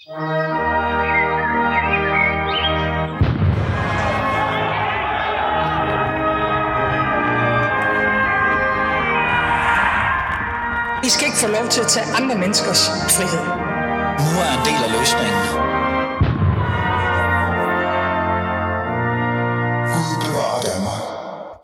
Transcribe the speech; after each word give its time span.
I 0.00 0.02
skal 0.02 0.16
ikke 11.26 11.38
få 11.38 11.46
lov 11.46 11.68
til 11.70 11.80
at 11.80 11.86
tage 11.88 12.06
andre 12.18 12.38
menneskers 12.38 12.88
frihed. 13.16 13.44
Nu 14.24 14.32
er 14.44 14.50
en 14.58 14.64
del 14.68 14.80
af 14.86 14.90
løsningen. 14.98 15.40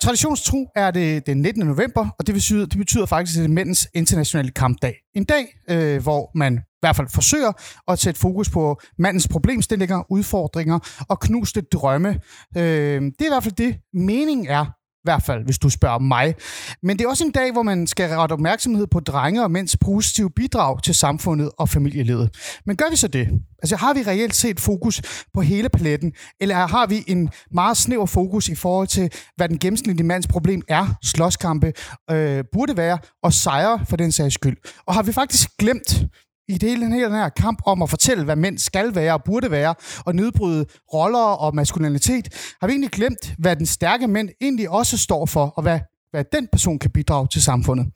Traditionstro 0.00 0.70
er 0.76 0.90
det 0.90 1.26
den 1.26 1.42
19. 1.42 1.66
november, 1.66 2.08
og 2.18 2.26
det 2.26 2.34
betyder, 2.34 2.66
det 2.66 2.78
betyder 2.78 3.06
faktisk, 3.06 3.38
at 3.38 3.42
det 3.42 3.50
er 3.50 3.54
mændens 3.54 3.88
internationale 3.94 4.50
kampdag. 4.50 4.94
En 5.14 5.24
dag, 5.24 5.44
øh, 5.70 6.02
hvor 6.02 6.30
man 6.34 6.60
hvert 6.86 6.96
fald 6.96 7.08
forsøger 7.08 7.52
at 7.88 7.98
sætte 7.98 8.20
fokus 8.20 8.50
på 8.50 8.80
mandens 8.98 9.28
problemstillinger, 9.28 10.02
udfordringer 10.10 10.78
og 11.08 11.20
knuste 11.20 11.60
drømme. 11.60 12.20
Øh, 12.56 13.02
det 13.02 13.20
er 13.20 13.24
i 13.24 13.28
hvert 13.28 13.42
fald 13.42 13.54
det, 13.54 13.76
meningen 13.94 14.46
er 14.46 14.64
i 14.64 15.06
hvert 15.06 15.22
fald, 15.22 15.44
hvis 15.44 15.58
du 15.58 15.68
spørger 15.68 15.98
mig. 15.98 16.34
Men 16.82 16.98
det 16.98 17.04
er 17.04 17.08
også 17.08 17.24
en 17.24 17.30
dag, 17.30 17.52
hvor 17.52 17.62
man 17.62 17.86
skal 17.86 18.08
rette 18.08 18.32
opmærksomhed 18.32 18.86
på 18.86 19.00
drenge 19.00 19.42
og 19.42 19.50
mænds 19.50 19.76
positive 19.76 20.30
bidrag 20.30 20.82
til 20.82 20.94
samfundet 20.94 21.50
og 21.58 21.68
familielivet. 21.68 22.30
Men 22.66 22.76
gør 22.76 22.90
vi 22.90 22.96
så 22.96 23.08
det? 23.08 23.28
Altså 23.62 23.76
har 23.76 23.94
vi 23.94 24.02
reelt 24.02 24.34
set 24.34 24.60
fokus 24.60 25.02
på 25.34 25.40
hele 25.40 25.68
paletten, 25.68 26.12
eller 26.40 26.54
har 26.54 26.86
vi 26.86 27.04
en 27.06 27.30
meget 27.50 27.76
snæver 27.76 28.06
fokus 28.06 28.48
i 28.48 28.54
forhold 28.54 28.88
til, 28.88 29.12
hvad 29.36 29.48
den 29.48 29.58
gennemsnitlige 29.58 30.06
mands 30.06 30.26
problem 30.26 30.62
er, 30.68 30.86
slåskampe, 31.04 31.72
øh, 32.10 32.44
burde 32.52 32.76
være, 32.76 32.98
og 33.22 33.32
sejre 33.32 33.86
for 33.88 33.96
den 33.96 34.12
sags 34.12 34.34
skyld? 34.34 34.56
Og 34.86 34.94
har 34.94 35.02
vi 35.02 35.12
faktisk 35.12 35.48
glemt, 35.58 36.04
i 36.48 36.58
det 36.58 36.68
hele 36.68 36.86
den 36.86 37.12
her 37.12 37.28
kamp 37.28 37.62
om 37.66 37.82
at 37.82 37.90
fortælle, 37.90 38.24
hvad 38.24 38.36
mænd 38.36 38.58
skal 38.58 38.94
være 38.94 39.12
og 39.12 39.24
burde 39.24 39.50
være, 39.50 39.74
og 40.04 40.14
nedbryde 40.14 40.66
roller 40.94 41.18
og 41.18 41.54
maskulinitet, 41.54 42.54
har 42.60 42.66
vi 42.66 42.72
egentlig 42.72 42.90
glemt, 42.90 43.34
hvad 43.38 43.56
den 43.56 43.66
stærke 43.66 44.06
mænd 44.08 44.28
egentlig 44.40 44.70
også 44.70 44.98
står 44.98 45.26
for, 45.26 45.46
og 45.46 45.62
hvad, 45.62 45.80
hvad 46.10 46.24
den 46.32 46.48
person 46.52 46.78
kan 46.78 46.90
bidrage 46.90 47.28
til 47.32 47.42
samfundet. 47.42 47.86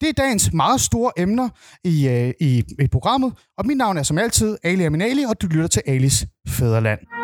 Det 0.00 0.08
er 0.08 0.12
dagens 0.12 0.52
meget 0.52 0.80
store 0.80 1.12
emner 1.16 1.48
i, 1.84 2.08
øh, 2.08 2.32
i, 2.40 2.64
i 2.80 2.88
programmet, 2.92 3.32
og 3.58 3.66
mit 3.66 3.76
navn 3.76 3.98
er 3.98 4.02
som 4.02 4.18
altid 4.18 4.56
Ali 4.62 4.84
Aminali, 4.84 5.22
og 5.22 5.42
du 5.42 5.46
lytter 5.46 5.68
til 5.68 5.82
Alis 5.86 6.26
Fæderland. 6.48 7.19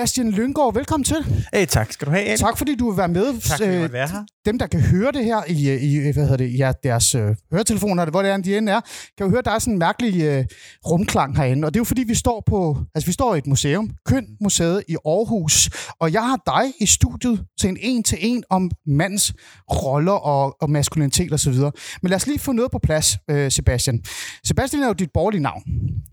Sebastian 0.00 0.30
Lyngård, 0.30 0.74
velkommen 0.74 1.04
til. 1.04 1.16
Hey, 1.54 1.66
tak 1.66 1.92
skal 1.92 2.06
du 2.06 2.12
have, 2.12 2.24
Ali. 2.24 2.38
Tak 2.38 2.58
fordi 2.58 2.74
du 2.74 2.90
vil 2.90 2.96
være 2.98 3.08
med. 3.08 3.40
Tak, 3.40 3.58
fordi 3.58 3.70
jeg 3.70 3.84
Øh, 3.84 3.92
være 3.92 4.08
her. 4.08 4.24
Dem, 4.46 4.58
der 4.58 4.66
kan 4.66 4.80
høre 4.80 5.12
det 5.12 5.24
her 5.24 5.40
i, 5.48 5.74
i 5.78 6.12
hvad 6.12 6.22
hedder 6.22 6.36
det, 6.36 6.58
ja, 6.58 6.72
deres 6.84 7.14
øh, 7.14 7.36
høretelefoner, 7.52 8.10
hvor 8.10 8.22
det 8.22 8.30
er, 8.30 8.36
de 8.36 8.56
end 8.58 8.68
er, 8.68 8.80
kan 9.18 9.24
jo 9.26 9.28
høre, 9.28 9.38
at 9.38 9.44
der 9.44 9.50
er 9.50 9.58
sådan 9.58 9.72
en 9.74 9.78
mærkelig 9.78 10.22
øh, 10.22 10.44
rumklang 10.86 11.36
herinde. 11.36 11.66
Og 11.66 11.74
det 11.74 11.78
er 11.78 11.80
jo 11.80 11.84
fordi, 11.84 12.04
vi 12.06 12.14
står 12.14 12.42
på, 12.46 12.78
altså 12.94 13.06
vi 13.06 13.12
står 13.12 13.34
i 13.34 13.38
et 13.38 13.46
museum, 13.46 13.90
Køn 14.06 14.26
Museet 14.42 14.82
i 14.88 14.96
Aarhus, 15.06 15.70
og 16.00 16.12
jeg 16.12 16.22
har 16.22 16.38
dig 16.46 16.72
i 16.80 16.86
studiet 16.86 17.44
til 17.60 17.68
en 17.68 17.76
en-til-en 17.80 18.44
om 18.50 18.70
mandens 18.86 19.32
roller 19.72 20.12
og, 20.12 20.56
og 20.60 20.70
maskulinitet 20.70 21.32
osv. 21.32 21.52
Men 21.52 21.70
lad 22.10 22.14
os 22.16 22.26
lige 22.26 22.38
få 22.38 22.52
noget 22.52 22.70
på 22.70 22.78
plads, 22.78 23.16
øh, 23.30 23.50
Sebastian. 23.50 24.00
Sebastian 24.46 24.82
er 24.82 24.86
jo 24.86 24.92
dit 24.92 25.10
borgerlige 25.14 25.42
navn, 25.42 25.62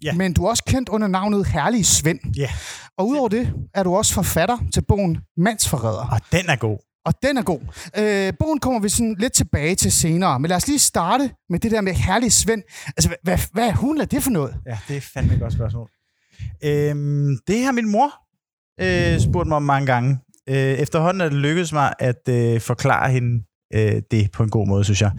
Ja. 0.03 0.13
men 0.13 0.33
du 0.33 0.45
er 0.45 0.49
også 0.49 0.63
kendt 0.67 0.89
under 0.89 1.07
navnet 1.07 1.47
Herlige 1.47 1.83
Svend. 1.83 2.19
Ja, 2.37 2.49
Og 2.97 3.07
udover 3.07 3.27
det 3.29 3.53
er 3.77 3.83
du 3.83 3.95
også 3.95 4.13
forfatter 4.13 4.57
til 4.73 4.83
bogen 4.87 5.17
Mandsforræder. 5.37 6.07
og 6.11 6.21
den 6.31 6.49
er 6.49 6.55
god. 6.55 6.77
Og 7.05 7.13
den 7.23 7.37
er 7.37 7.43
god. 7.43 7.59
Øh, 7.97 8.33
bogen 8.39 8.59
kommer 8.59 8.79
vi 8.79 8.89
sådan 8.89 9.15
lidt 9.19 9.33
tilbage 9.33 9.75
til 9.75 9.91
senere, 9.91 10.39
men 10.39 10.49
lad 10.49 10.57
os 10.57 10.67
lige 10.67 10.79
starte 10.79 11.31
med 11.49 11.59
det 11.59 11.71
der 11.71 11.81
med 11.81 11.93
herlig 11.93 12.31
Svend. 12.31 12.63
Altså, 12.87 13.09
hvad, 13.09 13.17
hvad, 13.23 13.37
hvad 13.53 13.67
er 13.67 13.73
hun 13.73 14.01
er 14.01 14.05
det 14.05 14.23
for 14.23 14.29
noget? 14.31 14.55
Ja, 14.65 14.77
det 14.87 14.97
er 14.97 15.01
fandme 15.01 15.33
et 15.33 15.39
godt 15.39 15.53
spørgsmål. 15.53 15.89
Øhm, 16.63 17.37
det 17.47 17.63
har 17.63 17.71
min 17.71 17.91
mor 17.91 18.11
øh, 18.81 19.19
spurgt 19.19 19.47
mig 19.47 19.55
om 19.55 19.63
mange 19.63 19.85
gange. 19.85 20.19
Øh, 20.49 20.55
efterhånden 20.55 21.21
er 21.21 21.29
det 21.29 21.37
lykkedes 21.37 21.73
mig 21.73 21.93
at 21.99 22.29
øh, 22.29 22.61
forklare 22.61 23.11
hende 23.11 23.43
øh, 23.73 24.01
det 24.11 24.31
på 24.31 24.43
en 24.43 24.49
god 24.49 24.67
måde, 24.67 24.83
synes 24.83 25.01
jeg. 25.01 25.11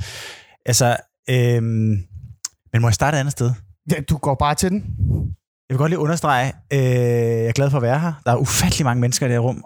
Altså, 0.67 0.97
øh, 1.31 1.63
men 2.73 2.81
må 2.81 2.89
jeg 2.89 2.95
starte 2.95 3.17
et 3.17 3.21
andet 3.21 3.33
sted? 3.33 3.51
Ja, 3.93 4.01
du 4.01 4.17
går 4.17 4.35
bare 4.35 4.55
til 4.55 4.71
den. 4.71 4.85
Jeg 5.69 5.75
vil 5.75 5.79
godt 5.79 5.91
lige 5.91 5.99
understrege, 5.99 6.53
øh, 6.73 6.79
jeg 6.79 7.47
er 7.47 7.53
glad 7.53 7.71
for 7.71 7.77
at 7.77 7.83
være 7.83 8.01
her. 8.01 8.13
Der 8.27 8.33
er 8.33 8.37
ufattelig 8.37 8.85
mange 8.85 9.01
mennesker 9.01 9.27
i 9.27 9.29
det 9.29 9.35
her 9.35 9.41
rum. 9.41 9.65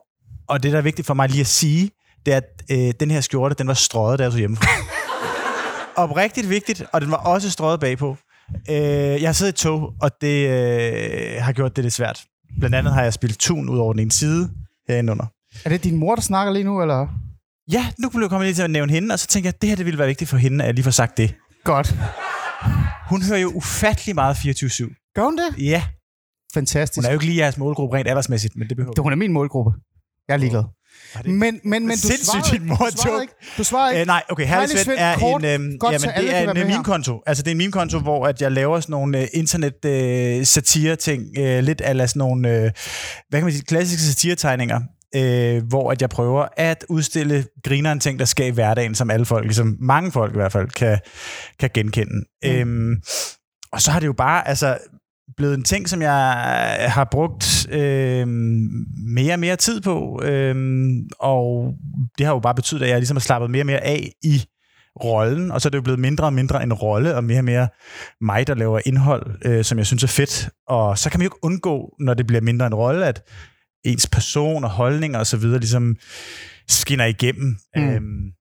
Og 0.49 0.63
det, 0.63 0.73
der 0.73 0.79
er 0.79 0.83
vigtigt 0.83 1.07
for 1.07 1.15
mig 1.15 1.29
lige 1.29 1.41
at 1.41 1.47
sige, 1.47 1.91
det 2.27 2.35
er, 2.35 2.37
at 2.37 2.63
øh, 2.71 2.95
den 3.01 3.11
her 3.11 3.21
skjorte, 3.21 3.55
den 3.55 3.69
var 3.69 3.75
strøget, 3.75 4.19
da 4.19 4.25
jeg 4.25 4.33
tog 4.33 4.39
hjemmefra. 4.39 4.67
Oprigtigt 6.05 6.49
vigtigt, 6.49 6.85
og 6.93 7.01
den 7.01 7.11
var 7.11 7.17
også 7.17 7.51
strøget 7.51 7.81
bagpå. 7.81 8.17
Øh, 8.71 8.77
jeg 9.23 9.29
har 9.29 9.33
siddet 9.33 9.53
i 9.53 9.63
tog, 9.63 9.95
og 10.01 10.11
det 10.21 10.49
øh, 10.49 11.43
har 11.43 11.53
gjort 11.53 11.77
det 11.77 11.85
lidt 11.85 11.95
svært. 11.95 12.25
Blandt 12.59 12.77
andet 12.77 12.95
har 12.95 13.03
jeg 13.03 13.13
spillet 13.13 13.39
tun 13.39 13.69
ud 13.69 13.79
over 13.79 13.93
den 13.93 14.01
ene 14.01 14.13
side 14.13 14.51
herinde 14.89 15.13
under. 15.13 15.27
Er 15.65 15.69
det 15.69 15.85
din 15.85 15.97
mor, 15.97 16.15
der 16.15 16.23
snakker 16.23 16.53
lige 16.53 16.65
nu, 16.65 16.83
eller? 16.83 17.09
Ja, 17.73 17.87
nu 17.99 18.09
blev 18.09 18.21
jeg 18.21 18.31
kommet 18.31 18.47
lige 18.47 18.55
til 18.55 18.63
at 18.63 18.71
nævne 18.71 18.93
hende, 18.93 19.13
og 19.13 19.19
så 19.19 19.27
tænker 19.27 19.49
jeg, 19.49 19.55
at 19.55 19.63
det 19.63 19.69
her 19.69 19.77
det 19.77 19.87
ville 19.87 19.99
være 19.99 20.09
vigtigt 20.09 20.31
for 20.31 20.37
hende, 20.37 20.65
at 20.65 20.67
jeg 20.67 20.75
lige 20.75 20.85
får 20.85 20.91
sagt 20.91 21.17
det. 21.17 21.35
Godt. 21.65 21.95
Hun 23.09 23.23
hører 23.23 23.39
jo 23.39 23.49
ufattelig 23.49 24.15
meget 24.15 24.35
24-7. 24.35 25.02
Gør 25.15 25.23
hun 25.25 25.39
det? 25.39 25.55
Ja, 25.59 25.83
Fantastisk. 26.55 26.99
hun 26.99 27.05
er 27.05 27.11
jo 27.11 27.15
ikke 27.17 27.27
lige 27.27 27.39
jeres 27.39 27.59
målgruppe 27.59 27.97
rent 27.97 28.09
aldersmæssigt, 28.09 28.57
men 28.57 28.69
det 28.69 28.77
behøver 28.77 28.93
Det- 28.95 29.03
Hun 29.03 29.13
er 29.13 29.17
min 29.17 29.33
målgruppe. 29.33 29.71
Jeg 30.29 30.35
er 30.35 30.39
ligeglad. 30.39 30.63
Det- 31.19 31.27
Men, 31.27 31.35
men, 31.39 31.61
men 31.65 31.83
du 31.91 31.97
Sindssygt, 31.97 32.27
svarede, 32.27 32.59
din 32.59 32.67
mor 32.67 32.77
du 32.77 32.97
svarede 32.97 33.23
ikke. 33.23 33.35
Du 33.59 33.65
svarede 33.65 33.93
ikke. 33.93 34.01
Øh, 34.01 34.07
nej, 34.07 34.23
okay, 34.29 34.47
Herlig 34.47 34.79
Svend 34.79 34.99
er 35.01 35.17
kort, 35.19 35.45
en, 35.45 35.49
øhm, 35.61 35.79
godt, 35.79 35.93
jamen, 35.93 36.17
det 36.17 36.35
er 36.37 36.51
en 36.51 36.69
meme-konto. 36.69 37.23
Altså, 37.27 37.43
det 37.43 37.49
er 37.51 37.53
en 37.53 37.59
meme-konto, 37.59 37.99
hvor 37.99 38.27
at 38.27 38.43
jeg 38.43 38.53
laver 38.53 38.81
sådan 38.81 38.93
nogle 38.93 39.21
øh, 39.23 39.29
internet-satire-ting, 39.33 41.23
øh, 41.39 41.63
lidt 41.65 41.81
af 41.81 42.09
sådan 42.09 42.19
nogle, 42.19 42.49
øh, 42.49 42.63
hvad 43.29 43.41
kan 43.41 43.43
man 43.43 43.53
sige, 43.53 43.65
klassiske 43.65 44.03
satiretegninger, 44.03 44.81
øh, 45.17 45.63
hvor 45.69 45.93
at 45.93 46.03
jeg 46.03 46.11
prøver 46.11 46.47
at 46.57 46.85
udstille 46.89 47.45
grineren 47.65 48.01
ting, 48.01 48.19
der 48.19 48.25
sker 48.25 48.47
i 48.47 48.51
hverdagen, 48.51 48.95
som 48.95 49.11
alle 49.11 49.27
folk, 49.27 49.45
ligesom 49.45 49.77
mange 49.81 50.13
folk 50.13 50.33
i 50.35 50.37
hvert 50.39 50.53
fald, 50.53 50.69
kan, 50.69 50.99
kan 51.61 51.71
genkende. 51.75 52.25
Mm. 52.45 52.51
Øhm, 52.51 52.97
og 53.73 53.83
så 53.83 53.91
har 53.91 54.01
det 54.01 54.07
jo 54.07 54.13
bare, 54.13 54.49
altså, 54.49 54.79
blevet 55.37 55.55
en 55.55 55.63
ting, 55.63 55.89
som 55.89 56.03
jeg 56.03 56.21
har 56.89 57.09
brugt 57.11 57.67
øh, 57.71 58.29
mere 58.29 59.35
og 59.35 59.39
mere 59.41 59.57
tid 59.57 59.81
på, 59.81 60.23
øh, 60.25 60.57
og 61.19 61.75
det 62.19 62.27
har 62.27 62.33
jo 62.33 62.41
bare 62.41 62.55
betydet, 62.55 62.83
at 62.83 62.89
jeg 62.89 62.99
ligesom 62.99 63.17
har 63.17 63.21
slappet 63.21 63.51
mere 63.51 63.63
og 63.63 63.67
mere 63.67 63.85
af 63.85 64.13
i 64.23 64.43
rollen, 65.05 65.51
og 65.51 65.61
så 65.61 65.69
er 65.69 65.71
det 65.71 65.77
jo 65.77 65.83
blevet 65.83 66.01
mindre 66.01 66.25
og 66.25 66.33
mindre 66.33 66.63
en 66.63 66.73
rolle, 66.73 67.17
og 67.17 67.25
mere 67.25 67.39
og 67.39 67.45
mere 67.45 67.69
mig, 68.21 68.47
der 68.47 68.55
laver 68.55 68.81
indhold, 68.87 69.39
øh, 69.45 69.65
som 69.65 69.79
jeg 69.79 69.87
synes 69.87 70.03
er 70.03 70.09
fedt. 70.09 70.49
Og 70.69 70.99
så 70.99 71.11
kan 71.11 71.21
man 71.21 71.25
jo 71.25 71.27
ikke 71.27 71.45
undgå, 71.45 71.95
når 72.01 72.15
det 72.15 72.27
bliver 72.27 72.41
mindre 72.41 72.67
en 72.67 72.75
rolle, 72.75 73.07
at 73.07 73.23
ens 73.85 74.09
person 74.09 74.65
og 74.65 74.71
holdninger 74.71 75.19
og 75.19 75.27
så 75.27 75.37
videre 75.37 75.59
ligesom 75.59 75.97
skinner 76.69 77.05
igennem. 77.05 77.57
Mm. 77.77 77.83
Mm. 77.83 77.89
Øhm, 77.89 78.33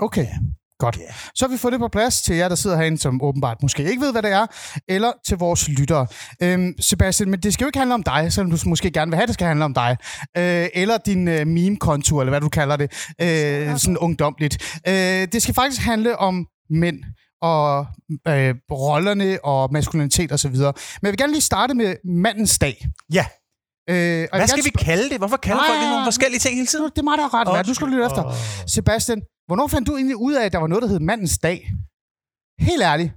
Okay, 0.00 0.26
godt. 0.78 0.98
Så 1.34 1.44
har 1.46 1.52
vi 1.52 1.58
fået 1.58 1.72
det 1.72 1.80
på 1.80 1.88
plads 1.88 2.22
til 2.22 2.36
jer, 2.36 2.48
der 2.48 2.54
sidder 2.54 2.76
herinde, 2.76 2.98
som 2.98 3.22
åbenbart 3.22 3.62
måske 3.62 3.90
ikke 3.90 4.02
ved, 4.02 4.12
hvad 4.12 4.22
det 4.22 4.32
er, 4.32 4.46
eller 4.88 5.12
til 5.26 5.36
vores 5.36 5.68
lyttere. 5.68 6.06
Øhm, 6.42 6.74
Sebastian, 6.80 7.30
men 7.30 7.40
det 7.40 7.54
skal 7.54 7.64
jo 7.64 7.68
ikke 7.68 7.78
handle 7.78 7.94
om 7.94 8.02
dig, 8.02 8.32
selvom 8.32 8.50
du 8.50 8.58
måske 8.66 8.90
gerne 8.90 9.10
vil 9.10 9.16
have, 9.16 9.26
det 9.26 9.34
skal 9.34 9.46
handle 9.46 9.64
om 9.64 9.74
dig. 9.74 9.96
Øh, 10.36 10.68
eller 10.74 10.98
din 10.98 11.28
øh, 11.28 11.46
meme-konto, 11.46 12.20
eller 12.20 12.30
hvad 12.30 12.40
du 12.40 12.48
kalder 12.48 12.76
det. 12.76 13.14
Øh, 13.20 13.78
sådan 13.78 13.98
ungdomligt. 13.98 14.80
Øh, 14.88 14.92
det 15.32 15.42
skal 15.42 15.54
faktisk 15.54 15.82
handle 15.82 16.18
om 16.18 16.46
mænd 16.70 16.98
og 17.42 17.86
øh, 18.28 18.54
rollerne 18.70 19.44
og 19.44 19.72
maskulinitet 19.72 20.32
osv. 20.32 20.50
Men 20.50 20.62
jeg 21.02 21.10
vil 21.10 21.16
gerne 21.16 21.32
lige 21.32 21.42
starte 21.42 21.74
med 21.74 21.96
mandens 22.04 22.58
dag. 22.58 22.86
ja, 23.12 23.26
Øh, 23.90 24.28
og 24.32 24.38
hvad 24.38 24.48
skal 24.48 24.64
vi 24.64 24.70
kalde 24.70 25.10
det? 25.10 25.18
Hvorfor 25.18 25.36
kalder 25.36 25.62
folk 25.68 25.80
det 25.82 25.88
nogle 25.90 26.06
forskellige 26.06 26.40
ting 26.40 26.54
hele 26.54 26.66
tiden? 26.66 26.84
Det 26.84 26.98
er 26.98 27.02
mig, 27.02 27.18
der 27.18 27.24
har 27.28 27.34
ret. 27.34 27.48
Oh, 27.48 27.66
nu 27.66 27.74
skal 27.74 27.86
du 27.86 27.92
lytte 27.92 28.04
efter. 28.04 28.24
Åh. 28.24 28.32
Sebastian, 28.66 29.20
hvornår 29.46 29.66
fandt 29.66 29.88
du 29.88 29.96
egentlig 29.96 30.16
ud 30.16 30.34
af, 30.34 30.44
at 30.44 30.52
der 30.52 30.58
var 30.58 30.66
noget, 30.66 30.82
der 30.82 30.88
hed 30.88 31.00
mandens 31.00 31.38
dag? 31.38 31.58
Helt 32.60 32.82
ærligt. 32.82 33.10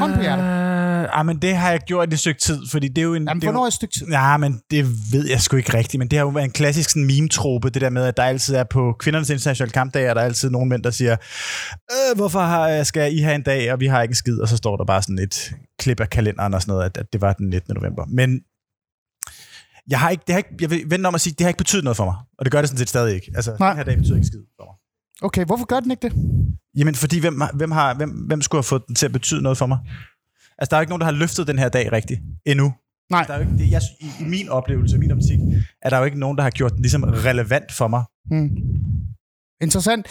Hånd 0.00 0.14
på 0.14 0.20
hjertet. 0.20 0.44
Øh, 0.44 1.18
ah, 1.18 1.26
men 1.26 1.42
det 1.42 1.56
har 1.56 1.70
jeg 1.70 1.80
gjort 1.80 2.12
i 2.12 2.14
et 2.14 2.18
stykke 2.18 2.40
tid, 2.40 2.60
fordi 2.70 2.88
det 2.88 2.98
er 2.98 3.02
jo 3.02 3.14
en... 3.14 3.28
Jamen, 3.28 3.40
det 3.40 3.46
hvornår 3.48 3.62
er 3.62 3.66
et 3.66 3.72
stykke 3.72 3.94
tid? 3.94 4.06
Ja, 4.06 4.36
men 4.36 4.60
det 4.70 4.86
ved 5.12 5.28
jeg 5.28 5.40
sgu 5.40 5.56
ikke 5.56 5.74
rigtigt, 5.74 5.98
men 5.98 6.08
det 6.08 6.18
har 6.18 6.26
jo 6.26 6.30
været 6.30 6.44
en 6.44 6.50
klassisk 6.50 6.90
sådan, 6.90 7.06
meme-trope, 7.06 7.70
det 7.70 7.82
der 7.82 7.90
med, 7.90 8.04
at 8.04 8.16
der 8.16 8.22
altid 8.22 8.54
er 8.54 8.64
på 8.64 8.94
kvindernes 8.98 9.30
internationale 9.30 9.72
kampdag, 9.72 10.10
og 10.10 10.16
der 10.16 10.20
er 10.20 10.24
altid 10.24 10.50
nogle 10.50 10.68
mænd, 10.68 10.82
der 10.82 10.90
siger, 10.90 11.16
øh, 11.92 12.16
hvorfor 12.16 12.40
har, 12.40 12.82
skal 12.82 13.16
I 13.16 13.20
have 13.20 13.34
en 13.34 13.42
dag, 13.42 13.72
og 13.72 13.80
vi 13.80 13.86
har 13.86 14.02
ikke 14.02 14.12
en 14.12 14.16
skid, 14.16 14.40
og 14.40 14.48
så 14.48 14.56
står 14.56 14.76
der 14.76 14.84
bare 14.84 15.02
sådan 15.02 15.18
et 15.18 15.52
klip 15.78 16.00
af 16.00 16.10
kalenderen 16.10 16.54
og 16.54 16.62
sådan 16.62 16.72
noget, 16.72 16.84
at, 16.84 16.96
at 16.96 17.06
det 17.12 17.20
var 17.20 17.32
den 17.32 17.48
19. 17.48 17.74
november. 17.74 18.04
Men 18.08 18.40
jeg 19.88 20.00
har 20.00 20.10
ikke, 20.10 20.22
det 20.26 20.32
har 20.32 20.38
ikke, 20.38 20.50
jeg 20.60 20.70
vil 20.70 20.84
vente 20.86 21.06
om 21.06 21.14
at 21.14 21.20
sige, 21.20 21.34
det 21.38 21.44
har 21.44 21.48
ikke 21.48 21.58
betydet 21.58 21.84
noget 21.84 21.96
for 21.96 22.04
mig, 22.04 22.16
og 22.38 22.44
det 22.44 22.52
gør 22.52 22.60
det 22.60 22.68
sådan 22.68 22.78
set 22.78 22.88
stadig 22.88 23.14
ikke. 23.14 23.32
Altså, 23.34 23.56
Nej. 23.60 23.68
den 23.68 23.76
her 23.76 23.84
dag 23.84 23.96
betyder 23.96 24.14
ikke 24.14 24.26
skid 24.26 24.40
for 24.56 24.64
mig. 24.64 24.74
Okay, 25.22 25.44
hvorfor 25.44 25.64
gør 25.66 25.80
den 25.80 25.90
ikke 25.90 26.08
det? 26.08 26.12
Jamen, 26.76 26.94
fordi 26.94 27.20
hvem, 27.20 27.42
hvem, 27.54 27.70
har, 27.70 27.94
hvem, 27.94 28.10
hvem 28.10 28.42
skulle 28.42 28.58
have 28.58 28.64
fået 28.64 28.82
den 28.86 28.94
til 28.94 29.06
at 29.06 29.12
betyde 29.12 29.42
noget 29.42 29.58
for 29.58 29.66
mig? 29.66 29.78
Altså, 30.58 30.70
der 30.70 30.76
er 30.76 30.80
jo 30.80 30.82
ikke 30.82 30.90
nogen, 30.90 31.00
der 31.00 31.04
har 31.04 31.12
løftet 31.12 31.46
den 31.46 31.58
her 31.58 31.68
dag 31.68 31.92
rigtigt 31.92 32.20
endnu. 32.46 32.74
Nej. 33.10 33.24
Der 33.24 33.32
er 33.32 33.38
jo 33.38 33.44
ikke, 33.44 33.58
det, 33.58 33.70
jeg, 33.70 33.82
i, 34.00 34.10
I 34.20 34.24
min 34.24 34.48
oplevelse, 34.48 34.96
i 34.96 34.98
min 34.98 35.10
optik, 35.10 35.38
er 35.82 35.90
der 35.90 35.98
jo 35.98 36.04
ikke 36.04 36.18
nogen, 36.18 36.36
der 36.36 36.42
har 36.42 36.50
gjort 36.50 36.72
den 36.72 36.82
ligesom 36.82 37.02
relevant 37.02 37.72
for 37.72 37.88
mig. 37.88 38.04
Mm. 38.30 38.50
Interessant. 39.60 40.06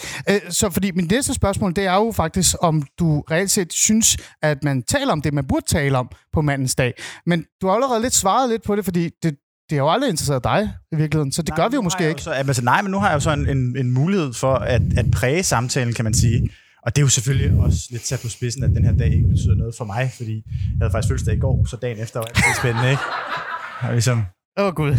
Så 0.50 0.70
fordi 0.70 0.90
min 0.90 1.06
næste 1.10 1.34
spørgsmål, 1.34 1.76
det 1.76 1.84
er 1.84 1.94
jo 1.94 2.12
faktisk, 2.12 2.56
om 2.60 2.82
du 2.98 3.20
reelt 3.30 3.50
set 3.50 3.72
synes, 3.72 4.16
at 4.42 4.64
man 4.64 4.82
taler 4.82 5.12
om 5.12 5.22
det, 5.22 5.34
man 5.34 5.46
burde 5.46 5.66
tale 5.66 5.98
om 5.98 6.08
på 6.32 6.42
mandens 6.42 6.74
dag. 6.74 6.94
Men 7.26 7.44
du 7.60 7.66
har 7.66 7.74
allerede 7.74 8.02
lidt 8.02 8.14
svaret 8.14 8.50
lidt 8.50 8.62
på 8.62 8.76
det, 8.76 8.84
fordi 8.84 9.10
det, 9.22 9.36
det 9.70 9.78
har 9.78 9.84
jo 9.84 9.90
aldrig 9.90 10.10
interesseret 10.10 10.44
dig 10.44 10.70
i 10.92 10.96
virkeligheden, 10.96 11.32
så 11.32 11.42
det 11.42 11.54
gør 11.54 11.68
vi 11.68 11.74
jo 11.74 11.82
måske 11.82 12.02
jeg 12.02 12.10
ikke. 12.10 12.22
Så, 12.22 12.30
altså, 12.30 12.64
nej, 12.64 12.82
men 12.82 12.90
nu 12.90 12.98
har 12.98 13.08
jeg 13.08 13.14
jo 13.14 13.20
så 13.20 13.32
en, 13.32 13.48
en, 13.48 13.76
en 13.78 13.90
mulighed 13.90 14.32
for 14.32 14.54
at, 14.54 14.82
at 14.96 15.10
præge 15.10 15.42
samtalen, 15.42 15.94
kan 15.94 16.04
man 16.04 16.14
sige. 16.14 16.50
Og 16.82 16.96
det 16.96 17.02
er 17.02 17.04
jo 17.04 17.08
selvfølgelig 17.08 17.60
også 17.60 17.78
lidt 17.90 18.06
sat 18.06 18.20
på 18.22 18.28
spidsen, 18.28 18.64
at 18.64 18.70
den 18.70 18.84
her 18.84 18.92
dag 18.92 19.12
ikke 19.12 19.28
betyder 19.28 19.54
noget 19.54 19.74
for 19.78 19.84
mig, 19.84 20.10
fordi 20.16 20.34
jeg 20.34 20.78
havde 20.80 20.90
faktisk 20.90 21.10
fødselsdag 21.10 21.34
i 21.34 21.38
går, 21.38 21.66
så 21.66 21.76
dagen 21.76 21.98
efter 21.98 22.20
var 22.20 22.26
det 22.26 22.56
spændende, 22.58 22.90
ikke? 22.90 23.02
Og 23.82 23.92
ligesom, 23.92 24.22
Åh, 24.58 24.66
oh, 24.66 24.74
Gud. 24.74 24.96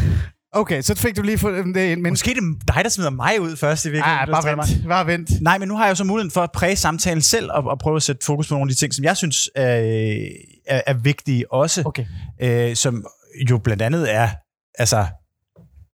Okay, 0.52 0.82
så 0.82 0.96
fik 0.96 1.18
du 1.18 1.22
lige 1.22 1.38
fået 1.38 1.66
det 1.76 1.92
ind, 1.92 2.02
men... 2.02 2.12
Måske 2.12 2.30
det 2.30 2.38
er 2.38 2.74
dig, 2.74 2.84
der 2.84 2.90
smider 2.90 3.10
mig 3.10 3.42
ud 3.42 3.56
først 3.56 3.86
i 3.86 3.90
virkeligheden. 3.90 4.20
Ah, 4.20 4.44
bare 4.44 4.58
vent. 4.58 4.88
Bare 4.88 5.08
vent. 5.08 5.42
Nej, 5.42 5.58
men 5.58 5.68
nu 5.68 5.76
har 5.76 5.86
jeg 5.86 5.90
jo 5.90 5.96
så 5.96 6.04
muligheden 6.04 6.32
for 6.32 6.42
at 6.42 6.52
præge 6.52 6.76
samtalen 6.76 7.22
selv 7.22 7.52
og, 7.52 7.64
og 7.64 7.80
prøve 7.80 7.96
at 7.96 8.04
sætte 8.04 8.26
fokus 8.26 8.48
på 8.48 8.54
nogle 8.54 8.70
af 8.70 8.76
de 8.76 8.80
ting, 8.80 8.94
som 8.94 9.06
jeg 9.06 9.18
synes 9.18 9.50
er, 9.56 9.68
er, 10.68 10.82
er 10.88 10.94
vigtige 10.94 11.54
også. 11.54 11.84
Okay. 11.86 12.06
Øh, 12.42 12.76
som 12.76 13.06
jo 13.50 13.58
blandt 13.58 13.82
andet 13.82 14.14
er, 14.14 14.30
altså, 14.80 15.06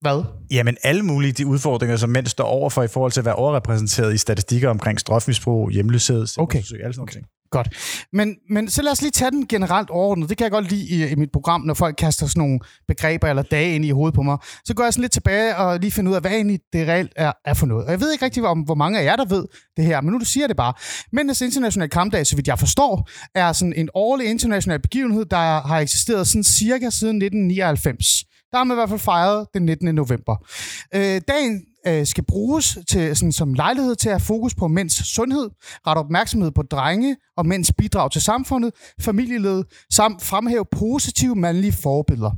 Hvad? 0.00 0.24
jamen 0.50 0.76
alle 0.82 1.02
mulige 1.02 1.32
de 1.32 1.46
udfordringer, 1.46 1.96
som 1.96 2.10
mænd 2.10 2.26
står 2.26 2.44
overfor 2.44 2.82
i 2.82 2.88
forhold 2.88 3.12
til 3.12 3.20
at 3.20 3.24
være 3.24 3.34
overrepræsenteret 3.34 4.14
i 4.14 4.18
statistikker 4.18 4.68
omkring 4.68 5.00
stofmisbrug, 5.00 5.70
hjemløshed, 5.70 6.26
Okay. 6.38 6.58
alle 6.58 6.66
sådan 6.72 6.92
nogle 6.96 7.12
ting. 7.12 7.26
Godt. 7.50 7.68
Men, 8.12 8.36
men 8.50 8.70
så 8.70 8.82
lad 8.82 8.92
os 8.92 9.02
lige 9.02 9.10
tage 9.10 9.30
den 9.30 9.46
generelt 9.46 9.90
overordnet. 9.90 10.28
Det 10.28 10.36
kan 10.38 10.44
jeg 10.44 10.50
godt 10.50 10.70
lide 10.70 10.86
i, 10.88 11.12
i 11.12 11.14
mit 11.14 11.32
program, 11.32 11.60
når 11.60 11.74
folk 11.74 11.96
kaster 11.98 12.26
sådan 12.26 12.40
nogle 12.40 12.58
begreber 12.88 13.28
eller 13.28 13.42
dage 13.42 13.74
ind 13.74 13.84
i 13.84 13.90
hovedet 13.90 14.14
på 14.14 14.22
mig. 14.22 14.38
Så 14.64 14.74
går 14.74 14.84
jeg 14.84 14.92
sådan 14.92 15.00
lidt 15.02 15.12
tilbage 15.12 15.56
og 15.56 15.80
lige 15.80 15.90
finder 15.90 16.10
ud 16.10 16.14
af, 16.16 16.20
hvad 16.22 16.30
egentlig 16.30 16.60
det 16.72 16.88
reelt 16.88 17.12
er, 17.16 17.32
er 17.44 17.54
for 17.54 17.66
noget. 17.66 17.84
Og 17.84 17.90
jeg 17.90 18.00
ved 18.00 18.12
ikke 18.12 18.24
rigtig, 18.24 18.44
om 18.44 18.60
hvor 18.60 18.74
mange 18.74 19.00
af 19.00 19.04
jer, 19.04 19.16
der 19.16 19.24
ved 19.24 19.44
det 19.76 19.84
her, 19.84 20.00
men 20.00 20.12
nu 20.12 20.18
du 20.18 20.24
siger 20.24 20.46
det 20.46 20.56
bare. 20.56 20.72
Mændenes 21.12 21.40
internationale 21.40 21.88
kampdag, 21.88 22.26
så 22.26 22.36
vidt 22.36 22.48
jeg 22.48 22.58
forstår, 22.58 23.08
er 23.34 23.52
sådan 23.52 23.72
en 23.76 23.88
årlig 23.94 24.26
international 24.26 24.78
begivenhed, 24.82 25.24
der 25.24 25.66
har 25.66 25.78
eksisteret 25.78 26.26
sådan 26.28 26.44
cirka 26.44 26.90
siden 26.90 27.16
1999. 27.16 28.24
Der 28.50 28.58
har 28.58 28.64
man 28.64 28.74
i 28.74 28.78
hvert 28.78 28.88
fald 28.88 29.00
fejret 29.00 29.46
den 29.54 29.62
19. 29.62 29.94
november. 29.94 30.36
Øh, 30.94 31.20
dagen 31.28 31.66
øh, 31.86 32.06
skal 32.06 32.24
bruges 32.24 32.78
til, 32.88 33.16
sådan, 33.16 33.32
som 33.32 33.54
lejlighed 33.54 33.96
til 33.96 34.08
at 34.08 34.12
have 34.12 34.20
fokus 34.20 34.54
på 34.54 34.68
mænds 34.68 35.14
sundhed, 35.14 35.50
rette 35.86 35.98
opmærksomhed 36.00 36.50
på 36.50 36.62
drenge 36.62 37.16
og 37.36 37.46
mænds 37.46 37.72
bidrag 37.72 38.12
til 38.12 38.22
samfundet, 38.22 38.70
familielivet, 39.00 39.64
samt 39.92 40.22
fremhæve 40.22 40.64
positive 40.72 41.34
mandlige 41.36 41.72
forbilleder. 41.72 42.30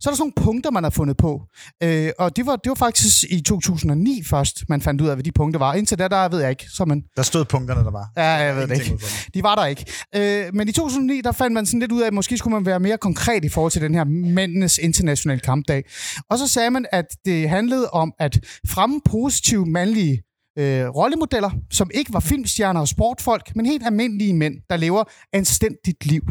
Så 0.00 0.08
er 0.08 0.12
der 0.12 0.16
sådan 0.16 0.32
nogle 0.36 0.46
punkter, 0.46 0.70
man 0.70 0.82
har 0.82 0.90
fundet 0.90 1.16
på. 1.16 1.42
Øh, 1.82 2.10
og 2.18 2.36
det 2.36 2.46
var, 2.46 2.56
det 2.56 2.68
var 2.68 2.74
faktisk 2.74 3.24
i 3.30 3.40
2009 3.40 4.22
først, 4.24 4.64
man 4.68 4.82
fandt 4.82 5.00
ud 5.00 5.08
af, 5.08 5.16
hvad 5.16 5.24
de 5.24 5.32
punkter 5.32 5.58
var. 5.58 5.74
Indtil 5.74 5.98
da, 5.98 6.08
der 6.08 6.28
ved 6.28 6.40
jeg 6.40 6.50
ikke. 6.50 6.66
Så 6.70 6.84
man, 6.84 7.04
Der 7.16 7.22
stod 7.22 7.44
punkterne, 7.44 7.84
der 7.84 7.90
var. 7.90 8.08
Ja, 8.16 8.22
jeg 8.22 8.56
ved 8.56 8.68
det 8.68 8.74
ikke. 8.74 8.98
De 9.34 9.42
var 9.42 9.54
der 9.54 9.64
ikke. 9.66 9.84
Øh, 10.14 10.54
men 10.54 10.68
i 10.68 10.72
2009, 10.72 11.20
der 11.20 11.32
fandt 11.32 11.54
man 11.54 11.66
sådan 11.66 11.80
lidt 11.80 11.92
ud 11.92 12.02
af, 12.02 12.06
at 12.06 12.14
måske 12.14 12.38
skulle 12.38 12.54
man 12.54 12.66
være 12.66 12.80
mere 12.80 12.98
konkret 12.98 13.44
i 13.44 13.48
forhold 13.48 13.72
til 13.72 13.82
den 13.82 13.94
her 13.94 14.04
mændenes 14.04 14.78
internationale 14.78 15.40
kampdag. 15.40 15.84
Og 16.30 16.38
så 16.38 16.48
sagde 16.48 16.70
man, 16.70 16.86
at 16.92 17.06
det 17.24 17.48
handlede 17.48 17.90
om 17.90 18.12
at 18.18 18.38
fremme 18.86 19.00
positive 19.04 19.66
mandlige 19.66 20.22
øh, 20.58 20.88
rollemodeller, 20.88 21.50
som 21.70 21.90
ikke 21.94 22.12
var 22.12 22.20
filmstjerner 22.20 22.80
og 22.80 22.88
sportfolk, 22.88 23.56
men 23.56 23.66
helt 23.66 23.86
almindelige 23.86 24.34
mænd, 24.34 24.54
der 24.70 24.76
lever 24.76 25.04
anstændigt 25.32 26.06
liv. 26.06 26.22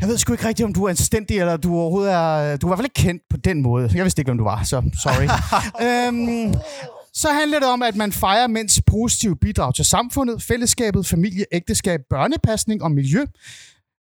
Jeg 0.00 0.08
ved 0.08 0.18
sgu 0.18 0.32
ikke 0.32 0.48
rigtigt, 0.48 0.66
om 0.66 0.72
du 0.72 0.84
er 0.84 0.88
anstændig, 0.88 1.38
eller 1.38 1.56
du 1.56 1.74
overhovedet 1.76 2.12
er... 2.12 2.56
Du 2.56 2.66
er 2.66 2.68
i 2.68 2.70
hvert 2.70 2.78
fald 2.78 2.86
ikke 2.86 3.08
kendt 3.08 3.22
på 3.30 3.36
den 3.36 3.62
måde. 3.62 3.90
Jeg 3.94 4.04
vidste 4.04 4.20
ikke, 4.20 4.28
hvem 4.28 4.38
du 4.38 4.44
var, 4.44 4.62
så 4.62 4.82
sorry. 5.02 5.26
øhm, 5.86 6.54
så 7.14 7.28
handler 7.28 7.58
det 7.58 7.68
om, 7.68 7.82
at 7.82 7.96
man 7.96 8.12
fejrer 8.12 8.46
mænds 8.46 8.80
positive 8.86 9.36
bidrag 9.36 9.74
til 9.74 9.84
samfundet, 9.84 10.42
fællesskabet, 10.42 11.06
familie, 11.06 11.44
ægteskab, 11.52 12.00
børnepasning 12.10 12.82
og 12.82 12.90
miljø. 12.92 13.24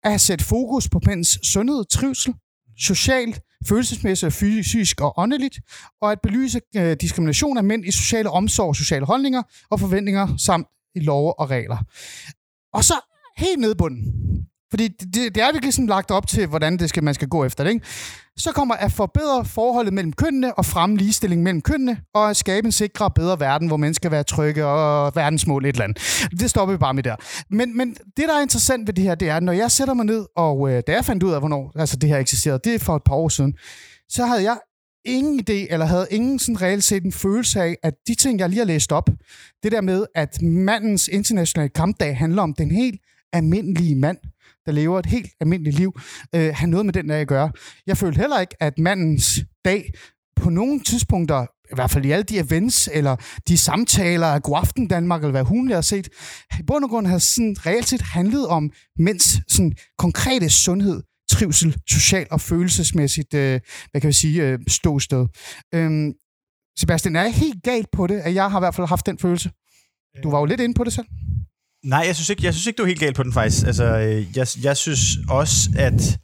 At 0.03 0.21
sætte 0.21 0.45
fokus 0.45 0.89
på 0.89 0.99
mænds 1.05 1.47
sundhed, 1.47 1.85
trivsel, 1.85 2.33
socialt, 2.79 3.41
følelsesmæssigt, 3.67 4.33
fysisk 4.33 5.01
og 5.01 5.13
åndeligt, 5.17 5.59
og 6.01 6.11
at 6.11 6.21
belyse 6.23 6.61
øh, 6.77 6.97
diskrimination 7.01 7.57
af 7.57 7.63
mænd 7.63 7.85
i 7.85 7.91
sociale 7.91 8.29
omsorg, 8.29 8.75
sociale 8.75 9.05
holdninger 9.05 9.43
og 9.69 9.79
forventninger 9.79 10.37
samt 10.37 10.67
i 10.95 10.99
love 10.99 11.39
og 11.39 11.49
regler. 11.49 11.77
Og 12.73 12.83
så 12.83 12.93
helt 13.37 13.59
nede 13.59 13.75
bunden, 13.75 14.03
fordi 14.69 14.87
det, 14.87 15.35
det 15.35 15.37
er 15.37 15.51
virkelig 15.51 15.73
sådan 15.73 15.87
lagt 15.87 16.11
op 16.11 16.27
til, 16.27 16.47
hvordan 16.47 16.77
det 16.77 16.89
skal, 16.89 17.03
man 17.03 17.13
skal 17.13 17.27
gå 17.27 17.45
efter 17.45 17.63
det. 17.63 17.71
Ikke? 17.71 17.85
Så 18.37 18.51
kommer 18.51 18.75
at 18.75 18.91
forbedre 18.91 19.45
forholdet 19.45 19.93
mellem 19.93 20.13
kønnene 20.13 20.53
og 20.53 20.65
fremme 20.65 20.97
ligestilling 20.97 21.43
mellem 21.43 21.61
kønnene, 21.61 21.97
og 22.13 22.29
at 22.29 22.37
skabe 22.37 22.65
en 22.65 22.71
sikre 22.71 23.05
og 23.05 23.13
bedre 23.13 23.39
verden, 23.39 23.67
hvor 23.67 23.77
mennesker 23.77 23.99
skal 23.99 24.11
være 24.11 24.23
trygge 24.23 24.65
og 24.65 25.11
verdensmål 25.15 25.65
et 25.65 25.73
eller 25.73 25.83
andet. 25.83 26.29
Det 26.39 26.49
stopper 26.49 26.73
vi 26.73 26.77
bare 26.77 26.93
med 26.93 27.03
der. 27.03 27.15
Men, 27.49 27.77
men 27.77 27.93
det, 27.93 28.27
der 28.27 28.37
er 28.37 28.41
interessant 28.41 28.87
ved 28.87 28.93
det 28.93 29.03
her, 29.03 29.15
det 29.15 29.29
er, 29.29 29.39
når 29.39 29.53
jeg 29.53 29.71
sætter 29.71 29.93
mig 29.93 30.05
ned, 30.05 30.25
og 30.35 30.71
øh, 30.71 30.83
da 30.87 30.91
jeg 30.91 31.05
fandt 31.05 31.23
ud 31.23 31.31
af, 31.31 31.39
hvornår 31.39 31.71
altså, 31.75 31.95
det 31.95 32.09
her 32.09 32.17
eksisterede, 32.17 32.59
det 32.63 32.75
er 32.75 32.79
for 32.79 32.95
et 32.95 33.03
par 33.05 33.15
år 33.15 33.29
siden, 33.29 33.53
så 34.09 34.25
havde 34.25 34.43
jeg 34.43 34.57
ingen 35.05 35.39
idé, 35.39 35.73
eller 35.73 35.85
havde 35.85 36.07
ingen 36.11 36.39
sådan 36.39 36.61
reelt 36.61 36.83
set 36.83 37.03
en 37.03 37.11
følelse 37.11 37.61
af, 37.61 37.75
at 37.83 37.93
de 38.07 38.15
ting, 38.15 38.39
jeg 38.39 38.49
lige 38.49 38.59
har 38.59 38.65
læst 38.65 38.91
op, 38.91 39.09
det 39.63 39.71
der 39.71 39.81
med, 39.81 40.05
at 40.15 40.41
mandens 40.41 41.07
internationale 41.07 41.69
kampdag 41.69 42.17
handler 42.17 42.41
om 42.41 42.53
den 42.53 42.71
helt 42.71 43.01
almindelige 43.33 43.95
mand, 43.95 44.17
der 44.65 44.71
lever 44.71 44.99
et 44.99 45.05
helt 45.05 45.31
almindeligt 45.41 45.75
liv, 45.75 45.99
øh, 46.35 46.51
have 46.55 46.69
noget 46.69 46.85
med 46.85 46.93
den 46.93 47.09
der 47.09 47.17
at 47.17 47.27
gøre. 47.27 47.51
Jeg 47.87 47.97
følte 47.97 48.19
heller 48.19 48.39
ikke, 48.39 48.55
at 48.63 48.79
mandens 48.79 49.39
dag 49.65 49.91
på 50.35 50.49
nogle 50.49 50.79
tidspunkter, 50.79 51.45
i 51.71 51.75
hvert 51.75 51.91
fald 51.91 52.05
i 52.05 52.11
alle 52.11 52.23
de 52.23 52.39
events, 52.39 52.89
eller 52.93 53.15
de 53.47 53.57
samtaler 53.57 54.27
af 54.27 54.43
Godaften 54.43 54.87
Danmark, 54.87 55.21
eller 55.21 55.31
hvad 55.31 55.43
hun 55.43 55.71
har 55.71 55.81
set, 55.81 56.09
i 56.59 56.63
bund 56.67 56.83
og 56.83 56.89
grund 56.89 57.07
har 57.07 57.17
sådan 57.17 57.55
reelt 57.65 57.87
set 57.87 58.01
handlet 58.01 58.47
om 58.47 58.71
mænds 58.99 59.53
sådan 59.53 59.73
konkrete 59.97 60.49
sundhed, 60.49 61.01
trivsel, 61.31 61.77
social 61.89 62.27
og 62.31 62.41
følelsesmæssigt, 62.41 63.33
øh, 63.33 63.59
hvad 63.91 64.01
kan 64.01 64.07
vi 64.07 64.13
sige, 64.13 64.43
øh, 64.43 64.59
ståsted. 64.67 65.27
Øhm, 65.75 66.13
Sebastian, 66.79 67.15
er 67.15 67.21
jeg 67.21 67.33
helt 67.33 67.63
galt 67.63 67.87
på 67.91 68.07
det, 68.07 68.19
at 68.19 68.33
jeg 68.33 68.51
har 68.51 68.59
i 68.59 68.61
hvert 68.61 68.75
fald 68.75 68.87
haft 68.87 69.05
den 69.05 69.17
følelse? 69.17 69.51
Du 70.23 70.31
var 70.31 70.39
jo 70.39 70.45
lidt 70.45 70.61
inde 70.61 70.73
på 70.73 70.83
det 70.83 70.93
selv. 70.93 71.07
Nej, 71.83 72.03
jeg 72.07 72.15
synes 72.15 72.29
ikke, 72.29 72.45
jeg 72.45 72.53
synes 72.53 72.67
ikke 72.67 72.77
du 72.77 72.83
er 72.83 72.87
helt 72.87 72.99
galt 72.99 73.15
på 73.15 73.23
den 73.23 73.33
faktisk. 73.33 73.65
Altså, 73.65 73.83
øh, 73.83 74.37
jeg, 74.37 74.47
jeg 74.63 74.77
synes 74.77 74.99
også, 75.29 75.69
at 75.77 76.19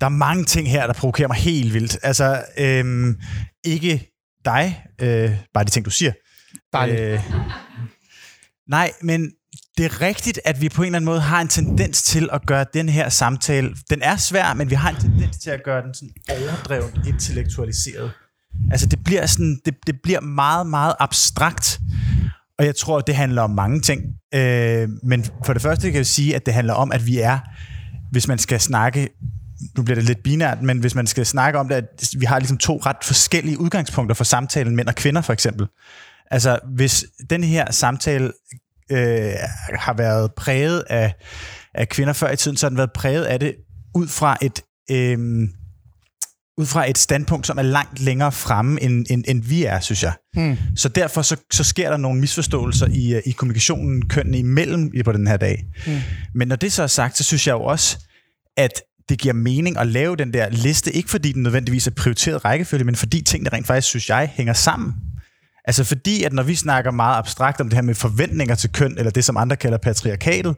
der 0.00 0.06
er 0.06 0.10
mange 0.10 0.44
ting 0.44 0.70
her, 0.70 0.86
der 0.86 0.94
provokerer 0.94 1.28
mig 1.28 1.36
helt 1.36 1.74
vildt. 1.74 1.98
Altså, 2.02 2.44
øhm, 2.58 3.20
ikke 3.64 4.10
dig, 4.44 4.84
øh, 5.00 5.30
bare 5.54 5.64
de 5.64 5.70
ting, 5.70 5.84
du 5.84 5.90
siger. 5.90 6.12
Dejligt. 6.72 7.00
Øh, 7.00 7.20
nej, 8.68 8.92
men 9.02 9.32
det 9.78 9.84
er 9.84 10.00
rigtigt, 10.00 10.40
at 10.44 10.60
vi 10.60 10.68
på 10.68 10.82
en 10.82 10.86
eller 10.86 10.96
anden 10.96 11.06
måde 11.06 11.20
har 11.20 11.40
en 11.40 11.48
tendens 11.48 12.02
til 12.02 12.28
at 12.32 12.46
gøre 12.46 12.66
den 12.74 12.88
her 12.88 13.08
samtale, 13.08 13.76
den 13.90 14.02
er 14.02 14.16
svær, 14.16 14.54
men 14.54 14.70
vi 14.70 14.74
har 14.74 14.90
en 14.90 14.96
tendens 15.00 15.38
til 15.38 15.50
at 15.50 15.60
gøre 15.64 15.82
den 15.82 15.94
sådan 15.94 16.14
overdrevet 16.28 17.00
intellektualiseret. 17.06 18.10
Altså 18.70 18.86
det 18.86 19.04
bliver 19.04 19.26
sådan, 19.26 19.60
det, 19.64 19.74
det 19.86 19.94
bliver 20.02 20.20
meget, 20.20 20.66
meget 20.66 20.94
abstrakt, 21.00 21.80
og 22.58 22.64
jeg 22.66 22.76
tror, 22.76 23.00
det 23.00 23.14
handler 23.14 23.42
om 23.42 23.50
mange 23.50 23.80
ting. 23.80 24.02
Øh, 24.34 24.88
men 25.02 25.24
for 25.44 25.52
det 25.52 25.62
første 25.62 25.90
kan 25.90 25.96
jeg 25.96 26.06
sige, 26.06 26.36
at 26.36 26.46
det 26.46 26.54
handler 26.54 26.74
om, 26.74 26.92
at 26.92 27.06
vi 27.06 27.20
er, 27.20 27.38
hvis 28.10 28.28
man 28.28 28.38
skal 28.38 28.60
snakke, 28.60 29.08
nu 29.76 29.82
bliver 29.82 29.94
det 29.94 30.04
lidt 30.04 30.22
binært, 30.22 30.62
men 30.62 30.78
hvis 30.78 30.94
man 30.94 31.06
skal 31.06 31.26
snakke 31.26 31.58
om 31.58 31.68
det, 31.68 31.74
at 31.74 32.14
vi 32.18 32.24
har 32.24 32.38
ligesom 32.38 32.58
to 32.58 32.80
ret 32.86 32.96
forskellige 33.04 33.60
udgangspunkter 33.60 34.14
for 34.14 34.24
samtalen, 34.24 34.76
mænd 34.76 34.88
og 34.88 34.94
kvinder 34.94 35.20
for 35.20 35.32
eksempel. 35.32 35.66
Altså, 36.30 36.58
hvis 36.74 37.04
den 37.30 37.44
her 37.44 37.72
samtale 37.72 38.32
øh, 38.90 39.32
har 39.78 39.94
været 39.94 40.34
præget 40.34 40.84
af, 40.90 41.14
af 41.74 41.88
kvinder 41.88 42.12
før 42.12 42.30
i 42.30 42.36
tiden, 42.36 42.56
så 42.56 42.66
har 42.66 42.68
den 42.68 42.78
været 42.78 42.92
præget 42.92 43.24
af 43.24 43.40
det 43.40 43.54
ud 43.94 44.08
fra 44.08 44.36
et... 44.42 44.60
Øh, 44.90 45.48
ud 46.58 46.66
fra 46.66 46.90
et 46.90 46.98
standpunkt, 46.98 47.46
som 47.46 47.58
er 47.58 47.62
langt 47.62 48.00
længere 48.00 48.32
fremme, 48.32 48.82
end, 48.82 49.06
end, 49.10 49.24
end 49.28 49.42
vi 49.42 49.64
er, 49.64 49.80
synes 49.80 50.02
jeg. 50.02 50.12
Hmm. 50.34 50.56
Så 50.76 50.88
derfor 50.88 51.22
så, 51.22 51.36
så 51.52 51.64
sker 51.64 51.90
der 51.90 51.96
nogle 51.96 52.20
misforståelser 52.20 52.86
i, 52.86 53.14
øh, 53.14 53.22
i 53.26 53.30
kommunikationen 53.30 54.08
kønnene 54.08 54.38
imellem 54.38 54.92
på 55.04 55.12
den 55.12 55.26
her 55.26 55.36
dag. 55.36 55.64
Hmm. 55.86 56.00
Men 56.34 56.48
når 56.48 56.56
det 56.56 56.72
så 56.72 56.82
er 56.82 56.86
sagt, 56.86 57.16
så 57.16 57.24
synes 57.24 57.46
jeg 57.46 57.52
jo 57.52 57.62
også, 57.62 57.98
at 58.56 58.82
det 59.08 59.18
giver 59.18 59.34
mening 59.34 59.78
at 59.78 59.86
lave 59.86 60.16
den 60.16 60.32
der 60.32 60.48
liste, 60.48 60.92
ikke 60.92 61.10
fordi 61.10 61.32
den 61.32 61.42
nødvendigvis 61.42 61.86
er 61.86 61.90
prioriteret 61.90 62.44
rækkefølge, 62.44 62.84
men 62.84 62.96
fordi 62.96 63.22
tingene 63.22 63.50
rent 63.52 63.66
faktisk, 63.66 63.88
synes 63.88 64.08
jeg, 64.08 64.30
hænger 64.34 64.52
sammen. 64.52 64.94
Altså 65.64 65.84
fordi, 65.84 66.22
at 66.22 66.32
når 66.32 66.42
vi 66.42 66.54
snakker 66.54 66.90
meget 66.90 67.18
abstrakt 67.18 67.60
om 67.60 67.68
det 67.68 67.74
her 67.74 67.82
med 67.82 67.94
forventninger 67.94 68.54
til 68.54 68.72
køn, 68.72 68.98
eller 68.98 69.10
det, 69.10 69.24
som 69.24 69.36
andre 69.36 69.56
kalder 69.56 69.78
patriarkatet, 69.78 70.56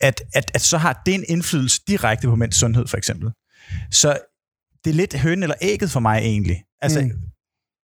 at, 0.00 0.22
at, 0.34 0.50
at 0.54 0.60
så 0.60 0.78
har 0.78 1.02
det 1.06 1.14
en 1.14 1.24
indflydelse 1.28 1.80
direkte 1.88 2.28
på 2.28 2.36
mænds 2.36 2.56
sundhed, 2.56 2.86
for 2.86 2.96
eksempel. 2.96 3.30
Så 3.90 4.18
det 4.86 4.92
er 4.92 4.94
lidt 4.94 5.18
høn 5.18 5.42
eller 5.42 5.56
ægget 5.60 5.90
for 5.90 6.00
mig 6.00 6.18
egentlig. 6.18 6.62
Altså, 6.82 7.00
Mm. 7.00 7.10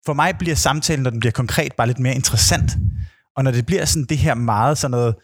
for 0.06 0.12
mig 0.12 0.34
bliver 0.38 0.54
samtalen, 0.56 1.02
når 1.02 1.10
den 1.10 1.20
bliver 1.20 1.32
konkret, 1.32 1.72
bare 1.76 1.86
lidt 1.86 1.98
mere 1.98 2.14
interessant. 2.14 2.76
Og 3.36 3.44
når 3.44 3.50
det 3.50 3.66
bliver 3.66 3.84
sådan 3.84 4.04
det 4.04 4.18
her 4.18 4.34
meget 4.34 4.78
sådan 4.78 4.90
noget 4.90 5.14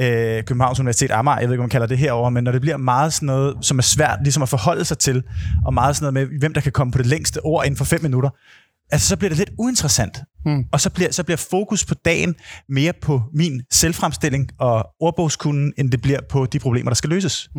øh, 0.00 0.44
Københavns 0.44 0.80
Universitet 0.80 1.10
Amager, 1.10 1.38
jeg 1.38 1.48
ved 1.48 1.54
ikke, 1.54 1.60
om 1.60 1.64
man 1.64 1.70
kalder 1.70 1.86
det 1.86 1.98
herover, 1.98 2.30
men 2.30 2.44
når 2.44 2.52
det 2.52 2.60
bliver 2.60 2.76
meget 2.76 3.12
sådan 3.12 3.26
noget, 3.26 3.56
som 3.60 3.78
er 3.78 3.82
svært 3.82 4.18
ligesom 4.22 4.42
at 4.42 4.48
forholde 4.48 4.84
sig 4.84 4.98
til, 4.98 5.22
og 5.66 5.74
meget 5.74 5.96
sådan 5.96 6.12
noget 6.14 6.30
med, 6.30 6.38
hvem 6.38 6.54
der 6.54 6.60
kan 6.60 6.72
komme 6.72 6.92
på 6.92 6.98
det 6.98 7.06
længste 7.06 7.40
ord 7.44 7.64
inden 7.66 7.76
for 7.78 7.84
fem 7.84 8.02
minutter, 8.02 8.30
altså 8.90 9.08
så 9.08 9.16
bliver 9.16 9.28
det 9.28 9.38
lidt 9.38 9.50
uinteressant. 9.58 10.18
Hmm. 10.44 10.64
Og 10.72 10.80
så 10.80 10.90
bliver, 10.90 11.10
så 11.10 11.22
bliver 11.24 11.36
fokus 11.36 11.84
på 11.84 11.94
dagen 11.94 12.34
mere 12.68 12.92
på 13.02 13.22
min 13.34 13.62
selvfremstilling 13.72 14.48
og 14.58 14.86
ordbogskunden, 15.00 15.72
end 15.78 15.90
det 15.90 16.02
bliver 16.02 16.20
på 16.30 16.46
de 16.46 16.58
problemer, 16.58 16.90
der 16.90 16.94
skal 16.94 17.10
løses. 17.10 17.50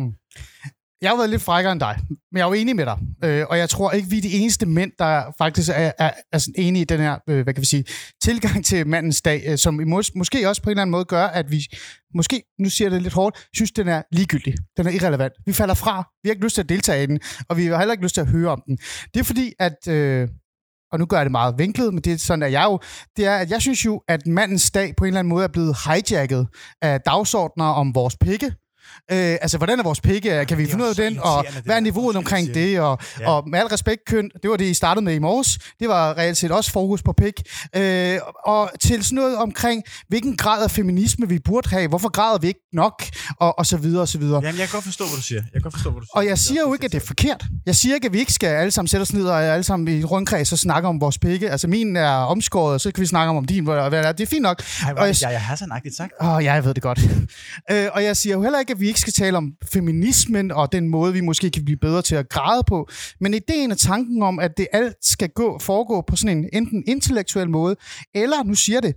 Jeg 1.04 1.12
har 1.12 1.16
været 1.16 1.30
lidt 1.30 1.42
frækkere 1.42 1.72
end 1.72 1.80
dig, 1.80 1.98
men 2.08 2.38
jeg 2.38 2.40
er 2.40 2.46
jo 2.46 2.52
enig 2.52 2.76
med 2.76 2.86
dig. 2.86 2.98
Øh, 3.24 3.46
og 3.50 3.58
jeg 3.58 3.68
tror 3.68 3.90
ikke, 3.90 4.08
vi 4.10 4.18
er 4.18 4.22
de 4.22 4.32
eneste 4.32 4.66
mænd, 4.66 4.92
der 4.98 5.22
faktisk 5.38 5.70
er, 5.74 5.92
er, 5.98 6.10
er 6.32 6.38
sådan 6.38 6.54
enige 6.58 6.82
i 6.82 6.84
den 6.84 7.00
her, 7.00 7.18
øh, 7.28 7.42
hvad 7.42 7.54
kan 7.54 7.60
vi 7.60 7.66
sige, 7.66 7.84
tilgang 8.22 8.64
til 8.64 8.86
mandens 8.86 9.22
dag, 9.22 9.42
øh, 9.46 9.58
som 9.58 9.80
mås- 9.80 10.10
måske 10.16 10.48
også 10.48 10.62
på 10.62 10.70
en 10.70 10.70
eller 10.70 10.82
anden 10.82 10.90
måde 10.90 11.04
gør, 11.04 11.26
at 11.26 11.50
vi 11.50 11.66
måske, 12.14 12.42
nu 12.58 12.70
siger 12.70 12.86
jeg 12.86 12.92
det 12.92 13.02
lidt 13.02 13.14
hårdt, 13.14 13.48
synes, 13.54 13.72
den 13.72 13.88
er 13.88 14.02
ligegyldig. 14.12 14.54
Den 14.76 14.86
er 14.86 14.90
irrelevant. 14.90 15.32
Vi 15.46 15.52
falder 15.52 15.74
fra. 15.74 16.10
Vi 16.22 16.28
har 16.28 16.32
ikke 16.34 16.44
lyst 16.44 16.54
til 16.54 16.62
at 16.62 16.68
deltage 16.68 17.02
i 17.02 17.06
den, 17.06 17.20
og 17.48 17.56
vi 17.56 17.66
har 17.66 17.78
heller 17.78 17.92
ikke 17.92 18.04
lyst 18.04 18.14
til 18.14 18.20
at 18.20 18.28
høre 18.28 18.50
om 18.50 18.62
den. 18.66 18.78
Det 19.14 19.20
er 19.20 19.24
fordi, 19.24 19.52
at... 19.58 19.88
Øh, 19.88 20.28
og 20.92 20.98
nu 20.98 21.06
gør 21.06 21.16
jeg 21.16 21.24
det 21.24 21.32
meget 21.32 21.54
vinklet, 21.58 21.94
men 21.94 22.02
det 22.02 22.12
er 22.12 22.16
sådan, 22.16 22.42
at 22.42 22.52
jeg 22.52 22.64
jo, 22.64 22.78
det 23.16 23.26
er, 23.26 23.36
at 23.36 23.50
jeg 23.50 23.60
synes 23.62 23.84
jo, 23.84 24.02
at 24.08 24.26
mandens 24.26 24.70
dag 24.70 24.96
på 24.96 25.04
en 25.04 25.08
eller 25.08 25.18
anden 25.18 25.28
måde 25.28 25.44
er 25.44 25.48
blevet 25.48 25.76
hijacket 25.86 26.46
af 26.82 27.00
dagsordner 27.00 27.64
om 27.64 27.94
vores 27.94 28.16
pikke, 28.16 28.52
Øh, 29.12 29.16
altså, 29.42 29.56
hvordan 29.58 29.78
er 29.78 29.82
vores 29.82 30.00
pikke? 30.00 30.44
Kan 30.48 30.58
vi 30.58 30.62
det 30.62 30.70
finde 30.70 30.84
ud 30.84 30.88
af 30.88 30.94
så 30.94 31.02
den? 31.02 31.18
Og 31.22 31.44
det 31.54 31.62
hvad 31.64 31.76
er 31.76 31.80
niveauet 31.80 32.16
omkring 32.16 32.54
det? 32.54 32.80
Og, 32.80 32.98
Ja. 33.20 33.30
og 33.30 33.48
med 33.48 33.58
al 33.58 33.66
respekt, 33.66 34.00
køn, 34.06 34.30
det 34.42 34.50
var 34.50 34.56
det, 34.56 34.64
I 34.64 34.74
startede 34.74 35.04
med 35.04 35.14
i 35.14 35.18
morges. 35.18 35.58
Det 35.80 35.88
var 35.88 36.18
reelt 36.18 36.36
set 36.36 36.50
også 36.50 36.70
fokus 36.72 37.02
på 37.02 37.12
pik. 37.12 37.32
Øh, 37.76 38.18
og 38.46 38.70
til 38.80 39.04
sådan 39.04 39.16
noget 39.16 39.36
omkring, 39.36 39.82
hvilken 40.08 40.36
grad 40.36 40.62
af 40.64 40.70
feminisme 40.70 41.28
vi 41.28 41.38
burde 41.38 41.68
have. 41.70 41.88
Hvorfor 41.88 42.08
græder 42.08 42.38
vi 42.38 42.46
ikke 42.46 42.60
nok? 42.72 43.02
Og, 43.40 43.58
og 43.58 43.66
så 43.66 43.76
videre, 43.76 44.02
og 44.02 44.08
så 44.08 44.18
videre. 44.18 44.40
Jamen, 44.44 44.58
jeg 44.60 44.68
kan 44.68 44.72
godt 44.76 44.84
forstå, 44.84 45.04
hvad 45.04 45.16
du 45.16 45.22
siger. 45.22 45.40
Jeg 45.40 45.52
kan 45.52 45.60
godt 45.62 45.74
forstå, 45.74 45.90
hvad 45.90 46.00
du 46.00 46.06
siger. 46.06 46.16
Og 46.16 46.26
jeg 46.26 46.38
siger 46.38 46.60
jo 46.60 46.72
ikke, 46.72 46.84
at 46.84 46.92
det 46.92 47.02
er 47.02 47.06
forkert. 47.06 47.44
Jeg 47.66 47.76
siger 47.76 47.94
ikke, 47.94 48.06
at 48.06 48.12
vi 48.12 48.18
ikke 48.18 48.32
skal 48.32 48.46
alle 48.48 48.70
sammen 48.70 48.88
sætte 48.88 49.02
os 49.02 49.12
ned 49.12 49.24
og 49.26 49.44
alle 49.44 49.62
sammen 49.64 49.88
i 49.88 50.04
rundkreds 50.04 50.52
og 50.52 50.58
snakke 50.58 50.88
om 50.88 51.00
vores 51.00 51.18
pikke. 51.18 51.50
Altså, 51.50 51.68
min 51.68 51.96
er 51.96 52.10
omskåret, 52.10 52.74
og 52.74 52.80
så 52.80 52.90
kan 52.92 53.00
vi 53.00 53.06
snakke 53.06 53.30
om, 53.30 53.36
om 53.36 53.44
din. 53.44 53.64
Hvad 53.64 53.88
hvad 53.88 54.04
er. 54.04 54.12
Det 54.12 54.22
er 54.22 54.26
fint 54.26 54.42
nok. 54.42 54.62
Ej, 54.82 54.90
og 54.90 54.96
hvor, 54.96 55.04
jeg- 55.06 55.16
jeg, 55.22 55.30
jeg 55.32 55.40
har 55.42 55.56
sådan 55.56 55.92
sagt. 55.96 56.12
Åh, 56.22 56.44
jeg 56.44 56.64
ved 56.64 56.74
det 56.74 56.82
godt. 56.82 57.00
øh, 57.70 57.86
og 57.92 58.04
jeg 58.04 58.16
siger 58.16 58.34
jo 58.34 58.42
heller 58.42 58.58
ikke, 58.58 58.73
at 58.74 58.80
vi 58.80 58.86
ikke 58.86 59.00
skal 59.00 59.12
tale 59.12 59.36
om 59.36 59.52
feminismen 59.72 60.50
og 60.50 60.72
den 60.72 60.88
måde, 60.88 61.12
vi 61.12 61.20
måske 61.20 61.50
kan 61.50 61.64
blive 61.64 61.76
bedre 61.76 62.02
til 62.02 62.14
at 62.14 62.28
græde 62.28 62.62
på. 62.66 62.88
Men 63.20 63.34
ideen 63.34 63.70
og 63.70 63.78
tanken 63.78 64.22
om, 64.22 64.38
at 64.38 64.50
det 64.56 64.66
alt 64.72 64.96
skal 65.02 65.28
gå, 65.28 65.58
foregå 65.58 66.04
på 66.06 66.16
sådan 66.16 66.38
en 66.38 66.48
enten 66.52 66.84
intellektuel 66.86 67.50
måde, 67.50 67.76
eller, 68.14 68.42
nu 68.44 68.54
siger 68.54 68.80
det, 68.80 68.94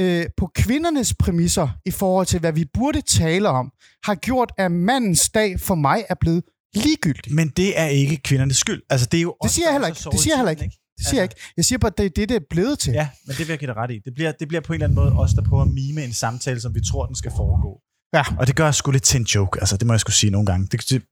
øh, 0.00 0.26
på 0.36 0.50
kvindernes 0.54 1.14
præmisser 1.14 1.68
i 1.86 1.90
forhold 1.90 2.26
til, 2.26 2.40
hvad 2.40 2.52
vi 2.52 2.64
burde 2.74 3.00
tale 3.00 3.48
om, 3.48 3.70
har 4.04 4.14
gjort, 4.14 4.52
at 4.58 4.72
mandens 4.72 5.30
dag 5.30 5.60
for 5.60 5.74
mig 5.74 6.04
er 6.08 6.14
blevet 6.20 6.42
ligegyldig. 6.74 7.34
Men 7.34 7.48
det 7.48 7.78
er 7.80 7.86
ikke 7.86 8.16
kvindernes 8.16 8.56
skyld. 8.56 8.82
Altså, 8.90 9.08
det 9.12 9.18
er 9.18 9.22
jo 9.22 9.34
Det 9.42 9.50
siger 9.50 9.66
jeg 9.66 9.72
heller 9.72 9.88
ikke. 9.88 10.00
Det 10.12 10.20
siger 10.20 10.34
jeg 10.34 10.38
heller 10.38 10.50
ikke. 10.50 10.78
Det 10.98 11.06
siger 11.06 11.20
jeg 11.20 11.24
ikke. 11.24 11.40
Jeg 11.56 11.64
siger 11.64 11.78
bare, 11.78 11.92
at 11.92 11.98
det 11.98 12.06
er 12.06 12.10
det, 12.10 12.28
det 12.28 12.36
er 12.36 12.46
blevet 12.50 12.78
til. 12.78 12.92
Ja, 12.92 13.08
men 13.26 13.36
det 13.36 13.38
vil 13.38 13.48
jeg 13.48 13.58
give 13.58 13.68
dig 13.72 13.76
ret 13.76 13.90
i. 13.90 13.98
Det 14.04 14.14
bliver, 14.14 14.32
det 14.32 14.48
bliver 14.48 14.60
på 14.60 14.72
en 14.72 14.74
eller 14.74 14.86
anden 14.86 14.94
måde 14.94 15.12
os, 15.12 15.30
der 15.34 15.42
prøver 15.42 15.62
at 15.62 15.68
mime 15.68 16.04
en 16.04 16.12
samtale, 16.12 16.60
som 16.60 16.74
vi 16.74 16.80
tror, 16.90 17.06
den 17.06 17.16
skal 17.16 17.32
foregå. 17.36 17.80
Ja. 18.14 18.22
Og 18.38 18.46
det 18.46 18.56
gør 18.56 18.70
sgu 18.70 18.90
lidt 18.90 19.02
til 19.02 19.20
en 19.20 19.26
joke. 19.26 19.60
Altså, 19.60 19.76
det 19.76 19.86
må 19.86 19.92
jeg 19.92 20.00
skulle 20.00 20.16
sige 20.16 20.30
nogle 20.30 20.46
gange. 20.46 20.66
Det, 20.72 20.90
det, 20.90 21.02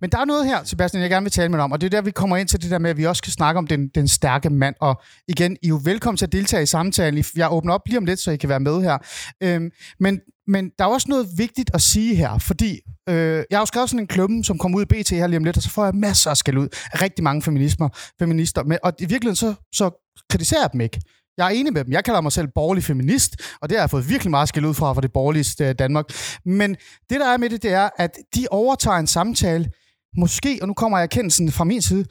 Men 0.00 0.10
der 0.10 0.18
er 0.18 0.24
noget 0.24 0.46
her, 0.46 0.64
Sebastian, 0.64 1.02
jeg 1.02 1.10
gerne 1.10 1.24
vil 1.24 1.32
tale 1.32 1.48
med 1.48 1.58
dig 1.58 1.64
om, 1.64 1.72
og 1.72 1.80
det 1.80 1.86
er 1.86 1.90
der, 1.90 2.02
vi 2.02 2.10
kommer 2.10 2.36
ind 2.36 2.48
til 2.48 2.62
det 2.62 2.70
der 2.70 2.78
med, 2.78 2.90
at 2.90 2.96
vi 2.96 3.06
også 3.06 3.18
skal 3.18 3.32
snakke 3.32 3.58
om 3.58 3.66
den, 3.66 3.88
den 3.88 4.08
stærke 4.08 4.50
mand. 4.50 4.74
Og 4.80 5.02
igen, 5.28 5.56
I 5.62 5.66
er 5.66 5.68
jo 5.68 5.80
velkommen 5.84 6.16
til 6.16 6.26
at 6.26 6.32
deltage 6.32 6.62
i 6.62 6.66
samtalen. 6.66 7.24
Jeg 7.36 7.52
åbner 7.52 7.74
op 7.74 7.80
lige 7.86 7.98
om 7.98 8.04
lidt, 8.04 8.20
så 8.20 8.30
I 8.30 8.36
kan 8.36 8.48
være 8.48 8.60
med 8.60 8.82
her. 8.82 8.98
Øhm, 9.42 9.70
men, 10.00 10.20
men 10.46 10.70
der 10.78 10.84
er 10.84 10.88
også 10.88 11.06
noget 11.08 11.28
vigtigt 11.36 11.70
at 11.74 11.82
sige 11.82 12.14
her, 12.14 12.38
fordi 12.38 12.80
øh, 13.08 13.14
jeg 13.50 13.58
har 13.58 13.60
jo 13.60 13.66
skrevet 13.66 13.90
sådan 13.90 14.00
en 14.00 14.06
klumme, 14.06 14.44
som 14.44 14.58
kommer 14.58 14.78
ud 14.78 14.82
i 14.82 14.86
BT 15.02 15.10
her 15.10 15.26
lige 15.26 15.36
om 15.36 15.44
lidt, 15.44 15.56
og 15.56 15.62
så 15.62 15.70
får 15.70 15.84
jeg 15.84 15.94
masser 15.94 16.30
af 16.30 16.36
skæld 16.36 16.58
ud 16.58 16.68
af 16.92 17.02
rigtig 17.02 17.24
mange 17.24 17.42
feminismer, 17.42 17.88
feminister. 18.18 18.64
Men, 18.64 18.78
og 18.82 18.92
i 18.98 19.04
virkeligheden 19.04 19.36
så, 19.36 19.54
så 19.74 20.14
kritiserer 20.30 20.60
jeg 20.60 20.72
dem 20.72 20.80
ikke. 20.80 21.00
Jeg 21.40 21.46
er 21.46 21.50
enig 21.50 21.72
med 21.72 21.84
dem. 21.84 21.92
Jeg 21.92 22.04
kalder 22.04 22.20
mig 22.20 22.32
selv 22.32 22.48
borgerlig 22.54 22.84
feminist, 22.84 23.36
og 23.62 23.68
det 23.68 23.76
har 23.76 23.82
jeg 23.82 23.90
fået 23.90 24.08
virkelig 24.08 24.30
meget 24.30 24.48
skæld 24.48 24.64
ud 24.64 24.74
fra 24.74 24.92
for 24.92 25.00
det 25.00 25.12
borgerlige 25.12 25.68
øh, 25.68 25.74
Danmark. 25.78 26.04
Men 26.44 26.70
det, 27.10 27.20
der 27.20 27.26
er 27.26 27.36
med 27.36 27.50
det, 27.50 27.62
det 27.62 27.72
er, 27.72 27.88
at 27.96 28.10
de 28.34 28.46
overtager 28.50 28.96
en 28.96 29.06
samtale, 29.06 29.70
måske, 30.16 30.58
og 30.62 30.68
nu 30.68 30.74
kommer 30.74 30.98
jeg 30.98 31.04
erkendelsen 31.04 31.52
fra 31.52 31.64
min 31.64 31.82
side, 31.82 32.04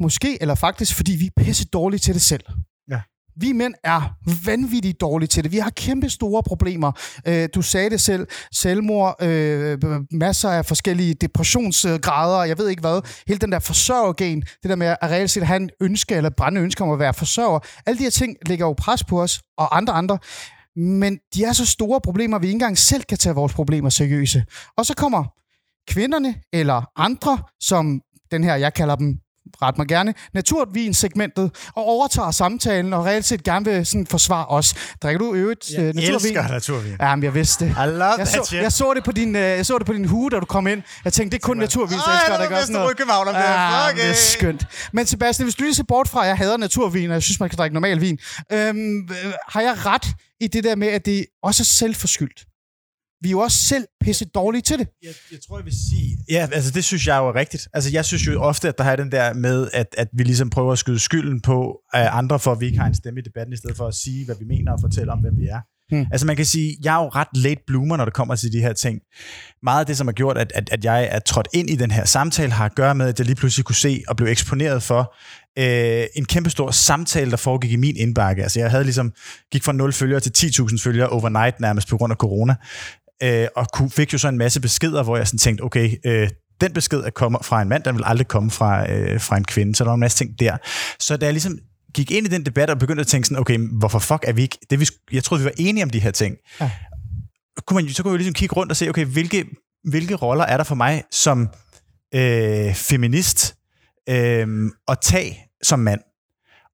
måske 0.00 0.38
eller 0.40 0.54
faktisk, 0.54 0.94
fordi 0.94 1.12
vi 1.12 1.26
er 1.26 1.42
pisse 1.42 1.64
dårlige 1.64 1.98
til 1.98 2.14
det 2.14 2.22
selv. 2.22 2.44
Vi 3.36 3.52
mænd 3.52 3.74
er 3.84 4.02
vanvittigt 4.44 5.00
dårlige 5.00 5.28
til 5.28 5.44
det. 5.44 5.52
Vi 5.52 5.58
har 5.58 5.70
kæmpe 5.70 6.10
store 6.10 6.42
problemer. 6.42 6.92
Øh, 7.28 7.48
du 7.54 7.62
sagde 7.62 7.90
det 7.90 8.00
selv. 8.00 8.26
Selvmord, 8.52 9.22
øh, 9.22 9.78
masser 10.10 10.50
af 10.50 10.66
forskellige 10.66 11.14
depressionsgrader, 11.14 12.44
jeg 12.44 12.58
ved 12.58 12.68
ikke 12.68 12.80
hvad. 12.80 13.00
Hele 13.26 13.38
den 13.38 13.52
der 13.52 13.58
forsørgergen, 13.58 14.40
det 14.40 14.70
der 14.70 14.76
med 14.76 14.86
at 14.86 14.98
reelt 15.02 15.30
set 15.30 15.46
have 15.46 15.60
en 15.60 15.70
ønske 15.80 16.14
eller 16.14 16.30
brænde 16.36 16.60
ønske 16.60 16.82
om 16.82 16.90
at 16.90 16.98
være 16.98 17.14
forsørger. 17.14 17.58
Alle 17.86 17.98
de 17.98 18.02
her 18.02 18.10
ting 18.10 18.36
lægger 18.46 18.66
jo 18.66 18.72
pres 18.72 19.04
på 19.04 19.22
os 19.22 19.40
og 19.58 19.76
andre 19.76 19.92
andre. 19.92 20.18
Men 20.76 21.18
de 21.34 21.44
er 21.44 21.52
så 21.52 21.66
store 21.66 22.00
problemer, 22.00 22.36
at 22.36 22.42
vi 22.42 22.46
ikke 22.46 22.54
engang 22.54 22.78
selv 22.78 23.02
kan 23.02 23.18
tage 23.18 23.34
vores 23.34 23.52
problemer 23.52 23.88
seriøse. 23.88 24.44
Og 24.76 24.86
så 24.86 24.94
kommer 24.94 25.24
kvinderne 25.88 26.34
eller 26.52 26.82
andre, 26.96 27.38
som 27.60 28.00
den 28.30 28.44
her, 28.44 28.54
jeg 28.54 28.74
kalder 28.74 28.96
dem, 28.96 29.18
ret 29.62 29.78
mig 29.78 29.86
gerne, 29.88 30.14
naturvin-segmentet, 30.34 31.50
og 31.74 31.84
overtager 31.84 32.30
samtalen 32.30 32.92
og 32.92 33.04
reelt 33.04 33.24
set 33.24 33.44
gerne 33.44 33.64
vil 33.64 33.86
sådan 33.86 34.06
forsvare 34.06 34.46
os. 34.46 34.74
Drikker 35.02 35.18
du 35.18 35.34
øvrigt 35.34 35.70
jeg 35.70 35.78
øh, 35.80 35.86
naturvin? 35.94 36.14
elsker 36.14 36.48
naturvin. 36.48 36.96
Ja, 37.00 37.16
men 37.16 37.22
jeg 37.24 37.34
vidste 37.34 37.64
det. 37.64 37.70
I 37.70 37.86
love 37.86 38.04
Jeg 38.18 38.28
så, 38.28 38.44
shit. 38.46 38.62
jeg, 38.62 38.72
så 38.72 38.92
det 38.94 39.04
på 39.04 39.12
din, 39.12 39.36
øh, 39.36 39.42
jeg 39.42 39.66
så 39.66 39.78
det 39.78 39.86
på 39.86 39.92
din 39.92 40.04
hue, 40.04 40.30
da 40.30 40.40
du 40.40 40.44
kom 40.46 40.66
ind. 40.66 40.82
Jeg 41.04 41.12
tænkte, 41.12 41.36
det 41.36 41.42
er 41.42 41.46
kun 41.46 41.56
naturvin, 41.56 41.92
jeg 42.06 42.20
skal 42.26 42.38
da 42.38 42.46
gøre 42.46 42.60
sådan 42.60 42.72
noget. 42.74 42.96
København, 42.96 43.28
om 43.28 43.34
det 43.34 43.42
er. 43.44 43.54
Ah, 43.56 43.90
Fuck 43.90 44.02
det 44.02 44.10
er 44.10 44.14
skønt. 44.14 44.66
Men 44.92 45.06
Sebastian, 45.06 45.44
hvis 45.44 45.54
du 45.54 45.62
lige 45.62 45.74
ser 45.74 45.84
bort 45.88 46.08
fra, 46.08 46.22
at 46.22 46.28
jeg 46.28 46.36
hader 46.36 46.56
naturvin, 46.56 47.10
og 47.10 47.14
jeg 47.14 47.22
synes, 47.22 47.40
man 47.40 47.48
kan 47.48 47.58
drikke 47.58 47.74
normal 47.74 48.00
vin, 48.00 48.18
øhm, 48.52 48.98
øh, 48.98 49.32
har 49.48 49.60
jeg 49.60 49.86
ret 49.86 50.06
i 50.40 50.46
det 50.46 50.64
der 50.64 50.76
med, 50.76 50.88
at 50.88 51.06
det 51.06 51.26
også 51.42 51.62
er 51.62 51.64
selvforskyldt? 51.64 52.44
Vi 53.24 53.28
er 53.28 53.30
jo 53.30 53.38
også 53.38 53.58
selv 53.58 53.84
pisse 54.00 54.24
dårlige 54.24 54.62
til 54.62 54.78
det. 54.78 54.88
Jeg, 55.02 55.14
jeg 55.32 55.38
tror, 55.48 55.58
jeg 55.58 55.64
vil 55.64 55.72
sige... 55.90 56.18
Ja, 56.30 56.48
altså 56.52 56.70
det 56.70 56.84
synes 56.84 57.06
jeg 57.06 57.18
jo 57.18 57.28
er 57.28 57.34
rigtigt. 57.34 57.68
Altså 57.72 57.90
jeg 57.92 58.04
synes 58.04 58.26
jo 58.26 58.42
ofte, 58.42 58.68
at 58.68 58.78
der 58.78 58.84
er 58.84 58.96
den 58.96 59.12
der 59.12 59.32
med, 59.32 59.68
at, 59.72 59.86
at 59.98 60.08
vi 60.12 60.22
ligesom 60.24 60.50
prøver 60.50 60.72
at 60.72 60.78
skyde 60.78 60.98
skylden 60.98 61.40
på 61.40 61.80
af 61.92 62.08
andre, 62.12 62.38
for 62.38 62.52
at 62.52 62.60
vi 62.60 62.66
ikke 62.66 62.78
har 62.78 62.86
en 62.86 62.94
stemme 62.94 63.20
i 63.20 63.22
debatten, 63.22 63.52
i 63.52 63.56
stedet 63.56 63.76
for 63.76 63.86
at 63.86 63.94
sige, 63.94 64.24
hvad 64.24 64.36
vi 64.38 64.44
mener 64.44 64.72
og 64.72 64.80
fortælle 64.80 65.12
om, 65.12 65.18
hvem 65.18 65.38
vi 65.38 65.46
er. 65.46 65.60
Hmm. 65.90 66.06
Altså 66.12 66.26
man 66.26 66.36
kan 66.36 66.44
sige, 66.44 66.76
jeg 66.84 66.98
er 66.98 67.02
jo 67.02 67.08
ret 67.08 67.28
late 67.34 67.60
bloomer, 67.66 67.96
når 67.96 68.04
det 68.04 68.14
kommer 68.14 68.36
til 68.36 68.52
de 68.52 68.60
her 68.60 68.72
ting. 68.72 69.00
Meget 69.62 69.80
af 69.80 69.86
det, 69.86 69.96
som 69.96 70.06
har 70.06 70.12
gjort, 70.12 70.38
at, 70.38 70.52
at, 70.54 70.68
at 70.72 70.84
jeg 70.84 71.08
er 71.10 71.18
trådt 71.18 71.48
ind 71.52 71.70
i 71.70 71.76
den 71.76 71.90
her 71.90 72.04
samtale, 72.04 72.52
har 72.52 72.64
at 72.64 72.74
gøre 72.74 72.94
med, 72.94 73.06
at 73.06 73.18
jeg 73.18 73.26
lige 73.26 73.36
pludselig 73.36 73.64
kunne 73.64 73.76
se 73.76 74.02
og 74.08 74.16
blev 74.16 74.28
eksponeret 74.28 74.82
for 74.82 75.14
øh, 75.58 76.06
en 76.16 76.24
kæmpestor 76.24 76.70
samtale, 76.70 77.30
der 77.30 77.36
foregik 77.36 77.72
i 77.72 77.76
min 77.76 77.96
indbakke. 77.96 78.42
Altså 78.42 78.60
jeg 78.60 78.70
havde 78.70 78.84
ligesom, 78.84 79.12
gik 79.52 79.64
fra 79.64 79.72
0 79.72 79.92
følgere 79.92 80.20
til 80.20 80.46
10.000 80.46 80.82
følgere 80.84 81.08
overnight 81.08 81.60
nærmest 81.60 81.88
på 81.88 81.96
grund 81.96 82.10
af 82.10 82.16
corona. 82.16 82.54
Øh, 83.22 83.48
og 83.56 83.66
kunne, 83.72 83.90
fik 83.90 84.12
jo 84.12 84.18
så 84.18 84.28
en 84.28 84.38
masse 84.38 84.60
beskeder, 84.60 85.02
hvor 85.02 85.16
jeg 85.16 85.26
sådan 85.26 85.38
tænkte, 85.38 85.62
okay, 85.62 85.96
øh, 86.06 86.28
den 86.60 86.72
besked 86.72 86.98
er 86.98 87.10
kommer 87.10 87.42
fra 87.42 87.62
en 87.62 87.68
mand, 87.68 87.82
den 87.82 87.94
vil 87.94 88.04
aldrig 88.06 88.28
komme 88.28 88.50
fra, 88.50 88.92
øh, 88.92 89.20
fra 89.20 89.36
en 89.36 89.44
kvinde. 89.44 89.74
Så 89.74 89.84
der 89.84 89.90
var 89.90 89.94
en 89.94 90.00
masse 90.00 90.18
ting 90.18 90.38
der. 90.38 90.56
Så 91.00 91.16
da 91.16 91.26
jeg 91.26 91.32
ligesom 91.32 91.58
gik 91.94 92.10
ind 92.10 92.26
i 92.26 92.30
den 92.30 92.46
debat 92.46 92.70
og 92.70 92.78
begyndte 92.78 93.00
at 93.00 93.06
tænke 93.06 93.28
sådan, 93.28 93.40
okay, 93.40 93.58
hvorfor 93.58 93.98
fuck 93.98 94.24
er 94.26 94.32
vi 94.32 94.42
ikke... 94.42 94.58
Det, 94.70 94.80
vi, 94.80 94.88
jeg 95.12 95.24
troede, 95.24 95.42
vi 95.42 95.44
var 95.44 95.52
enige 95.56 95.84
om 95.84 95.90
de 95.90 96.00
her 96.00 96.10
ting. 96.10 96.36
Ja. 96.60 96.70
Kunne 97.66 97.74
man, 97.82 97.92
så 97.92 98.02
kunne 98.02 98.12
jeg 98.12 98.18
ligesom 98.18 98.34
kigge 98.34 98.54
rundt 98.54 98.72
og 98.72 98.76
se, 98.76 98.88
okay, 98.88 99.04
hvilke, 99.04 99.44
hvilke 99.84 100.14
roller 100.14 100.44
er 100.44 100.56
der 100.56 100.64
for 100.64 100.74
mig 100.74 101.04
som 101.10 101.48
øh, 102.14 102.74
feminist 102.74 103.54
øh, 104.08 104.70
at 104.88 104.98
tage 105.02 105.38
som 105.62 105.78
mand? 105.78 106.00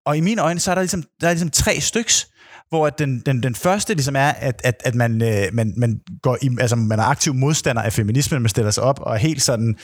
Og 0.06 0.16
i 0.16 0.20
mine 0.20 0.42
øjne, 0.42 0.60
så 0.60 0.70
er 0.70 0.74
der 0.74 0.82
ligesom, 0.82 1.02
der 1.20 1.28
er 1.28 1.32
ligesom 1.32 1.50
tre 1.50 1.80
styks, 1.80 2.26
hvor 2.70 2.90
den, 2.90 3.20
den, 3.20 3.42
den 3.42 3.54
første 3.54 3.94
ligesom 3.94 4.16
er, 4.16 4.28
at, 4.28 4.60
at, 4.64 4.82
at 4.84 4.94
man, 4.94 5.22
øh, 5.22 5.48
man, 5.52 5.74
man, 5.76 6.00
går 6.22 6.38
i, 6.42 6.50
altså 6.60 6.76
man 6.76 6.98
er 6.98 7.02
aktiv 7.04 7.34
modstander 7.34 7.82
af 7.82 7.92
feminismen, 7.92 8.42
man 8.42 8.48
stiller 8.48 8.70
sig 8.70 8.82
op 8.82 9.00
og 9.00 9.14
er 9.14 9.18
helt 9.18 9.42
sådan 9.42 9.76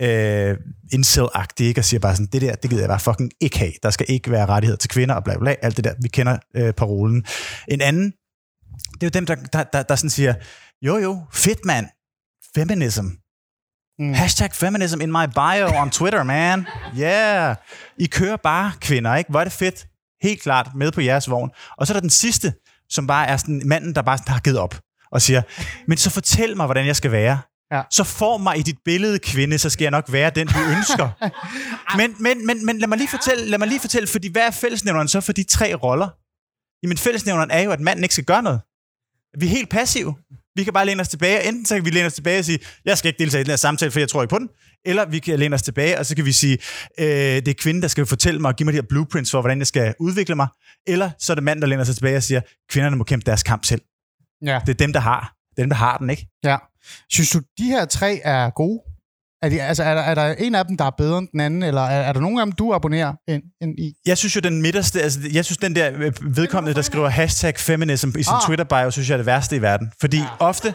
øh, 0.00 0.56
incel-agtig, 0.92 1.66
ikke? 1.66 1.80
og 1.80 1.84
siger 1.84 2.00
bare 2.00 2.16
sådan, 2.16 2.28
det 2.32 2.42
der, 2.42 2.54
det 2.54 2.70
gider 2.70 2.82
jeg 2.82 2.88
bare 2.88 3.00
fucking 3.00 3.30
ikke 3.40 3.58
have. 3.58 3.72
Der 3.82 3.90
skal 3.90 4.06
ikke 4.08 4.30
være 4.30 4.46
rettigheder 4.46 4.76
til 4.76 4.90
kvinder 4.90 5.14
og 5.14 5.24
bla 5.24 5.32
bla, 5.32 5.40
bla 5.40 5.54
alt 5.62 5.76
det 5.76 5.84
der. 5.84 5.94
Vi 6.02 6.08
kender 6.08 6.38
øh, 6.56 6.72
parolen. 6.72 7.24
En 7.68 7.80
anden, 7.80 8.12
det 8.94 9.02
er 9.02 9.06
jo 9.06 9.10
dem, 9.10 9.26
der, 9.26 9.34
der, 9.34 9.62
der, 9.62 9.82
der 9.82 9.96
sådan 9.96 10.10
siger, 10.10 10.34
jo 10.82 10.96
jo, 10.96 11.22
fedt 11.32 11.64
mand, 11.64 11.86
feminism. 12.54 13.04
Mm. 13.98 14.14
Hashtag 14.14 14.54
feminism 14.54 15.00
in 15.00 15.12
my 15.12 15.26
bio 15.34 15.66
on 15.80 15.90
Twitter, 15.90 16.22
man. 16.22 16.66
Yeah. 16.98 17.56
I 17.98 18.06
kører 18.06 18.36
bare 18.36 18.72
kvinder, 18.80 19.16
ikke? 19.16 19.30
Hvor 19.30 19.40
er 19.40 19.44
det 19.44 19.52
fedt. 19.52 19.86
Helt 20.22 20.42
klart 20.42 20.70
med 20.74 20.92
på 20.92 21.00
jeres 21.00 21.30
vogn. 21.30 21.50
Og 21.76 21.86
så 21.86 21.92
er 21.92 21.94
der 21.94 22.00
den 22.00 22.10
sidste, 22.10 22.52
som 22.88 23.06
bare 23.06 23.26
er 23.26 23.36
sådan 23.36 23.62
manden, 23.64 23.94
der 23.94 24.02
bare 24.02 24.18
sådan 24.18 24.32
har 24.32 24.40
givet 24.40 24.58
op 24.58 24.80
og 25.12 25.22
siger, 25.22 25.42
men 25.86 25.98
så 25.98 26.10
fortæl 26.10 26.56
mig, 26.56 26.66
hvordan 26.66 26.86
jeg 26.86 26.96
skal 26.96 27.12
være. 27.12 27.38
Ja. 27.72 27.82
Så 27.90 28.04
form 28.04 28.40
mig 28.40 28.58
i 28.58 28.62
dit 28.62 28.78
billede, 28.84 29.18
kvinde, 29.18 29.58
så 29.58 29.70
skal 29.70 29.84
jeg 29.84 29.90
nok 29.90 30.12
være 30.12 30.30
den, 30.30 30.46
du 30.46 30.58
ønsker. 30.76 31.08
men, 31.98 32.14
men, 32.20 32.46
men, 32.46 32.66
men 32.66 32.78
lad 32.78 32.88
mig 32.88 32.98
lige 32.98 33.08
fortælle, 33.08 33.44
lad 33.44 33.58
mig 33.58 33.68
lige 33.68 33.80
fortælle, 33.80 34.08
fordi 34.08 34.28
hvad 34.28 34.42
er 34.42 34.50
fællesnævneren 34.50 35.08
så 35.08 35.20
for 35.20 35.32
de 35.32 35.42
tre 35.42 35.74
roller? 35.74 36.08
Jamen 36.82 36.98
fællesnævneren 36.98 37.50
er 37.50 37.60
jo, 37.60 37.70
at 37.70 37.80
manden 37.80 38.04
ikke 38.04 38.14
skal 38.14 38.24
gøre 38.24 38.42
noget. 38.42 38.60
Vi 39.38 39.46
er 39.46 39.50
helt 39.50 39.70
passive. 39.70 40.14
Vi 40.54 40.64
kan 40.64 40.72
bare 40.72 40.86
læne 40.86 41.00
os 41.00 41.08
tilbage. 41.08 41.48
Enten 41.48 41.66
så 41.66 41.74
kan 41.74 41.84
vi 41.84 41.90
læne 41.90 42.06
os 42.06 42.14
tilbage 42.14 42.38
og 42.38 42.44
sige, 42.44 42.58
jeg 42.84 42.98
skal 42.98 43.08
ikke 43.08 43.18
deltage 43.18 43.40
i 43.40 43.44
den 43.44 43.50
her 43.50 43.56
samtale, 43.56 43.90
for 43.90 43.98
jeg 43.98 44.08
tror 44.08 44.22
ikke 44.22 44.30
på 44.30 44.38
den. 44.38 44.48
Eller 44.88 45.06
vi 45.06 45.18
kan 45.18 45.38
læne 45.38 45.54
os 45.54 45.62
tilbage, 45.62 45.98
og 45.98 46.06
så 46.06 46.16
kan 46.16 46.24
vi 46.24 46.32
sige, 46.32 46.58
øh, 47.00 47.06
det 47.06 47.48
er 47.48 47.54
kvinden, 47.58 47.82
der 47.82 47.88
skal 47.88 48.06
fortælle 48.06 48.40
mig 48.40 48.48
og 48.48 48.56
give 48.56 48.64
mig 48.64 48.72
de 48.72 48.76
her 48.78 48.86
blueprints 48.88 49.30
for, 49.30 49.40
hvordan 49.40 49.58
jeg 49.58 49.66
skal 49.66 49.94
udvikle 50.00 50.34
mig. 50.34 50.46
Eller 50.86 51.10
så 51.18 51.32
er 51.32 51.34
det 51.34 51.44
manden, 51.44 51.62
der 51.62 51.68
læner 51.68 51.84
sig 51.84 51.94
tilbage 51.94 52.16
og 52.16 52.22
siger, 52.22 52.40
kvinderne 52.70 52.96
må 52.96 53.04
kæmpe 53.04 53.24
deres 53.26 53.42
kamp 53.42 53.64
selv. 53.64 53.80
Ja. 54.46 54.60
Det 54.66 54.68
er 54.68 54.74
dem, 54.86 54.92
der 54.92 55.00
har. 55.00 55.34
Det 55.50 55.58
er 55.58 55.62
dem, 55.62 55.70
der 55.70 55.76
har 55.76 55.96
den, 55.98 56.10
ikke? 56.10 56.28
ja. 56.44 56.56
Synes 57.10 57.30
du, 57.30 57.40
de 57.58 57.64
her 57.64 57.84
tre 57.84 58.20
er 58.24 58.50
gode? 58.50 58.80
Er, 59.42 59.48
de, 59.48 59.62
altså, 59.62 59.82
er, 59.82 59.94
der, 59.94 60.02
er 60.02 60.14
der 60.14 60.34
en 60.34 60.54
af 60.54 60.66
dem, 60.66 60.76
der 60.76 60.84
er 60.84 60.90
bedre 60.98 61.18
end 61.18 61.28
den 61.32 61.40
anden, 61.40 61.62
eller 61.62 61.80
er, 61.82 62.00
er 62.02 62.12
der 62.12 62.20
nogen 62.20 62.38
af 62.40 62.46
dem, 62.46 62.52
du 62.52 62.74
abonnerer 62.74 63.14
ind, 63.28 63.42
ind 63.62 63.78
i? 63.78 63.92
Jeg 64.06 64.18
synes 64.18 64.36
jo, 64.36 64.40
den 64.40 64.62
midterste, 64.62 65.02
altså, 65.02 65.20
jeg 65.32 65.44
synes, 65.44 65.58
den 65.58 65.74
der 65.76 65.90
øh, 65.94 66.36
vedkommende, 66.36 66.74
der 66.74 66.82
skriver 66.82 67.08
hashtag 67.08 67.58
feminism 67.58 68.08
i 68.08 68.22
sin 68.22 68.32
Ah. 68.34 68.40
Twitter-bio, 68.46 68.90
synes 68.90 69.08
jeg 69.08 69.14
er 69.14 69.18
det 69.18 69.26
værste 69.26 69.56
i 69.56 69.62
verden. 69.62 69.92
Fordi 70.00 70.16
Ja. 70.18 70.26
ofte, 70.38 70.74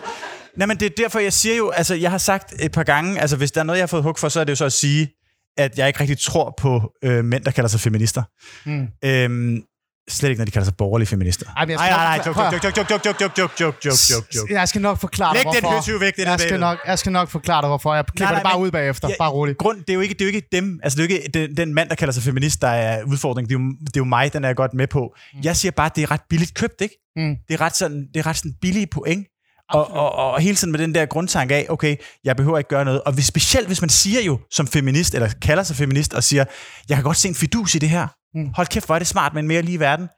nej, 0.57 0.65
men 0.67 0.77
det 0.77 0.85
er 0.85 0.89
derfor, 0.97 1.19
jeg 1.19 1.33
siger 1.33 1.55
jo, 1.55 1.69
altså, 1.69 1.95
jeg 1.95 2.11
har 2.11 2.17
sagt 2.17 2.53
et 2.61 2.71
par 2.71 2.83
gange, 2.83 3.19
altså, 3.19 3.35
hvis 3.37 3.51
der 3.51 3.59
er 3.61 3.65
noget, 3.65 3.77
jeg 3.79 3.83
har 3.83 3.87
fået 3.87 4.03
hug 4.03 4.19
for, 4.19 4.29
så 4.29 4.39
er 4.39 4.43
det 4.43 4.51
jo 4.51 4.55
så 4.55 4.65
at 4.65 4.73
sige, 4.73 5.09
at 5.57 5.77
jeg 5.77 5.87
ikke 5.87 5.99
rigtig 5.99 6.17
tror 6.19 6.53
på 6.57 6.91
øh, 7.03 7.25
mænd, 7.25 7.43
der 7.45 7.51
kalder 7.51 7.67
sig 7.67 7.79
feminister. 7.79 8.23
Mm. 8.65 8.87
Øhm, 9.05 9.61
slet 10.09 10.29
ikke, 10.29 10.39
når 10.39 10.45
de 10.45 10.51
kalder 10.51 10.65
sig 10.65 10.75
borgerlige 10.77 11.07
feminister. 11.07 11.45
Ej, 11.57 11.65
Nej, 11.65 11.75
skal 11.75 11.77
nej, 11.77 11.89
nej, 12.17 12.23
joke, 12.27 12.41
at- 12.41 12.53
joke, 12.53 12.67
joke, 12.67 12.91
joke, 12.91 13.07
joke, 13.07 13.23
joke, 13.39 13.53
joke, 13.61 13.77
joke, 13.85 13.97
joke, 14.11 14.27
joke. 14.35 14.53
Jeg 14.53 14.67
skal 14.69 14.81
nok 14.81 14.99
forklare 14.99 15.33
Læg 15.33 15.43
dig, 15.43 15.51
den 15.53 15.61
hvorfor. 15.61 15.75
høtyve 15.77 15.99
væk, 15.99 16.15
den 16.15 16.25
er 16.25 16.29
jeg 16.29 16.39
skal, 16.39 16.59
nok, 16.59 16.77
jeg 16.87 16.99
skal 16.99 17.11
nok 17.11 17.29
forklare 17.29 17.61
dig, 17.61 17.67
hvorfor. 17.69 17.95
Jeg 17.95 18.05
klipper 18.05 18.25
nej, 18.25 18.33
det 18.33 18.43
bare 18.43 18.59
men- 18.59 18.65
ud 18.65 18.71
bagefter. 18.71 19.09
Ja, 19.09 19.15
bare 19.19 19.29
roligt. 19.31 19.57
Grund, 19.57 19.77
det, 19.79 19.89
er 19.89 19.93
jo 19.93 19.99
ikke, 19.99 20.13
det 20.13 20.21
er 20.21 20.25
jo 20.25 20.35
ikke 20.35 20.47
dem, 20.51 20.79
altså 20.83 20.97
det 20.97 21.03
er 21.03 21.07
jo 21.09 21.13
ikke 21.15 21.29
den, 21.33 21.57
den 21.57 21.73
mand, 21.73 21.89
der 21.89 21.95
kalder 21.95 22.11
sig 22.11 22.23
feminist, 22.23 22.61
der 22.61 22.67
er 22.67 23.03
udfordringen. 23.03 23.49
Det 23.49 23.55
er, 23.55 23.59
jo, 23.59 23.69
det 23.79 23.87
er 23.87 23.99
jo 23.99 24.03
mig, 24.05 24.33
den 24.33 24.43
er 24.43 24.47
jeg 24.49 24.55
godt 24.55 24.73
med 24.73 24.87
på. 24.87 25.15
Jeg 25.43 25.55
siger 25.57 25.71
bare, 25.71 25.85
at 25.85 25.95
det 25.95 26.01
er 26.03 26.11
ret 26.11 26.21
billigt 26.29 26.53
købt, 26.53 26.81
ikke? 26.81 26.95
Mm. 27.15 27.35
Det 27.47 27.53
er 27.53 27.61
ret 27.61 27.75
sådan, 27.75 28.07
det 28.13 28.19
er 28.19 28.25
ret 28.27 28.37
sådan 28.37 28.53
billige 28.61 28.87
point. 28.87 29.27
Og, 29.69 29.91
og, 29.91 30.11
og, 30.15 30.41
hele 30.41 30.55
tiden 30.55 30.71
med 30.71 30.79
den 30.79 30.95
der 30.95 31.05
grundtanke 31.05 31.55
af, 31.55 31.65
okay, 31.69 31.95
jeg 32.23 32.35
behøver 32.35 32.57
ikke 32.57 32.67
gøre 32.67 32.85
noget. 32.85 33.01
Og 33.01 33.13
hvis, 33.13 33.25
specielt 33.25 33.67
hvis 33.67 33.81
man 33.81 33.89
siger 33.89 34.21
jo 34.21 34.39
som 34.51 34.67
feminist, 34.67 35.15
eller 35.15 35.29
kalder 35.41 35.63
sig 35.63 35.75
feminist, 35.75 36.13
og 36.13 36.23
siger, 36.23 36.45
jeg 36.89 36.97
kan 36.97 37.03
godt 37.03 37.17
se 37.17 37.27
en 37.27 37.35
fidus 37.35 37.75
i 37.75 37.79
det 37.79 37.89
her. 37.89 38.07
Mm. 38.35 38.49
Hold 38.55 38.67
kæft, 38.67 38.85
hvor 38.85 38.95
er 38.95 38.99
det 38.99 39.07
smart 39.07 39.33
med 39.33 39.41
en 39.41 39.47
mere 39.47 39.61
lige 39.61 39.79
verden. 39.79 40.09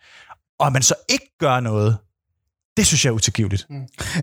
Og 0.60 0.72
man 0.72 0.82
så 0.82 0.96
ikke 1.10 1.38
gør 1.40 1.60
noget, 1.60 1.98
det 2.78 2.88
synes 2.88 3.06
jeg 3.06 3.12
er 3.12 3.16
utilgiveligt. 3.16 3.68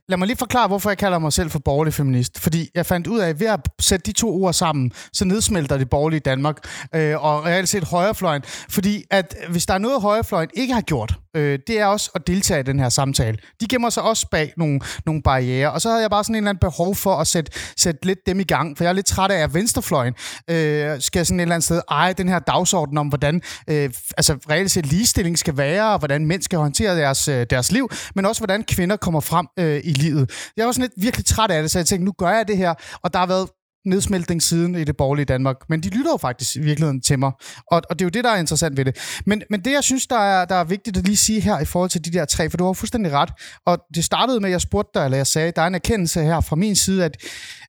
Lad 0.08 0.18
mig 0.18 0.26
lige 0.26 0.36
forklare, 0.36 0.68
hvorfor 0.68 0.90
jeg 0.90 0.98
kalder 0.98 1.18
mig 1.18 1.32
selv 1.32 1.50
for 1.50 1.58
borgerlig 1.58 1.94
feminist. 1.94 2.40
Fordi 2.40 2.68
jeg 2.74 2.86
fandt 2.86 3.06
ud 3.06 3.18
af, 3.18 3.28
at 3.28 3.40
ved 3.40 3.46
at 3.46 3.60
sætte 3.80 4.06
de 4.06 4.12
to 4.12 4.42
ord 4.42 4.54
sammen, 4.54 4.92
så 5.12 5.24
nedsmelter 5.24 5.78
det 5.78 5.90
borgerlige 5.90 6.20
Danmark 6.20 6.56
øh, 6.94 7.24
og 7.24 7.44
reelt 7.44 7.68
set 7.68 7.84
højrefløjen. 7.84 8.42
Fordi 8.70 9.04
at 9.10 9.34
hvis 9.50 9.66
der 9.66 9.74
er 9.74 9.78
noget, 9.78 10.02
højrefløjen 10.02 10.50
ikke 10.54 10.74
har 10.74 10.80
gjort, 10.80 11.14
øh, 11.36 11.58
det 11.66 11.80
er 11.80 11.86
også 11.86 12.10
at 12.14 12.26
deltage 12.26 12.60
i 12.60 12.62
den 12.62 12.80
her 12.80 12.88
samtale. 12.88 13.38
De 13.60 13.66
gemmer 13.66 13.90
sig 13.90 14.02
også 14.02 14.26
bag 14.30 14.52
nogle, 14.56 14.80
nogle 15.06 15.22
barriere. 15.22 15.72
Og 15.72 15.80
så 15.80 15.88
havde 15.88 16.02
jeg 16.02 16.10
bare 16.10 16.24
sådan 16.24 16.34
en 16.34 16.36
eller 16.36 16.50
anden 16.50 16.60
behov 16.60 16.94
for 16.94 17.14
at 17.14 17.26
sætte, 17.26 17.52
sætte 17.76 18.06
lidt 18.06 18.18
dem 18.26 18.40
i 18.40 18.44
gang. 18.44 18.76
For 18.76 18.84
jeg 18.84 18.88
er 18.88 18.94
lidt 18.94 19.06
træt 19.06 19.30
af, 19.30 19.42
at 19.42 19.54
venstrefløjen 19.54 20.14
øh, 20.50 21.00
skal 21.00 21.26
sådan 21.26 21.40
et 21.40 21.42
eller 21.42 21.54
andet 21.54 21.64
sted 21.64 21.80
eje 21.90 22.12
den 22.12 22.28
her 22.28 22.38
dagsorden 22.38 22.98
om, 22.98 23.08
hvordan 23.08 23.42
øh, 23.68 23.90
altså, 24.16 24.38
reelt 24.50 24.70
set 24.70 24.86
ligestilling 24.86 25.38
skal 25.38 25.56
være, 25.56 25.92
og 25.92 25.98
hvordan 25.98 26.26
mænd 26.26 26.42
skal 26.42 26.58
håndtere 26.58 26.96
deres, 26.96 27.28
øh, 27.28 27.46
deres 27.50 27.72
liv, 27.72 27.90
men 28.14 28.26
også 28.26 28.40
hvordan 28.40 28.64
kvinder 28.64 28.96
kommer 28.96 29.20
frem 29.20 29.46
øh, 29.58 29.80
i 29.84 29.92
livet. 29.92 30.30
Jeg 30.56 30.66
var 30.66 30.72
sådan 30.72 30.90
lidt 30.96 31.04
virkelig 31.04 31.26
træt 31.26 31.50
af 31.50 31.62
det, 31.62 31.70
så 31.70 31.78
jeg 31.78 31.86
tænkte, 31.86 32.04
nu 32.04 32.12
gør 32.18 32.30
jeg 32.30 32.48
det 32.48 32.56
her, 32.56 32.74
og 33.02 33.12
der 33.12 33.18
har 33.18 33.26
været 33.26 33.48
nedsmeltning 33.86 34.42
siden 34.42 34.74
i 34.74 34.84
det 34.84 34.96
borgerlige 34.96 35.24
Danmark. 35.24 35.56
Men 35.68 35.80
de 35.80 35.88
lytter 35.88 36.10
jo 36.10 36.16
faktisk 36.16 36.56
i 36.56 36.60
virkeligheden 36.60 37.00
til 37.00 37.18
mig. 37.18 37.32
Og, 37.70 37.82
og 37.90 37.98
det 37.98 38.04
er 38.04 38.06
jo 38.06 38.10
det, 38.10 38.24
der 38.24 38.30
er 38.30 38.36
interessant 38.36 38.76
ved 38.76 38.84
det. 38.84 39.20
Men, 39.26 39.42
men 39.50 39.60
det, 39.60 39.72
jeg 39.72 39.84
synes, 39.84 40.06
der 40.06 40.18
er, 40.18 40.44
der 40.44 40.54
er 40.54 40.64
vigtigt 40.64 40.96
at 40.96 41.04
lige 41.04 41.16
sige 41.16 41.40
her 41.40 41.60
i 41.60 41.64
forhold 41.64 41.90
til 41.90 42.04
de 42.04 42.10
der 42.10 42.24
tre, 42.24 42.50
for 42.50 42.56
du 42.56 42.64
har 42.64 42.72
fuldstændig 42.72 43.12
ret. 43.12 43.30
Og 43.66 43.78
det 43.94 44.04
startede 44.04 44.40
med, 44.40 44.48
at 44.48 44.52
jeg 44.52 44.60
spurgte 44.60 44.90
dig, 44.94 45.04
eller 45.04 45.16
jeg 45.16 45.26
sagde, 45.26 45.52
der 45.56 45.62
er 45.62 45.66
en 45.66 45.74
erkendelse 45.74 46.22
her 46.22 46.40
fra 46.40 46.56
min 46.56 46.76
side, 46.76 47.04
at, 47.04 47.16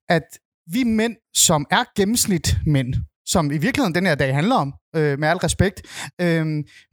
at 0.08 0.22
vi 0.72 0.84
mænd, 0.84 1.16
som 1.34 1.66
er 1.70 1.84
gennemsnit 1.96 2.56
mænd, 2.66 2.94
som 3.26 3.50
i 3.50 3.58
virkeligheden 3.58 3.94
den 3.94 4.06
her 4.06 4.14
dag 4.14 4.34
handler 4.34 4.56
om, 4.56 4.74
øh, 4.96 5.18
med 5.18 5.28
al 5.28 5.36
respekt, 5.36 5.82
øh, 6.20 6.46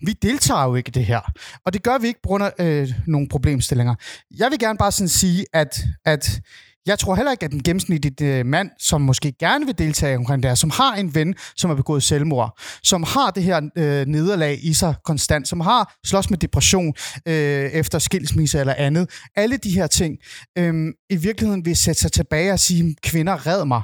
vi 0.06 0.14
deltager 0.22 0.64
jo 0.64 0.76
ikke 0.76 0.88
i 0.88 0.92
det 0.92 1.06
her. 1.06 1.22
Og 1.66 1.74
det 1.74 1.84
gør 1.84 1.98
vi 1.98 2.08
ikke 2.08 2.20
på 2.24 2.28
grund 2.28 2.44
af 2.44 2.54
øh, 2.60 2.90
nogle 3.08 3.28
problemstillinger. 3.30 3.96
Jeg 4.38 4.52
vil 4.52 4.60
gerne 4.60 4.78
bare 4.78 4.92
sådan 4.92 5.10
sige, 5.10 5.46
at, 5.54 5.84
at 6.06 6.42
jeg 6.86 7.00
tror 7.00 7.16
heller 7.16 7.32
ikke, 7.32 7.46
at 7.46 7.52
den 7.52 7.64
gennemsnitlige 7.64 8.40
øh, 8.40 8.46
mand, 8.46 8.70
som 8.80 9.02
måske 9.02 9.32
gerne 9.40 9.66
vil 9.66 9.78
deltage 9.78 10.18
omkring 10.18 10.44
det 10.44 10.50
her, 10.50 10.56
som 10.56 10.70
har 10.70 10.96
en 10.96 11.16
ven, 11.16 11.36
som 11.56 11.70
har 11.70 11.76
begået 11.76 12.04
selvmord, 12.04 12.60
som 12.84 13.04
har 13.04 13.32
det 13.32 13.44
her 13.44 13.70
øh, 13.78 14.06
nederlag 14.06 14.60
i 14.64 14.74
sig 14.74 14.96
konstant, 15.06 15.48
som 15.48 15.60
har 15.60 15.98
slås 16.06 16.30
med 16.30 16.38
depression 16.38 16.94
øh, 17.26 17.66
efter 17.72 18.00
skilsmisse 18.00 18.60
eller 18.60 18.74
andet, 18.74 19.10
alle 19.36 19.58
de 19.58 19.72
her 19.72 19.88
ting, 19.88 20.18
øh, 20.58 20.94
i 21.10 21.16
virkeligheden 21.16 21.66
vil 21.66 21.76
sætte 21.76 22.02
sig 22.02 22.12
tilbage 22.12 22.54
og 22.54 22.60
sige, 22.60 22.84
hm, 22.84 22.96
kvinder, 23.04 23.48
red 23.48 23.66
mig. 23.66 23.82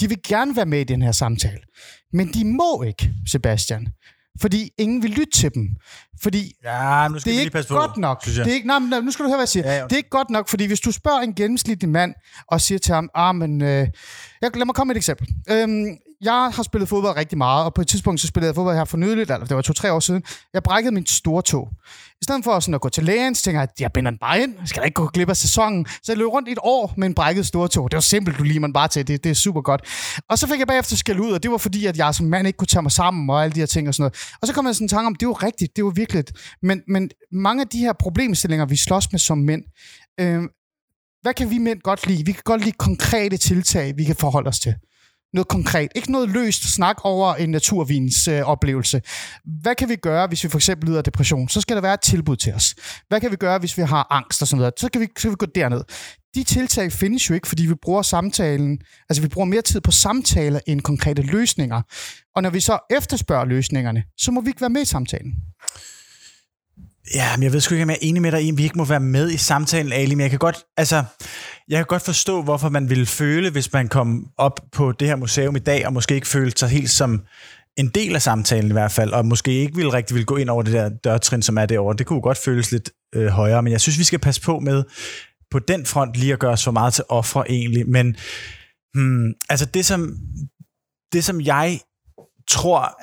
De 0.00 0.08
vil 0.08 0.18
gerne 0.28 0.56
være 0.56 0.66
med 0.66 0.80
i 0.80 0.84
den 0.84 1.02
her 1.02 1.12
samtale. 1.12 1.60
Men 2.12 2.28
de 2.34 2.44
må 2.44 2.82
ikke, 2.82 3.10
Sebastian. 3.26 3.88
Fordi 4.40 4.70
ingen 4.78 5.02
vil 5.02 5.10
lytte 5.10 5.32
til 5.32 5.54
dem. 5.54 5.68
Fordi 6.22 6.52
Ja, 6.64 7.08
nu 7.08 7.18
skal 7.18 7.32
det 7.32 7.36
er 7.36 7.40
ikke 7.40 7.52
passe 7.52 7.68
på, 7.68 7.74
godt 7.74 7.96
nok. 7.96 8.24
Det 8.24 8.38
er 8.38 8.44
ikke, 8.54 8.66
nej, 8.66 8.78
men 8.78 9.04
nu 9.04 9.10
skal 9.10 9.24
du 9.24 9.28
høre, 9.28 9.36
hvad 9.36 9.42
jeg 9.42 9.48
siger. 9.48 9.66
Ja, 9.72 9.78
ja. 9.78 9.84
Det 9.84 9.92
er 9.92 9.96
ikke 9.96 10.08
godt 10.10 10.30
nok, 10.30 10.48
fordi 10.48 10.64
hvis 10.66 10.80
du 10.80 10.92
spørger 10.92 11.20
en 11.20 11.34
gennemsnitlig 11.34 11.88
mand 11.88 12.14
og 12.48 12.60
siger 12.60 12.78
til 12.78 12.94
ham, 12.94 13.10
ah, 13.14 13.34
men, 13.34 13.62
øh, 13.62 13.88
jeg, 14.42 14.56
lad 14.56 14.64
mig 14.64 14.74
komme 14.74 14.88
med 14.88 14.96
et 14.96 14.98
eksempel. 15.00 15.28
Øhm, 15.50 15.86
jeg 16.22 16.50
har 16.54 16.62
spillet 16.62 16.88
fodbold 16.88 17.16
rigtig 17.16 17.38
meget, 17.38 17.64
og 17.64 17.74
på 17.74 17.80
et 17.80 17.88
tidspunkt 17.88 18.20
så 18.20 18.26
spillede 18.26 18.48
jeg 18.48 18.54
fodbold 18.54 18.76
her 18.76 18.84
for 18.84 18.96
nyligt, 18.96 19.30
eller 19.30 19.46
det 19.46 19.56
var 19.56 19.62
to-tre 19.62 19.92
år 19.92 20.00
siden. 20.00 20.22
Jeg 20.54 20.62
brækkede 20.62 20.94
min 20.94 21.06
store 21.06 21.42
tog. 21.42 21.68
I 22.20 22.24
stedet 22.24 22.44
for 22.44 22.60
sådan 22.60 22.74
at 22.74 22.80
gå 22.80 22.88
til 22.88 23.04
lægen, 23.04 23.34
så 23.34 23.42
tænker 23.42 23.60
jeg, 23.60 23.68
at 23.74 23.80
jeg 23.80 23.92
binder 23.92 24.10
den 24.10 24.18
bare 24.18 24.42
ind. 24.42 24.54
Jeg 24.60 24.68
skal 24.68 24.80
da 24.80 24.84
ikke 24.84 24.94
gå 24.94 25.06
glip 25.06 25.28
af 25.28 25.36
sæsonen. 25.36 25.86
Så 25.86 26.12
jeg 26.12 26.18
løb 26.18 26.26
rundt 26.26 26.48
i 26.48 26.52
et 26.52 26.58
år 26.62 26.94
med 26.96 27.06
en 27.06 27.14
brækket 27.14 27.46
store 27.46 27.68
tog. 27.68 27.90
Det 27.90 27.96
var 27.96 28.00
simpelt, 28.00 28.38
du 28.38 28.42
lige 28.42 28.60
man 28.60 28.72
bare 28.72 28.88
til. 28.88 29.08
Det, 29.08 29.24
det 29.24 29.30
er 29.30 29.34
super 29.34 29.60
godt. 29.60 29.80
Og 30.30 30.38
så 30.38 30.46
fik 30.46 30.58
jeg 30.58 30.66
bagefter 30.66 30.96
skæld 30.96 31.20
ud, 31.20 31.32
og 31.32 31.42
det 31.42 31.50
var 31.50 31.56
fordi, 31.56 31.86
at 31.86 31.96
jeg 31.96 32.14
som 32.14 32.26
mand 32.26 32.46
ikke 32.46 32.56
kunne 32.56 32.66
tage 32.66 32.82
mig 32.82 32.92
sammen 32.92 33.30
og 33.30 33.42
alle 33.42 33.54
de 33.54 33.58
her 33.58 33.66
ting 33.66 33.88
og 33.88 33.94
sådan 33.94 34.02
noget. 34.02 34.34
Og 34.42 34.48
så 34.48 34.54
kom 34.54 34.66
jeg 34.66 34.74
sådan 34.74 34.84
en 34.84 34.88
tanke 34.88 35.06
om, 35.06 35.14
det 35.14 35.28
var 35.28 35.42
rigtigt, 35.42 35.76
det 35.76 35.84
var 35.84 35.90
virkelig. 35.90 36.24
Men, 36.62 36.82
men 36.88 37.10
mange 37.32 37.60
af 37.60 37.68
de 37.68 37.78
her 37.78 37.92
problemstillinger, 37.92 38.66
vi 38.66 38.76
slås 38.76 39.12
med 39.12 39.18
som 39.18 39.38
mænd, 39.38 39.62
øh, 40.20 40.42
hvad 41.22 41.34
kan 41.34 41.50
vi 41.50 41.58
mænd 41.58 41.80
godt 41.80 42.06
lide? 42.06 42.26
Vi 42.26 42.32
kan 42.32 42.42
godt 42.44 42.64
lide 42.64 42.76
konkrete 42.78 43.36
tiltag, 43.36 43.96
vi 43.96 44.04
kan 44.04 44.16
forholde 44.16 44.48
os 44.48 44.60
til. 44.60 44.74
Noget 45.32 45.48
konkret. 45.48 45.88
Ikke 45.94 46.12
noget 46.12 46.28
løst 46.28 46.74
snak 46.74 46.96
over 47.04 47.34
en 47.34 47.50
naturvins 47.50 48.28
øh, 48.28 48.42
oplevelse. 48.42 49.02
Hvad 49.62 49.74
kan 49.74 49.88
vi 49.88 49.96
gøre, 49.96 50.26
hvis 50.26 50.44
vi 50.44 50.48
for 50.48 50.58
eksempel 50.58 50.88
lider 50.88 50.98
af 50.98 51.04
depression? 51.04 51.48
Så 51.48 51.60
skal 51.60 51.76
der 51.76 51.82
være 51.82 51.94
et 51.94 52.00
tilbud 52.00 52.36
til 52.36 52.54
os. 52.54 52.74
Hvad 53.08 53.20
kan 53.20 53.30
vi 53.30 53.36
gøre, 53.36 53.58
hvis 53.58 53.78
vi 53.78 53.82
har 53.82 54.06
angst 54.10 54.42
og 54.42 54.48
sådan 54.48 54.58
noget? 54.58 54.74
Så 54.78 54.88
kan 54.92 55.00
vi, 55.00 55.06
så 55.18 55.22
kan 55.22 55.30
vi 55.30 55.36
gå 55.38 55.46
derned. 55.54 55.82
De 56.34 56.44
tiltag 56.44 56.92
findes 56.92 57.30
jo 57.30 57.34
ikke, 57.34 57.48
fordi 57.48 57.66
vi 57.66 57.74
bruger 57.82 58.02
samtalen, 58.02 58.78
altså 59.08 59.22
vi 59.22 59.28
bruger 59.28 59.46
mere 59.46 59.62
tid 59.62 59.80
på 59.80 59.90
samtaler 59.90 60.60
end 60.66 60.80
konkrete 60.80 61.22
løsninger. 61.22 61.82
Og 62.36 62.42
når 62.42 62.50
vi 62.50 62.60
så 62.60 62.78
efterspørger 62.90 63.44
løsningerne, 63.44 64.04
så 64.18 64.30
må 64.30 64.40
vi 64.40 64.48
ikke 64.48 64.60
være 64.60 64.70
med 64.70 64.82
i 64.82 64.84
samtalen. 64.84 65.32
Ja, 67.14 67.36
men 67.36 67.42
jeg 67.42 67.52
ved 67.52 67.60
sgu 67.60 67.74
ikke, 67.74 67.82
om 67.82 67.90
jeg 67.90 67.98
er 68.02 68.06
enig 68.08 68.22
med 68.22 68.32
dig 68.32 68.42
i, 68.42 68.48
at 68.48 68.58
vi 68.58 68.62
ikke 68.62 68.78
må 68.78 68.84
være 68.84 69.00
med 69.00 69.30
i 69.30 69.36
samtalen, 69.36 69.92
Ali, 69.92 70.14
men 70.14 70.20
jeg 70.20 70.30
kan 70.30 70.38
godt, 70.38 70.56
altså, 70.76 71.04
jeg 71.68 71.78
kan 71.78 71.86
godt 71.86 72.02
forstå, 72.02 72.42
hvorfor 72.42 72.68
man 72.68 72.90
ville 72.90 73.06
føle, 73.06 73.50
hvis 73.50 73.72
man 73.72 73.88
kom 73.88 74.26
op 74.38 74.60
på 74.72 74.92
det 74.92 75.08
her 75.08 75.16
museum 75.16 75.56
i 75.56 75.58
dag, 75.58 75.86
og 75.86 75.92
måske 75.92 76.14
ikke 76.14 76.26
følte 76.26 76.58
sig 76.58 76.68
helt 76.68 76.90
som 76.90 77.22
en 77.76 77.88
del 77.88 78.14
af 78.14 78.22
samtalen 78.22 78.70
i 78.70 78.72
hvert 78.72 78.92
fald, 78.92 79.12
og 79.12 79.26
måske 79.26 79.52
ikke 79.52 79.74
ville 79.74 79.92
rigtig 79.92 80.14
ville 80.14 80.26
gå 80.26 80.36
ind 80.36 80.50
over 80.50 80.62
det 80.62 80.72
der 80.72 80.88
dørtrin, 80.88 81.42
som 81.42 81.58
er 81.58 81.66
derovre. 81.66 81.96
Det 81.96 82.06
kunne 82.06 82.20
godt 82.20 82.38
føles 82.38 82.72
lidt 82.72 82.90
øh, 83.14 83.26
højere, 83.26 83.62
men 83.62 83.72
jeg 83.72 83.80
synes, 83.80 83.98
vi 83.98 84.04
skal 84.04 84.18
passe 84.18 84.40
på 84.40 84.58
med 84.58 84.84
på 85.50 85.58
den 85.58 85.86
front 85.86 86.14
lige 86.16 86.32
at 86.32 86.38
gøre 86.38 86.56
så 86.56 86.70
meget 86.70 86.94
til 86.94 87.04
ofre 87.08 87.50
egentlig. 87.50 87.88
Men 87.88 88.16
hmm, 88.94 89.34
altså 89.48 89.66
det 89.66 89.86
som, 89.86 90.16
det, 91.12 91.24
som 91.24 91.40
jeg 91.40 91.80
tror 92.48 93.02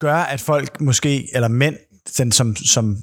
gør, 0.00 0.16
at 0.16 0.40
folk 0.40 0.80
måske, 0.80 1.28
eller 1.34 1.48
mænd, 1.48 1.76
den, 2.18 2.32
som, 2.32 2.56
som 2.56 2.96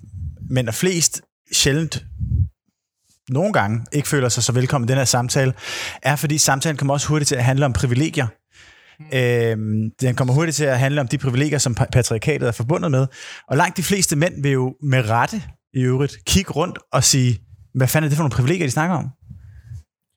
mænd 0.49 0.67
er 0.67 0.71
flest, 0.71 1.21
sjældent 1.51 2.05
nogle 3.29 3.53
gange 3.53 3.85
ikke 3.91 4.07
føler 4.07 4.29
sig 4.29 4.43
så 4.43 4.51
velkommen 4.51 4.89
i 4.89 4.91
den 4.91 4.97
her 4.97 5.05
samtale, 5.05 5.53
er 6.01 6.15
fordi 6.15 6.37
samtalen 6.37 6.77
kommer 6.77 6.93
også 6.93 7.07
hurtigt 7.07 7.27
til 7.27 7.35
at 7.35 7.43
handle 7.43 7.65
om 7.65 7.73
privilegier. 7.73 8.27
Mm. 9.55 9.91
Den 10.01 10.15
kommer 10.15 10.33
hurtigt 10.33 10.55
til 10.55 10.63
at 10.63 10.79
handle 10.79 11.01
om 11.01 11.07
de 11.07 11.17
privilegier, 11.17 11.57
som 11.57 11.75
patriarkatet 11.75 12.47
er 12.47 12.51
forbundet 12.51 12.91
med. 12.91 13.07
Og 13.47 13.57
langt 13.57 13.77
de 13.77 13.83
fleste 13.83 14.15
mænd 14.15 14.41
vil 14.41 14.51
jo 14.51 14.75
med 14.83 15.09
rette 15.09 15.43
i 15.73 15.81
øvrigt 15.81 16.17
kigge 16.25 16.51
rundt 16.51 16.79
og 16.91 17.03
sige, 17.03 17.39
hvad 17.75 17.87
fanden 17.87 18.05
er 18.05 18.09
det 18.09 18.17
for 18.17 18.23
nogle 18.23 18.35
privilegier, 18.35 18.67
de 18.67 18.71
snakker 18.71 18.95
om? 18.95 19.09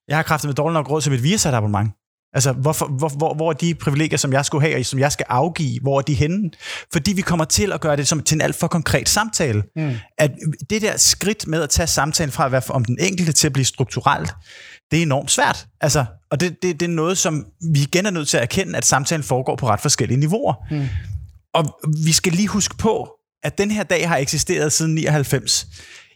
Jeg 0.08 0.16
har 0.16 0.22
kraftet 0.22 0.48
med 0.48 0.54
dårlig 0.54 0.74
nok 0.74 0.90
råd 0.90 1.00
til 1.00 1.12
mit 1.12 1.22
Viasat 1.22 1.54
abonnement. 1.54 1.90
Altså, 2.34 2.52
hvorfor, 2.52 2.86
hvor, 2.86 3.08
hvor, 3.08 3.34
hvor 3.34 3.48
er 3.48 3.52
de 3.52 3.74
privilegier, 3.74 4.18
som 4.18 4.32
jeg 4.32 4.44
skulle 4.44 4.66
have, 4.68 4.78
og 4.80 4.86
som 4.86 4.98
jeg 4.98 5.12
skal 5.12 5.26
afgive, 5.28 5.80
hvor 5.80 5.98
er 5.98 6.02
de 6.02 6.14
henne? 6.14 6.50
Fordi 6.92 7.12
vi 7.12 7.20
kommer 7.22 7.44
til 7.44 7.72
at 7.72 7.80
gøre 7.80 7.96
det 7.96 8.08
som 8.08 8.22
til 8.22 8.34
en 8.34 8.40
alt 8.40 8.56
for 8.56 8.66
konkret 8.66 9.08
samtale. 9.08 9.62
Mm. 9.76 9.92
At 10.18 10.30
det 10.70 10.82
der 10.82 10.96
skridt 10.96 11.46
med 11.46 11.62
at 11.62 11.70
tage 11.70 11.86
samtalen 11.86 12.32
fra 12.32 12.46
at 12.46 12.52
være 12.52 12.62
om 12.68 12.84
den 12.84 12.98
enkelte 13.00 13.32
til 13.32 13.46
at 13.46 13.52
blive 13.52 13.64
strukturelt, 13.64 14.30
det 14.90 14.98
er 14.98 15.02
enormt 15.02 15.30
svært. 15.30 15.66
Altså, 15.80 16.04
og 16.30 16.40
det, 16.40 16.62
det, 16.62 16.80
det 16.80 16.86
er 16.86 16.90
noget, 16.92 17.18
som 17.18 17.46
vi 17.72 17.82
igen 17.82 18.06
er 18.06 18.10
nødt 18.10 18.28
til 18.28 18.36
at 18.36 18.42
erkende, 18.42 18.76
at 18.76 18.84
samtalen 18.84 19.22
foregår 19.24 19.56
på 19.56 19.68
ret 19.68 19.80
forskellige 19.80 20.20
niveauer. 20.20 20.54
Mm. 20.70 20.86
Og 21.54 21.78
vi 22.04 22.12
skal 22.12 22.32
lige 22.32 22.48
huske 22.48 22.76
på, 22.76 23.10
at 23.42 23.58
den 23.58 23.70
her 23.70 23.82
dag 23.82 24.08
har 24.08 24.16
eksisteret 24.16 24.72
siden 24.72 24.94
99. 24.94 25.66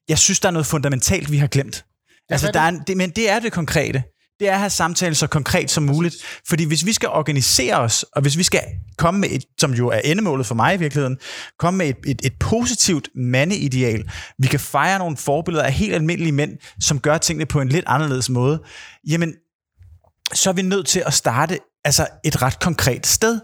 Jeg 0.09 0.19
synes, 0.19 0.41
der 0.41 0.49
er 0.49 0.53
noget 0.53 0.67
fundamentalt, 0.67 1.31
vi 1.33 1.37
har 1.39 1.47
glemt. 1.47 1.85
altså, 2.31 2.51
der 2.53 2.61
er 2.61 2.65
er, 2.65 2.69
en- 2.69 2.83
det, 2.87 2.97
men 2.97 3.11
det 3.11 3.31
er 3.31 3.39
det 3.39 3.53
konkrete. 3.53 4.03
Det 4.41 4.49
er 4.49 4.53
at 4.53 4.59
have 4.59 4.71
samtalen 4.71 5.15
så 5.15 5.27
konkret 5.27 5.71
som 5.71 5.83
muligt. 5.83 6.17
Fordi 6.49 6.65
hvis 6.65 6.87
vi 6.87 6.93
skal 6.93 7.09
organisere 7.09 7.77
os, 7.77 8.03
og 8.03 8.23
hvis 8.23 8.39
vi 8.39 8.43
skal 8.43 8.63
komme 8.99 9.21
med 9.21 9.29
et, 9.31 9.45
som 9.59 9.75
jo 9.75 9.89
er 9.89 9.99
endemålet 9.99 10.47
for 10.47 10.55
mig 10.55 10.75
i 10.75 10.79
virkeligheden, 10.79 11.19
komme 11.59 11.79
med 11.79 11.89
et, 11.89 11.97
et, 12.07 12.21
et 12.25 12.33
positivt 12.41 13.09
mandeideal, 13.15 14.11
vi 14.39 14.47
kan 14.47 14.61
fejre 14.61 14.99
nogle 14.99 15.17
forbilleder 15.17 15.65
af 15.65 15.73
helt 15.73 15.95
almindelige 15.95 16.33
mænd, 16.33 16.53
som 16.81 17.01
gør 17.01 17.19
tingene 17.19 17.47
på 17.47 17.61
en 17.61 17.69
lidt 17.69 17.85
anderledes 17.89 18.31
måde, 18.31 18.63
jamen, 19.09 19.35
så 20.35 20.51
er 20.51 20.55
vi 20.55 20.63
nødt 20.63 20.87
til 20.87 21.03
at 21.07 21.15
starte 21.15 21.59
altså 21.85 22.07
et 22.25 22.43
ret 22.43 22.61
konkret 22.61 23.07
sted. 23.07 23.41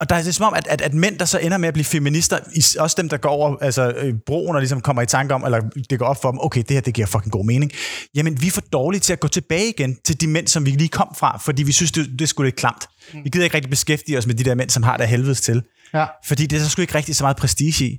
Og 0.00 0.08
der 0.08 0.14
er 0.16 0.22
det 0.22 0.34
som 0.34 0.46
om, 0.46 0.54
at, 0.54 0.66
at, 0.66 0.80
at 0.80 0.94
mænd, 0.94 1.18
der 1.18 1.24
så 1.24 1.38
ender 1.38 1.58
med 1.58 1.68
at 1.68 1.74
blive 1.74 1.84
feminister, 1.84 2.38
is- 2.54 2.74
også 2.74 2.96
dem, 2.98 3.08
der 3.08 3.16
går 3.16 3.28
over 3.28 3.56
altså, 3.60 3.90
øh, 3.96 4.14
broen 4.26 4.54
og 4.56 4.60
ligesom 4.60 4.80
kommer 4.80 5.02
i 5.02 5.06
tanke 5.06 5.34
om, 5.34 5.44
eller 5.44 5.60
det 5.90 5.98
går 5.98 6.06
op 6.06 6.22
for 6.22 6.30
dem, 6.30 6.40
okay, 6.42 6.60
det 6.60 6.70
her, 6.70 6.80
det 6.80 6.94
giver 6.94 7.06
fucking 7.06 7.32
god 7.32 7.44
mening. 7.44 7.72
Jamen, 8.14 8.42
vi 8.42 8.46
er 8.46 8.50
for 8.50 8.60
dårlige 8.60 9.00
til 9.00 9.12
at 9.12 9.20
gå 9.20 9.28
tilbage 9.28 9.68
igen 9.68 9.96
til 10.04 10.20
de 10.20 10.26
mænd, 10.26 10.46
som 10.46 10.66
vi 10.66 10.70
lige 10.70 10.88
kom 10.88 11.08
fra, 11.18 11.38
fordi 11.38 11.62
vi 11.62 11.72
synes, 11.72 11.92
det, 11.92 12.06
det 12.12 12.20
er 12.20 12.26
sgu 12.26 12.42
lidt 12.42 12.56
klamt. 12.56 12.86
Vi 13.24 13.30
gider 13.30 13.44
ikke 13.44 13.56
rigtig 13.56 13.70
beskæftige 13.70 14.18
os 14.18 14.26
med 14.26 14.34
de 14.34 14.44
der 14.44 14.54
mænd, 14.54 14.70
som 14.70 14.82
har 14.82 14.96
der 14.96 15.04
helvedes 15.04 15.40
til. 15.40 15.62
Ja. 15.94 16.06
Fordi 16.26 16.46
det 16.46 16.56
er 16.56 16.60
der 16.62 16.68
sgu 16.68 16.82
ikke 16.82 16.94
rigtig 16.94 17.16
så 17.16 17.24
meget 17.24 17.36
prestige 17.36 17.84
i. 17.84 17.98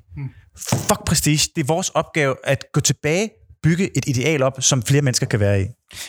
Fuck 0.58 1.06
prestige. 1.06 1.50
Det 1.56 1.62
er 1.64 1.66
vores 1.68 1.90
opgave 1.90 2.36
at 2.44 2.66
gå 2.74 2.80
tilbage, 2.80 3.30
bygge 3.64 3.98
et 3.98 4.08
ideal 4.08 4.44
op, 4.44 4.54
som 4.60 4.84
flere 4.84 5.02
mennesker 5.02 5.26
kan 5.26 5.40
være 5.40 5.62
i. 5.62 5.66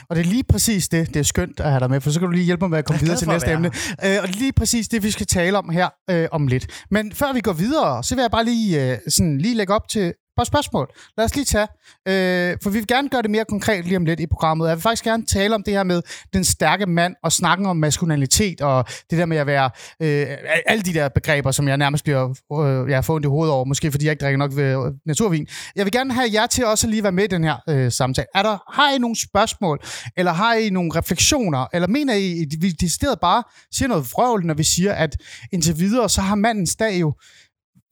Og 0.09 0.17
det 0.17 0.27
er 0.27 0.31
lige 0.31 0.45
præcis 0.45 0.89
det, 0.89 1.09
det 1.09 1.17
er 1.17 1.23
skønt 1.23 1.61
at 1.61 1.71
have 1.71 1.81
dig 1.81 1.91
med, 1.91 2.01
for 2.01 2.11
så 2.11 2.21
kan 2.21 2.27
du 2.27 2.33
lige 2.33 2.45
hjælpe 2.45 2.63
mig 2.63 2.71
med 2.71 2.79
at 2.79 2.85
komme 2.85 2.99
er 2.99 3.01
videre 3.01 3.19
til 3.19 3.29
næste 3.29 3.51
emne. 3.51 3.67
Øh, 4.05 4.19
og 4.23 4.29
det 4.29 4.35
er 4.35 4.39
lige 4.39 4.53
præcis 4.53 4.89
det, 4.89 5.03
vi 5.03 5.11
skal 5.11 5.27
tale 5.27 5.59
om 5.59 5.69
her 5.69 5.89
øh, 6.11 6.29
om 6.33 6.47
lidt. 6.47 6.67
Men 6.91 7.13
før 7.13 7.33
vi 7.33 7.41
går 7.41 7.53
videre, 7.53 8.05
så 8.05 8.15
vil 8.15 8.23
jeg 8.23 8.31
bare 8.31 8.45
lige, 8.45 8.93
øh, 8.93 8.99
sådan, 9.09 9.39
lige 9.39 9.55
lægge 9.55 9.75
op 9.75 9.89
til 9.89 10.15
par 10.37 10.45
spørgsmål. 10.45 10.89
Lad 11.17 11.25
os 11.25 11.35
lige 11.35 11.45
tage, 11.45 11.69
øh, 12.09 12.57
for 12.63 12.71
vi 12.71 12.79
vil 12.79 12.87
gerne 12.87 13.09
gøre 13.09 13.23
det 13.23 13.31
mere 13.31 13.45
konkret 13.45 13.85
lige 13.85 13.97
om 13.97 14.05
lidt 14.05 14.21
i 14.21 14.27
programmet. 14.27 14.69
Jeg 14.69 14.77
vil 14.77 14.83
faktisk 14.83 15.05
gerne 15.05 15.27
tale 15.27 15.55
om 15.55 15.63
det 15.63 15.75
her 15.75 15.83
med 15.83 16.03
den 16.33 16.45
stærke 16.45 16.87
mand 16.87 17.15
og 17.23 17.33
snakken 17.33 17.67
om 17.67 17.77
maskulinitet 17.77 18.61
og 18.61 18.85
det 19.11 19.19
der 19.19 19.27
med 19.27 19.37
at 19.37 19.47
være 19.47 19.71
øh, 20.03 20.27
alle 20.67 20.83
de 20.83 20.95
der 20.95 21.09
begreber, 21.09 21.51
som 21.51 21.69
jeg 21.69 21.77
nærmest 21.77 22.05
bliver 22.05 22.29
øh, 22.53 22.89
jeg 22.89 22.97
har 22.97 23.03
fået 23.03 23.15
ondt 23.15 23.27
i 23.27 23.29
hovedet 23.29 23.55
over, 23.55 23.65
måske 23.65 23.91
fordi 23.91 24.05
jeg 24.05 24.13
ikke 24.13 24.23
drikker 24.23 24.39
nok 24.39 24.57
ved 24.57 24.93
naturvin. 25.07 25.47
Jeg 25.77 25.85
vil 25.85 25.93
gerne 25.93 26.15
have 26.15 26.29
jer 26.33 26.47
til 26.47 26.67
også 26.67 26.87
at 26.87 26.91
lige 26.91 27.03
være 27.03 27.13
med 27.13 27.25
i 27.25 27.27
den 27.27 27.45
her 27.45 27.57
øh, 27.69 27.93
samtale. 27.93 28.27
Er 28.35 28.43
der, 28.43 28.73
har 28.73 28.95
I 28.95 28.99
nogle 28.99 29.17
spørgsmål, 29.17 29.81
eller 30.17 30.33
har 30.33 30.55
I 30.55 30.71
nogle 30.71 30.91
refleksioner, 30.95 31.67
eller 31.73 31.89
mener 31.89 32.15
I, 32.15 32.43
at 32.43 32.63
vi 32.63 32.71
decideret 32.71 33.21
bare 33.21 33.43
siger 33.73 33.89
noget 33.89 34.07
vrøvl, 34.13 34.47
når 34.47 34.55
vi 34.55 34.65
siger, 34.65 34.93
at 34.93 35.17
indtil 35.53 35.79
videre, 35.79 36.09
så 36.09 36.21
har 36.21 36.35
mandens 36.35 36.77
dag 36.77 37.01
jo 37.01 37.15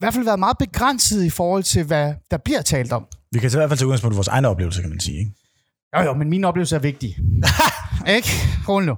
hvert 0.01 0.13
fald 0.13 0.25
været 0.25 0.39
meget 0.39 0.57
begrænset 0.57 1.23
i 1.23 1.29
forhold 1.29 1.63
til, 1.63 1.83
hvad 1.83 2.13
der 2.31 2.37
bliver 2.37 2.61
talt 2.61 2.91
om. 2.91 3.05
Vi 3.31 3.39
kan 3.39 3.49
i 3.49 3.55
hvert 3.55 3.69
fald 3.69 3.77
tage 3.77 3.87
udgangspunkt 3.87 4.13
i 4.15 4.17
vores 4.17 4.27
egne 4.27 4.47
oplevelser, 4.47 4.81
kan 4.81 4.89
man 4.89 4.99
sige. 4.99 5.19
Ikke? 5.19 5.31
Jo, 5.97 6.01
jo, 6.01 6.13
men 6.13 6.29
min 6.29 6.43
oplevelse 6.43 6.75
er 6.75 6.79
vigtig. 6.79 7.17
ikke? 8.15 8.29
Hold 8.65 8.85
nu. 8.85 8.95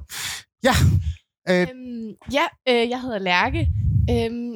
Ja. 0.64 0.74
Øh, 1.50 1.62
Øhm, 1.62 2.10
ja, 2.32 2.46
øh, 2.70 2.90
jeg 2.90 3.02
hedder 3.02 3.20
Lærke. 3.20 3.60
Øhm, 4.10 4.52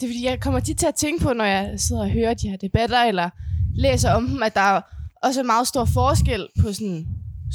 det 0.00 0.06
er 0.06 0.10
fordi, 0.10 0.24
jeg 0.24 0.40
kommer 0.40 0.60
tit 0.60 0.78
til 0.78 0.86
at 0.86 0.94
tænke 0.94 1.24
på, 1.24 1.32
når 1.32 1.44
jeg 1.44 1.74
sidder 1.76 2.02
og 2.02 2.10
hører 2.10 2.34
de 2.34 2.48
her 2.48 2.56
debatter, 2.56 3.02
eller 3.02 3.30
læser 3.74 4.10
om 4.12 4.26
dem, 4.28 4.42
at 4.42 4.54
der 4.54 4.60
er 4.60 4.80
også 5.22 5.40
er 5.40 5.44
meget 5.44 5.68
stor 5.68 5.84
forskel 5.84 6.48
på 6.60 6.72
sådan 6.72 7.06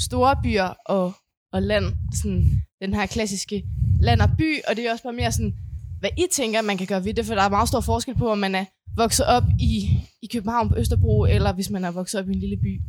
store 0.07 0.35
byer 0.43 0.73
og, 0.85 1.13
og 1.53 1.61
land. 1.61 1.85
Sådan 2.21 2.61
den 2.81 2.93
her 2.93 3.05
klassiske 3.05 3.63
land 4.01 4.21
og 4.21 4.29
by, 4.37 4.59
og 4.67 4.75
det 4.75 4.85
er 4.87 4.91
også 4.91 5.03
bare 5.03 5.13
mere 5.13 5.31
sådan, 5.31 5.53
hvad 5.99 6.09
I 6.17 6.25
tænker, 6.31 6.61
man 6.61 6.77
kan 6.77 6.87
gøre 6.87 7.05
ved 7.05 7.13
det, 7.13 7.25
for 7.25 7.35
der 7.35 7.41
er 7.41 7.49
meget 7.49 7.67
stor 7.67 7.81
forskel 7.81 8.15
på, 8.15 8.31
om 8.31 8.37
man 8.37 8.55
er 8.55 8.65
vokset 8.97 9.25
op 9.25 9.43
i, 9.59 9.89
i 10.21 10.27
København 10.33 10.69
på 10.69 10.75
Østerbro, 10.77 11.25
eller 11.25 11.53
hvis 11.53 11.69
man 11.69 11.83
er 11.85 11.91
vokset 11.91 12.19
op 12.21 12.29
i 12.29 12.33
en 12.33 12.39
lille 12.39 12.57
by 12.57 12.81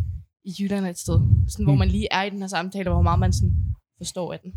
i 0.44 0.54
Jylland 0.60 0.86
et 0.86 0.98
sted. 0.98 1.20
Sådan, 1.48 1.64
hvor 1.64 1.72
Mm. 1.72 1.78
man 1.78 1.88
lige 1.88 2.08
er 2.10 2.22
i 2.22 2.30
den 2.30 2.40
her 2.40 2.48
samtale, 2.48 2.90
og 2.90 2.94
hvor 2.94 3.02
meget 3.02 3.18
man 3.20 3.32
sådan 3.32 3.52
forstår 3.98 4.32
af 4.32 4.38
den. 4.42 4.52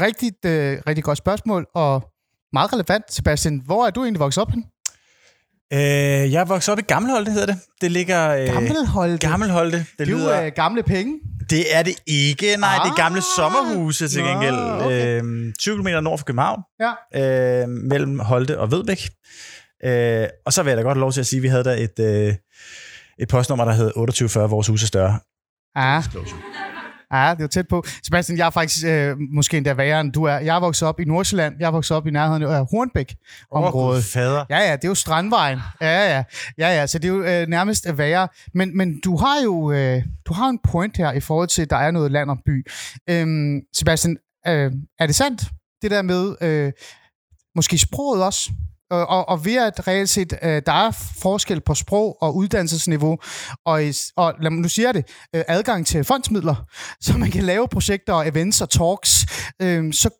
rigtigt, 0.00 0.44
øh, 0.44 0.78
rigtig 0.86 1.04
godt 1.04 1.18
spørgsmål, 1.18 1.66
og 1.74 2.02
meget 2.52 2.72
relevant, 2.72 3.12
Sebastian. 3.12 3.62
Hvor 3.64 3.86
er 3.86 3.90
du 3.90 4.02
egentlig 4.02 4.20
vokset 4.20 4.40
op 4.42 4.50
hen? 4.50 4.64
Øh, 5.72 5.78
jeg 6.32 6.40
er 6.40 6.44
vokset 6.44 6.72
op 6.72 6.78
i 6.78 6.82
Gammelholte, 6.82 7.32
hedder 7.32 7.46
det. 7.46 7.56
Det 7.80 7.92
ligger... 7.92 8.30
Øh, 8.30 8.46
Gammelholte. 8.46 9.28
Gammelholte. 9.28 9.78
Det, 9.78 9.86
Det 9.98 10.08
er 10.08 10.12
lyder, 10.12 10.40
jo 10.40 10.46
øh, 10.46 10.52
gamle 10.56 10.82
penge. 10.82 11.20
Det 11.50 11.76
er 11.76 11.82
det 11.82 11.94
ikke. 12.06 12.56
Nej, 12.56 12.70
ah, 12.78 12.84
det 12.84 12.90
er 12.90 12.96
gamle 12.96 13.18
Ah, 13.18 13.22
sommerhuse 13.36 14.08
til 14.08 14.22
gengæld. 14.22 14.54
okay. 14.54 15.22
Øh, 15.22 15.52
20 15.58 15.76
km 15.76 15.88
nord 15.88 16.18
for 16.18 16.24
København. 16.24 16.62
Ja. 16.80 17.62
øh, 17.62 17.68
mellem 17.68 18.18
Holte 18.18 18.58
og 18.60 18.70
Vedbæk. 18.70 19.10
Øh, 19.84 20.26
og 20.46 20.52
så 20.52 20.62
vil 20.62 20.70
jeg 20.70 20.76
da 20.76 20.82
godt 20.82 20.96
have 20.96 21.00
lov 21.00 21.12
til 21.12 21.20
at 21.20 21.26
sige, 21.26 21.38
at 21.38 21.42
vi 21.42 21.48
havde 21.48 21.64
der 21.64 21.72
et, 21.72 21.98
øh, 22.00 22.34
et 23.18 23.28
postnummer, 23.28 23.64
der 23.64 23.72
hed 23.72 23.86
2840, 23.86 24.50
vores 24.50 24.66
hus 24.66 24.82
er 24.82 24.86
større. 24.86 25.18
Ja. 25.76 26.02
Ja, 27.12 27.30
det 27.30 27.40
er 27.40 27.44
jo 27.44 27.48
tæt 27.48 27.68
på. 27.68 27.84
Sebastian, 28.04 28.38
jeg 28.38 28.46
er 28.46 28.50
faktisk 28.50 28.86
øh, 28.86 29.16
måske 29.32 29.56
endda 29.56 29.74
værre, 29.74 30.00
end 30.00 30.12
du 30.12 30.24
er. 30.24 30.38
Jeg 30.38 30.56
er 30.56 30.60
vokset 30.60 30.88
op 30.88 31.00
i 31.00 31.04
Nordsjælland. 31.04 31.54
Jeg 31.60 31.66
er 31.66 31.70
vokset 31.70 31.96
op 31.96 32.06
i 32.06 32.10
nærheden 32.10 32.42
af 32.42 32.66
Hornbæk-området. 32.70 33.98
Åh, 33.98 34.02
fader. 34.02 34.44
Ja, 34.50 34.58
ja, 34.58 34.72
det 34.76 34.84
er 34.84 34.88
jo 34.88 34.94
Strandvejen. 34.94 35.58
Ja, 35.80 36.16
ja, 36.16 36.24
ja, 36.58 36.68
ja, 36.68 36.86
så 36.86 36.98
det 36.98 37.08
er 37.08 37.12
jo 37.12 37.22
øh, 37.22 37.46
nærmest 37.46 37.98
værre. 37.98 38.28
Men, 38.54 38.76
men 38.76 39.00
du 39.00 39.16
har 39.16 39.42
jo 39.44 39.72
øh, 39.72 40.02
du 40.24 40.32
har 40.32 40.48
en 40.48 40.58
point 40.68 40.96
her 40.96 41.12
i 41.12 41.20
forhold 41.20 41.48
til, 41.48 41.62
at 41.62 41.70
der 41.70 41.76
er 41.76 41.90
noget 41.90 42.12
land 42.12 42.30
og 42.30 42.38
by. 42.46 42.66
Øhm, 43.10 43.60
Sebastian, 43.76 44.16
øh, 44.46 44.72
er 44.98 45.06
det 45.06 45.14
sandt, 45.14 45.44
det 45.82 45.90
der 45.90 46.02
med 46.02 46.34
øh, 46.40 46.72
måske 47.54 47.78
sproget 47.78 48.24
også? 48.24 48.50
Øh, 48.92 48.98
og, 48.98 49.28
og, 49.28 49.44
ved 49.44 49.56
at 49.56 49.88
reelt 49.88 50.08
set, 50.08 50.32
øh, 50.42 50.62
der 50.66 50.72
er 50.72 50.90
forskel 51.22 51.60
på 51.60 51.74
sprog 51.74 52.22
og 52.22 52.36
uddannelsesniveau, 52.36 53.18
og, 53.64 53.82
og 54.16 54.34
lad 54.40 54.50
mig 54.50 54.60
nu 54.60 54.68
sige 54.68 54.92
det, 54.92 55.04
øh, 55.34 55.42
adgang 55.48 55.86
til 55.86 56.04
fondsmidler, 56.04 56.54
så 57.04 57.18
man 57.18 57.30
kan 57.30 57.42
lave 57.44 57.68
projekter 57.68 58.12
og 58.12 58.28
events 58.28 58.60
og 58.60 58.70
talks, 58.70 59.26
øh, 59.62 59.92
så 59.92 60.10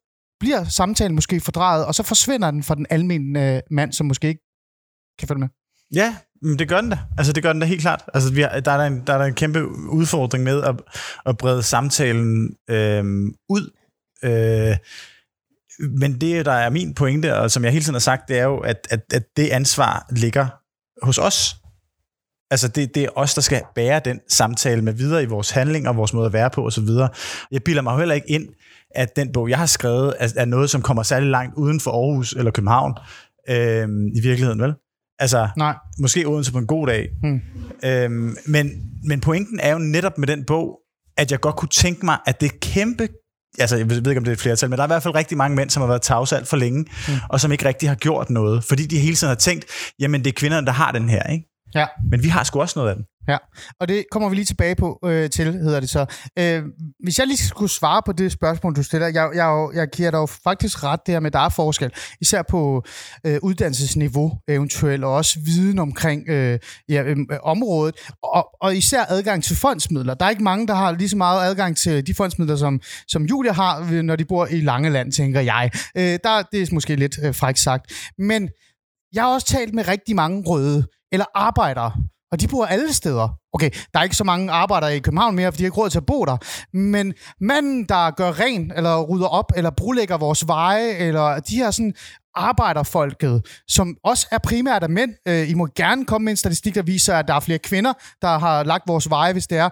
bliver 0.41 0.65
samtalen 0.65 1.15
måske 1.15 1.41
fordrejet, 1.41 1.87
og 1.87 1.95
så 1.95 2.03
forsvinder 2.03 2.51
den 2.51 2.63
fra 2.63 2.75
den 2.75 2.87
almindelige 2.91 3.57
øh, 3.57 3.63
mand, 3.71 3.93
som 3.93 4.07
måske 4.07 4.29
ikke 4.29 4.43
kan 5.19 5.29
følge 5.29 5.41
med. 5.41 5.49
Ja, 5.95 6.17
men 6.43 6.59
det 6.59 6.69
gør 6.69 6.81
den 6.81 6.91
da. 6.91 6.99
Altså, 7.19 7.33
det 7.33 7.43
gør 7.43 7.53
den 7.53 7.61
da 7.61 7.67
helt 7.67 7.81
klart. 7.81 8.05
Altså, 8.15 8.33
vi 8.33 8.41
har, 8.41 8.61
der, 8.61 8.73
er 8.73 8.77
der, 8.77 8.87
en, 8.87 9.03
der 9.07 9.13
er 9.13 9.19
der 9.19 9.25
en 9.25 9.35
kæmpe 9.35 9.67
udfordring 9.89 10.45
med 10.45 10.63
at, 10.63 10.75
at 11.27 11.37
brede 11.37 11.63
samtalen 11.63 12.57
øh, 12.71 13.05
ud. 13.49 13.71
Øh, 14.25 14.77
men 15.79 16.21
det, 16.21 16.47
der 16.47 16.53
er 16.53 16.71
min 16.71 16.95
pointe, 16.95 17.37
og 17.37 17.51
som 17.51 17.65
jeg 17.65 17.73
hele 17.73 17.85
tiden 17.85 17.95
har 17.95 18.01
sagt, 18.01 18.29
det 18.29 18.39
er 18.39 18.45
jo, 18.45 18.59
at, 18.59 18.87
at, 18.91 19.01
at 19.13 19.23
det 19.37 19.49
ansvar 19.49 20.07
ligger 20.11 20.47
hos 21.03 21.19
os. 21.19 21.57
Altså, 22.51 22.69
det, 22.69 22.95
det 22.95 23.05
er 23.05 23.09
os, 23.17 23.35
der 23.35 23.41
skal 23.41 23.63
bære 23.75 24.01
den 24.05 24.21
samtale 24.29 24.83
med 24.83 24.93
videre 24.93 25.23
i 25.23 25.27
vores 25.27 25.51
handlinger, 25.51 25.93
vores 25.93 26.13
måde 26.15 26.27
at 26.27 26.33
være 26.33 26.51
på 26.51 26.67
osv. 26.67 26.89
Jeg 27.51 27.63
bilder 27.65 27.83
mig 27.83 27.99
heller 27.99 28.15
ikke 28.15 28.31
ind, 28.31 28.49
at 28.95 29.17
den 29.17 29.33
bog, 29.33 29.51
jeg 29.51 29.59
har 29.59 29.67
skrevet, 29.67 30.15
er, 30.19 30.33
er 30.37 30.45
noget, 30.45 30.71
som 30.71 30.83
kommer 30.83 31.03
særlig 31.03 31.31
langt 31.31 31.55
uden 31.57 31.81
for 31.81 31.91
Aarhus 31.91 32.33
eller 32.33 32.51
København 32.51 32.95
øh, 33.49 33.89
i 34.15 34.21
virkeligheden, 34.21 34.63
vel? 34.63 34.75
Altså, 35.19 35.49
Nej. 35.57 35.77
måske 35.99 36.29
Odense 36.29 36.53
på 36.53 36.59
en 36.59 36.67
god 36.67 36.87
dag. 36.87 37.09
Hmm. 37.23 37.41
Øhm, 37.85 38.37
men, 38.47 38.71
men 39.05 39.21
pointen 39.21 39.61
er 39.61 39.73
jo 39.73 39.79
netop 39.79 40.19
med 40.19 40.27
den 40.27 40.45
bog, 40.45 40.79
at 41.17 41.31
jeg 41.31 41.41
godt 41.41 41.57
kunne 41.57 41.69
tænke 41.69 42.05
mig, 42.05 42.19
at 42.27 42.41
det 42.41 42.61
kæmpe 42.61 43.09
altså 43.59 43.77
jeg 43.77 43.91
ved 43.91 43.97
ikke, 43.97 44.19
om 44.19 44.25
det 44.25 44.31
er 44.31 44.35
et 44.35 44.41
flertal, 44.41 44.71
men 44.71 44.77
der 44.77 44.83
er 44.83 44.87
i 44.87 44.93
hvert 44.93 45.03
fald 45.03 45.15
rigtig 45.15 45.39
mange 45.39 45.57
mænd, 45.57 45.71
som 45.71 45.81
har 45.81 45.87
været 45.87 46.03
tavse 46.03 46.37
alt 46.37 46.49
for 46.49 46.57
længe, 46.57 46.87
mm. 47.09 47.15
og 47.29 47.41
som 47.41 47.53
ikke 47.53 47.65
rigtig 47.65 47.89
har 47.89 47.97
gjort 47.97 48.31
noget, 48.31 48.65
fordi 48.65 48.87
de 48.87 48.99
hele 48.99 49.17
tiden 49.17 49.29
har 49.29 49.35
tænkt, 49.35 49.65
jamen 50.01 50.25
det 50.25 50.31
er 50.31 50.35
kvinderne, 50.35 50.67
der 50.67 50.73
har 50.73 50.93
den 50.93 51.09
her, 51.09 51.23
ikke? 51.23 51.45
Ja. 51.75 51.87
Men 52.11 52.23
vi 52.23 52.29
har 52.29 52.45
sgu 52.45 52.61
også 52.61 52.79
noget 52.79 52.91
af 52.91 52.97
den. 52.97 53.05
Ja, 53.29 53.37
og 53.81 53.89
det 53.89 54.05
kommer 54.11 54.29
vi 54.29 54.35
lige 54.35 54.45
tilbage 54.45 54.75
på 54.75 54.99
øh, 55.05 55.31
til, 55.31 55.53
hedder 55.53 55.81
det 55.81 55.91
så. 55.91 56.07
Øh, 56.39 56.63
hvis 57.03 57.19
jeg 57.19 57.27
lige 57.27 57.37
skulle 57.37 57.71
svare 57.71 58.03
på 58.07 58.13
det 58.13 58.33
spørgsmål, 58.33 58.77
du 58.77 58.83
stiller, 58.83 59.07
jeg, 59.07 59.31
jeg, 59.35 59.69
jeg 59.75 59.89
giver 59.89 60.11
dig 60.11 60.19
jo 60.19 60.27
faktisk 60.27 60.85
ret 60.85 61.01
der 61.07 61.21
med, 61.21 61.27
at 61.27 61.33
der 61.33 61.39
er 61.39 61.49
forskel, 61.49 61.93
især 62.21 62.43
på 62.43 62.83
øh, 63.27 63.39
uddannelsesniveau 63.43 64.33
eventuelt, 64.49 65.05
og 65.05 65.15
også 65.15 65.39
viden 65.45 65.79
omkring 65.79 66.29
øh, 66.29 66.59
ja, 66.89 67.03
øh, 67.03 67.17
området, 67.43 67.95
og, 68.23 68.49
og 68.61 68.77
især 68.77 69.05
adgang 69.09 69.45
til 69.45 69.57
fondsmidler. 69.57 70.15
Der 70.15 70.27
er 70.27 70.31
ikke 70.31 70.45
mange, 70.45 70.67
der 70.67 70.75
har 70.75 70.93
lige 70.93 71.09
så 71.09 71.17
meget 71.17 71.51
adgang 71.51 71.77
til 71.77 72.07
de 72.07 72.15
fondsmidler, 72.15 72.57
som, 72.57 72.81
som 73.09 73.25
Julia 73.25 73.53
har, 73.53 73.89
øh, 73.93 74.03
når 74.03 74.17
de 74.17 74.25
bor 74.25 74.47
i 74.47 74.61
Langeland, 74.61 75.13
tænker 75.13 75.41
jeg. 75.41 75.71
Øh, 75.97 76.19
der, 76.25 76.43
det 76.53 76.63
er 76.63 76.67
måske 76.73 76.97
lidt 76.97 77.19
øh, 77.23 77.35
frækt 77.35 77.59
sagt. 77.59 77.93
Men 78.19 78.49
jeg 79.15 79.23
har 79.23 79.35
også 79.35 79.47
talt 79.47 79.75
med 79.75 79.89
rigtig 79.89 80.17
mange 80.17 80.43
røde, 80.47 80.87
eller 81.13 81.27
arbejdere, 81.35 81.93
og 82.33 82.41
de 82.41 82.49
bor 82.49 82.65
alle 82.67 82.93
steder. 82.93 83.29
Okay, 83.53 83.71
der 83.93 83.99
er 83.99 84.03
ikke 84.03 84.17
så 84.17 84.25
mange 84.25 84.53
arbejdere 84.53 84.97
i 84.97 84.99
København 84.99 85.37
mere, 85.37 85.53
fordi 85.53 85.59
de 85.59 85.63
har 85.65 85.67
ikke 85.67 85.81
råd 85.81 85.91
til 85.91 85.99
at 85.99 86.07
bo 86.07 86.25
der. 86.25 86.37
Men 86.77 87.15
manden, 87.41 87.85
der 87.85 88.11
gør 88.11 88.41
ren, 88.41 88.73
eller 88.77 89.03
rydder 89.03 89.27
op, 89.27 89.53
eller 89.57 89.71
brulægger 89.71 90.19
vores 90.19 90.47
veje, 90.47 90.91
eller 90.91 91.41
de 91.41 91.57
her 91.57 91.71
sådan 91.71 91.95
arbejderfolket, 92.39 93.47
som 93.69 93.97
også 94.05 94.27
er 94.33 94.39
primært 94.39 94.83
af 94.83 94.91
mænd. 94.91 95.15
Øh, 95.29 95.51
I 95.51 95.55
må 95.55 95.69
gerne 95.77 96.05
komme 96.05 96.25
med 96.25 96.33
en 96.33 96.37
statistik, 96.37 96.75
der 96.75 96.83
viser, 96.83 97.15
at 97.15 97.29
der 97.29 97.35
er 97.35 97.41
flere 97.41 97.59
kvinder, 97.59 97.93
der 98.23 98.39
har 98.39 98.63
lagt 98.63 98.85
vores 98.87 99.11
veje, 99.11 99.33
hvis 99.33 99.47
det 99.47 99.59
er. 99.59 99.69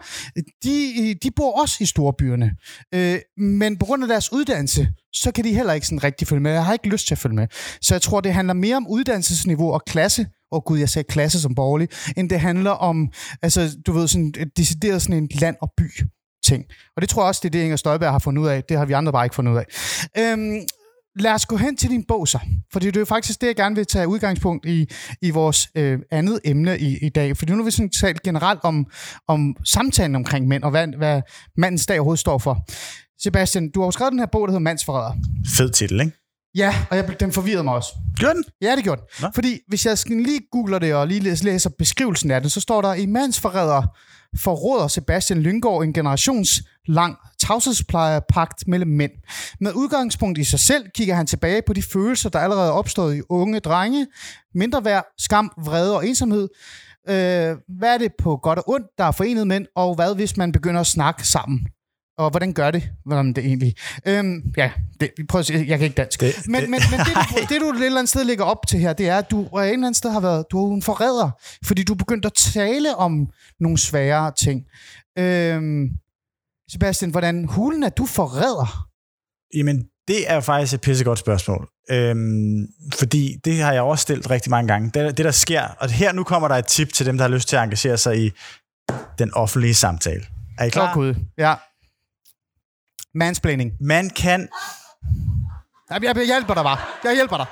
De, 0.64 1.14
de 1.22 1.30
bor 1.36 1.60
også 1.60 1.76
i 1.80 1.86
storbyerne. 1.86 2.50
Øh, 2.94 3.18
men 3.36 3.78
på 3.78 3.86
grund 3.86 4.02
af 4.02 4.08
deres 4.08 4.32
uddannelse, 4.32 4.88
så 5.12 5.32
kan 5.32 5.44
de 5.44 5.54
heller 5.54 5.72
ikke 5.72 5.86
sådan 5.86 6.04
rigtig 6.04 6.28
følge 6.28 6.42
med. 6.42 6.52
Jeg 6.52 6.64
har 6.64 6.72
ikke 6.72 6.88
lyst 6.88 7.06
til 7.06 7.14
at 7.14 7.18
følge 7.18 7.36
med. 7.36 7.46
Så 7.82 7.94
jeg 7.94 8.02
tror, 8.02 8.20
det 8.20 8.34
handler 8.34 8.54
mere 8.54 8.76
om 8.76 8.86
uddannelsesniveau 8.88 9.72
og 9.72 9.82
klasse, 9.86 10.26
og 10.52 10.64
gud, 10.64 10.78
jeg 10.78 10.88
sagde 10.88 11.06
klasse 11.08 11.40
som 11.40 11.54
borgerlig, 11.54 11.88
end 12.16 12.30
det 12.30 12.40
handler 12.40 12.70
om 12.70 13.08
altså, 13.42 13.65
Øh, 13.66 13.82
du 13.86 13.92
ved, 13.92 14.08
sådan 14.08 14.34
et 14.38 14.56
decideret 14.56 15.02
sådan 15.02 15.22
en 15.22 15.28
land- 15.40 15.56
og 15.62 15.72
by 15.76 15.90
ting. 16.44 16.64
Og 16.96 17.02
det 17.02 17.08
tror 17.08 17.22
jeg 17.22 17.28
også, 17.28 17.40
det 17.42 17.48
er 17.48 17.50
det, 17.50 17.62
Inger 17.62 17.76
Støjberg 17.76 18.10
har 18.10 18.18
fundet 18.18 18.42
ud 18.42 18.48
af. 18.48 18.64
Det 18.64 18.78
har 18.78 18.84
vi 18.84 18.92
andre 18.92 19.12
bare 19.12 19.26
ikke 19.26 19.34
fundet 19.34 19.52
ud 19.52 19.58
af. 19.58 19.66
Øhm, 20.18 20.60
lad 21.18 21.32
os 21.32 21.46
gå 21.46 21.56
hen 21.56 21.76
til 21.76 21.90
din 21.90 22.04
bog 22.08 22.28
så. 22.28 22.38
Fordi 22.72 22.86
det 22.86 22.96
er 22.96 23.00
jo 23.00 23.04
faktisk 23.04 23.40
det, 23.40 23.46
jeg 23.46 23.56
gerne 23.56 23.76
vil 23.76 23.86
tage 23.86 24.08
udgangspunkt 24.08 24.66
i, 24.66 24.86
i 25.22 25.30
vores 25.30 25.68
øh, 25.74 25.98
andet 26.10 26.40
emne 26.44 26.78
i, 26.78 26.98
i 27.06 27.08
dag. 27.08 27.36
For 27.36 27.46
nu 27.46 27.56
har 27.56 27.62
vi 27.62 27.70
sådan 27.70 27.90
talt 27.90 28.22
generelt 28.22 28.60
om, 28.62 28.86
om 29.28 29.56
samtalen 29.64 30.16
omkring 30.16 30.48
mænd, 30.48 30.62
og 30.62 30.70
hvad, 30.70 30.88
hvad 30.98 31.22
mandens 31.56 31.86
dag 31.86 31.98
overhovedet 31.98 32.20
står 32.20 32.38
for. 32.38 32.64
Sebastian, 33.22 33.70
du 33.70 33.80
har 33.80 33.86
jo 33.86 33.90
skrevet 33.90 34.12
den 34.12 34.18
her 34.18 34.26
bog, 34.26 34.48
der 34.48 34.52
hedder 34.52 34.60
Mandsforræder. 34.60 35.12
Fed 35.56 35.70
titel, 35.70 36.00
ikke? 36.00 36.25
Ja, 36.56 36.74
og 36.90 36.96
jeg, 36.96 37.20
den 37.20 37.32
forvirrede 37.32 37.64
mig 37.64 37.74
også. 37.74 37.88
Gør 38.20 38.32
den? 38.32 38.44
Ja, 38.62 38.76
det 38.76 38.84
gjorde 38.84 39.00
den. 39.00 39.08
Nå. 39.22 39.28
Fordi 39.34 39.58
hvis 39.68 39.86
jeg 39.86 39.98
lige 40.10 40.40
googler 40.52 40.78
det 40.78 40.94
og 40.94 41.06
lige 41.08 41.20
læs- 41.20 41.42
læser 41.44 41.70
beskrivelsen 41.78 42.30
af 42.30 42.42
det, 42.42 42.52
så 42.52 42.60
står 42.60 42.82
der, 42.82 42.94
i 42.94 43.06
mandsforræder 43.06 43.82
forråder 44.38 44.88
Sebastian 44.88 45.38
Lyngård 45.42 45.84
en 45.84 45.92
generationslang 45.92 47.16
tavshedsplejerpagt 47.40 48.68
mellem 48.68 48.90
mænd. 48.90 49.12
Med 49.60 49.72
udgangspunkt 49.72 50.38
i 50.38 50.44
sig 50.44 50.60
selv 50.60 50.84
kigger 50.94 51.14
han 51.14 51.26
tilbage 51.26 51.62
på 51.66 51.72
de 51.72 51.82
følelser, 51.82 52.28
der 52.30 52.38
allerede 52.38 52.68
er 52.68 52.72
opstået 52.72 53.16
i 53.16 53.20
unge 53.28 53.60
drenge. 53.60 54.06
Mindre 54.54 54.84
værd, 54.84 55.04
skam, 55.18 55.50
vrede 55.64 55.96
og 55.96 56.06
ensomhed. 56.06 56.48
Øh, 57.08 57.56
hvad 57.78 57.94
er 57.94 57.98
det 57.98 58.12
på 58.18 58.36
godt 58.36 58.58
og 58.58 58.64
ondt, 58.68 58.86
der 58.98 59.04
er 59.04 59.10
forenet 59.12 59.46
mænd, 59.46 59.66
og 59.76 59.94
hvad 59.94 60.14
hvis 60.14 60.36
man 60.36 60.52
begynder 60.52 60.80
at 60.80 60.86
snakke 60.86 61.28
sammen? 61.28 61.60
Og 62.18 62.30
hvordan 62.30 62.52
gør 62.52 62.70
det? 62.70 62.90
Hvordan 63.04 63.32
det 63.32 63.44
egentlig? 63.44 63.74
Øhm, 64.06 64.42
ja, 64.56 64.70
det, 65.00 65.10
vi 65.16 65.24
prøver 65.24 65.40
at 65.40 65.46
se. 65.46 65.52
Jeg 65.54 65.78
kan 65.78 65.80
ikke 65.80 65.94
dansk. 65.94 66.20
Det- 66.20 66.34
men, 66.48 66.60
det- 66.60 66.70
men, 66.70 66.80
men 66.90 66.98
det, 67.00 67.14
du, 67.16 67.54
det, 67.54 67.60
du 67.60 67.70
et 67.70 67.84
eller 67.86 67.98
andet 67.98 68.08
sted 68.08 68.24
lægger 68.24 68.44
op 68.44 68.66
til 68.68 68.78
her, 68.80 68.92
det 68.92 69.08
er, 69.08 69.18
at 69.18 69.30
du 69.30 69.40
et 69.40 69.48
eller 69.52 69.72
andet 69.72 69.96
sted 69.96 70.10
har 70.10 70.20
været, 70.20 70.44
du 70.50 70.70
er 70.70 70.74
en 70.74 70.82
forræder, 70.82 71.30
fordi 71.64 71.82
du 71.82 71.92
er 71.92 71.96
begyndt 71.96 72.26
at 72.26 72.32
tale 72.34 72.96
om 72.96 73.28
nogle 73.60 73.78
svære 73.78 74.32
ting. 74.38 74.64
Øhm, 75.18 75.88
Sebastian, 76.70 77.10
hvordan 77.10 77.44
hulen 77.44 77.82
er 77.82 77.88
du 77.88 78.06
forræder? 78.06 78.88
Jamen, 79.54 79.84
det 80.08 80.30
er 80.30 80.40
faktisk 80.40 80.74
et 80.74 80.80
pissegodt 80.80 81.18
spørgsmål. 81.18 81.68
Øhm, 81.90 82.66
fordi 82.98 83.36
det 83.44 83.60
har 83.62 83.72
jeg 83.72 83.82
også 83.82 84.02
stillet 84.02 84.30
rigtig 84.30 84.50
mange 84.50 84.68
gange. 84.72 84.90
Det, 84.94 85.16
det, 85.16 85.24
der 85.24 85.30
sker, 85.30 85.62
og 85.62 85.90
her 85.90 86.12
nu 86.12 86.24
kommer 86.24 86.48
der 86.48 86.54
et 86.54 86.66
tip 86.66 86.92
til 86.92 87.06
dem, 87.06 87.16
der 87.18 87.24
har 87.24 87.28
lyst 87.34 87.48
til 87.48 87.56
at 87.56 87.62
engagere 87.62 87.96
sig 87.96 88.24
i 88.26 88.30
den 89.18 89.34
offentlige 89.34 89.74
samtale. 89.74 90.22
Er 90.58 90.64
I 90.64 90.68
klar? 90.68 90.88
Åh, 90.88 90.94
Gud. 90.94 91.14
Ja. 91.38 91.54
Mansplaining. 93.16 93.72
Man 93.80 94.10
kan... 94.10 94.48
Jeg, 95.90 96.02
jeg, 96.02 96.16
jeg 96.16 96.26
hjælper 96.26 96.54
dig 96.54 96.62
bare. 96.62 96.78
Jeg 97.04 97.14
hjælper 97.14 97.36
dig. 97.36 97.46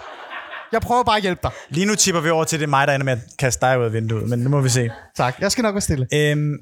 Jeg 0.73 0.83
prøver 0.83 1.03
bare 1.03 1.17
at 1.17 1.23
hjælpe 1.23 1.41
dig. 1.43 1.51
Lige 1.69 1.87
nu 1.87 1.95
tipper 1.95 2.21
vi 2.21 2.31
over 2.31 2.45
til, 2.45 2.59
det 2.59 2.65
er 2.65 2.69
mig, 2.69 2.87
der 2.87 2.95
ender 2.95 3.05
med 3.05 3.13
at 3.13 3.19
kaste 3.39 3.67
dig 3.67 3.79
ud 3.79 3.85
af 3.85 3.93
vinduet, 3.93 4.29
men 4.29 4.39
nu 4.39 4.51
må 4.51 4.61
vi 4.61 4.69
se. 4.69 4.91
Tak. 5.17 5.41
Jeg 5.41 5.53
skal 5.53 5.63
nok 5.63 5.75
være 5.75 5.81
stille. 5.81 6.07
Øhm, 6.13 6.55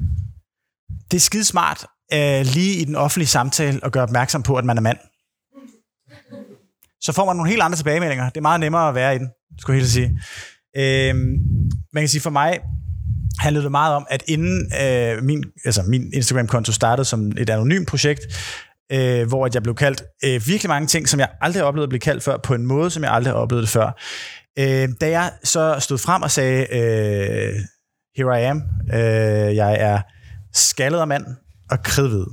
det 1.11 1.17
er 1.17 1.21
skide 1.21 1.45
smart 1.45 1.87
øh, 2.13 2.47
lige 2.47 2.75
i 2.81 2.85
den 2.85 2.97
offentlige 2.97 3.29
samtale 3.29 3.81
at 3.85 3.93
gøre 3.93 4.03
opmærksom 4.03 4.43
på, 4.43 4.57
at 4.57 4.65
man 4.65 4.77
er 4.77 4.83
mand. 4.83 4.99
Så 7.01 7.13
får 7.13 7.25
man 7.25 7.37
nogle 7.37 7.51
helt 7.51 7.63
andre 7.63 7.77
tilbagemeldinger. 7.77 8.29
Det 8.29 8.37
er 8.37 8.43
meget 8.43 8.61
nemmere 8.61 8.89
at 8.89 8.95
være 8.95 9.15
i 9.15 9.19
den, 9.19 9.29
skulle 9.59 9.75
jeg 9.75 9.81
helt 9.81 9.93
sige. 9.93 10.21
Øhm, 10.77 11.37
man 11.93 12.03
kan 12.03 12.09
sige 12.09 12.21
for 12.21 12.31
mig, 12.31 12.61
handlede 13.39 13.65
det 13.65 13.71
meget 13.71 13.95
om, 13.95 14.07
at 14.11 14.23
inden 14.27 14.73
øh, 14.83 15.23
min, 15.23 15.45
altså 15.65 15.83
min 15.83 16.11
Instagram-konto 16.15 16.73
startede 16.73 17.05
som 17.05 17.33
et 17.39 17.51
anonymt 17.51 17.89
projekt, 17.89 18.21
øh, 18.93 19.29
hvor 19.29 19.49
jeg 19.55 19.63
blev 19.63 19.75
kaldt 19.75 20.03
øh, 20.25 20.47
virkelig 20.47 20.69
mange 20.69 20.87
ting, 20.87 21.09
som 21.09 21.21
jeg 21.21 21.29
aldrig 21.41 21.63
har 21.63 21.67
oplevet 21.67 21.87
at 21.87 21.89
blive 21.89 22.01
kaldt 22.01 22.23
før, 22.23 22.37
på 22.37 22.55
en 22.55 22.67
måde, 22.67 22.91
som 22.91 23.03
jeg 23.03 23.13
aldrig 23.13 23.33
har 23.33 23.39
oplevet 23.39 23.63
det 23.63 23.71
før. 23.71 24.01
Øh, 24.59 24.89
da 25.01 25.11
jeg 25.11 25.33
så 25.45 25.77
stod 25.79 25.99
frem 25.99 26.23
og 26.23 26.31
sagde, 26.31 26.61
øh, 26.61 27.55
here 28.17 28.43
I 28.43 28.45
am, 28.45 28.63
øh, 28.95 29.57
jeg 29.57 29.77
er 29.81 30.01
skaldet 30.55 30.99
af 30.99 31.07
mand 31.07 31.27
og 31.71 31.83
kridhvid, 31.83 32.25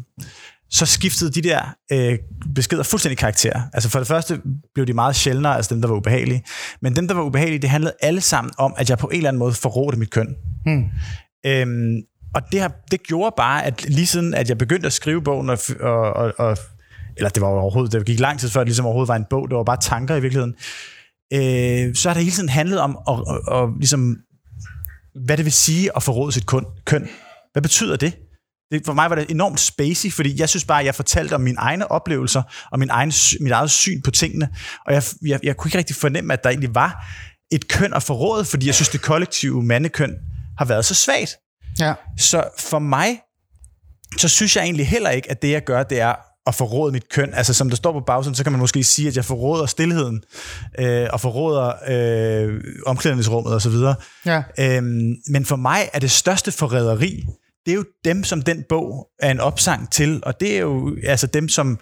så 0.71 0.85
skiftede 0.85 1.31
de 1.31 1.41
der 1.41 1.75
øh, 1.91 2.17
beskeder 2.55 2.83
fuldstændig 2.83 3.17
karakter. 3.17 3.61
Altså 3.73 3.89
for 3.89 3.99
det 3.99 4.07
første 4.07 4.41
blev 4.73 4.87
de 4.87 4.93
meget 4.93 5.15
sjældnere, 5.15 5.55
altså 5.55 5.73
dem, 5.73 5.81
der 5.81 5.89
var 5.89 5.95
ubehagelige. 5.95 6.43
Men 6.81 6.95
dem, 6.95 7.07
der 7.07 7.15
var 7.15 7.21
ubehagelige, 7.23 7.59
det 7.59 7.69
handlede 7.69 7.93
alle 8.01 8.21
sammen 8.21 8.53
om, 8.57 8.73
at 8.77 8.89
jeg 8.89 8.97
på 8.97 9.07
en 9.07 9.17
eller 9.17 9.29
anden 9.29 9.39
måde 9.39 9.53
forrådte 9.53 9.99
mit 9.99 10.11
køn. 10.11 10.35
Hmm. 10.65 10.83
Øhm, 11.45 12.01
og 12.35 12.41
det, 12.51 12.61
har, 12.61 12.71
det 12.91 13.03
gjorde 13.03 13.33
bare, 13.37 13.65
at 13.65 13.89
lige 13.89 14.07
siden, 14.07 14.33
at 14.33 14.49
jeg 14.49 14.57
begyndte 14.57 14.85
at 14.85 14.93
skrive 14.93 15.21
bogen, 15.21 15.49
og, 15.49 15.59
og, 15.79 16.13
og, 16.13 16.33
og 16.37 16.57
eller 17.17 17.29
det 17.29 17.41
var 17.41 17.47
overhovedet, 17.47 17.91
det 17.93 18.05
gik 18.05 18.19
lang 18.19 18.39
tid 18.39 18.49
før, 18.49 18.59
det 18.59 18.67
ligesom 18.67 18.85
overhovedet 18.85 19.07
var 19.07 19.15
en 19.15 19.25
bog, 19.29 19.49
det 19.49 19.57
var 19.57 19.63
bare 19.63 19.81
tanker 19.81 20.15
i 20.15 20.21
virkeligheden, 20.21 20.55
øh, 21.33 21.95
så 21.95 22.09
har 22.09 22.13
det 22.13 22.23
hele 22.23 22.35
tiden 22.35 22.49
handlet 22.49 22.79
om, 22.79 22.95
og, 22.95 23.27
og, 23.27 23.41
og, 23.47 23.69
ligesom, 23.79 24.17
hvad 25.25 25.37
det 25.37 25.45
vil 25.45 25.53
sige 25.53 25.95
at 25.95 26.03
forråde 26.03 26.31
sit 26.31 26.45
køn. 26.45 26.65
køn. 26.85 27.09
Hvad 27.51 27.61
betyder 27.61 27.95
det? 27.95 28.17
det? 28.71 28.85
For 28.85 28.93
mig 28.93 29.09
var 29.09 29.15
det 29.15 29.31
enormt 29.31 29.59
spacey, 29.59 30.11
fordi 30.11 30.39
jeg 30.39 30.49
synes 30.49 30.65
bare, 30.65 30.79
at 30.79 30.85
jeg 30.85 30.95
fortalte 30.95 31.33
om 31.33 31.41
mine 31.41 31.57
egne 31.57 31.91
oplevelser, 31.91 32.41
og 32.71 32.79
min 32.79 32.89
egen, 32.89 33.13
mit 33.39 33.51
eget 33.51 33.71
syn 33.71 34.01
på 34.01 34.11
tingene, 34.11 34.49
og 34.85 34.93
jeg, 34.93 35.03
jeg, 35.25 35.39
jeg 35.43 35.57
kunne 35.57 35.69
ikke 35.69 35.77
rigtig 35.77 35.95
fornemme, 35.95 36.33
at 36.33 36.43
der 36.43 36.49
egentlig 36.49 36.75
var 36.75 37.05
et 37.51 37.67
køn 37.67 37.93
at 37.93 38.03
forråde, 38.03 38.45
fordi 38.45 38.65
jeg 38.65 38.75
synes, 38.75 38.89
det 38.89 39.01
kollektive 39.01 39.63
mandekøn 39.63 40.15
har 40.57 40.65
været 40.65 40.85
så 40.85 40.95
svagt. 40.95 41.37
Ja. 41.79 41.93
Så 42.17 42.43
for 42.57 42.79
mig, 42.79 43.19
så 44.17 44.27
synes 44.29 44.55
jeg 44.55 44.63
egentlig 44.63 44.87
heller 44.87 45.09
ikke, 45.09 45.31
at 45.31 45.41
det 45.41 45.51
jeg 45.51 45.63
gør, 45.63 45.83
det 45.83 45.99
er 46.01 46.15
at 46.47 46.55
forråde 46.55 46.91
mit 46.91 47.09
køn. 47.09 47.33
Altså 47.33 47.53
som 47.53 47.69
der 47.69 47.75
står 47.75 47.91
på 47.91 47.99
bagsiden, 47.99 48.35
så 48.35 48.43
kan 48.43 48.51
man 48.51 48.59
måske 48.59 48.83
sige, 48.83 49.07
at 49.07 49.15
jeg 49.15 49.25
forråder 49.25 49.65
stillheden, 49.65 50.21
øh, 50.79 51.07
og 51.13 51.21
forråder 51.21 51.73
øh, 51.87 52.61
omklædningsrummet 52.85 53.53
osv. 53.53 53.73
Ja. 54.25 54.43
Øhm, 54.59 55.15
men 55.29 55.45
for 55.45 55.55
mig 55.55 55.89
er 55.93 55.99
det 55.99 56.11
største 56.11 56.51
forræderi, 56.51 57.25
det 57.65 57.71
er 57.71 57.75
jo 57.75 57.85
dem, 58.05 58.23
som 58.23 58.41
den 58.41 58.63
bog 58.69 59.07
er 59.19 59.31
en 59.31 59.39
opsang 59.39 59.91
til, 59.91 60.19
og 60.23 60.39
det 60.39 60.55
er 60.55 60.59
jo 60.59 60.97
altså 61.03 61.27
dem, 61.27 61.49
som 61.49 61.79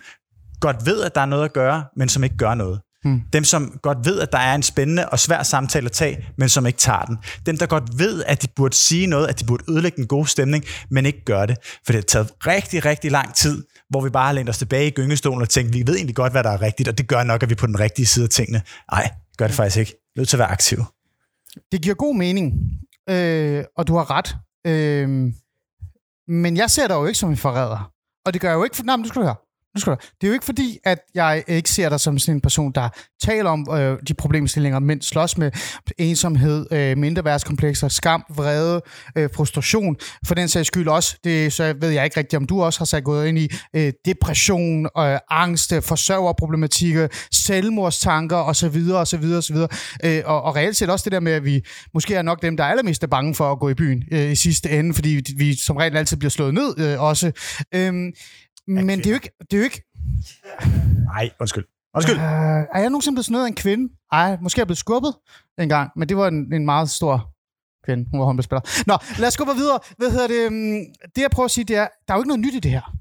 godt 0.60 0.86
ved, 0.86 1.02
at 1.04 1.15
der 1.15 1.21
er 1.21 1.26
noget 1.26 1.45
at 1.45 1.54
gøre, 1.54 1.86
men 1.97 2.10
som 2.10 2.23
ikke 2.23 2.38
gør 2.38 2.54
noget. 2.54 2.82
Hmm. 3.03 3.21
Dem, 3.33 3.43
som 3.43 3.79
godt 3.81 3.97
ved, 4.05 4.19
at 4.19 4.31
der 4.31 4.38
er 4.38 4.55
en 4.55 4.63
spændende 4.63 5.10
og 5.10 5.19
svær 5.19 5.43
samtale 5.43 5.86
at 5.86 5.91
tage, 5.91 6.29
men 6.38 6.49
som 6.49 6.65
ikke 6.65 6.79
tager 6.79 7.01
den. 7.01 7.17
Dem, 7.45 7.57
der 7.57 7.65
godt 7.65 7.99
ved, 7.99 8.23
at 8.23 8.41
de 8.41 8.47
burde 8.55 8.75
sige 8.75 9.07
noget, 9.07 9.27
at 9.27 9.39
de 9.39 9.45
burde 9.45 9.63
ødelægge 9.69 9.95
den 9.95 10.07
gode 10.07 10.27
stemning, 10.27 10.63
men 10.89 11.05
ikke 11.05 11.25
gør 11.25 11.45
det. 11.45 11.57
For 11.86 11.93
det 11.93 11.95
har 11.95 12.01
taget 12.01 12.31
rigtig, 12.47 12.86
rigtig 12.86 13.12
lang 13.12 13.33
tid, 13.36 13.63
hvor 13.89 14.01
vi 14.01 14.10
bare 14.10 14.25
har 14.25 14.33
lænet 14.33 14.49
os 14.49 14.57
tilbage 14.57 14.88
i 14.88 14.91
gyngestolen 14.91 15.41
og 15.41 15.49
tænkt, 15.49 15.73
vi 15.73 15.83
ved 15.88 15.95
egentlig 15.95 16.15
godt, 16.15 16.31
hvad 16.31 16.43
der 16.43 16.49
er 16.49 16.62
rigtigt, 16.62 16.89
og 16.89 16.97
det 16.97 17.07
gør 17.07 17.23
nok, 17.23 17.43
at 17.43 17.49
vi 17.49 17.53
er 17.53 17.57
på 17.57 17.67
den 17.67 17.79
rigtige 17.79 18.05
side 18.05 18.23
af 18.23 18.29
tingene. 18.29 18.62
Nej, 18.91 19.12
gør 19.38 19.47
det 19.47 19.55
faktisk 19.55 19.77
ikke. 19.77 19.93
Nødt 20.17 20.29
til 20.29 20.36
at 20.38 20.39
være 20.39 20.51
aktiv. 20.51 20.83
Det 21.71 21.81
giver 21.81 21.95
god 21.95 22.15
mening, 22.15 22.53
øh, 23.10 23.63
og 23.77 23.88
du 23.88 23.95
har 23.95 24.12
ret. 24.12 24.36
Øh, 24.67 25.10
men 26.27 26.57
jeg 26.57 26.69
ser 26.69 26.88
dig 26.88 26.95
jo 26.95 27.05
ikke 27.05 27.19
som 27.19 27.29
en 27.29 27.38
forræder. 27.38 27.91
Og 28.25 28.33
det 28.33 28.41
gør 28.41 28.49
jeg 28.49 28.55
jo 28.55 28.63
ikke... 28.63 28.75
For, 28.75 28.83
nej, 28.83 28.95
men 28.95 29.03
du 29.03 29.10
skal 29.10 29.21
du 29.21 29.25
høre. 29.25 29.36
Nu 29.77 29.81
skal 29.81 29.93
du. 29.93 29.97
Det 30.21 30.27
er 30.27 30.27
jo 30.27 30.33
ikke 30.33 30.45
fordi, 30.45 30.79
at 30.83 30.99
jeg 31.15 31.43
ikke 31.47 31.69
ser 31.69 31.89
dig 31.89 31.99
som 31.99 32.19
sådan 32.19 32.35
en 32.35 32.41
person, 32.41 32.71
der 32.71 32.89
taler 33.23 33.49
om 33.49 33.67
øh, 33.71 33.97
de 34.07 34.13
problemstillinger, 34.13 34.79
men 34.79 35.01
slås 35.01 35.37
med 35.37 35.51
ensomhed, 35.97 36.65
øh, 36.71 36.97
mindreværdskomplekser, 36.97 37.87
skam, 37.87 38.23
vrede, 38.35 38.81
øh, 39.15 39.29
frustration. 39.35 39.95
For 40.25 40.35
den 40.35 40.47
sags 40.47 40.67
skyld 40.67 40.87
også, 40.87 41.17
det 41.23 41.53
så 41.53 41.75
ved 41.81 41.89
jeg 41.89 42.03
ikke 42.03 42.17
rigtigt, 42.17 42.37
om 42.37 42.45
du 42.45 42.63
også 42.63 42.79
har 42.79 42.85
sat 42.85 43.03
gået 43.03 43.27
ind 43.27 43.37
i 43.37 43.49
øh, 43.75 43.93
depression, 44.05 44.85
øh, 44.85 45.19
angst, 45.29 45.73
øh, 45.73 45.81
forsørgerproblematikker, 45.81 47.07
selvmordstanker 47.31 48.37
osv. 48.37 48.81
osv. 48.93 49.23
osv. 49.37 49.57
Øh, 50.03 50.21
og, 50.25 50.41
og 50.41 50.55
reelt 50.55 50.77
set 50.77 50.89
også 50.89 51.03
det 51.03 51.11
der 51.11 51.19
med, 51.19 51.31
at 51.31 51.45
vi 51.45 51.61
måske 51.93 52.15
er 52.15 52.21
nok 52.21 52.41
dem, 52.41 52.57
der 52.57 52.63
er 52.63 52.69
allermest 52.69 53.03
er 53.03 53.07
bange 53.07 53.35
for 53.35 53.51
at 53.51 53.59
gå 53.59 53.69
i 53.69 53.73
byen 53.73 54.03
øh, 54.11 54.31
i 54.31 54.35
sidste 54.35 54.69
ende, 54.69 54.93
fordi 54.93 55.23
vi, 55.37 55.55
som 55.55 55.77
regel 55.77 55.97
altid 55.97 56.17
bliver 56.17 56.31
slået 56.31 56.53
ned 56.53 56.79
øh, 56.79 57.01
også. 57.01 57.31
Øh, 57.75 57.93
men 58.67 58.97
det 58.97 59.06
er 59.06 59.10
jo 59.10 59.13
ikke... 59.15 59.30
Det 59.51 59.53
er 59.53 59.58
jo 59.58 59.63
ikke 59.63 59.84
Nej, 61.06 61.30
undskyld. 61.39 61.65
Undskyld. 61.95 62.15
øh, 62.15 62.21
er 62.21 62.80
jeg 62.80 62.89
nogensinde 62.89 63.15
blevet 63.15 63.25
snødet 63.25 63.43
af 63.43 63.47
en 63.47 63.56
kvinde? 63.56 63.93
Ej, 64.12 64.38
måske 64.41 64.60
er 64.60 64.62
jeg 64.62 64.67
blevet 64.67 64.77
skubbet 64.77 65.13
en 65.60 65.69
gang, 65.69 65.91
men 65.95 66.10
det 66.10 66.17
var 66.17 66.27
en, 66.27 66.53
en 66.53 66.65
meget 66.65 66.89
stor 66.89 67.34
kvinde. 67.86 68.06
Hun 68.12 68.19
var 68.19 68.25
håndboldspiller. 68.25 68.84
Nå, 68.88 68.97
lad 69.19 69.27
os 69.27 69.38
gå 69.38 69.53
videre. 69.53 69.80
Hvad 69.97 70.12
hedder 70.12 70.27
det? 70.27 70.45
øhm, 70.45 70.80
Det 71.15 71.21
jeg 71.21 71.32
prøver 71.32 71.45
at 71.45 71.51
sige, 71.51 71.65
det 71.65 71.75
er, 71.75 71.88
der 72.08 72.13
er 72.13 72.17
jo 72.17 72.21
ikke 72.21 72.27
noget 72.27 72.39
nyt 72.39 72.53
i 72.56 72.60
det 72.60 72.71
her. 72.71 72.95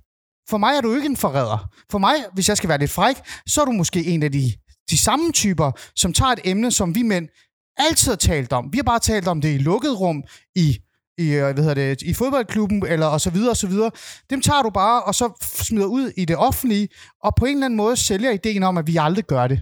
For 0.51 0.59
mig 0.59 0.73
er 0.77 0.81
du 0.81 0.95
ikke 0.95 1.07
en 1.07 1.17
forræder. 1.17 1.71
For 1.91 1.99
mig, 1.99 2.15
hvis 2.35 2.49
jeg 2.49 2.57
skal 2.57 2.69
være 2.69 2.79
lidt 2.79 2.91
fræk, 2.91 3.17
så 3.47 3.61
er 3.61 3.65
du 3.65 3.73
måske 3.73 4.05
en 4.05 4.23
af 4.23 4.33
de, 4.33 4.53
de 4.91 4.99
samme 4.99 5.33
typer, 5.33 5.71
som 5.97 6.13
tager 6.13 6.33
et 6.33 6.41
emne, 6.45 6.71
som 6.71 6.95
vi 6.95 7.03
mænd 7.03 7.29
altid 7.77 8.13
har 8.13 8.17
talt 8.17 8.53
om. 8.53 8.73
Vi 8.73 8.79
har 8.79 8.83
bare 8.83 8.99
talt 8.99 9.29
om 9.29 9.41
det 9.41 9.55
i 9.55 9.59
lukket 9.59 10.01
rum, 10.01 10.23
i 10.55 10.79
i, 11.19 11.29
øh, 11.29 11.55
hvad 11.55 11.65
hedder 11.65 11.75
det, 11.75 12.03
i 12.03 12.15
fodboldklubben, 12.15 12.87
eller 12.87 13.07
og 13.07 13.21
så 13.21 13.31
videre, 13.31 13.51
og 13.51 13.57
så 13.57 13.67
videre. 13.67 13.91
Dem 14.31 14.43
tager 14.43 14.63
du 14.63 14.71
bare, 14.71 15.03
og 15.03 15.15
så 15.15 15.47
smider 15.63 15.87
ud 15.87 16.13
i 16.17 16.25
det 16.25 16.37
offentlige, 16.37 16.89
og 17.23 17.35
på 17.35 17.45
en 17.45 17.53
eller 17.53 17.67
anden 17.67 17.77
måde 17.77 17.97
sælger 17.97 18.31
ideen 18.31 18.63
om, 18.63 18.79
at 18.79 18.87
vi 18.87 18.97
aldrig 18.97 19.25
gør 19.25 19.47
det. 19.47 19.61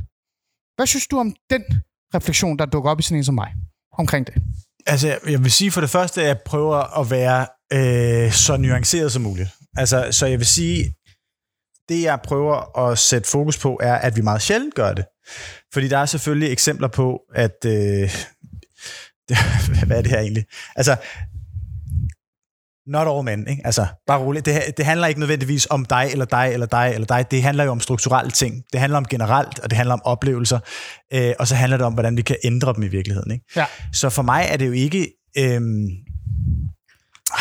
Hvad 0.77 0.87
synes 0.87 1.07
du 1.07 1.19
om 1.19 1.35
den 1.51 1.63
refleksion, 2.15 2.59
der 2.59 2.67
dukker 2.67 2.91
op 2.91 3.01
i 3.01 3.03
sådan 3.03 3.19
en 3.19 3.25
som 3.25 3.35
mig, 3.35 3.53
omkring 3.99 4.27
det? 4.27 4.35
Altså, 4.87 5.19
jeg 5.29 5.43
vil 5.43 5.53
sige 5.53 5.71
for 5.71 5.81
det 5.81 5.91
første, 5.91 6.21
at 6.21 6.27
jeg 6.27 6.39
prøver 6.47 7.01
at 7.01 7.11
være 7.11 7.47
øh, 7.73 8.33
så 8.33 8.57
nuanceret 8.57 9.13
som 9.13 9.23
muligt. 9.23 9.49
Altså, 9.77 10.09
så 10.11 10.27
jeg 10.27 10.39
vil 10.39 10.47
sige, 10.47 10.95
det 11.89 12.03
jeg 12.03 12.19
prøver 12.25 12.79
at 12.79 12.99
sætte 12.99 13.29
fokus 13.29 13.59
på, 13.59 13.79
er, 13.83 13.95
at 13.95 14.17
vi 14.17 14.21
meget 14.21 14.43
sjældent 14.43 14.75
gør 14.75 14.93
det. 14.93 15.05
Fordi 15.73 15.89
der 15.89 15.99
er 15.99 16.07
selvfølgelig 16.07 16.53
eksempler 16.53 16.89
på, 16.89 17.21
at... 17.35 17.65
Øh, 17.67 18.11
hvad 19.87 19.97
er 19.99 20.03
det 20.03 20.11
her 20.11 20.21
egentlig? 20.21 20.45
Altså, 20.77 20.97
not 22.87 23.09
all 23.09 23.25
men, 23.25 23.49
ikke? 23.49 23.63
Altså, 23.65 23.87
bare 24.07 24.21
roligt. 24.21 24.47
Det, 24.47 24.63
det 24.77 24.85
handler 24.85 25.07
ikke 25.07 25.21
nødvendigvis 25.21 25.67
om 25.71 25.85
dig, 25.85 26.09
eller 26.13 26.25
dig, 26.25 26.51
eller 26.53 26.67
dig, 26.67 26.91
eller 26.95 27.07
dig. 27.07 27.31
Det 27.31 27.43
handler 27.43 27.65
jo 27.65 27.71
om 27.71 27.81
strukturelle 27.81 28.31
ting. 28.31 28.63
Det 28.73 28.81
handler 28.81 28.97
om 28.97 29.05
generelt, 29.05 29.59
og 29.59 29.71
det 29.71 29.77
handler 29.77 29.95
om 29.95 30.03
oplevelser. 30.05 30.59
Øh, 31.15 31.33
og 31.39 31.49
så 31.49 31.55
handler 31.55 31.77
det 31.77 31.87
om, 31.87 31.93
hvordan 31.93 32.17
vi 32.17 32.23
kan 32.23 32.37
ændre 32.45 32.73
dem 32.73 32.83
i 32.83 32.89
virkeligheden, 32.89 33.33
ikke? 33.33 33.45
Ja. 33.57 33.67
Så 33.93 34.11
for 34.11 34.23
mig 34.23 34.47
er 34.51 34.57
det 34.57 34.67
jo 34.67 34.73
ikke... 34.73 35.09
Øhm, 35.39 35.89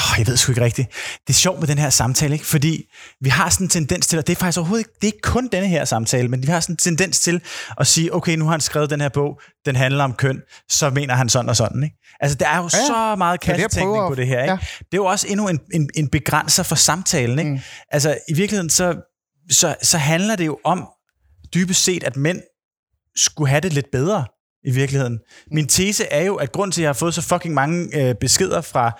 Oh, 0.04 0.20
jeg 0.20 0.28
ved 0.28 0.38
sgu 0.38 0.52
ikke 0.52 0.62
rigtigt. 0.62 0.88
Det 1.28 1.34
er 1.34 1.38
sjovt 1.38 1.60
med 1.60 1.68
den 1.68 1.78
her 1.78 1.90
samtale, 1.90 2.34
ikke? 2.34 2.46
fordi 2.46 2.84
vi 3.22 3.30
har 3.30 3.50
sådan 3.50 3.66
en 3.66 3.70
tendens 3.70 4.08
til, 4.08 4.20
og 4.20 4.28
det 4.28 4.36
er 4.36 4.40
faktisk 4.40 4.58
overhovedet 4.58 4.86
ikke, 4.86 4.92
det 5.02 5.08
er 5.08 5.12
ikke 5.14 5.22
kun 5.22 5.48
denne 5.52 5.68
her 5.68 5.86
samtale, 5.86 6.28
men 6.28 6.42
vi 6.44 6.48
har 6.48 6.60
sådan 6.60 6.74
en 6.74 6.78
tendens 6.78 7.20
til 7.20 7.42
at 7.78 7.88
sige, 7.88 8.16
okay, 8.16 8.36
nu 8.36 8.46
har 8.46 8.52
han 8.52 8.62
skrevet 8.62 8.90
den 8.90 9.02
her 9.02 9.10
bog, 9.10 9.42
den 9.66 9.76
handler 9.76 10.04
om 10.04 10.14
køn, 10.14 10.42
så 10.70 10.90
mener 10.90 11.16
han 11.16 11.30
sådan 11.30 11.50
og 11.50 11.56
sådan. 11.56 11.84
Ikke? 11.84 11.96
Altså, 12.20 12.38
der 12.38 12.48
er 12.48 12.58
jo 12.58 12.64
ja, 12.64 12.70
så 12.70 13.16
meget 13.18 13.40
kassetænkning 13.40 13.96
prøver 13.96 14.10
på 14.10 14.16
det 14.16 14.28
her. 14.28 14.42
Ikke? 14.42 14.52
ja. 14.52 14.58
Det 14.80 14.94
er 14.94 14.98
jo 14.98 15.06
også 15.06 15.28
endnu 15.30 15.48
en, 15.48 15.60
en, 15.74 15.90
en 15.96 16.08
begrænser 16.08 16.64
for 16.64 16.76
samtalen. 16.76 17.40
Ikke? 17.40 17.52
Mm. 17.52 17.60
Altså, 17.92 18.18
i 18.30 18.34
virkeligheden, 18.34 18.70
så, 18.70 18.96
så, 19.52 19.76
så 19.82 19.98
handler 19.98 20.36
det 20.36 20.46
jo 20.46 20.60
om, 20.64 20.88
dybest 21.54 21.84
set, 21.84 22.04
at 22.04 22.18
mænd 22.18 22.42
skulle 23.16 23.50
have 23.50 23.62
det 23.62 23.74
lidt 23.74 23.86
bedre 23.92 24.26
i 24.66 24.72
virkeligheden. 24.72 25.20
Min 25.52 25.68
tese 25.68 26.06
er 26.06 26.24
jo, 26.24 26.36
at 26.36 26.52
grund 26.52 26.72
til, 26.72 26.82
at 26.82 26.84
jeg 26.84 26.90
har 26.90 26.94
fået 26.94 27.14
så 27.14 27.22
fucking 27.22 27.54
mange 27.54 27.90
øh, 28.00 28.16
beskeder 28.16 28.62
fra 28.62 28.92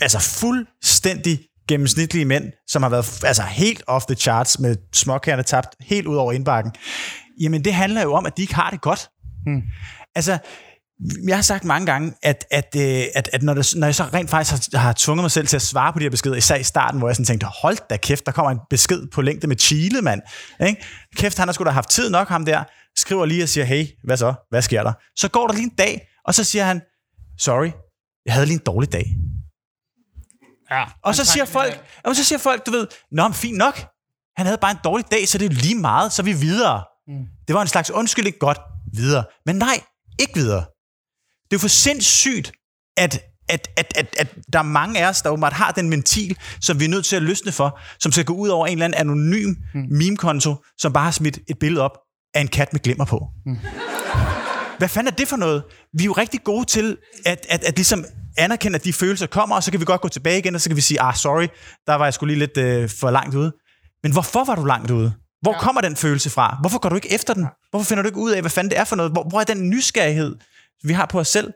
altså 0.00 0.18
fuldstændig 0.18 1.40
gennemsnitlige 1.68 2.24
mænd, 2.24 2.44
som 2.68 2.82
har 2.82 2.90
været 2.90 3.24
altså 3.24 3.42
helt 3.42 3.82
off 3.86 4.04
the 4.04 4.14
charts 4.14 4.58
med 4.58 4.76
småkærne 4.92 5.42
tabt 5.42 5.68
helt 5.80 6.06
ud 6.06 6.16
over 6.16 6.32
indbakken, 6.32 6.72
jamen 7.40 7.64
det 7.64 7.74
handler 7.74 8.02
jo 8.02 8.12
om, 8.14 8.26
at 8.26 8.36
de 8.36 8.42
ikke 8.42 8.54
har 8.54 8.70
det 8.70 8.80
godt. 8.80 9.08
Hmm. 9.46 9.62
Altså, 10.14 10.38
jeg 11.28 11.36
har 11.36 11.42
sagt 11.42 11.64
mange 11.64 11.86
gange, 11.86 12.12
at, 12.22 12.44
at, 12.50 12.76
øh, 12.76 13.04
at, 13.14 13.30
at 13.32 13.42
når, 13.42 13.54
det, 13.54 13.72
når 13.76 13.86
jeg 13.86 13.94
så 13.94 14.04
rent 14.14 14.30
faktisk 14.30 14.72
har, 14.72 14.80
har 14.80 14.94
tvunget 14.96 15.24
mig 15.24 15.30
selv 15.30 15.46
til 15.46 15.56
at 15.56 15.62
svare 15.62 15.92
på 15.92 15.98
de 15.98 16.04
her 16.04 16.10
beskeder, 16.10 16.36
især 16.36 16.56
i 16.56 16.62
starten, 16.62 16.98
hvor 16.98 17.08
jeg 17.08 17.16
sådan 17.16 17.26
tænkte, 17.26 17.46
hold 17.62 17.78
da 17.90 17.96
kæft, 17.96 18.26
der 18.26 18.32
kommer 18.32 18.50
en 18.50 18.58
besked 18.70 19.06
på 19.12 19.22
længde 19.22 19.46
med 19.46 19.56
Chile, 19.56 20.02
mand. 20.02 20.22
Ikke? 20.66 20.84
Kæft, 21.16 21.38
han 21.38 21.48
har 21.48 21.52
sgu 21.52 21.64
da 21.64 21.70
haft 21.70 21.90
tid 21.90 22.10
nok, 22.10 22.28
ham 22.28 22.44
der. 22.44 22.64
Skriver 22.96 23.26
lige 23.26 23.42
og 23.42 23.48
siger, 23.48 23.64
hey, 23.64 23.86
hvad 24.04 24.16
så? 24.16 24.34
Hvad 24.50 24.62
sker 24.62 24.82
der? 24.82 24.92
Så 25.16 25.28
går 25.28 25.46
der 25.46 25.54
lige 25.54 25.64
en 25.64 25.76
dag, 25.78 26.08
og 26.24 26.34
så 26.34 26.44
siger 26.44 26.64
han, 26.64 26.82
sorry, 27.38 27.70
jeg 28.26 28.34
havde 28.34 28.46
lige 28.46 28.54
en 28.54 28.64
dårlig 28.66 28.92
dag. 28.92 29.06
Ja. 30.70 30.84
Og 31.02 31.14
så 31.14 31.24
siger 31.24 31.44
folk, 31.44 31.84
og 32.04 32.16
så 32.16 32.24
siger 32.24 32.38
folk, 32.38 32.66
du 32.66 32.70
ved, 32.70 32.86
nå, 33.12 33.28
men 33.28 33.34
fint 33.34 33.58
nok. 33.58 33.86
Han 34.36 34.46
havde 34.46 34.58
bare 34.58 34.70
en 34.70 34.78
dårlig 34.84 35.06
dag, 35.10 35.28
så 35.28 35.38
det 35.38 35.46
er 35.46 35.54
lige 35.54 35.74
meget, 35.74 36.12
så 36.12 36.22
er 36.22 36.24
vi 36.24 36.32
videre. 36.32 36.84
Mm. 37.06 37.26
Det 37.48 37.54
var 37.54 37.62
en 37.62 37.68
slags 37.68 37.90
undskyldning, 37.90 38.36
godt, 38.40 38.58
videre. 38.92 39.24
Men 39.46 39.56
nej, 39.56 39.82
ikke 40.20 40.34
videre. 40.34 40.64
Det 41.44 41.52
er 41.52 41.56
jo 41.56 41.58
for 41.58 41.68
sindssygt, 41.68 42.52
at, 42.96 43.20
at, 43.48 43.68
at, 43.76 43.92
at, 43.96 44.16
at 44.18 44.28
der 44.52 44.58
er 44.58 44.62
mange 44.62 45.00
af 45.00 45.08
os, 45.08 45.22
der 45.22 45.30
åbenbart 45.30 45.52
har 45.52 45.70
den 45.70 45.90
ventil, 45.90 46.38
som 46.60 46.80
vi 46.80 46.84
er 46.84 46.88
nødt 46.88 47.04
til 47.04 47.16
at 47.16 47.22
løsne 47.22 47.52
for, 47.52 47.80
som 47.98 48.12
skal 48.12 48.24
gå 48.24 48.34
ud 48.34 48.48
over 48.48 48.66
en 48.66 48.72
eller 48.72 48.84
anden 48.84 49.00
anonym 49.00 49.54
mm. 49.74 49.86
meme-konto, 49.90 50.64
som 50.78 50.92
bare 50.92 51.04
har 51.04 51.10
smidt 51.10 51.38
et 51.48 51.58
billede 51.58 51.82
op 51.84 51.98
af 52.34 52.40
en 52.40 52.48
kat 52.48 52.72
med 52.72 52.80
glimmer 52.80 53.04
på. 53.04 53.28
Mm. 53.46 53.58
Hvad 54.78 54.88
fanden 54.88 55.12
er 55.12 55.16
det 55.16 55.28
for 55.28 55.36
noget? 55.36 55.62
Vi 55.98 56.02
er 56.02 56.06
jo 56.06 56.12
rigtig 56.12 56.44
gode 56.44 56.64
til 56.64 56.96
at, 57.26 57.46
at, 57.48 57.64
at 57.64 57.76
ligesom 57.76 58.04
anerkende, 58.38 58.76
at 58.76 58.84
de 58.84 58.92
følelser 58.92 59.26
kommer, 59.26 59.56
og 59.56 59.62
så 59.62 59.70
kan 59.70 59.80
vi 59.80 59.84
godt 59.84 60.00
gå 60.00 60.08
tilbage 60.08 60.38
igen, 60.38 60.54
og 60.54 60.60
så 60.60 60.68
kan 60.68 60.76
vi 60.76 60.80
sige, 60.80 61.00
ah, 61.00 61.14
sorry, 61.14 61.46
der 61.86 61.94
var 61.94 62.04
jeg 62.04 62.14
skulle 62.14 62.34
lige 62.34 62.46
lidt 62.46 62.56
øh, 62.56 62.90
for 63.00 63.10
langt 63.10 63.34
ude. 63.34 63.52
Men 64.02 64.12
hvorfor 64.12 64.44
var 64.44 64.54
du 64.54 64.64
langt 64.64 64.90
ude? 64.90 65.12
Hvor 65.42 65.52
ja. 65.52 65.58
kommer 65.58 65.80
den 65.80 65.96
følelse 65.96 66.30
fra? 66.30 66.56
Hvorfor 66.60 66.78
går 66.78 66.88
du 66.88 66.94
ikke 66.94 67.14
efter 67.14 67.34
den? 67.34 67.46
Hvorfor 67.70 67.84
finder 67.84 68.02
du 68.02 68.06
ikke 68.06 68.18
ud 68.18 68.30
af, 68.30 68.40
hvad 68.40 68.50
fanden 68.50 68.70
det 68.70 68.78
er 68.78 68.84
for 68.84 68.96
noget? 68.96 69.12
Hvor, 69.12 69.28
hvor 69.28 69.40
er 69.40 69.44
den 69.44 69.70
nysgerrighed, 69.70 70.36
vi 70.84 70.92
har 70.92 71.06
på 71.06 71.20
os 71.20 71.28
selv? 71.28 71.52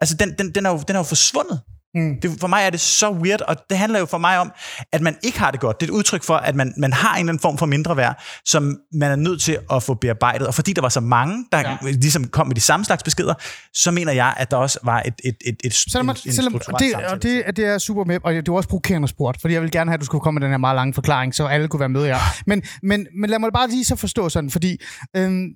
Altså, 0.00 0.16
den, 0.16 0.34
den, 0.38 0.54
den, 0.54 0.66
er, 0.66 0.70
jo, 0.70 0.82
den 0.88 0.96
er 0.96 1.00
jo 1.00 1.04
forsvundet. 1.04 1.60
Mm. 1.94 2.20
Det, 2.20 2.40
for 2.40 2.46
mig 2.46 2.62
er 2.62 2.70
det 2.70 2.80
så 2.80 3.10
weird, 3.10 3.40
og 3.40 3.56
det 3.70 3.78
handler 3.78 3.98
jo 3.98 4.06
for 4.06 4.18
mig 4.18 4.38
om, 4.38 4.52
at 4.92 5.00
man 5.00 5.16
ikke 5.22 5.38
har 5.38 5.50
det 5.50 5.60
godt. 5.60 5.80
Det 5.80 5.88
er 5.88 5.92
et 5.92 5.96
udtryk 5.96 6.22
for, 6.22 6.34
at 6.34 6.54
man, 6.54 6.74
man 6.76 6.92
har 6.92 7.14
en 7.14 7.20
eller 7.20 7.30
anden 7.30 7.40
form 7.40 7.58
for 7.58 7.66
mindre 7.66 7.96
værd, 7.96 8.22
som 8.44 8.78
man 8.92 9.10
er 9.10 9.16
nødt 9.16 9.42
til 9.42 9.58
at 9.72 9.82
få 9.82 9.94
bearbejdet. 9.94 10.46
Og 10.46 10.54
fordi 10.54 10.72
der 10.72 10.82
var 10.82 10.88
så 10.88 11.00
mange, 11.00 11.46
der 11.52 11.58
ja. 11.58 11.76
ligesom 11.82 12.28
kom 12.28 12.46
med 12.46 12.54
de 12.54 12.60
samme 12.60 12.84
slags 12.84 13.02
beskeder, 13.02 13.34
så 13.74 13.90
mener 13.90 14.12
jeg, 14.12 14.34
at 14.36 14.50
der 14.50 14.56
også 14.56 14.78
var 14.82 15.02
et, 15.06 15.14
et, 15.24 15.36
et, 15.46 15.56
et 15.64 15.74
Selvom, 15.74 16.08
en, 16.08 16.16
en 16.26 16.32
selvom 16.32 16.52
det, 16.52 16.64
samtale. 16.64 17.08
og 17.08 17.22
det, 17.22 17.42
det 17.56 17.64
er 17.64 17.78
super 17.78 18.04
med, 18.04 18.18
og 18.24 18.32
det 18.32 18.48
var 18.48 18.56
også 18.56 18.68
provokerende 18.68 19.08
spurgt, 19.08 19.40
fordi 19.40 19.54
jeg 19.54 19.62
vil 19.62 19.70
gerne 19.70 19.90
have, 19.90 19.94
at 19.94 20.00
du 20.00 20.06
skulle 20.06 20.22
komme 20.22 20.38
med 20.40 20.46
den 20.46 20.52
her 20.52 20.58
meget 20.58 20.74
lange 20.74 20.94
forklaring, 20.94 21.34
så 21.34 21.46
alle 21.46 21.68
kunne 21.68 21.80
være 21.80 21.88
med 21.88 22.04
her. 22.06 22.18
Men, 22.46 22.62
men, 22.82 23.06
men 23.20 23.30
lad 23.30 23.38
mig 23.38 23.50
bare 23.52 23.68
lige 23.68 23.84
så 23.84 23.96
forstå 23.96 24.28
sådan, 24.28 24.50
fordi 24.50 24.76
øhm, 25.16 25.46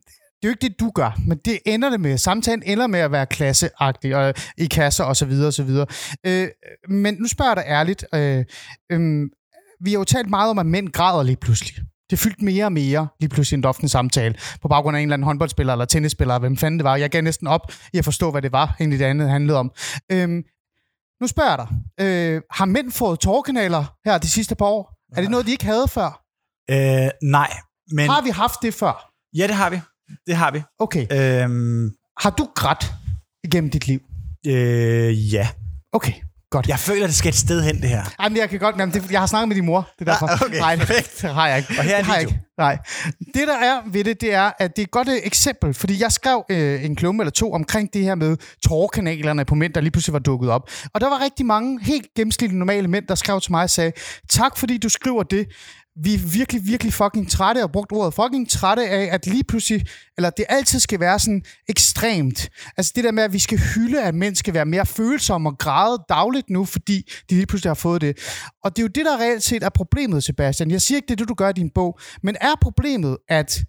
det 0.43 0.49
er 0.49 0.53
jo 0.53 0.57
ikke 0.63 0.69
det, 0.69 0.81
du 0.81 0.91
gør, 0.95 1.19
men 1.27 1.39
det 1.45 1.59
ender 1.67 1.91
det 1.91 2.01
med. 2.01 2.19
Samtalen 2.19 2.63
ender 2.67 2.87
med 2.87 3.01
at 3.01 3.13
være 3.13 3.27
klasseagtig 3.27 4.17
og 4.17 4.35
i 4.59 4.67
kasser 4.67 5.05
og 5.05 5.17
så 5.17 5.27
videre 5.27 5.47
og 5.47 5.53
så 5.53 5.63
videre. 5.63 5.87
Øh, 6.27 6.49
men 6.89 7.15
nu 7.15 7.29
spørger 7.29 7.51
jeg 7.51 7.57
dig 7.57 7.65
ærligt. 7.67 8.05
Øh, 8.15 8.45
øh, 8.93 9.31
vi 9.85 9.91
har 9.91 9.99
jo 9.99 10.05
talt 10.05 10.31
meget 10.31 10.51
om, 10.51 10.59
at 10.59 10.67
mænd 10.67 10.89
græder 10.89 11.23
lige 11.23 11.37
pludselig. 11.37 11.75
Det 12.11 12.17
er 12.17 12.23
fyldt 12.23 12.43
mere 12.43 12.65
og 12.65 12.73
mere 12.73 13.09
lige 13.21 13.29
pludselig 13.29 13.59
en 13.59 13.65
offentlig 13.65 13.91
samtale 13.91 14.35
på 14.63 14.69
baggrund 14.69 14.97
af 14.97 15.01
en 15.01 15.09
eller 15.09 15.15
anden 15.15 15.25
håndboldspiller 15.25 15.73
eller 15.73 15.85
tennisspiller, 15.85 16.39
hvem 16.39 16.57
fanden 16.57 16.79
det 16.79 16.85
var. 16.85 16.97
Jeg 16.97 17.11
gav 17.11 17.23
næsten 17.23 17.47
op 17.47 17.73
i 17.93 17.99
at 17.99 18.05
forstå, 18.05 18.31
hvad 18.31 18.43
det 18.43 18.53
var, 18.53 18.77
egentlig 18.81 18.99
det 18.99 19.05
andet 19.05 19.31
handlede 19.31 19.59
om. 19.59 19.73
Øhm, 20.13 20.45
nu 21.21 21.27
spørger 21.27 21.51
jeg 21.51 21.59
dig. 21.59 21.69
Øh, 22.07 22.43
har 22.51 22.65
mænd 22.65 22.93
fået 22.93 23.21
tårkanaler 23.21 23.85
her 24.05 24.19
de 24.19 24.31
sidste 24.31 24.55
par 24.55 24.67
år? 24.67 24.95
Er 25.17 25.21
det 25.21 25.31
noget, 25.31 25.47
de 25.47 25.51
ikke 25.51 25.65
havde 25.65 25.89
før? 25.89 26.23
Øh, 26.71 27.11
nej, 27.23 27.51
men... 27.93 28.11
Har 28.11 28.23
vi 28.23 28.31
haft 28.31 28.63
det 28.63 28.75
før? 28.75 29.13
Ja, 29.37 29.47
det 29.47 29.55
har 29.55 29.71
vi. 29.71 29.81
Det 30.27 30.37
har 30.37 30.51
vi. 30.51 30.63
Okay. 30.79 31.07
Øhm, 31.45 31.91
Har 32.21 32.31
du 32.31 32.49
grædt 32.55 32.93
igennem 33.45 33.71
dit 33.71 33.87
liv? 33.87 34.01
øh, 34.47 35.35
ja. 35.35 35.49
Okay, 35.93 36.13
godt. 36.51 36.69
Jeg 36.69 36.79
føler, 36.79 37.07
det 37.07 37.15
skal 37.15 37.29
et 37.29 37.35
sted 37.35 37.63
hen, 37.63 37.81
det 37.83 37.89
her. 37.89 38.05
Jamen, 38.23 38.39
jeg 38.39 38.51
kan 38.51 38.59
godt, 38.59 38.77
jamen, 38.79 38.95
det, 38.95 39.11
jeg 39.11 39.21
har 39.21 39.27
snakket 39.27 39.49
med 39.49 39.57
din 39.57 39.65
mor, 39.67 39.89
det 39.99 40.09
er 40.09 40.13
derfor. 40.13 40.27
Ah, 40.27 40.43
okay, 40.43 40.59
Nej, 40.59 40.77
det, 40.77 40.87
perfekt. 40.87 41.19
det 41.23 41.31
har 41.39 41.49
jeg 41.49 41.59
ikke. 41.59 41.75
Og 41.79 41.85
her 41.85 41.93
er 41.95 41.97
det 41.97 42.07
har 42.07 42.15
jeg 42.15 42.23
ikke. 42.23 42.41
Nej. 42.59 42.79
Det, 43.35 43.49
der 43.49 43.57
er 43.59 43.81
ved 43.93 44.05
det, 44.05 44.21
det 44.21 44.35
er, 44.35 44.51
at 44.59 44.77
det 44.77 44.83
er 44.83 44.87
et 44.87 44.91
godt 44.91 45.09
øh, 45.09 45.15
eksempel, 45.25 45.75
fordi 45.75 46.03
jeg 46.03 46.13
skrev 46.13 46.45
øh, 46.51 46.85
en 46.85 46.97
klumme 46.97 47.23
eller 47.23 47.31
to 47.31 47.53
omkring 47.53 47.93
det 47.93 48.03
her 48.05 48.15
med 48.15 48.37
tårkanalerne 48.69 49.45
på 49.45 49.55
mænd, 49.55 49.73
der 49.75 49.81
lige 49.81 49.91
pludselig 49.91 50.13
var 50.13 50.19
dukket 50.19 50.51
op. 50.51 50.71
Og 50.95 51.01
der 51.01 51.09
var 51.09 51.21
rigtig 51.25 51.47
mange 51.47 51.85
helt 51.85 52.07
gennemsnitlige 52.17 52.59
normale 52.59 52.89
mænd, 52.89 53.07
der 53.07 53.15
skrev 53.15 53.41
til 53.41 53.51
mig 53.53 53.63
og 53.63 53.71
sagde, 53.71 53.93
tak 54.31 54.57
fordi 54.57 54.79
du 54.79 54.89
skriver 54.89 55.23
det. 55.23 55.47
Vi 55.97 56.15
er 56.15 56.19
virkelig, 56.19 56.67
virkelig 56.67 56.93
fucking 56.93 57.31
trætte, 57.31 57.63
og 57.63 57.73
brugt 57.73 57.93
ordet 57.93 58.15
fucking 58.15 58.51
trætte 58.51 58.89
af, 58.89 59.09
at 59.15 59.27
lige 59.27 59.45
pludselig, 59.45 59.87
eller 60.17 60.31
det 60.31 60.45
altid 60.49 60.81
skal 60.81 61.01
være 61.01 61.19
sådan 61.19 61.43
ekstremt. 61.69 62.49
Altså 62.77 62.93
det 62.97 63.05
der 63.05 63.13
med, 63.13 63.23
at 63.23 63.33
vi 63.33 63.39
skal 63.39 63.59
hylde, 63.59 64.03
at 64.03 64.15
mænd 64.15 64.37
skal 64.37 64.55
være 64.55 64.67
mere 64.67 64.87
følsomme 64.87 65.49
og 65.49 65.59
græde 65.59 65.99
dagligt 66.09 66.51
nu, 66.51 66.65
fordi 66.65 67.11
de 67.31 67.35
lige 67.35 67.47
pludselig 67.47 67.71
har 67.71 67.75
fået 67.75 68.01
det. 68.01 68.19
Og 68.65 68.77
det 68.77 68.83
er 68.83 68.85
jo 68.85 68.89
det, 68.89 69.05
der 69.05 69.19
reelt 69.19 69.43
set 69.43 69.63
er 69.63 69.69
problemet, 69.69 70.25
Sebastian. 70.25 70.71
Jeg 70.71 70.83
siger 70.83 70.97
ikke, 70.97 71.07
det 71.07 71.13
er 71.13 71.17
det, 71.17 71.29
du 71.29 71.35
gør 71.35 71.49
i 71.49 71.53
din 71.53 71.71
bog, 71.75 71.99
men 72.23 72.37
er 72.41 72.55
problemet, 72.63 73.17
at 73.29 73.61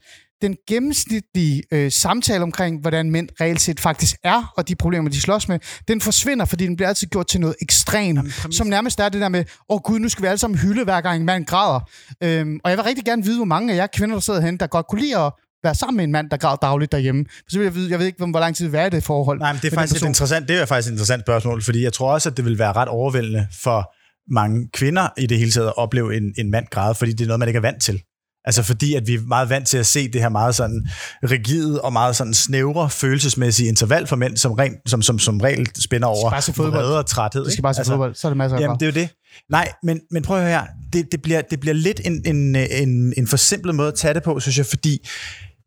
den 0.44 0.56
gennemsnitlige 0.68 1.64
øh, 1.72 1.92
samtale 1.92 2.44
omkring, 2.44 2.82
hvordan 2.82 3.12
mænd 3.12 3.30
reelt 3.42 3.62
set 3.62 3.80
faktisk 3.80 4.16
er, 4.24 4.54
og 4.58 4.68
de 4.68 4.76
problemer, 4.76 5.10
de 5.10 5.22
slås 5.22 5.48
med, 5.48 5.60
den 5.88 6.02
forsvinder, 6.02 6.46
fordi 6.46 6.68
den 6.68 6.76
bliver 6.76 6.90
altid 6.90 7.08
gjort 7.08 7.28
til 7.28 7.40
noget 7.40 7.56
ekstremt, 7.62 8.20
som 8.52 8.68
nærmest 8.68 9.00
er 9.00 9.10
det 9.10 9.22
der 9.22 9.30
med, 9.30 9.40
åh 9.40 9.76
oh, 9.76 9.82
gud, 9.82 10.00
nu 10.00 10.10
skal 10.10 10.24
vi 10.24 10.28
alle 10.28 10.38
sammen 10.38 10.60
hylde, 10.60 10.84
hver 10.84 11.02
gang 11.02 11.20
en 11.20 11.26
mand 11.26 11.46
græder. 11.46 11.90
Øhm, 12.24 12.60
og 12.64 12.70
jeg 12.70 12.78
vil 12.78 12.84
rigtig 12.84 13.06
gerne 13.06 13.24
vide, 13.24 13.36
hvor 13.36 13.46
mange 13.46 13.74
af 13.74 13.78
jer 13.78 13.88
kvinder, 13.88 14.16
der 14.16 14.22
sidder 14.22 14.42
hen, 14.42 14.58
der 14.58 14.68
godt 14.68 14.88
kunne 14.88 15.02
lide 15.02 15.18
at 15.18 15.32
være 15.64 15.76
sammen 15.76 15.98
med 15.98 16.04
en 16.04 16.12
mand, 16.12 16.30
der 16.30 16.38
græder 16.38 16.56
dagligt 16.56 16.92
derhjemme. 16.92 17.26
Så 17.50 17.58
vil 17.58 17.66
jeg, 17.66 17.76
vide, 17.76 17.92
jeg 17.92 18.00
ved 18.00 18.06
ikke, 18.06 18.26
hvor 18.26 18.40
lang 18.40 18.56
tid 18.56 18.66
det 18.66 18.72
vil 18.72 18.78
være 18.78 18.88
i 18.88 18.90
det 18.90 19.04
forhold. 19.04 19.40
Nej, 19.40 19.54
men 19.54 19.62
det 19.62 19.72
er 19.72 19.76
faktisk 19.76 20.04
et 20.04 20.08
interessant, 20.08 20.48
det 20.48 20.62
er 20.62 20.66
faktisk 20.66 20.88
et 20.88 20.92
interessant 20.92 21.24
spørgsmål, 21.24 21.62
fordi 21.62 21.84
jeg 21.84 21.94
tror 21.94 22.14
også, 22.14 22.30
at 22.30 22.38
det 22.38 22.46
vil 22.46 22.60
være 22.60 22.74
ret 22.74 22.88
overvældende 22.88 23.48
for 23.64 23.94
mange 24.34 24.70
kvinder 24.74 25.08
i 25.18 25.26
det 25.26 25.38
hele 25.38 25.52
taget 25.52 25.68
at 25.68 25.78
opleve 25.78 26.18
en, 26.18 26.34
en 26.38 26.52
mand 26.52 26.66
græde, 26.72 26.96
fordi 26.96 27.12
det 27.12 27.22
er 27.22 27.28
noget, 27.28 27.40
man 27.40 27.48
ikke 27.48 27.58
er 27.58 27.62
vant 27.62 27.82
til. 27.82 28.02
Altså 28.46 28.64
fordi, 28.64 28.96
at 28.96 29.08
vi 29.08 29.14
er 29.14 29.20
meget 29.28 29.50
vant 29.50 29.68
til 29.68 29.78
at 29.78 29.86
se 29.86 30.08
det 30.08 30.22
her 30.22 30.30
meget 30.30 30.56
sådan 30.56 30.88
rigide 31.24 31.82
og 31.82 31.94
meget 31.94 32.16
sådan 32.16 32.34
snævre 32.34 32.90
følelsesmæssige 32.90 33.70
interval 33.70 34.08
for 34.08 34.16
mænd, 34.16 34.38
som, 34.38 34.52
ren, 34.52 34.76
som, 34.86 35.02
som, 35.02 35.20
som 35.20 35.40
regel 35.40 35.68
spænder 35.82 36.08
over 36.08 36.30
vrede 36.58 36.98
og 36.98 37.06
træthed. 37.06 37.46
Det 37.46 37.54
skal 37.54 37.62
bare 37.62 37.74
se 37.74 37.80
altså, 37.80 37.92
fodbold, 37.92 38.16
så 38.16 38.28
er 38.28 38.30
det 38.30 38.38
masser 38.38 38.58
af 38.58 38.62
Jamen, 38.62 38.80
det 38.80 38.86
er 38.86 38.92
jo 38.92 39.02
det. 39.02 39.10
Nej, 39.50 39.72
men, 39.84 40.00
men 40.12 40.24
prøv 40.24 40.38
at 40.38 40.44
høre 40.44 40.52
her. 40.52 40.66
Det, 40.94 41.12
det, 41.12 41.22
bliver, 41.22 41.42
det 41.42 41.60
bliver 41.60 41.74
lidt 41.74 42.02
en, 42.06 42.22
en, 42.26 42.56
en, 42.56 43.14
en 43.18 43.28
forsimplet 43.28 43.76
måde 43.76 43.88
at 43.88 43.96
tage 43.96 44.14
det 44.14 44.24
på, 44.24 44.40
synes 44.40 44.58
jeg, 44.58 44.66
fordi 44.66 45.00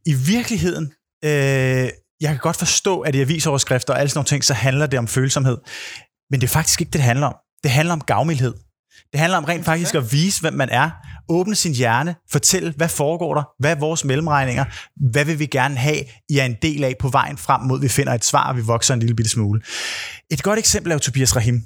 i 0.07 0.15
virkeligheden, 0.15 0.93
øh, 1.25 1.31
jeg 2.21 2.31
kan 2.31 2.39
godt 2.39 2.57
forstå, 2.57 3.01
at 3.01 3.15
i 3.15 3.21
avisoverskrifter 3.21 3.93
og 3.93 4.01
alle 4.01 4.11
sådan 4.11 4.19
nogle 4.19 4.27
ting, 4.27 4.45
så 4.45 4.55
handler 4.55 4.87
det 4.87 4.99
om 4.99 5.09
følsomhed. 5.09 5.57
Men 6.31 6.41
det 6.41 6.47
er 6.47 6.53
faktisk 6.53 6.81
ikke 6.81 6.91
det, 6.91 6.99
det 6.99 7.03
handler 7.03 7.27
om. 7.27 7.37
Det 7.63 7.71
handler 7.71 7.93
om 7.93 8.01
gavmildhed. 8.01 8.55
Det 9.13 9.21
handler 9.21 9.39
om 9.39 9.45
rent 9.45 9.65
faktisk 9.65 9.95
at 9.95 10.13
vise, 10.13 10.41
hvem 10.41 10.55
man 10.55 10.69
er, 10.69 10.91
åbne 11.29 11.55
sin 11.55 11.73
hjerne, 11.73 12.15
fortælle, 12.31 12.75
hvad 12.77 12.89
foregår 12.89 13.35
der, 13.35 13.43
hvad 13.59 13.71
er 13.71 13.81
vores 13.81 14.05
mellemregninger, 14.05 14.65
hvad 15.11 15.25
vil 15.25 15.39
vi 15.39 15.47
gerne 15.47 15.77
have, 15.77 15.99
I 16.29 16.39
er 16.39 16.45
en 16.45 16.57
del 16.63 16.85
af 16.85 16.95
på 16.99 17.09
vejen 17.09 17.39
frem 17.39 17.61
mod, 17.61 17.81
vi 17.81 17.89
finder 17.89 18.13
et 18.13 18.25
svar, 18.25 18.49
og 18.49 18.57
vi 18.57 18.63
vokser 18.63 18.95
en 18.95 19.01
lille 19.01 19.17
bitte 19.17 19.31
smule. 19.31 19.61
Et 20.31 20.43
godt 20.43 20.59
eksempel 20.59 20.91
er 20.91 20.95
jo 20.95 20.99
Tobias 20.99 21.37
Rahim. 21.37 21.63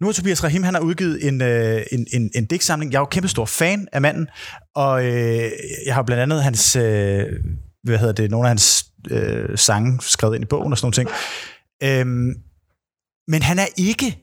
Nu 0.00 0.06
har 0.06 0.12
Tobias 0.12 0.44
Rahim, 0.44 0.62
han 0.62 0.74
har 0.74 0.80
udgivet 0.80 1.28
en, 1.28 1.42
øh, 1.42 1.82
en, 1.92 2.06
en, 2.12 2.30
en 2.34 2.46
digtsamling. 2.46 2.92
Jeg 2.92 2.98
er 2.98 3.02
jo 3.02 3.06
kæmpe 3.06 3.28
stor 3.28 3.44
fan 3.44 3.88
af 3.92 4.00
manden, 4.00 4.26
og 4.74 5.04
øh, 5.06 5.50
jeg 5.86 5.94
har 5.94 6.02
blandt 6.02 6.22
andet 6.22 6.42
hans, 6.42 6.76
øh, 6.76 7.26
hvad 7.84 7.98
hedder 7.98 8.12
det, 8.12 8.30
nogle 8.30 8.46
af 8.46 8.50
hans 8.50 8.86
øh, 9.10 9.58
sange 9.58 9.98
skrevet 10.00 10.34
ind 10.34 10.44
i 10.44 10.46
bogen 10.46 10.72
og 10.72 10.78
sådan 10.78 10.86
nogle 10.86 10.94
ting. 10.94 11.08
Øhm, 11.82 12.34
men 13.28 13.42
han 13.42 13.58
er 13.58 13.66
ikke 13.76 14.18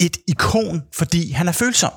et 0.00 0.16
ikon, 0.28 0.82
fordi 0.94 1.30
han 1.30 1.48
er 1.48 1.52
følsom. 1.52 1.92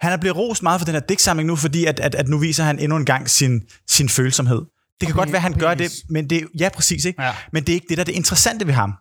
Han 0.00 0.12
er 0.12 0.16
blevet 0.16 0.36
rost 0.36 0.62
meget 0.62 0.80
for 0.80 0.84
den 0.84 0.94
her 0.94 1.00
digtsamling 1.00 1.46
nu, 1.46 1.56
fordi 1.56 1.84
at, 1.84 2.00
at, 2.00 2.14
at 2.14 2.28
nu 2.28 2.38
viser 2.38 2.64
han 2.64 2.78
endnu 2.78 2.96
en 2.96 3.04
gang 3.04 3.30
sin, 3.30 3.60
sin 3.88 4.08
følsomhed. 4.08 4.58
Det 5.00 5.06
kan 5.06 5.08
Og 5.08 5.14
godt 5.14 5.28
være, 5.28 5.36
at 5.36 5.42
han 5.42 5.52
gør 5.58 5.70
det, 5.70 5.78
penis. 5.78 6.04
men 6.10 6.30
det, 6.30 6.48
ja, 6.60 6.68
præcis, 6.74 7.04
ikke? 7.04 7.22
Ja. 7.22 7.34
Men 7.52 7.62
det 7.62 7.72
er 7.72 7.74
ikke 7.74 7.86
det, 7.88 7.96
der 7.96 8.02
er 8.02 8.04
det 8.04 8.12
interessante 8.14 8.66
ved 8.66 8.74
ham. 8.74 8.92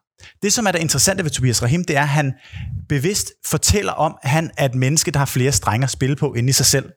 Det, 0.43 0.53
som 0.53 0.67
er 0.67 0.71
det 0.71 0.79
interessante 0.79 1.23
ved 1.23 1.31
Tobias 1.31 1.63
Rahim, 1.63 1.83
det 1.83 1.95
er, 1.97 2.01
at 2.01 2.07
han 2.07 2.33
bevidst 2.89 3.31
fortæller 3.45 3.91
om, 3.91 4.17
at 4.23 4.29
han 4.29 4.51
er 4.57 4.65
et 4.65 4.75
menneske, 4.75 5.11
der 5.11 5.19
har 5.19 5.25
flere 5.25 5.51
strenge 5.51 5.83
at 5.83 5.89
spille 5.89 6.15
på 6.15 6.33
inde 6.33 6.49
i 6.49 6.53
sig 6.53 6.65
selv. 6.65 6.89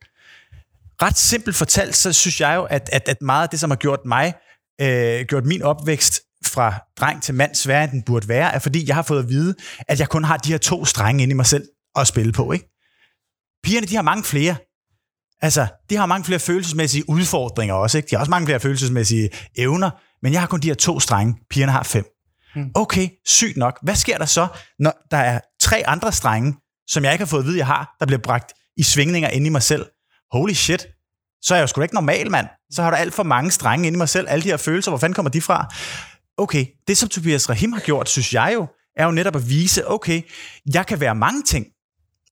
Ret 1.02 1.18
simpelt 1.18 1.56
fortalt, 1.56 1.96
så 1.96 2.12
synes 2.12 2.40
jeg 2.40 2.56
jo, 2.56 2.62
at, 2.64 2.90
at, 2.92 3.08
at 3.08 3.22
meget 3.22 3.42
af 3.42 3.48
det, 3.48 3.60
som 3.60 3.70
har 3.70 3.76
gjort 3.76 4.00
mig, 4.04 4.34
øh, 4.80 5.24
gjort 5.28 5.44
min 5.44 5.62
opvækst 5.62 6.20
fra 6.46 6.82
dreng 7.00 7.22
til 7.22 7.34
mand 7.34 7.54
sværere, 7.54 7.84
end 7.84 7.92
den 7.92 8.02
burde 8.02 8.28
være, 8.28 8.54
er 8.54 8.58
fordi, 8.58 8.88
jeg 8.88 8.94
har 8.94 9.02
fået 9.02 9.22
at 9.22 9.28
vide, 9.28 9.54
at 9.88 10.00
jeg 10.00 10.08
kun 10.08 10.24
har 10.24 10.36
de 10.36 10.50
her 10.50 10.58
to 10.58 10.84
strenge 10.84 11.22
inde 11.22 11.32
i 11.32 11.36
mig 11.36 11.46
selv 11.46 11.68
at 11.96 12.06
spille 12.06 12.32
på. 12.32 12.52
Ikke? 12.52 12.70
Pigerne, 13.64 13.86
de 13.86 13.94
har 13.94 14.02
mange 14.02 14.24
flere. 14.24 14.56
Altså, 15.42 15.66
de 15.90 15.96
har 15.96 16.06
mange 16.06 16.24
flere 16.24 16.38
følelsesmæssige 16.40 17.08
udfordringer 17.08 17.74
også. 17.74 17.98
Ikke? 17.98 18.06
De 18.10 18.14
har 18.14 18.20
også 18.20 18.30
mange 18.30 18.46
flere 18.46 18.60
følelsesmæssige 18.60 19.30
evner, 19.56 19.90
men 20.22 20.32
jeg 20.32 20.40
har 20.40 20.46
kun 20.46 20.60
de 20.60 20.68
her 20.68 20.74
to 20.74 21.00
strenge. 21.00 21.34
Pigerne 21.50 21.72
har 21.72 21.82
fem. 21.82 22.04
Okay, 22.74 23.08
sygt 23.26 23.56
nok. 23.56 23.78
Hvad 23.82 23.94
sker 23.94 24.18
der 24.18 24.24
så, 24.24 24.48
når 24.78 24.92
der 25.10 25.16
er 25.16 25.40
tre 25.60 25.82
andre 25.86 26.12
strenge, 26.12 26.56
som 26.88 27.04
jeg 27.04 27.12
ikke 27.12 27.24
har 27.24 27.30
fået 27.30 27.40
at 27.40 27.46
vide, 27.46 27.58
jeg 27.58 27.66
har, 27.66 27.96
der 28.00 28.06
bliver 28.06 28.20
bragt 28.22 28.52
i 28.76 28.82
svingninger 28.82 29.28
inde 29.28 29.46
i 29.46 29.50
mig 29.50 29.62
selv? 29.62 29.86
Holy 30.32 30.52
shit, 30.52 30.86
så 31.42 31.54
er 31.54 31.58
jeg 31.58 31.62
jo 31.62 31.66
sgu 31.66 31.80
da 31.80 31.82
ikke 31.82 31.94
normal, 31.94 32.30
mand. 32.30 32.46
Så 32.72 32.82
har 32.82 32.90
du 32.90 32.96
alt 32.96 33.14
for 33.14 33.22
mange 33.22 33.50
strenge 33.50 33.86
inde 33.86 33.96
i 33.96 33.98
mig 33.98 34.08
selv. 34.08 34.26
Alle 34.28 34.42
de 34.42 34.48
her 34.48 34.56
følelser, 34.56 34.90
hvor 34.90 34.98
fanden 34.98 35.14
kommer 35.14 35.30
de 35.30 35.40
fra? 35.40 35.74
Okay, 36.38 36.66
det 36.88 36.98
som 36.98 37.08
Tobias 37.08 37.48
Rahim 37.48 37.72
har 37.72 37.80
gjort, 37.80 38.08
synes 38.08 38.34
jeg 38.34 38.50
jo, 38.54 38.66
er 38.96 39.04
jo 39.04 39.10
netop 39.10 39.36
at 39.36 39.48
vise, 39.48 39.90
okay, 39.90 40.22
jeg 40.74 40.86
kan 40.86 41.00
være 41.00 41.14
mange 41.14 41.42
ting. 41.42 41.66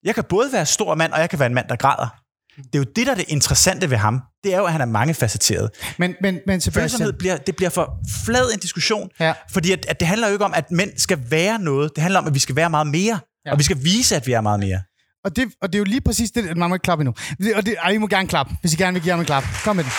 Jeg 0.04 0.14
kan 0.14 0.24
både 0.24 0.52
være 0.52 0.66
stor 0.66 0.94
mand, 0.94 1.12
og 1.12 1.20
jeg 1.20 1.30
kan 1.30 1.38
være 1.38 1.46
en 1.46 1.54
mand, 1.54 1.68
der 1.68 1.76
græder. 1.76 2.08
Det 2.56 2.74
er 2.74 2.78
jo 2.78 2.84
det, 2.96 3.06
der 3.06 3.12
er 3.12 3.16
det 3.16 3.24
interessante 3.28 3.90
ved 3.90 3.96
ham. 3.96 4.20
Det 4.44 4.54
er 4.54 4.58
jo, 4.58 4.64
at 4.64 4.72
han 4.72 4.80
er 4.80 4.84
mangefacetteret. 4.86 5.70
Men, 5.98 6.14
men, 6.22 6.38
men 6.46 6.60
Følsomhed 6.60 7.12
bliver, 7.12 7.36
det 7.36 7.56
bliver 7.56 7.70
for 7.70 7.98
flad 8.24 8.52
en 8.54 8.58
diskussion, 8.60 9.08
Ja. 9.20 9.32
fordi 9.50 9.72
at, 9.72 9.86
at 9.86 10.00
det 10.00 10.08
handler 10.08 10.26
jo 10.28 10.32
ikke 10.32 10.44
om, 10.44 10.54
at 10.54 10.70
mænd 10.70 10.90
skal 10.96 11.18
være 11.30 11.58
noget. 11.58 11.90
Det 11.94 12.02
handler 12.02 12.20
om, 12.20 12.26
at 12.26 12.34
vi 12.34 12.38
skal 12.38 12.56
være 12.56 12.70
meget 12.70 12.86
mere, 12.86 13.20
Ja. 13.46 13.52
og 13.52 13.58
vi 13.58 13.62
skal 13.64 13.84
vise, 13.84 14.16
at 14.16 14.26
vi 14.26 14.32
er 14.32 14.40
meget 14.40 14.60
mere. 14.60 14.82
og, 15.24 15.36
det, 15.36 15.48
og 15.62 15.68
det 15.68 15.74
er 15.74 15.78
jo 15.78 15.84
lige 15.84 16.00
præcis 16.00 16.30
det, 16.30 16.56
man 16.56 16.68
må 16.68 16.74
ikke 16.74 16.82
klappe 16.82 17.02
endnu. 17.02 17.14
Og 17.56 17.66
det, 17.66 17.76
ej, 17.82 17.90
I 17.90 17.98
må 17.98 18.06
gerne 18.06 18.28
klappe, 18.28 18.54
hvis 18.60 18.72
I 18.72 18.76
gerne 18.76 18.92
vil 18.94 19.02
give 19.02 19.12
ham 19.12 19.20
en 19.20 19.26
klap. 19.26 19.44
Kom 19.64 19.76
med 19.76 19.84
den. 19.84 19.92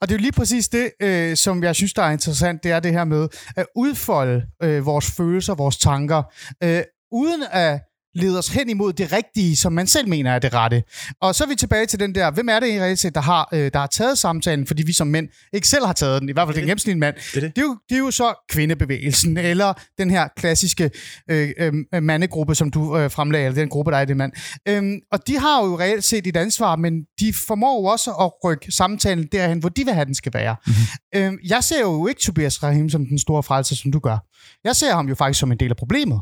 Og 0.00 0.08
det 0.08 0.14
er 0.14 0.18
jo 0.18 0.22
lige 0.22 0.32
præcis 0.32 0.68
det, 0.68 0.92
øh, 1.02 1.36
som 1.36 1.62
jeg 1.62 1.74
synes, 1.74 1.94
der 1.94 2.02
er 2.02 2.10
interessant, 2.10 2.64
det 2.64 2.72
er 2.72 2.80
det 2.80 2.92
her 2.92 3.04
med 3.04 3.28
at 3.56 3.66
udfolde 3.76 4.46
øh, 4.62 4.86
vores 4.86 5.10
følelser, 5.10 5.54
vores 5.54 5.76
tanker, 5.76 6.22
øh, 6.62 6.82
uden 7.12 7.42
at 7.50 7.80
lede 8.18 8.38
os 8.38 8.48
hen 8.48 8.70
imod 8.70 8.92
det 8.92 9.12
rigtige, 9.12 9.56
som 9.56 9.72
man 9.72 9.86
selv 9.86 10.08
mener 10.08 10.32
er 10.32 10.38
det 10.38 10.54
rette. 10.54 10.82
Og 11.20 11.34
så 11.34 11.44
er 11.44 11.48
vi 11.48 11.54
tilbage 11.54 11.86
til 11.86 12.00
den 12.00 12.14
der, 12.14 12.30
hvem 12.30 12.48
er 12.48 12.60
det 12.60 12.68
i 12.68 12.80
reelt 12.80 12.98
set, 12.98 13.14
der 13.14 13.20
har, 13.20 13.48
øh, 13.52 13.70
der 13.72 13.78
har 13.78 13.86
taget 13.86 14.18
samtalen, 14.18 14.66
fordi 14.66 14.82
vi 14.82 14.92
som 14.92 15.06
mænd 15.06 15.28
ikke 15.52 15.68
selv 15.68 15.86
har 15.86 15.92
taget 15.92 16.20
den, 16.20 16.28
i 16.28 16.32
hvert 16.32 16.48
fald 16.48 16.56
den 16.56 16.62
gennemsnitlige 16.62 17.00
mand. 17.00 17.14
er 17.36 17.40
det. 17.40 17.56
Det, 17.56 17.58
er 17.58 17.66
jo, 17.66 17.76
det 17.88 17.94
er 17.94 17.98
jo 17.98 18.10
så 18.10 18.34
kvindebevægelsen, 18.50 19.36
eller 19.36 19.72
den 19.98 20.10
her 20.10 20.28
klassiske 20.36 20.90
øh, 21.30 21.50
øh, 21.58 22.02
mandegruppe, 22.02 22.54
som 22.54 22.70
du 22.70 22.98
øh, 22.98 23.10
fremlagde, 23.10 23.46
eller 23.46 23.60
den 23.60 23.68
gruppe, 23.68 23.90
der 23.92 23.98
er 23.98 24.04
det 24.04 24.16
mand. 24.16 24.32
Øhm, 24.68 24.98
og 25.12 25.26
de 25.26 25.38
har 25.38 25.64
jo 25.64 25.78
reelt 25.78 26.04
set 26.04 26.26
et 26.26 26.36
ansvar, 26.36 26.76
men 26.76 26.92
de 27.20 27.32
formår 27.32 27.82
jo 27.82 27.84
også 27.84 28.10
at 28.10 28.30
rykke 28.44 28.72
samtalen 28.72 29.28
derhen, 29.32 29.58
hvor 29.58 29.68
de 29.68 29.84
vil 29.84 29.94
have, 29.94 30.04
den 30.04 30.14
skal 30.14 30.32
være. 30.34 30.56
Mm-hmm. 30.66 31.22
Øhm, 31.22 31.38
jeg 31.44 31.64
ser 31.64 31.80
jo 31.80 32.06
ikke 32.06 32.20
Tobias 32.20 32.62
Rahim 32.62 32.90
som 32.90 33.06
den 33.06 33.18
store 33.18 33.42
frelser, 33.42 33.76
som 33.76 33.92
du 33.92 33.98
gør. 33.98 34.18
Jeg 34.64 34.76
ser 34.76 34.94
ham 34.94 35.08
jo 35.08 35.14
faktisk 35.14 35.40
som 35.40 35.52
en 35.52 35.58
del 35.58 35.70
af 35.70 35.76
problemet. 35.76 36.20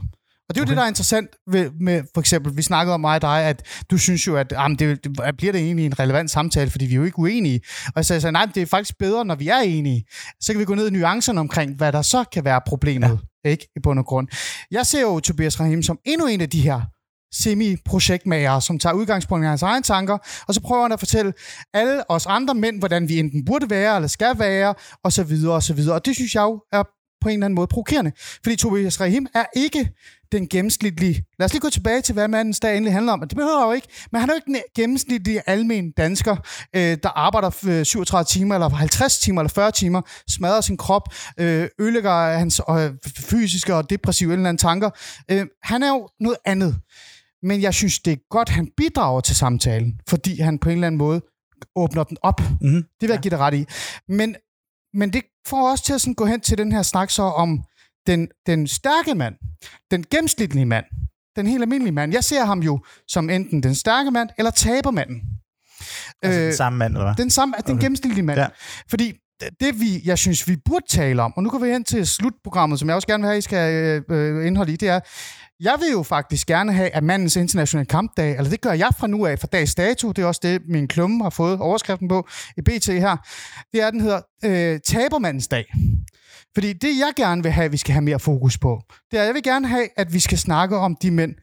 Og 0.48 0.54
det 0.54 0.60
er 0.60 0.62
jo 0.62 0.64
okay. 0.64 0.70
det, 0.70 0.76
der 0.76 0.82
er 0.82 0.88
interessant 0.88 1.28
ved, 1.50 1.70
med, 1.80 2.02
for 2.14 2.20
eksempel, 2.20 2.56
vi 2.56 2.62
snakkede 2.62 2.94
om 2.94 3.00
mig 3.00 3.14
og 3.14 3.22
dig, 3.22 3.44
at 3.44 3.66
du 3.90 3.98
synes 3.98 4.26
jo, 4.26 4.36
at 4.36 4.52
jamen, 4.52 4.78
det, 4.78 5.04
det, 5.04 5.12
bliver 5.36 5.52
det 5.52 5.60
egentlig 5.60 5.86
en 5.86 5.98
relevant 5.98 6.30
samtale, 6.30 6.70
fordi 6.70 6.86
vi 6.86 6.92
er 6.92 6.96
jo 6.96 7.04
ikke 7.04 7.18
uenige. 7.18 7.60
Og 7.86 7.92
jeg 7.96 8.06
sagde, 8.06 8.20
så, 8.20 8.30
nej, 8.30 8.48
det 8.54 8.62
er 8.62 8.66
faktisk 8.66 8.98
bedre, 8.98 9.24
når 9.24 9.34
vi 9.34 9.48
er 9.48 9.58
enige. 9.58 10.04
Så 10.40 10.52
kan 10.52 10.60
vi 10.60 10.64
gå 10.64 10.74
ned 10.74 10.88
i 10.88 10.90
nuancerne 10.90 11.40
omkring, 11.40 11.76
hvad 11.76 11.92
der 11.92 12.02
så 12.02 12.24
kan 12.32 12.44
være 12.44 12.60
problemet, 12.66 13.20
ja. 13.44 13.50
ikke 13.50 13.68
i 13.76 13.80
bund 13.82 13.98
og 13.98 14.04
grund. 14.04 14.28
Jeg 14.70 14.86
ser 14.86 15.00
jo 15.00 15.20
Tobias 15.20 15.60
Rahim 15.60 15.82
som 15.82 15.98
endnu 16.04 16.26
en 16.26 16.40
af 16.40 16.50
de 16.50 16.60
her 16.60 16.80
semi-projektmager, 17.34 18.60
som 18.60 18.78
tager 18.78 18.92
udgangspunkt 18.92 19.44
i 19.44 19.46
hans 19.46 19.62
egne 19.62 19.82
tanker, 19.82 20.18
og 20.48 20.54
så 20.54 20.60
prøver 20.60 20.82
han 20.82 20.92
at 20.92 20.98
fortælle 20.98 21.32
alle 21.74 22.10
os 22.10 22.26
andre 22.26 22.54
mænd, 22.54 22.78
hvordan 22.78 23.08
vi 23.08 23.18
enten 23.18 23.44
burde 23.44 23.70
være, 23.70 23.96
eller 23.96 24.08
skal 24.08 24.38
være, 24.38 24.74
og 25.04 25.12
så 25.12 25.22
videre, 25.22 25.54
og 25.54 25.62
så 25.62 25.74
videre. 25.74 25.94
Og 25.94 26.06
det 26.06 26.14
synes 26.14 26.34
jeg 26.34 26.42
jo 26.42 26.62
er 26.72 26.82
på 27.20 27.28
en 27.28 27.32
eller 27.32 27.44
anden 27.44 27.54
måde 27.54 27.66
provokerende. 27.66 28.12
Fordi 28.42 28.56
Tobias 28.56 29.00
Rahim 29.00 29.26
er 29.34 29.44
ikke 29.56 29.90
den 30.38 30.48
gennemsnitlige... 30.48 31.24
Lad 31.38 31.44
os 31.44 31.52
lige 31.52 31.60
gå 31.60 31.70
tilbage 31.70 32.00
til, 32.00 32.12
hvad 32.12 32.28
mandens 32.28 32.60
dag 32.60 32.72
egentlig 32.72 32.92
handler 32.92 33.12
om. 33.12 33.20
Det 33.20 33.36
behøver 33.36 33.66
jo 33.66 33.72
ikke. 33.72 33.88
Men 34.12 34.20
han 34.20 34.30
er 34.30 34.34
jo 34.34 34.36
ikke 34.36 34.46
den 34.46 34.56
gennemsnitlige 34.76 35.42
almen 35.46 35.90
dansker, 35.90 36.36
øh, 36.76 36.98
der 37.02 37.08
arbejder 37.08 37.50
øh, 37.66 37.84
37 37.84 38.24
timer, 38.24 38.54
eller 38.54 38.68
50 38.68 39.18
timer, 39.18 39.40
eller 39.40 39.52
40 39.52 39.70
timer, 39.70 40.02
smadrer 40.28 40.60
sin 40.60 40.76
krop, 40.76 41.02
øh, 41.40 41.68
ødelægger 41.80 42.38
hans 42.38 42.60
øh, 42.70 42.90
fysiske 43.18 43.74
og 43.74 43.90
depressive 43.90 44.32
eller 44.32 44.48
anden 44.48 44.58
tanker. 44.58 44.90
Øh, 45.30 45.46
han 45.62 45.82
er 45.82 45.88
jo 45.88 46.08
noget 46.20 46.38
andet. 46.44 46.76
Men 47.42 47.62
jeg 47.62 47.74
synes, 47.74 47.98
det 47.98 48.12
er 48.12 48.16
godt, 48.30 48.48
han 48.48 48.68
bidrager 48.76 49.20
til 49.20 49.36
samtalen, 49.36 50.00
fordi 50.08 50.40
han 50.40 50.58
på 50.58 50.68
en 50.68 50.74
eller 50.74 50.86
anden 50.86 50.98
måde 50.98 51.20
åbner 51.76 52.04
den 52.04 52.16
op. 52.22 52.40
Mm-hmm. 52.40 52.82
Det 53.00 53.08
vil 53.08 53.10
jeg 53.10 53.20
give 53.20 53.30
dig 53.30 53.38
ret 53.38 53.54
i. 53.54 53.64
Men, 54.08 54.36
men 54.94 55.12
det 55.12 55.22
får 55.46 55.72
os 55.72 55.80
til 55.82 55.92
at 55.92 56.00
sådan 56.00 56.14
gå 56.14 56.26
hen 56.26 56.40
til 56.40 56.58
den 56.58 56.72
her 56.72 56.82
snak 56.82 57.10
så 57.10 57.22
om 57.22 57.64
den, 58.06 58.28
den 58.46 58.66
stærke 58.66 59.14
mand, 59.14 59.34
den 59.90 60.04
gennemsnitlige 60.10 60.66
mand, 60.66 60.84
den 61.36 61.46
helt 61.46 61.62
almindelige 61.62 61.92
mand. 61.94 62.12
Jeg 62.12 62.24
ser 62.24 62.44
ham 62.44 62.60
jo 62.60 62.80
som 63.08 63.30
enten 63.30 63.62
den 63.62 63.74
stærke 63.74 64.10
mand 64.10 64.28
eller 64.38 64.50
tabermanden. 64.50 65.22
Altså 66.22 66.40
den 66.40 66.52
samme 66.54 66.78
mand, 66.78 66.92
eller 66.92 67.04
hvad? 67.04 67.14
Den 67.14 67.30
samme, 67.30 67.54
den 67.66 67.74
Okay. 67.74 67.82
gennemsnitlige 67.82 68.24
mand. 68.24 68.40
Ja. 68.40 68.46
Fordi 68.90 69.12
det, 69.40 69.48
det, 69.60 69.80
vi, 69.80 70.02
jeg 70.04 70.18
synes, 70.18 70.48
vi 70.48 70.56
burde 70.64 70.84
tale 70.88 71.22
om, 71.22 71.32
og 71.36 71.42
nu 71.42 71.50
går 71.50 71.58
vi 71.58 71.68
hen 71.68 71.84
til 71.84 72.06
slutprogrammet, 72.06 72.78
som 72.78 72.88
jeg 72.88 72.94
også 72.96 73.08
gerne 73.08 73.22
vil 73.22 73.28
have, 73.28 73.38
I 73.38 73.40
skal 73.40 73.74
øh, 73.74 74.02
øh, 74.10 74.46
indholde 74.46 74.72
i, 74.72 74.76
det 74.76 74.88
er, 74.88 75.00
jeg 75.60 75.74
vil 75.80 75.88
jo 75.92 76.02
faktisk 76.02 76.46
gerne 76.46 76.72
have, 76.72 76.90
at 76.90 77.04
mandens 77.04 77.36
internationale 77.36 77.86
kampdag, 77.86 78.36
eller 78.36 78.50
det 78.50 78.60
gør 78.60 78.72
jeg 78.72 78.88
fra 78.98 79.06
nu 79.06 79.26
af, 79.26 79.38
fra 79.38 79.48
dags 79.52 79.74
dato, 79.74 80.12
det 80.12 80.22
er 80.22 80.26
også 80.26 80.40
det, 80.44 80.62
min 80.68 80.88
klumme 80.88 81.22
har 81.22 81.30
fået 81.30 81.60
overskriften 81.60 82.08
på 82.08 82.28
i 82.56 82.60
BT 82.60 82.86
her, 82.86 83.16
det 83.72 83.82
er, 83.82 83.90
den 83.90 84.00
hedder 84.00 84.20
øh, 84.44 84.80
Tabermandens 84.86 85.48
dag. 85.48 85.64
Fordi 86.56 86.72
det, 86.72 86.98
jeg 86.98 87.12
gerne 87.16 87.42
vil 87.42 87.52
have, 87.52 87.64
at 87.64 87.72
vi 87.72 87.76
skal 87.76 87.92
have 87.92 88.02
mere 88.02 88.18
fokus 88.18 88.58
på, 88.58 88.82
det 89.10 89.20
er, 89.20 89.24
jeg 89.24 89.34
vil 89.34 89.42
gerne 89.42 89.68
have, 89.68 89.88
at 89.96 90.12
vi 90.12 90.20
skal 90.20 90.38
snakke 90.38 90.76
om 90.76 90.96
de 91.02 91.10
mænd, 91.10 91.34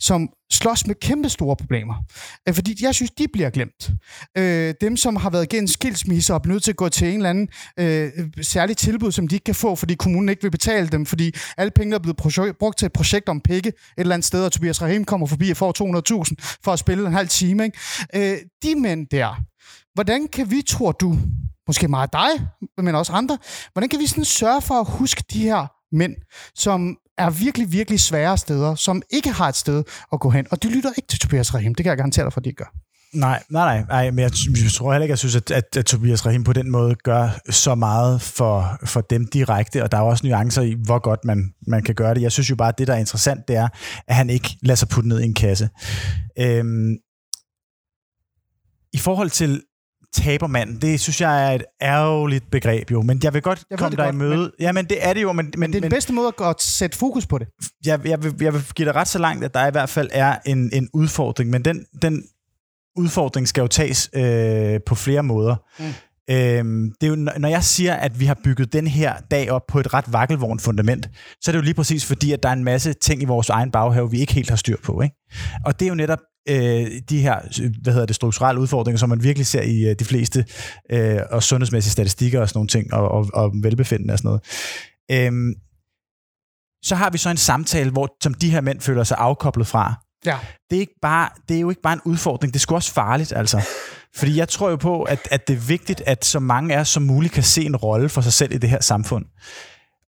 som 0.00 0.28
slås 0.52 0.86
med 0.86 0.94
kæmpe 0.94 1.28
store 1.28 1.56
problemer. 1.56 1.94
Øh, 2.48 2.54
fordi 2.54 2.84
jeg 2.84 2.94
synes, 2.94 3.10
de 3.10 3.26
bliver 3.32 3.50
glemt. 3.50 3.90
Øh, 4.38 4.74
dem, 4.80 4.96
som 4.96 5.16
har 5.16 5.30
været 5.30 5.52
igennem 5.52 5.66
skilsmisse 5.66 6.34
og 6.34 6.40
er 6.44 6.48
nødt 6.48 6.62
til 6.62 6.70
at 6.70 6.76
gå 6.76 6.88
til 6.88 7.08
en 7.08 7.16
eller 7.16 7.30
anden 7.30 7.48
øh, 7.78 8.10
særlig 8.42 8.76
tilbud, 8.76 9.12
som 9.12 9.28
de 9.28 9.34
ikke 9.34 9.44
kan 9.44 9.54
få, 9.54 9.74
fordi 9.74 9.94
kommunen 9.94 10.28
ikke 10.28 10.42
vil 10.42 10.50
betale 10.50 10.88
dem, 10.88 11.06
fordi 11.06 11.32
alle 11.56 11.70
pengene 11.70 11.96
er 11.96 12.00
blevet 12.00 12.20
projek- 12.20 12.56
brugt 12.58 12.78
til 12.78 12.86
et 12.86 12.92
projekt 12.92 13.28
om 13.28 13.40
pikke 13.40 13.68
et 13.68 13.74
eller 13.96 14.14
andet 14.14 14.26
sted, 14.26 14.44
og 14.44 14.52
Tobias 14.52 14.82
Rahim 14.82 15.04
kommer 15.04 15.26
forbi 15.26 15.50
og 15.50 15.56
får 15.56 15.72
200.000 16.28 16.58
for 16.64 16.72
at 16.72 16.78
spille 16.78 17.06
en 17.06 17.12
halv 17.12 17.28
time. 17.28 17.64
Ikke? 17.64 18.32
Øh, 18.32 18.38
de 18.62 18.80
mænd 18.80 19.06
der, 19.06 19.42
hvordan 19.94 20.28
kan 20.28 20.50
vi, 20.50 20.62
tror 20.68 20.92
du, 20.92 21.18
måske 21.66 21.88
meget 21.88 22.12
dig, 22.12 22.28
men 22.78 22.94
også 22.94 23.12
andre, 23.12 23.38
hvordan 23.72 23.88
kan 23.88 24.00
vi 24.00 24.06
sådan 24.06 24.24
sørge 24.24 24.62
for 24.62 24.74
at 24.74 24.86
huske 24.88 25.24
de 25.32 25.42
her 25.42 25.66
mænd, 25.92 26.14
som 26.54 26.96
er 27.18 27.30
virkelig, 27.30 27.72
virkelig 27.72 28.00
svære 28.00 28.38
steder, 28.38 28.74
som 28.74 29.02
ikke 29.10 29.30
har 29.30 29.48
et 29.48 29.56
sted 29.56 29.84
at 30.12 30.20
gå 30.20 30.30
hen. 30.30 30.46
Og 30.50 30.62
de 30.62 30.70
lytter 30.70 30.90
ikke 30.96 31.08
til 31.08 31.18
Tobias 31.18 31.54
Rahim. 31.54 31.74
Det 31.74 31.84
kan 31.84 31.90
jeg 31.90 31.96
garantere 31.96 32.24
dig 32.24 32.32
for, 32.32 32.40
at 32.40 32.44
de 32.44 32.50
ikke 32.50 32.64
gør. 32.64 32.72
Nej, 33.14 33.42
nej, 33.50 33.78
nej, 33.78 33.84
nej, 33.88 34.10
men 34.10 34.18
jeg, 34.18 34.30
jeg 34.62 34.70
tror 34.70 34.92
heller 34.92 35.04
ikke, 35.04 35.12
jeg 35.12 35.18
synes, 35.18 35.36
at, 35.36 35.50
at, 35.50 35.76
at 35.76 35.86
Tobias 35.86 36.26
Rahim 36.26 36.44
på 36.44 36.52
den 36.52 36.70
måde 36.70 36.94
gør 36.94 37.28
så 37.50 37.74
meget 37.74 38.22
for, 38.22 38.78
for 38.84 39.00
dem 39.00 39.26
direkte, 39.26 39.82
og 39.82 39.92
der 39.92 39.98
er 39.98 40.02
jo 40.02 40.08
også 40.08 40.26
nuancer 40.26 40.62
i, 40.62 40.76
hvor 40.84 40.98
godt 40.98 41.24
man, 41.24 41.54
man 41.66 41.82
kan 41.82 41.94
gøre 41.94 42.14
det. 42.14 42.22
Jeg 42.22 42.32
synes 42.32 42.50
jo 42.50 42.56
bare, 42.56 42.68
at 42.68 42.78
det, 42.78 42.86
der 42.86 42.94
er 42.94 42.98
interessant, 42.98 43.48
det 43.48 43.56
er, 43.56 43.68
at 44.06 44.14
han 44.14 44.30
ikke 44.30 44.56
lader 44.62 44.76
sig 44.76 44.88
putte 44.88 45.08
ned 45.08 45.20
i 45.20 45.24
en 45.24 45.34
kasse. 45.34 45.68
Øhm, 46.38 46.96
I 48.92 48.98
forhold 48.98 49.30
til 49.30 49.62
tabermand, 50.12 50.80
det 50.80 51.00
synes 51.00 51.20
jeg 51.20 51.50
er 51.50 51.54
et 51.54 51.64
ærgerligt 51.82 52.50
begreb 52.50 52.90
jo, 52.90 53.02
men 53.02 53.20
jeg 53.22 53.34
vil 53.34 53.42
godt 53.42 53.64
Jeg 53.70 53.78
komme 53.78 53.96
dig 53.96 54.04
godt, 54.04 54.14
i 54.14 54.18
møde. 54.18 54.36
Men, 54.36 54.50
ja, 54.60 54.72
men 54.72 54.84
det 54.84 54.98
er 55.00 55.12
det 55.12 55.22
jo, 55.22 55.32
men, 55.32 55.46
men, 55.46 55.60
Men 55.60 55.72
det 55.72 55.76
er 55.76 55.80
den 55.80 55.90
bedste 55.90 56.12
måde 56.12 56.28
at 56.28 56.36
godt 56.36 56.62
sætte 56.62 56.98
fokus 56.98 57.26
på 57.26 57.38
det. 57.38 57.48
jeg, 57.86 58.00
jeg, 58.06 58.22
vil, 58.22 58.34
jeg 58.40 58.52
vil 58.54 58.62
give 58.74 58.86
dig 58.86 58.94
ret 58.94 59.08
så 59.08 59.18
langt, 59.18 59.44
at 59.44 59.54
der 59.54 59.66
i 59.66 59.70
hvert 59.70 59.88
fald 59.88 60.10
er 60.12 60.36
en, 60.46 60.70
en 60.72 60.88
udfordring, 60.92 61.50
men 61.50 61.64
den, 61.64 61.86
den 62.02 62.24
udfordring 62.96 63.48
skal 63.48 63.60
jo 63.60 63.66
tages 63.66 64.10
øh, 64.14 64.80
på 64.86 64.94
flere 64.94 65.22
måder. 65.22 65.56
Mm. 65.78 65.84
Øhm, 66.30 66.92
det 67.00 67.06
er 67.06 67.10
jo, 67.10 67.16
når 67.16 67.48
jeg 67.48 67.64
siger, 67.64 67.94
at 67.94 68.20
vi 68.20 68.24
har 68.24 68.38
bygget 68.44 68.72
den 68.72 68.86
her 68.86 69.14
dag 69.30 69.50
op 69.50 69.62
på 69.68 69.80
et 69.80 69.94
ret 69.94 70.12
vakkelvognt 70.12 70.62
fundament, 70.62 71.10
så 71.40 71.50
er 71.50 71.52
det 71.52 71.58
jo 71.58 71.64
lige 71.64 71.74
præcis 71.74 72.04
fordi, 72.04 72.32
at 72.32 72.42
der 72.42 72.48
er 72.48 72.52
en 72.52 72.64
masse 72.64 72.92
ting 72.92 73.22
i 73.22 73.24
vores 73.24 73.48
egen 73.48 73.70
baghave, 73.70 74.10
vi 74.10 74.20
ikke 74.20 74.34
helt 74.34 74.48
har 74.48 74.56
styr 74.56 74.76
på. 74.84 75.02
Ikke? 75.02 75.16
Og 75.64 75.80
det 75.80 75.86
er 75.86 75.88
jo 75.88 75.94
netop 75.94 76.18
øh, 76.48 76.90
de 77.08 77.20
her 77.20 77.40
hvad 77.82 77.92
hedder 77.92 78.06
det, 78.06 78.16
strukturelle 78.16 78.60
udfordringer, 78.60 78.98
som 78.98 79.08
man 79.08 79.22
virkelig 79.22 79.46
ser 79.46 79.62
i 79.62 79.90
øh, 79.90 79.96
de 79.98 80.04
fleste 80.04 80.44
øh, 80.92 81.20
og 81.30 81.42
sundhedsmæssige 81.42 81.92
statistikker 81.92 82.40
og 82.40 82.48
sådan 82.48 82.58
nogle 82.58 82.68
ting, 82.68 82.94
og, 82.94 83.08
og, 83.08 83.30
og 83.34 83.52
velbefindende 83.62 84.12
og 84.12 84.18
sådan 84.18 84.28
noget. 84.28 84.42
Øhm, 85.10 85.54
så 86.84 86.94
har 86.94 87.10
vi 87.10 87.18
så 87.18 87.30
en 87.30 87.36
samtale, 87.36 87.90
hvor 87.90 88.16
som 88.22 88.34
de 88.34 88.50
her 88.50 88.60
mænd 88.60 88.80
føler 88.80 89.04
sig 89.04 89.16
afkoblet 89.20 89.66
fra. 89.66 89.94
Ja. 90.26 90.38
Det 90.70 90.76
er, 90.76 90.80
ikke 90.80 90.98
bare, 91.02 91.28
det 91.48 91.56
er 91.56 91.60
jo 91.60 91.70
ikke 91.70 91.82
bare 91.82 91.92
en 91.92 92.00
udfordring, 92.04 92.54
det 92.54 92.58
er 92.58 92.60
sgu 92.60 92.74
også 92.74 92.92
farligt, 92.92 93.32
altså. 93.32 93.62
Fordi 94.16 94.38
jeg 94.38 94.48
tror 94.48 94.70
jo 94.70 94.76
på, 94.76 95.02
at, 95.02 95.28
at 95.30 95.48
det 95.48 95.54
er 95.54 95.60
vigtigt, 95.60 96.02
at 96.06 96.24
så 96.24 96.40
mange 96.40 96.74
af 96.74 96.80
os 96.80 96.88
som 96.88 97.02
muligt 97.02 97.32
kan 97.32 97.42
se 97.42 97.64
en 97.64 97.76
rolle 97.76 98.08
for 98.08 98.20
sig 98.20 98.32
selv 98.32 98.52
i 98.52 98.58
det 98.58 98.70
her 98.70 98.80
samfund. 98.80 99.24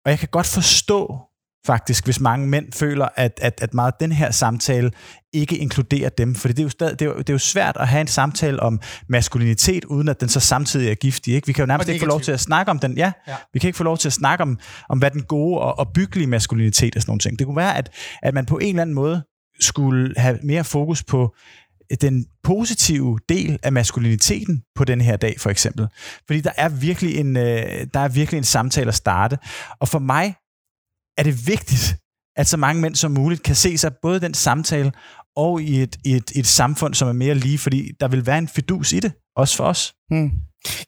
Og 0.05 0.11
jeg 0.11 0.19
kan 0.19 0.27
godt 0.31 0.47
forstå, 0.47 1.19
faktisk, 1.65 2.05
hvis 2.05 2.19
mange 2.19 2.47
mænd 2.47 2.71
føler, 2.73 3.07
at, 3.15 3.39
at, 3.41 3.59
at 3.61 3.73
meget 3.73 3.93
den 3.99 4.11
her 4.11 4.31
samtale 4.31 4.91
ikke 5.33 5.57
inkluderer 5.57 6.09
dem. 6.09 6.35
For 6.35 6.47
det 6.47 6.59
er, 6.59 6.63
jo 6.63 6.69
stadig, 6.69 6.99
det, 6.99 7.05
er 7.05 7.09
jo, 7.09 7.17
det 7.17 7.29
er 7.29 7.33
jo 7.33 7.37
svært 7.37 7.77
at 7.79 7.87
have 7.87 8.01
en 8.01 8.07
samtale 8.07 8.59
om 8.59 8.81
maskulinitet, 9.07 9.85
uden 9.85 10.07
at 10.09 10.21
den 10.21 10.29
så 10.29 10.39
samtidig 10.39 10.91
er 10.91 10.95
giftig. 10.95 11.33
Ikke? 11.33 11.47
Vi 11.47 11.53
kan 11.53 11.61
jo 11.61 11.67
nærmest 11.67 11.89
ikke 11.89 11.99
få 11.99 12.05
lov 12.05 12.21
til 12.21 12.31
at 12.31 12.39
snakke 12.39 12.69
om 12.69 12.79
den. 12.79 12.97
Ja, 12.97 13.11
Ja. 13.27 13.31
ja. 13.31 13.37
vi 13.53 13.59
kan 13.59 13.67
ikke 13.67 13.77
få 13.77 13.83
lov 13.83 13.97
til 13.97 14.09
at 14.09 14.13
snakke 14.13 14.41
om, 14.41 14.59
om 14.89 14.99
hvad 14.99 15.11
den 15.11 15.23
gode 15.23 15.61
og, 15.61 15.79
og 15.79 15.87
byggelige 15.93 16.27
maskulinitet 16.27 16.95
er 16.95 16.99
sådan 16.99 17.09
nogle 17.09 17.19
ting. 17.19 17.39
Det 17.39 17.47
kunne 17.47 17.57
være, 17.57 17.77
at, 17.77 17.89
at 18.21 18.33
man 18.33 18.45
på 18.45 18.57
en 18.57 18.69
eller 18.69 18.81
anden 18.81 18.93
måde 18.95 19.23
skulle 19.59 20.13
have 20.17 20.39
mere 20.43 20.63
fokus 20.63 21.03
på 21.03 21.35
den 22.01 22.25
positive 22.43 23.19
del 23.29 23.59
af 23.63 23.71
maskuliniteten 23.71 24.63
på 24.75 24.83
den 24.83 25.01
her 25.01 25.17
dag, 25.17 25.35
for 25.39 25.49
eksempel. 25.49 25.87
Fordi 26.27 26.41
der 26.41 26.51
er 26.57 26.69
virkelig 26.69 27.17
en, 27.17 27.37
øh, 27.37 27.87
der 27.93 27.99
er 27.99 28.07
virkelig 28.07 28.37
en 28.37 28.43
samtale 28.43 28.87
at 28.87 28.95
starte. 28.95 29.37
Og 29.79 29.87
for 29.87 29.99
mig 29.99 30.35
er 31.17 31.23
det 31.23 31.47
vigtigt, 31.47 31.95
at 32.35 32.47
så 32.47 32.57
mange 32.57 32.81
mænd 32.81 32.95
som 32.95 33.11
muligt 33.11 33.43
kan 33.43 33.55
se 33.55 33.77
sig 33.77 33.91
både 34.01 34.19
den 34.19 34.33
samtale 34.33 34.91
og 35.35 35.61
i 35.61 35.81
et, 35.81 35.95
et, 36.05 36.31
et 36.35 36.47
samfund, 36.47 36.93
som 36.93 37.07
er 37.07 37.13
mere 37.13 37.35
lige, 37.35 37.57
fordi 37.57 37.91
der 37.99 38.07
vil 38.07 38.25
være 38.25 38.37
en 38.37 38.47
fidus 38.47 38.91
i 38.91 38.99
det, 38.99 39.13
også 39.35 39.57
for 39.57 39.63
os. 39.63 39.93
Hmm. 40.09 40.31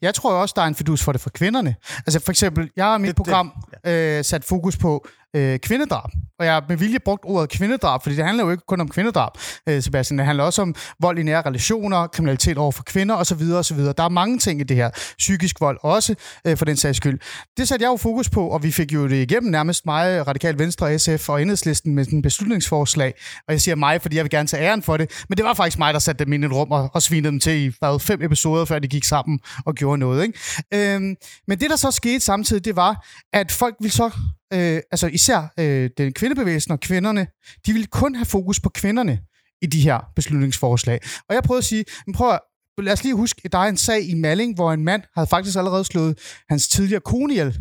Jeg 0.02 0.14
tror 0.14 0.32
også, 0.34 0.52
der 0.56 0.62
er 0.62 0.66
en 0.66 0.74
fidus 0.74 1.02
for 1.02 1.12
det 1.12 1.20
for 1.20 1.30
kvinderne. 1.30 1.74
Altså 1.98 2.20
for 2.20 2.30
eksempel, 2.32 2.70
jeg 2.76 2.84
har 2.84 2.98
mit 2.98 3.08
Det- 3.08 3.16
det- 3.16 3.24
program 3.24 3.52
øh, 3.86 4.24
sat 4.24 4.44
fokus 4.44 4.76
på 4.76 5.06
øh, 5.36 5.58
kvindedrab. 5.58 6.10
Og 6.38 6.46
jeg 6.46 6.54
har 6.54 6.64
med 6.68 6.76
vilje 6.76 6.98
brugt 6.98 7.22
ordet 7.24 7.50
kvindedrab, 7.50 8.02
fordi 8.02 8.16
det 8.16 8.24
handler 8.24 8.44
jo 8.44 8.50
ikke 8.50 8.62
kun 8.68 8.80
om 8.80 8.88
kvindedrab, 8.88 9.32
øh, 9.68 9.82
Sebastian. 9.82 10.18
Det 10.18 10.26
handler 10.26 10.44
også 10.44 10.62
om 10.62 10.74
vold 11.00 11.18
i 11.18 11.22
nære 11.22 11.42
relationer, 11.46 12.06
kriminalitet 12.06 12.58
over 12.58 12.72
for 12.72 12.82
kvinder 12.82 13.14
osv. 13.14 13.42
osv. 13.52 13.78
Der 13.78 14.02
er 14.04 14.08
mange 14.08 14.38
ting 14.38 14.60
i 14.60 14.64
det 14.64 14.76
her. 14.76 14.90
Psykisk 15.18 15.60
vold 15.60 15.78
også, 15.82 16.14
øh, 16.46 16.56
for 16.56 16.64
den 16.64 16.76
sags 16.76 16.96
skyld. 16.96 17.18
Det 17.56 17.68
satte 17.68 17.82
jeg 17.82 17.90
jo 17.90 17.96
fokus 17.96 18.30
på, 18.30 18.48
og 18.48 18.62
vi 18.62 18.72
fik 18.72 18.92
jo 18.92 19.08
det 19.08 19.30
igennem 19.30 19.50
nærmest 19.50 19.86
mig, 19.86 20.26
Radikal 20.26 20.58
Venstre, 20.58 20.98
SF 20.98 21.28
og 21.28 21.42
Enhedslisten 21.42 21.94
med 21.94 22.04
sådan 22.04 22.18
en 22.18 22.22
beslutningsforslag. 22.22 23.14
Og 23.48 23.52
jeg 23.52 23.60
siger 23.60 23.74
mig, 23.74 24.02
fordi 24.02 24.16
jeg 24.16 24.24
vil 24.24 24.30
gerne 24.30 24.48
tage 24.48 24.62
æren 24.62 24.82
for 24.82 24.96
det. 24.96 25.24
Men 25.28 25.36
det 25.36 25.44
var 25.44 25.54
faktisk 25.54 25.78
mig, 25.78 25.94
der 25.94 26.00
satte 26.00 26.24
dem 26.24 26.32
ind 26.32 26.44
i 26.44 26.46
et 26.46 26.52
rum 26.52 26.70
og, 26.70 26.90
og 26.94 27.02
svinede 27.02 27.30
dem 27.30 27.40
til 27.40 27.52
i 27.52 27.72
hvad, 27.78 28.00
fem 28.00 28.22
episoder, 28.22 28.64
før 28.64 28.78
de 28.78 28.88
gik 28.88 29.04
sammen 29.04 29.40
og 29.66 29.74
gjorde 29.74 29.98
noget. 29.98 30.22
Ikke? 30.22 30.94
Øhm, 30.94 31.16
men 31.48 31.60
det, 31.60 31.70
der 31.70 31.76
så 31.76 31.90
skete 31.90 32.20
samtidig, 32.20 32.64
det 32.64 32.76
var, 32.76 33.06
at 33.32 33.52
folk 33.52 33.74
ville 33.80 33.92
så, 33.92 34.10
øh, 34.52 34.80
altså 34.90 35.06
især 35.06 35.52
øh, 35.58 35.90
den 35.98 36.12
kvindebevægelsen 36.12 36.72
og 36.72 36.80
kvinderne, 36.80 37.26
de 37.66 37.72
ville 37.72 37.86
kun 37.86 38.14
have 38.14 38.26
fokus 38.26 38.60
på 38.60 38.68
kvinderne 38.68 39.18
i 39.62 39.66
de 39.66 39.80
her 39.80 40.00
beslutningsforslag. 40.16 41.00
Og 41.28 41.34
jeg 41.34 41.42
prøvede 41.42 41.58
at 41.58 41.64
sige, 41.64 41.84
men 42.06 42.14
prøv 42.14 42.30
at, 42.32 42.40
lad 42.78 42.92
os 42.92 43.02
lige 43.04 43.14
huske, 43.14 43.48
der 43.52 43.58
er 43.58 43.68
en 43.68 43.76
sag 43.76 44.08
i 44.08 44.14
Malling, 44.14 44.54
hvor 44.54 44.72
en 44.72 44.84
mand 44.84 45.02
havde 45.14 45.26
faktisk 45.26 45.56
allerede 45.56 45.84
slået 45.84 46.18
hans 46.48 46.68
tidligere 46.68 47.00
kone 47.00 47.32
ihjel. 47.32 47.58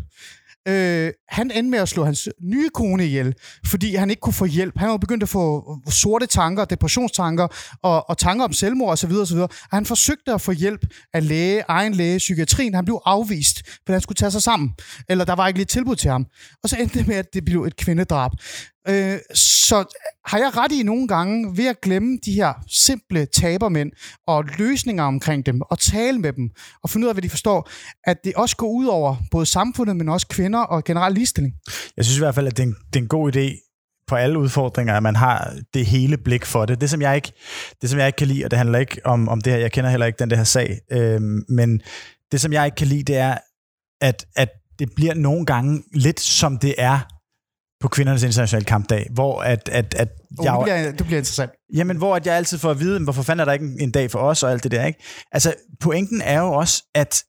Øh, 0.67 1.11
han 1.29 1.51
endte 1.51 1.71
med 1.71 1.79
at 1.79 1.89
slå 1.89 2.03
hans 2.05 2.29
nye 2.41 2.69
kone 2.73 3.05
ihjel, 3.05 3.33
fordi 3.65 3.95
han 3.95 4.09
ikke 4.09 4.19
kunne 4.19 4.33
få 4.33 4.45
hjælp. 4.45 4.77
Han 4.77 4.89
var 4.89 4.97
begyndt 4.97 5.23
at 5.23 5.29
få 5.29 5.77
sorte 5.89 6.25
tanker, 6.25 6.65
depressionstanker 6.65 7.47
og, 7.83 8.09
og 8.09 8.17
tanker 8.17 8.45
om 8.45 8.53
selvmord 8.53 8.91
osv. 8.91 9.11
osv. 9.11 9.37
Og 9.37 9.49
han 9.71 9.85
forsøgte 9.85 10.33
at 10.33 10.41
få 10.41 10.51
hjælp 10.51 10.85
af 11.13 11.27
læge, 11.27 11.63
egen 11.67 11.93
læge, 11.93 12.17
psykiatrien. 12.17 12.73
Han 12.73 12.85
blev 12.85 13.01
afvist, 13.05 13.57
fordi 13.67 13.91
han 13.91 14.01
skulle 14.01 14.15
tage 14.15 14.31
sig 14.31 14.41
sammen. 14.41 14.73
Eller 15.09 15.25
der 15.25 15.35
var 15.35 15.47
ikke 15.47 15.59
lidt 15.59 15.69
tilbud 15.69 15.95
til 15.95 16.11
ham. 16.11 16.25
Og 16.63 16.69
så 16.69 16.77
endte 16.79 16.99
det 16.99 17.07
med, 17.07 17.15
at 17.15 17.33
det 17.33 17.45
blev 17.45 17.63
et 17.63 17.75
kvindedrab. 17.75 18.31
Øh, 18.87 19.19
så 19.33 19.97
har 20.25 20.37
jeg 20.37 20.57
ret 20.57 20.71
i 20.71 20.83
nogle 20.83 21.07
gange 21.07 21.57
ved 21.57 21.67
at 21.67 21.81
glemme 21.81 22.17
de 22.25 22.31
her 22.31 22.53
simple 22.67 23.25
tabermænd 23.25 23.91
og 24.27 24.43
løsninger 24.57 25.03
omkring 25.03 25.45
dem 25.45 25.61
og 25.61 25.79
tale 25.79 26.19
med 26.19 26.33
dem 26.33 26.49
og 26.83 26.89
finde 26.89 27.05
ud 27.05 27.09
af, 27.09 27.15
hvad 27.15 27.21
de 27.21 27.29
forstår, 27.29 27.69
at 28.03 28.17
det 28.23 28.33
også 28.33 28.55
går 28.55 28.67
ud 28.67 28.85
over 28.85 29.15
både 29.31 29.45
samfundet, 29.45 29.95
men 29.95 30.09
også 30.09 30.27
kvinder 30.27 30.59
og 30.59 30.83
generel 30.83 31.13
ligestilling. 31.13 31.53
Jeg 31.97 32.05
synes 32.05 32.17
i 32.17 32.21
hvert 32.21 32.35
fald, 32.35 32.47
at 32.47 32.57
det 32.57 32.63
er 32.63 32.67
en, 32.67 32.75
det 32.93 32.99
er 32.99 33.03
en 33.03 33.07
god 33.07 33.35
idé 33.35 33.61
på 34.07 34.15
alle 34.15 34.39
udfordringer, 34.39 34.93
at 34.93 35.03
man 35.03 35.15
har 35.15 35.53
det 35.73 35.85
hele 35.85 36.17
blik 36.17 36.45
for 36.45 36.65
det. 36.65 36.81
Det, 36.81 36.89
som 36.89 37.01
jeg 37.01 37.15
ikke, 37.15 37.31
det, 37.81 37.89
som 37.89 37.99
jeg 37.99 38.07
ikke 38.07 38.17
kan 38.17 38.27
lide, 38.27 38.45
og 38.45 38.51
det 38.51 38.57
handler 38.57 38.79
ikke 38.79 39.01
om, 39.05 39.29
om 39.29 39.41
det 39.41 39.53
her, 39.53 39.59
jeg 39.59 39.71
kender 39.71 39.89
heller 39.89 40.05
ikke 40.05 40.19
den 40.19 40.29
der 40.29 40.43
sag, 40.43 40.79
øhm, 40.91 41.43
men 41.49 41.81
det, 42.31 42.41
som 42.41 42.53
jeg 42.53 42.65
ikke 42.65 42.75
kan 42.75 42.87
lide, 42.87 43.03
det 43.03 43.17
er, 43.17 43.37
at, 44.01 44.25
at 44.35 44.49
det 44.79 44.89
bliver 44.95 45.13
nogle 45.13 45.45
gange 45.45 45.83
lidt 45.93 46.19
som 46.19 46.57
det 46.57 46.75
er 46.77 47.14
på 47.85 47.89
kvindernes 47.89 48.23
internationale 48.23 48.65
kampdag, 48.65 49.07
hvor 49.11 49.41
at, 49.41 49.69
at, 49.69 49.93
at 49.93 50.09
Oh, 50.39 50.45
jeg, 50.45 50.53
det, 50.53 50.63
bliver, 50.63 50.91
det 50.91 51.05
bliver 51.05 51.17
interessant. 51.17 51.51
Jamen, 51.73 51.97
hvor 51.97 52.15
at 52.15 52.25
jeg 52.25 52.35
altid 52.35 52.57
får 52.57 52.71
at 52.71 52.79
vide, 52.79 53.03
hvorfor 53.03 53.23
fanden 53.23 53.39
er 53.39 53.45
der 53.45 53.53
ikke 53.53 53.65
en, 53.65 53.79
en 53.79 53.91
dag 53.91 54.11
for 54.11 54.19
os 54.19 54.43
og 54.43 54.51
alt 54.51 54.63
det 54.63 54.71
der, 54.71 54.85
ikke? 54.85 55.03
Altså, 55.31 55.53
pointen 55.79 56.21
er 56.21 56.39
jo 56.39 56.53
også, 56.53 56.83
at, 56.95 57.23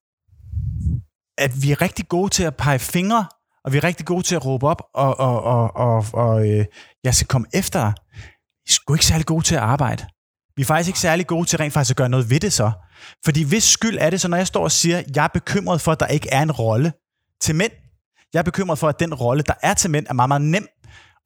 at 1.38 1.62
vi 1.62 1.70
er 1.72 1.82
rigtig 1.82 2.09
gode 2.09 2.28
til 2.28 2.44
at 2.44 2.57
pege 2.57 2.78
fingre, 2.78 3.26
og 3.64 3.72
vi 3.72 3.76
er 3.76 3.84
rigtig 3.84 4.07
gode 4.07 4.22
til 4.22 4.34
at 4.34 4.46
råbe 4.46 4.66
op, 4.66 4.82
og, 4.94 5.20
og, 5.20 5.42
og, 5.42 5.76
og, 5.76 6.04
og 6.12 6.50
øh, 6.50 6.64
jeg 7.04 7.14
skal 7.14 7.28
komme 7.28 7.46
efter 7.54 7.80
dig. 7.80 7.92
Vi 8.64 8.68
er 8.68 8.72
sgu 8.72 8.94
ikke 8.94 9.07
særlig 9.07 9.26
gode 9.26 9.44
til 9.44 9.54
at 9.54 9.61
arbejde. 9.61 10.07
Vi 10.57 10.62
er 10.62 10.66
faktisk 10.66 10.88
ikke 10.88 11.00
særlig 11.00 11.26
gode 11.26 11.48
til 11.48 11.59
rent 11.59 11.72
faktisk 11.72 11.92
at 11.92 11.96
gøre 11.96 12.09
noget 12.09 12.30
ved 12.30 12.40
det 12.40 12.52
så. 12.52 12.70
Fordi 13.24 13.42
hvis 13.42 13.64
skyld 13.64 13.98
er 14.00 14.11
det 14.11 14.20
så, 14.20 14.28
når 14.28 14.36
jeg 14.36 14.46
står 14.46 14.62
og 14.64 14.72
siger, 14.72 15.02
jeg 15.16 15.24
er 15.24 15.28
bekymret 15.28 15.80
for, 15.80 15.92
at 15.92 16.00
der 16.00 16.07
ikke 16.07 16.28
er 16.32 16.42
en 16.42 16.52
rolle 16.52 16.92
til 17.40 17.54
mænd. 17.54 17.72
Jeg 18.34 18.38
er 18.38 18.42
bekymret 18.42 18.78
for, 18.78 18.88
at 18.88 19.00
den 19.00 19.14
rolle, 19.14 19.42
der 19.42 19.54
er 19.62 19.74
til 19.74 19.90
mænd, 19.90 20.06
er 20.08 20.12
meget, 20.12 20.28
meget 20.28 20.42
nem. 20.42 20.66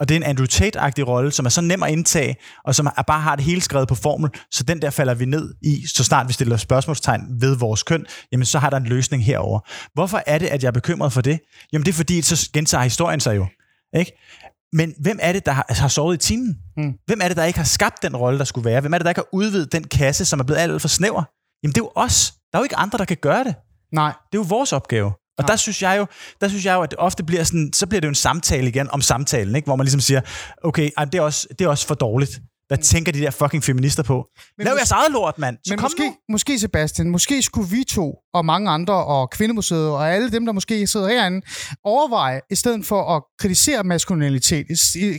Og 0.01 0.09
det 0.09 0.15
er 0.15 0.17
en 0.17 0.23
Andrew 0.23 0.47
Tate-agtig 0.47 1.07
rolle, 1.07 1.33
som 1.33 1.47
er 1.47 1.51
så 1.51 1.61
nem 1.61 1.83
at 1.83 1.91
indtage, 1.91 2.37
og 2.65 2.75
som 2.75 2.87
er 2.87 3.03
bare 3.03 3.21
har 3.21 3.37
det 3.37 3.45
hele 3.45 3.61
skrevet 3.61 3.89
på 3.89 3.95
formel, 3.95 4.31
så 4.51 4.63
den 4.63 4.83
der 4.83 4.91
falder 4.91 5.15
vi 5.15 5.25
ned 5.25 5.55
i, 5.63 5.87
så 5.87 6.05
snart 6.05 6.29
vi 6.29 6.33
stiller 6.33 6.57
spørgsmålstegn 6.57 7.23
ved 7.41 7.57
vores 7.57 7.83
køn, 7.83 8.07
jamen 8.33 8.45
så 8.45 8.59
har 8.59 8.71
der 8.71 8.77
en 8.77 8.85
løsning 8.85 9.25
herover. 9.25 9.61
Hvorfor 9.95 10.23
er 10.27 10.39
det, 10.39 10.47
at 10.47 10.63
jeg 10.63 10.69
er 10.69 10.73
bekymret 10.73 11.13
for 11.13 11.21
det? 11.21 11.41
Jamen 11.73 11.87
det 11.87 11.93
er 11.93 11.97
fordi, 11.97 12.23
så 12.23 12.51
gentager 12.53 12.83
historien 12.83 13.21
sig 13.21 13.37
jo. 13.37 13.47
Ikke? 13.99 14.13
Men 14.73 14.95
hvem 15.01 15.19
er 15.23 15.33
det, 15.33 15.47
der 15.47 15.53
har, 15.53 15.67
har 15.69 15.89
sovet 15.89 16.15
i 16.15 16.27
timen? 16.27 16.59
Mm. 16.77 16.93
Hvem 17.07 17.21
er 17.23 17.29
det, 17.29 17.37
der 17.37 17.45
ikke 17.45 17.59
har 17.59 17.67
skabt 17.67 18.03
den 18.03 18.17
rolle, 18.17 18.39
der 18.39 18.45
skulle 18.45 18.65
være? 18.65 18.81
Hvem 18.81 18.95
er 18.95 18.99
det, 18.99 19.05
der 19.05 19.11
ikke 19.11 19.19
har 19.19 19.35
udvidet 19.35 19.73
den 19.73 19.85
kasse, 19.85 20.25
som 20.25 20.41
er 20.41 20.45
blevet 20.45 20.61
alt 20.61 20.81
for 20.81 20.89
snæver? 20.89 21.23
Jamen 21.63 21.73
det 21.73 21.81
er 21.81 21.85
jo 21.85 21.91
os. 21.95 22.33
Der 22.53 22.59
er 22.59 22.61
jo 22.61 22.65
ikke 22.65 22.77
andre, 22.77 22.99
der 22.99 23.05
kan 23.05 23.17
gøre 23.17 23.45
det. 23.45 23.55
Nej. 23.93 24.13
Det 24.33 24.39
er 24.39 24.43
jo 24.43 24.47
vores 24.49 24.73
opgave. 24.73 25.13
Og 25.43 25.49
der 25.49 25.57
synes 25.57 25.83
jeg 25.83 25.99
jo, 25.99 26.07
der 26.41 26.49
synes 26.49 26.65
jeg 26.65 26.75
jo, 26.75 26.83
at 26.83 26.91
det 26.91 26.99
ofte 26.99 27.25
bliver 27.25 27.45
sådan, 27.45 27.71
så 27.73 27.87
bliver 27.87 28.01
det 28.01 28.07
jo 28.07 28.11
en 28.11 28.15
samtale 28.15 28.69
igen 28.69 28.91
om 28.91 29.01
samtalen, 29.01 29.57
ikke? 29.57 29.67
hvor 29.67 29.77
man 29.77 29.85
ligesom 29.85 30.01
siger, 30.01 30.21
okay, 30.65 30.91
ej, 30.97 31.05
det, 31.05 31.15
er 31.15 31.23
også, 31.23 31.49
det 31.59 31.65
er 31.65 31.69
også 31.69 31.87
for 31.87 31.95
dårligt. 31.95 32.41
Hvad 32.71 32.79
tænker 32.79 33.13
de 33.13 33.21
der 33.21 33.31
fucking 33.31 33.65
feminister 33.65 34.03
på? 34.03 34.27
Men 34.59 34.65
Lav 34.65 34.75
jeres 34.77 34.91
eget 34.91 35.13
lort, 35.13 35.39
mand. 35.39 35.57
Så 35.67 35.73
Men 35.73 35.79
kom 35.79 35.85
måske, 35.85 36.07
nu. 36.07 36.15
måske, 36.29 36.59
Sebastian, 36.59 37.11
måske 37.11 37.43
skulle 37.43 37.71
vi 37.71 37.85
to 37.85 38.15
og 38.35 38.45
mange 38.45 38.71
andre 38.71 38.95
og 38.95 39.31
Kvindemuseet 39.31 39.89
og 39.89 40.13
alle 40.13 40.31
dem, 40.31 40.47
der 40.47 40.53
måske 40.53 40.87
sidder 40.87 41.09
herinde, 41.09 41.47
overveje, 41.85 42.41
i 42.51 42.55
stedet 42.55 42.87
for 42.87 43.17
at 43.17 43.23
kritisere 43.39 43.85
maskulinitet, 43.85 44.67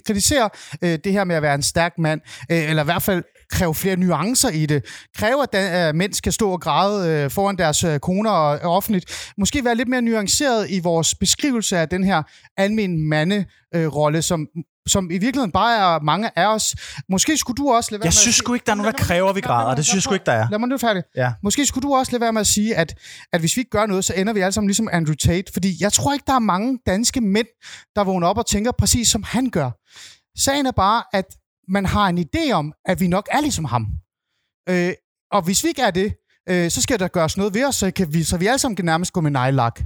kritisere 0.06 0.50
øh, 0.84 1.00
det 1.04 1.12
her 1.12 1.24
med 1.24 1.36
at 1.36 1.42
være 1.42 1.56
en 1.56 1.64
stærk 1.64 1.94
mand, 1.98 2.22
øh, 2.52 2.70
eller 2.70 2.84
i 2.84 2.86
hvert 2.86 3.04
fald 3.04 3.24
kræve 3.52 3.76
flere 3.76 3.96
nuancer 3.96 4.50
i 4.50 4.66
det, 4.66 4.86
kræve, 5.18 5.44
at 5.44 5.54
der, 5.54 5.88
øh, 5.90 5.96
mænd 5.96 6.14
skal 6.14 6.34
stå 6.34 6.52
og 6.52 6.62
græde 6.62 7.10
øh, 7.24 7.32
foran 7.32 7.58
deres 7.58 7.84
øh, 7.84 8.00
koner 8.00 8.32
og, 8.32 8.60
og 8.64 8.76
offentligt, 8.76 9.32
måske 9.38 9.66
være 9.66 9.76
lidt 9.76 9.90
mere 9.90 10.02
nuanceret 10.02 10.70
i 10.70 10.80
vores 10.80 11.16
beskrivelse 11.16 11.78
af 11.78 11.90
den 11.90 12.04
her 12.04 12.24
almen 12.58 13.10
manderolle, 13.10 14.18
øh, 14.18 14.24
som 14.24 14.48
som 14.88 15.06
i 15.12 15.18
virkeligheden 15.18 15.52
bare 15.52 15.96
er 15.96 16.00
mange 16.04 16.40
af 16.40 16.46
os. 16.54 16.76
Måske 17.10 17.38
skulle 17.38 17.58
du 17.58 17.72
også 17.72 17.92
lade 17.92 18.00
være 18.00 18.06
Jeg 18.06 18.08
med 18.08 18.12
at 18.12 18.14
synes 18.14 18.36
sgu 18.36 18.54
ikke, 18.54 18.66
der 18.66 18.72
er 18.72 18.76
nogen, 18.76 18.94
der 18.94 19.00
kræver, 19.04 19.34
vi 19.34 19.40
lad 19.40 19.50
mig- 19.50 19.56
græder. 19.56 19.76
Det 19.76 19.86
synes 19.86 19.96
jeg 19.96 20.02
sgu 20.04 20.14
ikke, 20.14 20.26
der 20.26 20.32
er. 20.32 20.48
Lad 20.52 20.60
mig 20.60 20.70
nu 20.70 20.78
færdig. 20.78 21.04
Ja. 21.16 21.34
Måske 21.44 21.66
skulle 21.66 21.88
du 21.88 21.96
også 21.96 22.12
lade 22.12 22.22
være 22.22 22.34
med 22.34 22.42
at 22.42 22.48
sige, 22.48 22.76
at, 22.76 22.96
at 23.34 23.40
hvis 23.40 23.56
vi 23.56 23.60
ikke 23.62 23.70
gør 23.72 23.86
noget, 23.86 24.06
så 24.06 24.14
ender 24.18 24.34
vi 24.34 24.40
alle 24.40 24.52
sammen 24.52 24.68
ligesom 24.68 24.90
Andrew 24.92 25.14
Tate. 25.16 25.54
Fordi 25.54 25.78
jeg 25.80 25.94
tror 25.94 26.14
ikke, 26.14 26.24
der 26.28 26.34
er 26.36 26.40
mange 26.40 26.80
danske 26.86 27.22
mænd, 27.22 27.48
der 27.96 28.04
vågner 28.04 28.28
op 28.28 28.38
og 28.38 28.46
tænker 28.46 28.72
præcis 28.72 29.08
som 29.08 29.24
han 29.24 29.50
gør. 29.50 29.70
Sagen 30.40 30.66
er 30.66 30.72
bare, 30.72 31.04
at 31.14 31.26
man 31.72 31.86
har 31.86 32.08
en 32.10 32.18
idé 32.18 32.52
om, 32.52 32.74
at 32.86 33.00
vi 33.00 33.08
nok 33.08 33.28
er 33.32 33.42
ligesom 33.42 33.66
ham. 33.66 33.88
Øh, 34.70 34.94
og 35.32 35.42
hvis 35.42 35.64
vi 35.64 35.70
ikke 35.70 35.82
er 35.82 35.92
det, 35.92 36.14
øh, 36.50 36.72
så 36.72 36.82
skal 36.82 37.00
der 37.00 37.08
gøres 37.08 37.38
noget 37.38 37.54
ved 37.54 37.66
os, 37.66 37.76
så, 37.76 37.92
kan 37.92 38.14
vi, 38.14 38.24
så 38.24 38.38
vi 38.38 38.48
alle 38.48 38.60
sammen 38.60 38.76
kan 38.76 38.86
nærmest 38.86 39.14
gå 39.14 39.22
med 39.22 39.32
nejlak. 39.32 39.82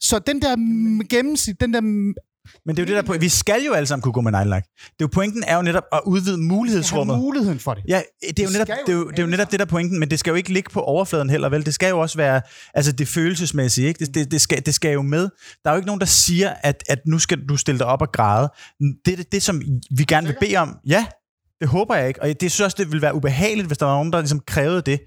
Så 0.00 0.18
den 0.18 0.42
der 0.42 0.56
gennemsnit, 1.08 1.60
den 1.60 1.74
der 1.74 1.80
men 2.66 2.76
det 2.76 2.82
er 2.82 2.86
jo 2.86 2.96
det 2.96 3.08
der, 3.08 3.18
vi 3.18 3.28
skal 3.28 3.62
jo 3.66 3.72
alle 3.72 3.86
sammen 3.86 4.02
kunne 4.02 4.12
gå 4.12 4.20
med 4.20 4.32
neglelak. 4.32 4.64
Det 4.64 4.90
er 4.90 4.94
jo 5.00 5.06
pointen 5.06 5.44
er 5.46 5.56
jo 5.56 5.62
netop 5.62 5.84
at 5.92 6.00
udvide 6.06 6.38
mulighedsrummet. 6.38 7.18
muligheden 7.18 7.58
for 7.58 7.74
det. 7.74 7.82
Ja, 7.88 8.02
det 8.22 8.38
er, 8.38 8.44
jo 8.44 8.50
netop, 8.50 8.66
det, 8.86 8.92
er 8.92 8.96
jo, 8.96 9.10
det 9.10 9.18
er 9.18 9.22
jo 9.22 9.28
netop 9.28 9.50
det 9.50 9.58
der 9.58 9.64
er 9.64 9.70
pointen, 9.70 9.98
men 10.00 10.10
det 10.10 10.18
skal 10.18 10.30
jo 10.30 10.34
ikke 10.34 10.52
ligge 10.52 10.70
på 10.70 10.80
overfladen 10.80 11.30
heller, 11.30 11.48
vel? 11.48 11.66
Det 11.66 11.74
skal 11.74 11.88
jo 11.88 11.98
også 11.98 12.16
være, 12.16 12.40
altså 12.74 12.92
det 12.92 13.08
følelsesmæssige, 13.08 13.88
ikke? 13.88 14.06
Det, 14.06 14.14
det, 14.14 14.30
det, 14.30 14.40
skal, 14.40 14.66
det 14.66 14.74
skal 14.74 14.92
jo 14.92 15.02
med. 15.02 15.28
Der 15.64 15.70
er 15.70 15.74
jo 15.74 15.76
ikke 15.76 15.86
nogen, 15.86 16.00
der 16.00 16.06
siger, 16.06 16.54
at, 16.62 16.84
at 16.88 16.98
nu 17.06 17.18
skal 17.18 17.38
du 17.48 17.56
stille 17.56 17.78
dig 17.78 17.86
op 17.86 18.02
og 18.02 18.12
græde. 18.12 18.48
Det 19.04 19.12
er 19.12 19.16
det, 19.16 19.32
det, 19.32 19.42
som 19.42 19.62
vi 19.96 20.04
gerne 20.04 20.26
vil 20.26 20.36
bede 20.40 20.56
om. 20.56 20.76
Ja, 20.86 21.06
det 21.60 21.68
håber 21.68 21.94
jeg 21.94 22.08
ikke. 22.08 22.22
Og 22.22 22.28
det 22.28 22.52
synes 22.52 22.60
også, 22.60 22.76
det 22.78 22.86
ville 22.92 23.02
være 23.02 23.14
ubehageligt, 23.14 23.66
hvis 23.66 23.78
der 23.78 23.86
var 23.86 23.94
nogen, 23.94 24.12
der 24.12 24.18
ligesom 24.18 24.40
krævede 24.40 24.82
det. 24.82 25.00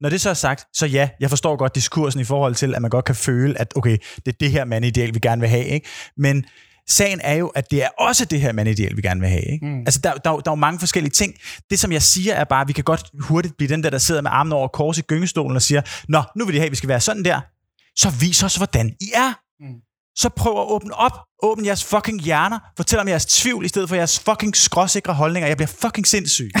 Når 0.00 0.08
det 0.08 0.20
så 0.20 0.30
er 0.30 0.34
sagt, 0.34 0.66
så 0.72 0.86
ja, 0.86 1.08
jeg 1.20 1.30
forstår 1.30 1.56
godt 1.56 1.74
diskursen 1.74 2.20
i 2.20 2.24
forhold 2.24 2.54
til, 2.54 2.74
at 2.74 2.82
man 2.82 2.90
godt 2.90 3.04
kan 3.04 3.14
føle, 3.14 3.60
at 3.60 3.72
okay, 3.76 3.98
det 4.16 4.28
er 4.28 4.36
det 4.40 4.50
her 4.50 4.64
mandideal, 4.64 5.14
vi 5.14 5.18
gerne 5.18 5.40
vil 5.40 5.50
have. 5.50 5.64
Ikke? 5.64 5.88
Men 6.16 6.44
sagen 6.88 7.20
er 7.22 7.34
jo, 7.34 7.48
at 7.48 7.70
det 7.70 7.82
er 7.82 7.88
også 7.98 8.24
det 8.24 8.40
her 8.40 8.52
mandideal, 8.52 8.96
vi 8.96 9.02
gerne 9.02 9.20
vil 9.20 9.28
have. 9.28 9.52
Ikke? 9.52 9.66
Mm. 9.66 9.78
Altså, 9.80 10.00
der, 10.04 10.12
der, 10.12 10.20
der 10.20 10.50
er 10.50 10.52
jo 10.52 10.54
mange 10.54 10.78
forskellige 10.78 11.10
ting. 11.10 11.34
Det, 11.70 11.78
som 11.78 11.92
jeg 11.92 12.02
siger, 12.02 12.34
er 12.34 12.44
bare, 12.44 12.60
at 12.60 12.68
vi 12.68 12.72
kan 12.72 12.84
godt 12.84 13.10
hurtigt 13.20 13.56
blive 13.56 13.68
den 13.68 13.82
der, 13.82 13.90
der 13.90 13.98
sidder 13.98 14.20
med 14.20 14.30
armen 14.30 14.52
over 14.52 14.68
kors 14.68 14.98
i 14.98 15.02
gyngestolen 15.02 15.56
og 15.56 15.62
siger, 15.62 15.82
nå, 16.08 16.22
nu 16.36 16.44
vil 16.44 16.54
de 16.54 16.58
have, 16.58 16.66
at 16.66 16.70
vi 16.70 16.76
skal 16.76 16.88
være 16.88 17.00
sådan 17.00 17.24
der. 17.24 17.40
Så 17.96 18.10
vis 18.20 18.42
os, 18.42 18.56
hvordan 18.56 18.88
I 19.00 19.10
er. 19.14 19.32
Mm. 19.60 19.80
Så 20.16 20.28
prøv 20.28 20.52
at 20.60 20.66
åbne 20.70 20.94
op. 20.94 21.12
Åbn 21.42 21.64
jeres 21.64 21.84
fucking 21.84 22.20
hjerner. 22.20 22.58
Fortæl 22.76 22.98
om 22.98 23.08
jeres 23.08 23.26
tvivl, 23.26 23.64
i 23.64 23.68
stedet 23.68 23.88
for 23.88 23.96
jeres 23.96 24.20
fucking 24.20 24.56
skråsikre 24.56 25.14
holdninger. 25.14 25.48
Jeg 25.48 25.56
bliver 25.56 25.72
fucking 25.80 26.06
sindssyg. 26.06 26.50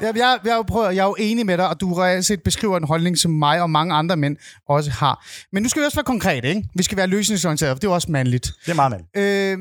Jeg, 0.00 0.16
jeg, 0.16 0.38
jeg, 0.44 0.50
er 0.52 0.56
jo 0.56 0.62
prøvet, 0.62 0.96
jeg 0.96 1.02
er 1.02 1.06
jo 1.06 1.16
enig 1.18 1.46
med 1.46 1.58
dig, 1.58 1.68
og 1.68 1.80
du 1.80 1.94
reelt 1.94 2.26
set 2.26 2.42
beskriver 2.42 2.76
en 2.76 2.84
holdning, 2.84 3.18
som 3.18 3.30
mig 3.30 3.62
og 3.62 3.70
mange 3.70 3.94
andre 3.94 4.16
mænd 4.16 4.36
også 4.68 4.90
har. 4.90 5.26
Men 5.52 5.62
nu 5.62 5.68
skal 5.68 5.82
vi 5.82 5.84
også 5.84 5.96
være 5.96 6.04
konkrete, 6.04 6.48
ikke? 6.48 6.68
Vi 6.74 6.82
skal 6.82 6.96
være 6.96 7.06
løsningsorienterede, 7.06 7.74
for 7.74 7.80
det 7.80 7.86
er 7.86 7.92
også 7.92 8.10
mandligt. 8.10 8.52
Det 8.66 8.70
er 8.70 8.74
meget 8.74 8.90
mand. 8.90 9.04
Øh, 9.16 9.58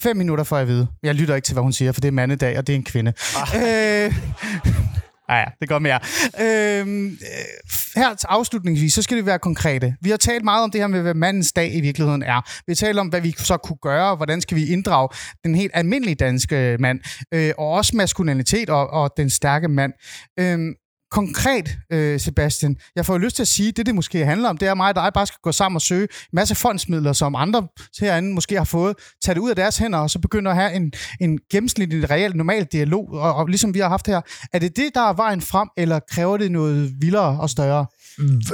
fem 0.00 0.16
minutter 0.16 0.44
får 0.44 0.56
jeg 0.56 0.62
at 0.62 0.68
vide. 0.68 0.86
Jeg 1.02 1.14
lytter 1.14 1.34
ikke 1.34 1.46
til, 1.46 1.52
hvad 1.52 1.62
hun 1.62 1.72
siger, 1.72 1.92
for 1.92 2.00
det 2.00 2.08
er 2.08 2.12
mandedag, 2.12 2.58
og 2.58 2.66
det 2.66 2.72
er 2.72 2.76
en 2.76 2.84
kvinde. 2.84 3.12
Ah. 3.36 4.04
Øh, 4.04 4.14
Ja, 5.28 5.36
ja, 5.36 5.44
det 5.60 5.68
går 5.68 5.78
mere. 5.78 6.00
Øhm, 6.40 7.06
øh, 7.06 7.12
her 7.96 8.14
til 8.14 8.26
afslutningsvis, 8.26 8.94
så 8.94 9.02
skal 9.02 9.16
det 9.16 9.26
være 9.26 9.38
konkrete. 9.38 9.96
Vi 10.00 10.10
har 10.10 10.16
talt 10.16 10.44
meget 10.44 10.64
om 10.64 10.70
det 10.70 10.80
her 10.80 10.88
med, 10.88 11.02
hvad 11.02 11.14
mandens 11.14 11.52
dag 11.52 11.74
i 11.74 11.80
virkeligheden 11.80 12.22
er. 12.22 12.40
Vi 12.66 12.70
har 12.70 12.74
talt 12.74 12.98
om, 12.98 13.08
hvad 13.08 13.20
vi 13.20 13.34
så 13.38 13.56
kunne 13.56 13.76
gøre, 13.82 14.10
og 14.10 14.16
hvordan 14.16 14.40
skal 14.40 14.56
vi 14.56 14.66
inddrage 14.66 15.08
den 15.44 15.54
helt 15.54 15.70
almindelige 15.74 16.14
danske 16.14 16.76
mand, 16.80 17.00
øh, 17.34 17.52
og 17.58 17.68
også 17.68 17.96
maskulinitet 17.96 18.70
og, 18.70 18.90
og 18.90 19.10
den 19.16 19.30
stærke 19.30 19.68
mand. 19.68 19.92
Øhm, 20.40 20.74
konkret, 21.12 21.78
øh, 21.92 22.20
Sebastian, 22.20 22.76
jeg 22.96 23.06
får 23.06 23.14
jo 23.14 23.18
lyst 23.18 23.36
til 23.36 23.42
at 23.42 23.48
sige, 23.48 23.72
det 23.72 23.86
det 23.86 23.94
måske 23.94 24.24
handler 24.24 24.48
om, 24.48 24.58
det 24.58 24.66
er 24.66 24.70
at 24.70 24.76
mig 24.76 24.88
og 24.88 24.94
dig 24.94 25.10
bare 25.14 25.26
skal 25.26 25.38
gå 25.42 25.52
sammen 25.52 25.76
og 25.76 25.82
søge 25.82 26.02
en 26.02 26.08
masse 26.32 26.54
fondsmidler, 26.54 27.12
som 27.12 27.34
andre 27.34 27.68
herinde 28.00 28.34
måske 28.34 28.56
har 28.56 28.64
fået, 28.64 28.96
tage 29.24 29.34
det 29.34 29.40
ud 29.40 29.50
af 29.50 29.56
deres 29.56 29.78
hænder, 29.78 29.98
og 29.98 30.10
så 30.10 30.18
begynde 30.18 30.50
at 30.50 30.56
have 30.56 30.72
en, 30.72 30.92
en 31.20 31.38
gennemsnitlig, 31.50 32.10
reel, 32.10 32.36
normal 32.36 32.64
dialog, 32.64 33.08
og, 33.12 33.34
og 33.34 33.46
ligesom 33.46 33.74
vi 33.74 33.78
har 33.78 33.88
haft 33.88 34.06
her. 34.06 34.20
Er 34.52 34.58
det 34.58 34.76
det, 34.76 34.90
der 34.94 35.08
er 35.08 35.12
vejen 35.12 35.40
frem, 35.40 35.68
eller 35.76 36.00
kræver 36.10 36.36
det 36.36 36.52
noget 36.52 36.92
vildere 37.00 37.40
og 37.40 37.50
større? 37.50 37.86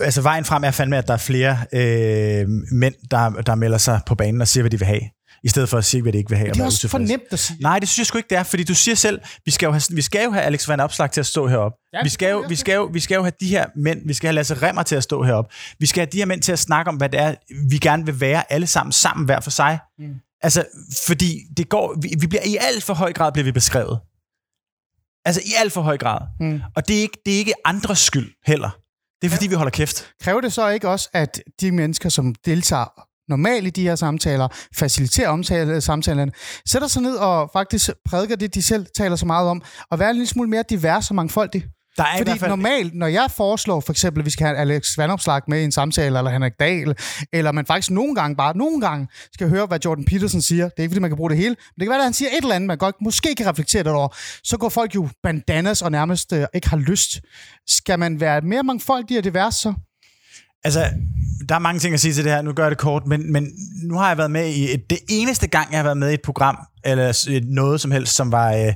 Altså 0.03 0.23
vejen 0.23 0.45
frem 0.45 0.65
er 0.65 0.71
fandme, 0.71 0.97
at 0.97 1.09
der 1.09 1.15
er 1.15 1.19
flere 1.19 1.57
øh, 1.75 2.49
mænd, 2.73 2.95
der, 3.11 3.31
der 3.31 3.55
melder 3.55 3.79
sig 3.79 4.01
på 4.07 4.15
banen 4.15 4.41
og 4.41 4.49
siger, 4.49 4.63
hvad 4.63 4.71
de 4.71 4.79
vil 4.79 4.87
have 4.87 5.18
i 5.45 5.49
stedet 5.49 5.69
for 5.69 5.79
at 5.79 5.85
sige, 5.85 6.03
hvad 6.03 6.13
de 6.13 6.19
ikke 6.19 6.31
vil 6.31 6.39
have. 6.39 6.51
og 6.51 6.55
Det 6.55 6.61
er 6.61 6.65
også 6.65 6.89
for 6.89 6.99
nemt 6.99 7.23
at 7.31 7.39
sige. 7.39 7.63
Nej, 7.63 7.79
det 7.79 7.89
synes 7.89 7.99
jeg 7.99 8.07
sgu 8.07 8.19
ikke, 8.19 8.29
det 8.31 8.39
er, 8.39 8.43
fordi 8.43 8.65
du 8.65 8.75
siger 8.75 8.95
selv, 8.95 9.21
vi 9.45 9.51
skal 9.51 9.67
jo 9.67 9.73
have, 9.73 9.83
vi 9.91 10.03
skal 10.03 10.25
jo 10.25 10.31
have 10.31 10.45
Alex 10.45 10.69
Van 10.69 10.81
Opslag 10.81 11.11
til 11.11 11.21
at 11.21 11.27
stå 11.27 11.47
herop. 11.47 11.73
Ja, 11.93 11.99
vi, 11.99 12.05
det 12.05 12.13
skal 12.13 12.31
jo, 12.31 12.45
vi, 12.49 12.55
skal 12.55 12.75
jo, 12.75 12.85
vi 12.93 13.01
skal 13.01 13.15
jo 13.15 13.23
have 13.23 13.33
de 13.41 13.47
her 13.49 13.67
mænd, 13.77 14.01
vi 14.07 14.15
skal 14.15 14.29
have 14.29 14.35
Lasse 14.35 14.55
Remmer 14.55 14.83
til 14.83 14.97
at 14.97 15.03
stå 15.03 15.23
herop. 15.23 15.45
Vi 15.79 15.87
skal 15.87 16.01
have 16.01 16.11
de 16.13 16.19
her 16.19 16.27
mænd 16.27 16.43
til 16.43 16.53
at 16.53 16.59
snakke 16.59 16.89
om, 16.89 16.97
hvad 16.97 17.09
det 17.09 17.21
er, 17.21 17.35
vi 17.71 17.79
gerne 17.79 18.05
vil 18.07 18.21
være 18.21 18.53
alle 18.53 18.67
sammen, 18.67 18.93
sammen 18.93 19.27
hver 19.27 19.41
for 19.41 19.51
sig. 19.51 19.79
Mm. 19.99 20.15
Altså, 20.43 20.65
fordi 21.07 21.41
det 21.57 21.69
går, 21.69 21.97
vi, 22.03 22.15
vi 22.21 22.27
bliver 22.27 22.45
i 22.47 22.57
alt 22.61 22.85
for 22.85 22.95
høj 22.95 23.13
grad 23.13 23.33
bliver 23.33 23.45
vi 23.45 23.53
beskrevet. 23.53 24.01
Altså 25.25 25.41
i 25.45 25.53
alt 25.59 25.73
for 25.73 25.81
høj 25.81 25.99
grad. 25.99 26.21
Mm. 26.41 26.61
Og 26.77 26.89
det 26.89 26.97
er, 26.97 27.01
ikke, 27.01 27.19
det 27.27 27.35
er 27.35 27.39
ikke 27.39 27.55
andres 27.65 27.99
skyld 27.99 28.33
heller. 28.47 28.71
Det 29.23 29.27
er 29.27 29.31
fordi, 29.31 29.45
ja. 29.45 29.49
vi 29.49 29.55
holder 29.55 29.71
kæft. 29.71 30.11
Kræver 30.21 30.41
det 30.41 30.53
så 30.53 30.69
ikke 30.69 30.89
også, 30.89 31.09
at 31.13 31.41
de 31.61 31.73
mennesker, 31.73 32.09
som 32.09 32.35
deltager 32.35 33.08
normalt 33.29 33.67
i 33.67 33.71
de 33.71 33.83
her 33.83 33.97
samtaler, 33.97 34.49
faciliterer 34.75 35.29
omtale, 35.29 35.81
samtalerne, 35.81 36.33
sætter 36.67 36.89
sig 36.89 37.03
ned 37.03 37.15
og 37.17 37.51
faktisk 37.53 37.91
prædiker 38.05 38.37
det, 38.37 38.55
de 38.55 38.63
selv 38.63 38.87
taler 38.97 39.17
så 39.17 39.27
meget 39.27 39.49
om, 39.49 39.63
og 39.91 39.99
være 39.99 40.11
en 40.11 40.17
lille 40.17 40.29
smule 40.29 40.51
mere 40.51 40.65
divers 40.71 41.11
og 41.11 41.17
mangfoldig? 41.17 41.65
Der 41.99 42.05
er 42.05 42.19
Fordi 42.19 42.39
fald, 42.39 42.51
normalt, 42.51 42.95
når 42.95 43.07
jeg 43.07 43.31
foreslår 43.37 43.81
for 43.81 43.93
eksempel, 43.93 44.21
at 44.21 44.25
vi 44.25 44.31
skal 44.31 44.47
have 44.47 44.59
Alex 44.59 44.99
Vandopslag 44.99 45.43
med 45.49 45.61
i 45.61 45.65
en 45.65 45.73
samtale, 45.73 46.19
eller 46.19 46.31
Henrik 46.31 46.53
Dahl, 46.61 46.95
eller 47.33 47.53
man 47.53 47.67
faktisk 47.67 47.91
nogle 47.91 48.15
gange, 48.15 48.37
bare 48.37 48.57
nogle 48.57 48.81
gange, 48.81 49.09
skal 49.35 49.49
høre, 49.49 49.67
hvad 49.67 49.79
Jordan 49.85 50.05
Peterson 50.05 50.41
siger. 50.41 50.65
Det 50.65 50.75
er 50.77 50.83
ikke, 50.83 50.93
fordi 50.93 51.01
man 51.01 51.11
kan 51.11 51.17
bruge 51.17 51.31
det 51.31 51.39
hele, 51.39 51.49
men 51.49 51.81
det 51.81 51.87
kan 51.87 51.91
være, 51.91 51.99
at 51.99 52.05
han 52.05 52.13
siger 52.13 52.29
et 52.29 52.43
eller 52.43 52.55
andet, 52.55 52.69
man 52.69 52.79
godt 52.79 52.97
måske 53.03 53.35
kan 53.35 53.47
reflektere 53.47 53.83
det 53.83 53.93
over. 53.93 54.09
Så 54.45 54.57
går 54.57 54.69
folk 54.69 54.95
jo 54.95 55.09
bandanas 55.23 55.83
og 55.83 55.91
nærmest 55.91 56.33
øh, 56.33 56.47
ikke 56.55 56.69
har 56.69 56.77
lyst. 56.77 57.21
Skal 57.67 57.99
man 57.99 58.21
være 58.21 58.41
mere 58.41 58.63
mangfoldig 58.63 59.19
og 59.19 59.25
divers 59.25 59.55
så? 59.55 59.75
Altså, 60.65 60.91
der 61.49 61.55
er 61.55 61.59
mange 61.59 61.79
ting 61.79 61.95
at 61.95 62.01
sige 62.01 62.15
til 62.15 62.25
det 62.25 62.33
her. 62.33 62.43
Nu 62.43 62.53
gør 62.53 62.63
jeg 62.63 62.71
det 62.71 62.79
kort, 62.79 63.07
men, 63.07 63.33
men 63.33 63.53
nu 63.83 63.99
har 63.99 64.09
jeg 64.09 64.19
været 64.19 64.31
med 64.31 64.47
i 64.47 64.75
et, 64.75 64.91
det 64.91 64.99
eneste 65.09 65.47
gang, 65.47 65.71
jeg 65.71 65.79
har 65.79 65.85
været 65.85 65.97
med 65.97 66.11
i 66.11 66.15
et 66.15 66.23
program, 66.23 66.59
eller 66.85 67.41
noget 67.53 67.81
som 67.81 67.91
helst, 67.91 68.15
som 68.15 68.33
var, 68.33 68.53
øh, 68.53 68.75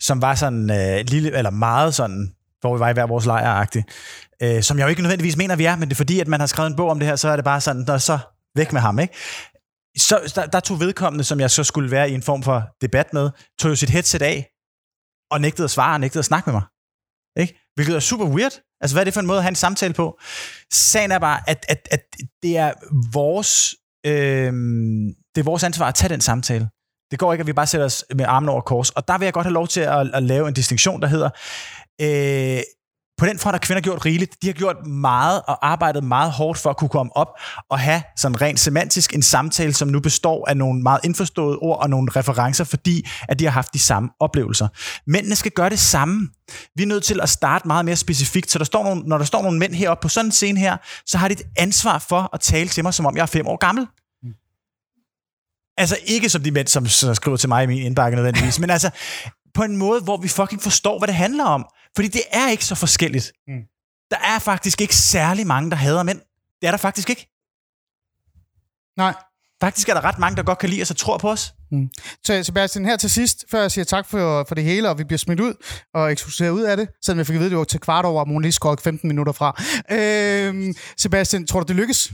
som 0.00 0.22
var 0.22 0.34
sådan 0.34 0.70
øh, 0.70 1.04
lille, 1.06 1.36
eller 1.36 1.50
meget 1.50 1.94
sådan, 1.94 2.32
hvor 2.60 2.76
vi 2.76 2.80
var 2.80 2.90
i 2.90 2.92
hver 2.92 3.06
vores 3.06 3.26
lejr 3.26 3.66
øh, 4.42 4.62
som 4.62 4.78
jeg 4.78 4.84
jo 4.84 4.88
ikke 4.88 5.02
nødvendigvis 5.02 5.36
mener, 5.36 5.56
vi 5.56 5.64
er, 5.64 5.76
men 5.76 5.88
det 5.88 5.94
er 5.94 5.96
fordi, 5.96 6.20
at 6.20 6.28
man 6.28 6.40
har 6.40 6.46
skrevet 6.46 6.70
en 6.70 6.76
bog 6.76 6.90
om 6.90 6.98
det 6.98 7.08
her, 7.08 7.16
så 7.16 7.28
er 7.28 7.36
det 7.36 7.44
bare 7.44 7.60
sådan, 7.60 7.86
der 7.86 7.98
så 7.98 8.18
væk 8.54 8.72
med 8.72 8.80
ham, 8.80 8.98
ikke? 8.98 9.14
Så 9.96 10.32
der, 10.34 10.46
der 10.46 10.60
tog 10.60 10.80
vedkommende, 10.80 11.24
som 11.24 11.40
jeg 11.40 11.50
så 11.50 11.64
skulle 11.64 11.90
være 11.90 12.10
i 12.10 12.14
en 12.14 12.22
form 12.22 12.42
for 12.42 12.68
debat 12.80 13.12
med, 13.12 13.30
tog 13.58 13.70
jo 13.70 13.76
sit 13.76 13.90
headset 13.90 14.22
af, 14.22 14.50
og 15.30 15.40
nægtede 15.40 15.64
at 15.64 15.70
svare, 15.70 15.94
og 15.94 16.00
nægtede 16.00 16.18
at 16.18 16.24
snakke 16.24 16.50
med 16.50 16.54
mig. 16.54 16.62
Ikke? 17.42 17.70
Hvilket 17.74 17.96
er 17.96 18.00
super 18.00 18.26
weird. 18.26 18.52
Altså, 18.80 18.94
hvad 18.94 19.02
er 19.02 19.04
det 19.04 19.14
for 19.14 19.20
en 19.20 19.26
måde 19.26 19.38
at 19.38 19.42
have 19.42 19.48
en 19.48 19.54
samtale 19.56 19.94
på? 19.94 20.18
Sagen 20.72 21.12
er 21.12 21.18
bare, 21.18 21.40
at, 21.46 21.66
at, 21.68 21.88
at 21.90 22.00
det 22.42 22.56
er 22.56 22.72
vores 23.12 23.74
øh, 24.06 24.52
det 25.34 25.40
er 25.40 25.44
vores 25.44 25.64
ansvar 25.64 25.88
at 25.88 25.94
tage 25.94 26.10
den 26.10 26.20
samtale. 26.20 26.68
Det 27.10 27.18
går 27.18 27.32
ikke, 27.32 27.40
at 27.42 27.46
vi 27.46 27.52
bare 27.52 27.66
sætter 27.66 27.84
os 27.84 28.04
med 28.14 28.24
armen 28.28 28.48
over 28.48 28.60
kors. 28.60 28.90
Og 28.90 29.08
der 29.08 29.18
vil 29.18 29.26
jeg 29.26 29.32
godt 29.32 29.46
have 29.46 29.54
lov 29.54 29.68
til 29.68 29.80
at, 29.80 30.14
at 30.14 30.22
lave 30.22 30.48
en 30.48 30.54
distinktion, 30.54 31.02
der 31.02 31.08
hedder, 31.08 31.30
øh, 32.00 32.62
på 33.20 33.26
den 33.26 33.38
front 33.38 33.54
har 33.54 33.58
kvinder 33.58 33.80
gjort 33.80 34.04
rigeligt. 34.06 34.36
De 34.42 34.46
har 34.46 34.54
gjort 34.54 34.86
meget 34.86 35.42
og 35.46 35.66
arbejdet 35.66 36.04
meget 36.04 36.32
hårdt 36.32 36.58
for 36.58 36.70
at 36.70 36.76
kunne 36.76 36.88
komme 36.88 37.16
op 37.16 37.28
og 37.70 37.78
have 37.78 38.02
sådan 38.16 38.40
rent 38.40 38.60
semantisk 38.60 39.14
en 39.14 39.22
samtale, 39.22 39.72
som 39.72 39.88
nu 39.88 40.00
består 40.00 40.48
af 40.48 40.56
nogle 40.56 40.82
meget 40.82 41.00
indforståede 41.04 41.58
ord 41.58 41.82
og 41.82 41.90
nogle 41.90 42.10
referencer, 42.16 42.64
fordi 42.64 43.08
at 43.28 43.38
de 43.38 43.44
har 43.44 43.50
haft 43.50 43.72
de 43.74 43.78
samme 43.78 44.08
oplevelser. 44.20 44.68
Mændene 45.06 45.36
skal 45.36 45.52
gøre 45.52 45.70
det 45.70 45.78
samme. 45.78 46.28
Vi 46.76 46.82
er 46.82 46.86
nødt 46.86 47.04
til 47.04 47.20
at 47.20 47.28
starte 47.28 47.66
meget 47.66 47.84
mere 47.84 47.96
specifikt, 47.96 48.50
så 48.50 48.58
der 48.58 48.64
står 48.64 48.84
nogle, 48.84 49.02
når 49.02 49.18
der 49.18 49.24
står 49.24 49.42
nogle 49.42 49.58
mænd 49.58 49.74
heroppe 49.74 50.02
på 50.02 50.08
sådan 50.08 50.26
en 50.26 50.32
scene 50.32 50.60
her, 50.60 50.76
så 51.06 51.18
har 51.18 51.28
de 51.28 51.34
et 51.34 51.42
ansvar 51.56 51.98
for 51.98 52.30
at 52.32 52.40
tale 52.40 52.68
til 52.68 52.84
mig, 52.84 52.94
som 52.94 53.06
om 53.06 53.16
jeg 53.16 53.22
er 53.22 53.26
fem 53.26 53.46
år 53.46 53.56
gammel. 53.56 53.86
Altså 55.78 55.96
ikke 56.06 56.28
som 56.28 56.42
de 56.42 56.50
mænd, 56.50 56.68
som, 56.68 56.86
som 56.86 57.14
skriver 57.14 57.36
til 57.36 57.48
mig 57.48 57.64
i 57.64 57.66
min 57.66 57.82
indbakke 57.82 58.16
nødvendigvis, 58.16 58.58
men 58.58 58.70
altså 58.70 58.90
på 59.54 59.62
en 59.62 59.76
måde, 59.76 60.00
hvor 60.00 60.16
vi 60.16 60.28
fucking 60.28 60.62
forstår, 60.62 60.98
hvad 60.98 61.08
det 61.08 61.14
handler 61.14 61.44
om. 61.44 61.64
Fordi 61.96 62.08
det 62.08 62.22
er 62.32 62.50
ikke 62.50 62.64
så 62.64 62.74
forskelligt. 62.74 63.32
Mm. 63.48 63.62
Der 64.10 64.16
er 64.16 64.38
faktisk 64.38 64.80
ikke 64.80 64.96
særlig 64.96 65.46
mange, 65.46 65.70
der 65.70 65.76
hader 65.76 66.02
mænd. 66.02 66.20
Det 66.60 66.66
er 66.66 66.70
der 66.70 66.78
faktisk 66.78 67.10
ikke. 67.10 67.28
Nej. 68.96 69.14
Faktisk 69.60 69.88
er 69.88 69.94
der 69.94 70.04
ret 70.04 70.18
mange, 70.18 70.36
der 70.36 70.42
godt 70.42 70.58
kan 70.58 70.68
lide 70.68 70.82
os 70.82 70.90
og 70.90 70.96
tror 70.96 71.18
på 71.18 71.30
os. 71.30 71.54
Mm. 71.72 71.88
Så 72.24 72.42
Sebastian, 72.42 72.84
her 72.84 72.96
til 72.96 73.10
sidst, 73.10 73.44
før 73.50 73.60
jeg 73.60 73.70
siger 73.70 73.84
tak 73.84 74.06
for, 74.06 74.44
for 74.48 74.54
det 74.54 74.64
hele, 74.64 74.90
og 74.90 74.98
vi 74.98 75.04
bliver 75.04 75.18
smidt 75.18 75.40
ud 75.40 75.54
og 75.94 76.12
ekskluseret 76.12 76.50
ud 76.50 76.62
af 76.62 76.76
det, 76.76 76.88
selvom 77.04 77.18
jeg 77.18 77.26
fik 77.26 77.34
at 77.34 77.38
vide, 77.38 77.46
at 77.46 77.50
det 77.50 77.58
var 77.58 77.64
til 77.64 77.80
kvart 77.80 78.04
over, 78.04 78.20
og 78.20 78.28
hun 78.28 78.42
lige 78.42 78.52
skåret 78.52 78.80
15 78.80 79.08
minutter 79.08 79.32
fra. 79.32 79.62
Øhm, 79.90 80.74
Sebastian, 80.96 81.46
tror 81.46 81.60
du, 81.60 81.66
det 81.66 81.76
lykkes? 81.76 82.12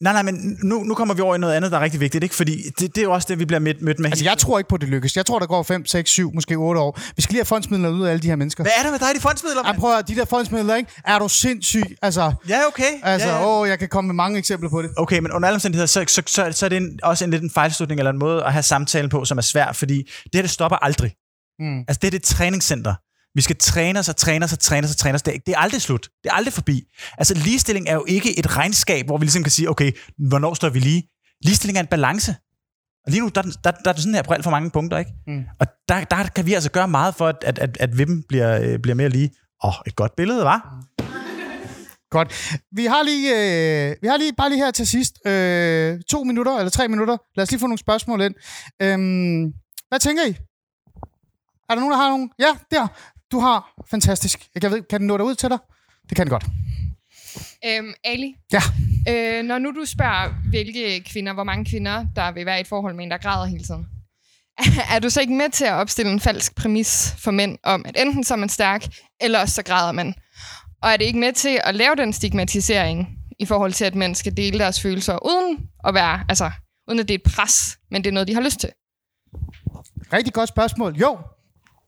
Nej, 0.00 0.12
nej, 0.12 0.22
men 0.22 0.58
nu, 0.62 0.82
nu 0.82 0.94
kommer 0.94 1.14
vi 1.14 1.20
over 1.20 1.34
i 1.34 1.38
noget 1.38 1.54
andet, 1.54 1.72
der 1.72 1.78
er 1.78 1.82
rigtig 1.82 2.00
vigtigt, 2.00 2.24
ikke? 2.24 2.34
Fordi 2.34 2.62
det, 2.78 2.80
det 2.80 2.98
er 2.98 3.02
jo 3.02 3.12
også 3.12 3.26
det, 3.30 3.38
vi 3.38 3.44
bliver 3.44 3.60
mødt, 3.60 3.82
mødt 3.82 3.98
med. 3.98 4.10
Altså, 4.10 4.24
jeg 4.24 4.38
tror 4.38 4.58
ikke 4.58 4.68
på, 4.68 4.74
at 4.74 4.80
det 4.80 4.88
lykkes. 4.88 5.16
Jeg 5.16 5.26
tror, 5.26 5.38
der 5.38 5.46
går 5.46 5.62
5, 5.62 5.86
6, 5.86 6.10
7, 6.10 6.34
måske 6.34 6.54
8 6.54 6.80
år. 6.80 7.00
Vi 7.16 7.22
skal 7.22 7.32
lige 7.32 7.40
have 7.40 7.46
fondsmidler 7.46 7.88
ud 7.88 8.06
af 8.06 8.10
alle 8.10 8.22
de 8.22 8.28
her 8.28 8.36
mennesker. 8.36 8.64
Hvad 8.64 8.72
er 8.78 8.82
der 8.82 8.90
med 8.90 8.98
dig, 8.98 9.08
de 9.14 9.20
fondsmidler? 9.20 9.62
Jeg 9.66 9.74
prøver 9.78 10.00
de 10.00 10.14
der 10.16 10.24
fondsmidler, 10.24 10.74
ikke? 10.74 10.90
Er 11.04 11.18
du 11.18 11.28
sindssyg? 11.28 11.82
Altså, 12.02 12.32
Ja, 12.48 12.60
okay. 12.68 12.92
altså 13.02 13.28
ja, 13.28 13.36
ja. 13.38 13.46
åh, 13.46 13.68
jeg 13.68 13.78
kan 13.78 13.88
komme 13.88 14.08
med 14.08 14.14
mange 14.14 14.38
eksempler 14.38 14.70
på 14.70 14.82
det. 14.82 14.90
Okay, 14.96 15.18
men 15.18 15.32
under 15.32 15.48
alle 15.48 15.56
omstændigheder, 15.56 15.86
så, 15.86 16.04
så, 16.08 16.22
så, 16.26 16.52
så 16.52 16.64
er 16.64 16.68
det 16.68 16.76
en, 16.76 17.00
også 17.02 17.24
en 17.24 17.30
lidt 17.30 17.42
en 17.42 17.50
fejlslutning 17.50 18.00
eller 18.00 18.10
en 18.10 18.18
måde 18.18 18.44
at 18.44 18.52
have 18.52 18.62
samtalen 18.62 19.10
på, 19.10 19.24
som 19.24 19.38
er 19.38 19.42
svær, 19.42 19.72
fordi 19.72 19.96
det 20.24 20.34
her, 20.34 20.42
det 20.42 20.50
stopper 20.50 20.76
aldrig. 20.76 21.12
Mm. 21.58 21.78
Altså, 21.78 21.98
det 22.02 22.06
er 22.06 22.10
det 22.10 22.22
træningscenter. 22.22 22.94
Vi 23.34 23.42
skal 23.42 23.56
træne 23.56 23.98
os 23.98 24.08
og 24.08 24.16
træne 24.16 24.44
os 24.44 24.52
og 24.52 24.58
træne 24.58 24.84
os 24.84 24.90
og 24.90 24.96
træne 24.96 25.14
os. 25.14 25.22
Det 25.22 25.34
er, 25.34 25.38
det 25.46 25.54
er 25.54 25.58
aldrig 25.58 25.82
slut. 25.82 26.08
Det 26.22 26.30
er 26.30 26.34
aldrig 26.34 26.52
forbi. 26.52 26.82
Altså, 27.18 27.34
ligestilling 27.34 27.88
er 27.88 27.94
jo 27.94 28.04
ikke 28.08 28.38
et 28.38 28.56
regnskab, 28.56 29.06
hvor 29.06 29.18
vi 29.18 29.24
ligesom 29.24 29.42
kan 29.42 29.50
sige, 29.50 29.70
okay, 29.70 29.92
hvornår 30.28 30.54
står 30.54 30.68
vi 30.68 30.78
lige? 30.78 31.08
Ligestilling 31.44 31.76
er 31.76 31.80
en 31.80 31.86
balance. 31.86 32.36
Og 33.06 33.12
lige 33.12 33.20
nu, 33.20 33.28
der, 33.28 33.42
der, 33.42 33.70
der 33.70 33.88
er 33.88 33.92
det 33.92 34.02
sådan 34.02 34.14
her 34.14 34.22
på 34.22 34.32
alt 34.32 34.44
for 34.44 34.50
mange 34.50 34.70
punkter, 34.70 34.98
ikke? 34.98 35.12
Mm. 35.26 35.44
Og 35.60 35.66
der, 35.88 36.04
der 36.04 36.24
kan 36.24 36.46
vi 36.46 36.54
altså 36.54 36.70
gøre 36.70 36.88
meget 36.88 37.14
for, 37.14 37.28
at, 37.28 37.44
at, 37.44 37.58
at, 37.58 37.76
at 37.80 37.98
vippen 37.98 38.24
bliver, 38.28 38.60
øh, 38.60 38.78
bliver 38.78 38.94
mere 38.94 39.08
lige. 39.08 39.30
Åh, 39.64 39.68
oh, 39.68 39.74
et 39.86 39.96
godt 39.96 40.16
billede, 40.16 40.44
var. 40.44 40.84
Godt. 42.10 42.56
Vi 42.72 42.84
har 42.84 43.02
lige, 43.02 43.28
øh, 43.30 43.96
vi 44.02 44.08
har 44.08 44.16
lige 44.16 44.32
bare 44.32 44.48
lige 44.48 44.64
her 44.64 44.70
til 44.70 44.86
sidst 44.86 45.26
øh, 45.26 46.00
to 46.10 46.24
minutter 46.24 46.56
eller 46.58 46.70
tre 46.70 46.88
minutter. 46.88 47.16
Lad 47.36 47.42
os 47.42 47.50
lige 47.50 47.60
få 47.60 47.66
nogle 47.66 47.78
spørgsmål 47.78 48.20
ind. 48.20 48.34
Øhm, 48.82 49.52
hvad 49.88 50.00
tænker 50.00 50.24
I? 50.26 50.36
Er 51.68 51.74
der 51.74 51.80
nogen, 51.80 51.90
der 51.90 51.96
har 51.96 52.08
nogen? 52.08 52.30
Ja, 52.38 52.56
der. 52.70 52.86
Du 53.32 53.38
har. 53.40 53.72
Fantastisk. 53.90 54.48
Jeg 54.54 54.62
kan, 54.62 54.70
ved, 54.70 54.82
kan 54.82 55.00
den 55.00 55.06
nå 55.06 55.16
dig 55.16 55.24
ud 55.26 55.34
til 55.34 55.48
dig? 55.48 55.58
Det 56.08 56.16
kan 56.16 56.26
den 56.26 56.30
godt. 56.30 56.44
Øhm, 57.66 57.94
Ali, 58.04 58.34
Ja. 58.52 58.60
øh, 59.08 59.44
når 59.44 59.58
nu 59.58 59.70
du 59.70 59.84
spørger, 59.84 60.48
hvilke 60.50 61.00
kvinder, 61.00 61.32
hvor 61.32 61.44
mange 61.44 61.64
kvinder, 61.64 62.06
der 62.16 62.32
vil 62.32 62.46
være 62.46 62.58
i 62.58 62.60
et 62.60 62.66
forhold 62.66 62.94
med 62.94 63.04
en, 63.04 63.10
der 63.10 63.18
græder 63.18 63.46
hele 63.46 63.64
tiden, 63.64 63.86
er 64.94 64.98
du 64.98 65.10
så 65.10 65.20
ikke 65.20 65.32
med 65.34 65.48
til 65.50 65.64
at 65.64 65.72
opstille 65.72 66.12
en 66.12 66.20
falsk 66.20 66.54
præmis 66.54 67.14
for 67.18 67.30
mænd 67.30 67.58
om, 67.62 67.84
at 67.86 67.96
enten 68.00 68.24
så 68.24 68.34
er 68.34 68.38
man 68.38 68.48
stærk, 68.48 68.86
eller 69.20 69.38
også 69.40 69.54
så 69.54 69.62
græder 69.62 69.92
man? 69.92 70.14
Og 70.82 70.90
er 70.90 70.96
det 70.96 71.04
ikke 71.04 71.18
med 71.18 71.32
til 71.32 71.60
at 71.64 71.74
lave 71.74 71.96
den 71.96 72.12
stigmatisering 72.12 73.08
i 73.38 73.44
forhold 73.44 73.72
til, 73.72 73.84
at 73.84 73.94
mænd 73.94 74.14
skal 74.14 74.36
dele 74.36 74.58
deres 74.58 74.80
følelser 74.82 75.26
uden 75.26 75.58
at 75.86 75.94
være, 75.94 76.24
altså, 76.28 76.50
uden 76.88 77.00
at 77.00 77.08
det 77.08 77.14
er 77.14 77.18
et 77.18 77.32
pres, 77.34 77.78
men 77.90 78.04
det 78.04 78.10
er 78.10 78.14
noget, 78.14 78.28
de 78.28 78.34
har 78.34 78.40
lyst 78.40 78.60
til? 78.60 78.70
Rigtig 80.12 80.32
godt 80.32 80.48
spørgsmål. 80.48 80.94
Jo, 80.96 81.18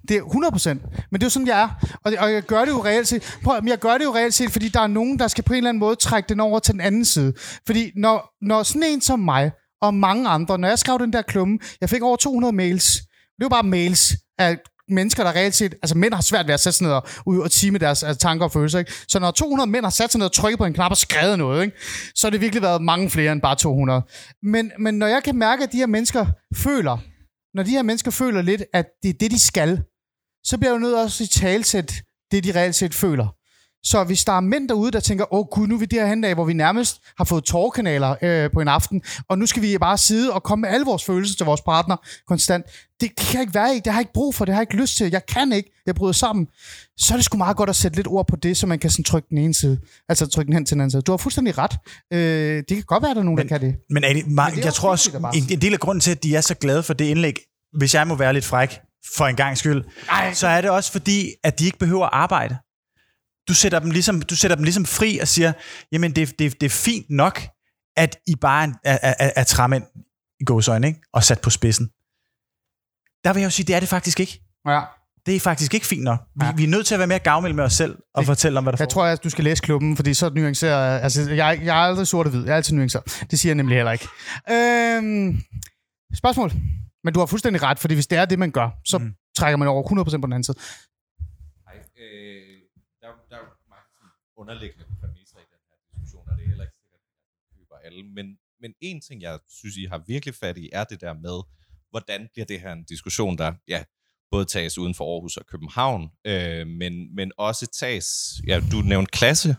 det 0.08 0.16
er 0.16 0.22
100 0.22 0.52
procent. 0.52 0.82
Men 0.82 1.20
det 1.20 1.22
er 1.22 1.26
jo 1.26 1.30
sådan, 1.30 1.48
jeg 1.48 1.62
er. 1.62 1.68
Og, 2.04 2.10
det, 2.12 2.18
og 2.18 2.32
jeg 2.32 2.42
gør 2.42 2.64
det 2.64 2.72
jo 2.72 2.84
reelt 2.84 3.08
set. 3.08 3.38
Prøv, 3.44 3.62
men 3.62 3.68
jeg 3.68 3.78
gør 3.78 3.98
det 3.98 4.04
jo 4.04 4.14
reelt 4.14 4.34
set, 4.34 4.50
fordi 4.50 4.68
der 4.68 4.80
er 4.80 4.86
nogen, 4.86 5.18
der 5.18 5.28
skal 5.28 5.44
på 5.44 5.52
en 5.52 5.56
eller 5.56 5.68
anden 5.68 5.80
måde 5.80 5.96
trække 5.96 6.28
den 6.28 6.40
over 6.40 6.58
til 6.58 6.72
den 6.72 6.80
anden 6.80 7.04
side. 7.04 7.32
Fordi 7.66 7.90
når, 7.96 8.44
når 8.46 8.62
sådan 8.62 8.82
en 8.82 9.00
som 9.00 9.20
mig, 9.20 9.50
og 9.82 9.94
mange 9.94 10.28
andre, 10.28 10.58
når 10.58 10.68
jeg 10.68 10.78
skrev 10.78 10.98
den 10.98 11.12
der 11.12 11.22
klumme, 11.22 11.58
jeg 11.80 11.90
fik 11.90 12.02
over 12.02 12.16
200 12.16 12.52
mails. 12.52 12.94
Det 13.38 13.44
var 13.44 13.48
bare 13.48 13.62
mails 13.62 14.16
af 14.38 14.58
mennesker, 14.88 15.24
der 15.24 15.32
reelt 15.32 15.54
set, 15.54 15.74
altså 15.74 15.98
mænd 15.98 16.14
har 16.14 16.20
svært 16.20 16.46
ved 16.46 16.54
at 16.54 16.60
sætte 16.60 16.76
sig 16.76 16.86
ned 16.86 16.92
og, 16.92 17.06
ud 17.26 17.38
og 17.38 17.50
time 17.50 17.78
deres 17.78 18.02
altså, 18.02 18.18
tanker 18.20 18.44
og 18.44 18.52
følelser, 18.52 18.78
ikke? 18.78 18.92
Så 19.08 19.18
når 19.18 19.30
200 19.30 19.70
mænd 19.70 19.84
har 19.84 19.90
sat 19.90 20.12
sig 20.12 20.18
ned 20.18 20.26
og 20.26 20.32
trykket 20.32 20.58
på 20.58 20.64
en 20.64 20.74
knap 20.74 20.90
og 20.90 20.96
skrevet 20.96 21.38
noget, 21.38 21.64
ikke? 21.64 21.76
så 22.14 22.26
har 22.26 22.30
det 22.30 22.40
virkelig 22.40 22.62
været 22.62 22.82
mange 22.82 23.10
flere 23.10 23.32
end 23.32 23.40
bare 23.40 23.56
200. 23.56 24.02
Men, 24.42 24.72
men 24.78 24.94
når 24.94 25.06
jeg 25.06 25.22
kan 25.22 25.36
mærke, 25.36 25.62
at 25.62 25.72
de 25.72 25.76
her 25.76 25.86
mennesker 25.86 26.26
føler, 26.56 26.98
når 27.54 27.62
de 27.62 27.70
her 27.70 27.82
mennesker 27.82 28.10
føler 28.10 28.42
lidt, 28.42 28.62
at 28.74 28.86
det 29.02 29.08
er 29.08 29.14
det, 29.20 29.30
de 29.30 29.38
skal, 29.38 29.82
så 30.44 30.58
bliver 30.58 30.70
jeg 30.70 30.74
jo 30.74 30.80
nødt 30.80 30.96
også 30.96 31.24
i 31.24 31.26
talsæt 31.26 32.02
det, 32.30 32.44
de 32.44 32.52
reelt 32.60 32.74
set 32.74 32.94
føler. 32.94 33.26
Så 33.84 34.04
hvis 34.04 34.24
der 34.24 34.32
er 34.32 34.40
mænd 34.40 34.68
derude, 34.68 34.90
der 34.90 35.00
tænker, 35.00 35.34
åh 35.34 35.46
gud, 35.46 35.66
nu 35.66 35.74
er 35.74 35.78
vi 35.78 35.84
derhen 35.86 36.24
af, 36.24 36.34
hvor 36.34 36.44
vi 36.44 36.52
nærmest 36.52 37.00
har 37.18 37.24
fået 37.24 37.44
tårkanaler 37.44 38.16
øh, 38.22 38.50
på 38.52 38.60
en 38.60 38.68
aften, 38.68 39.02
og 39.28 39.38
nu 39.38 39.46
skal 39.46 39.62
vi 39.62 39.78
bare 39.78 39.98
sidde 39.98 40.32
og 40.32 40.42
komme 40.42 40.60
med 40.60 40.68
alle 40.70 40.86
vores 40.86 41.04
følelser 41.04 41.36
til 41.36 41.46
vores 41.46 41.60
partner 41.60 41.96
konstant. 42.28 42.64
Det, 42.66 42.72
det 43.00 43.16
kan 43.16 43.34
jeg 43.34 43.40
ikke 43.40 43.54
være 43.54 43.76
i, 43.76 43.78
det 43.78 43.86
har 43.86 43.92
jeg 43.92 44.00
ikke 44.00 44.12
brug 44.12 44.34
for, 44.34 44.44
det 44.44 44.54
har 44.54 44.60
jeg 44.60 44.72
ikke 44.72 44.82
lyst 44.82 44.96
til, 44.96 45.10
jeg 45.10 45.26
kan 45.26 45.52
ikke, 45.52 45.82
jeg 45.86 45.94
bryder 45.94 46.12
sammen. 46.12 46.46
Så 46.96 47.14
er 47.14 47.16
det 47.18 47.24
sgu 47.24 47.36
meget 47.38 47.56
godt 47.56 47.70
at 47.70 47.76
sætte 47.76 47.96
lidt 47.96 48.06
ord 48.06 48.26
på 48.28 48.36
det, 48.36 48.56
så 48.56 48.66
man 48.66 48.78
kan 48.78 48.90
sådan 48.90 49.04
trykke 49.04 49.26
den 49.30 49.38
ene 49.38 49.54
side, 49.54 49.78
altså 50.08 50.26
trykke 50.26 50.46
den 50.46 50.54
hen 50.54 50.66
til 50.66 50.74
den 50.74 50.80
anden 50.80 50.90
side. 50.90 51.02
Du 51.02 51.12
har 51.12 51.16
fuldstændig 51.16 51.54
ret. 51.58 51.72
Øh, 52.12 52.56
det 52.56 52.66
kan 52.68 52.82
godt 52.82 53.02
være, 53.02 53.10
at 53.10 53.16
der 53.16 53.20
er 53.20 53.24
nogen, 53.24 53.36
Men- 53.36 53.48
der 53.48 53.58
kan 53.58 53.66
det. 53.68 53.74
Men, 53.90 54.04
Ali, 54.04 54.22
Men 54.22 54.38
Mar- 54.38 54.44
det 54.50 54.52
er 54.52 54.56
jeg 54.58 54.66
også 54.66 54.80
tror 54.80 54.90
også, 54.90 55.30
en, 55.34 55.44
en 55.50 55.60
del 55.60 55.72
af 55.72 55.80
grunden 55.80 56.00
til, 56.00 56.10
at 56.10 56.22
de 56.22 56.36
er 56.36 56.40
så 56.40 56.54
glade 56.54 56.82
for 56.82 56.94
det 56.94 57.04
indlæg, 57.04 57.34
hvis 57.78 57.94
jeg 57.94 58.06
må 58.08 58.14
være 58.14 58.32
lidt 58.32 58.44
fræk, 58.44 58.80
for 59.16 59.26
en 59.26 59.36
gang 59.36 59.58
skyld, 59.58 59.84
Ej. 60.10 60.34
så 60.34 60.46
er 60.46 60.60
det 60.60 60.70
også 60.70 60.92
fordi, 60.92 61.30
at 61.44 61.58
de 61.58 61.64
ikke 61.64 61.78
behøver 61.78 62.04
at 62.06 62.10
arbejde. 62.12 62.56
Du 63.48 63.54
sætter 63.54 63.78
dem 63.78 63.90
ligesom, 63.90 64.22
du 64.22 64.36
sætter 64.36 64.54
dem 64.54 64.64
ligesom 64.64 64.86
fri 64.86 65.18
og 65.18 65.28
siger, 65.28 65.52
jamen 65.92 66.16
det, 66.16 66.38
det, 66.38 66.60
det 66.60 66.66
er 66.66 66.70
fint 66.70 67.06
nok, 67.10 67.40
at 67.96 68.16
I 68.26 68.34
bare 68.36 68.74
er, 68.84 68.98
er, 69.02 69.14
er, 69.18 69.30
er 69.36 69.44
træmænd 69.44 69.84
i 70.40 70.44
gåsøjne, 70.44 70.86
ikke? 70.86 71.00
og 71.12 71.24
sat 71.24 71.40
på 71.40 71.50
spidsen. 71.50 71.86
Der 73.24 73.32
vil 73.32 73.40
jeg 73.40 73.44
jo 73.46 73.50
sige, 73.50 73.66
det 73.66 73.74
er 73.74 73.80
det 73.80 73.88
faktisk 73.88 74.20
ikke. 74.20 74.40
Ja. 74.68 74.80
Det 75.26 75.36
er 75.36 75.40
faktisk 75.40 75.74
ikke 75.74 75.86
fint 75.86 76.02
nok. 76.02 76.20
Vi, 76.40 76.44
Ja. 76.46 76.52
vi 76.52 76.64
er 76.64 76.68
nødt 76.68 76.86
til 76.86 76.94
at 76.94 76.98
være 76.98 77.06
mere 77.08 77.18
gavmild 77.18 77.52
med 77.54 77.64
os 77.64 77.72
selv 77.72 77.98
og 78.14 78.20
Det- 78.20 78.26
fortælle 78.26 78.58
om, 78.58 78.64
hvad 78.64 78.72
der 78.72 78.76
Jeg 78.80 78.88
tror, 78.88 79.04
at 79.04 79.24
du 79.24 79.30
skal 79.30 79.44
læse 79.44 79.62
klubben, 79.62 79.96
fordi 79.96 80.14
så 80.14 80.30
nuancerer... 80.30 80.98
Altså, 81.00 81.30
jeg, 81.30 81.60
jeg 81.64 81.76
er 81.78 81.80
aldrig 81.82 82.06
sort 82.06 82.26
og 82.26 82.30
hvid. 82.30 82.44
Jeg 82.44 82.52
er 82.52 82.56
altid 82.56 82.74
nuanceret. 82.74 83.26
Det 83.30 83.38
siger 83.38 83.50
jeg 83.50 83.56
nemlig 83.56 83.76
heller 83.76 83.92
ikke. 83.92 84.08
Øhm, 84.50 85.42
spørgsmål. 86.14 86.52
Men 87.04 87.14
du 87.14 87.18
har 87.20 87.26
fuldstændig 87.26 87.62
ret, 87.62 87.78
fordi 87.78 87.94
hvis 87.94 88.06
det 88.06 88.18
er 88.18 88.24
det, 88.24 88.38
man 88.38 88.50
gør, 88.50 88.70
så 88.84 88.98
mm. 88.98 89.14
Trækker 89.36 89.56
man 89.56 89.68
over 89.68 89.82
100% 89.82 90.20
på 90.20 90.26
den 90.26 90.32
anden 90.32 90.44
side. 90.44 90.58
Nej, 91.66 91.76
øh, 91.96 92.60
der, 93.00 93.08
der 93.30 93.36
er 93.36 93.40
jo 93.40 93.50
mange 93.74 93.88
underliggende 94.36 94.84
præmisser 95.00 95.38
i 95.38 95.46
den 95.52 95.60
her 95.68 95.76
diskussion, 95.84 96.28
og 96.28 96.36
det 96.36 96.44
er 96.44 96.48
heller 96.48 96.64
ikke 96.64 96.76
sikkert, 96.82 97.00
at 97.00 97.10
jeg 97.38 97.56
køber 97.56 97.76
alle. 97.86 98.02
Men, 98.02 98.38
men 98.60 98.74
en 98.80 99.00
ting, 99.00 99.22
jeg 99.22 99.38
synes, 99.48 99.76
I 99.76 99.84
har 99.84 100.02
virkelig 100.06 100.34
fat 100.34 100.56
i, 100.58 100.70
er 100.72 100.84
det 100.84 101.00
der 101.00 101.12
med, 101.12 101.38
hvordan 101.90 102.28
bliver 102.32 102.46
det 102.46 102.60
her 102.60 102.72
en 102.72 102.84
diskussion, 102.84 103.38
der 103.38 103.52
ja, 103.68 103.84
både 104.30 104.44
tages 104.44 104.78
uden 104.78 104.94
for 104.94 105.14
Aarhus 105.14 105.36
og 105.36 105.46
København, 105.46 106.10
øh, 106.24 106.66
men, 106.66 107.14
men 107.14 107.32
også 107.38 107.66
tages, 107.66 108.06
ja, 108.46 108.60
du 108.72 108.76
nævnte 108.76 109.10
klasse, 109.10 109.56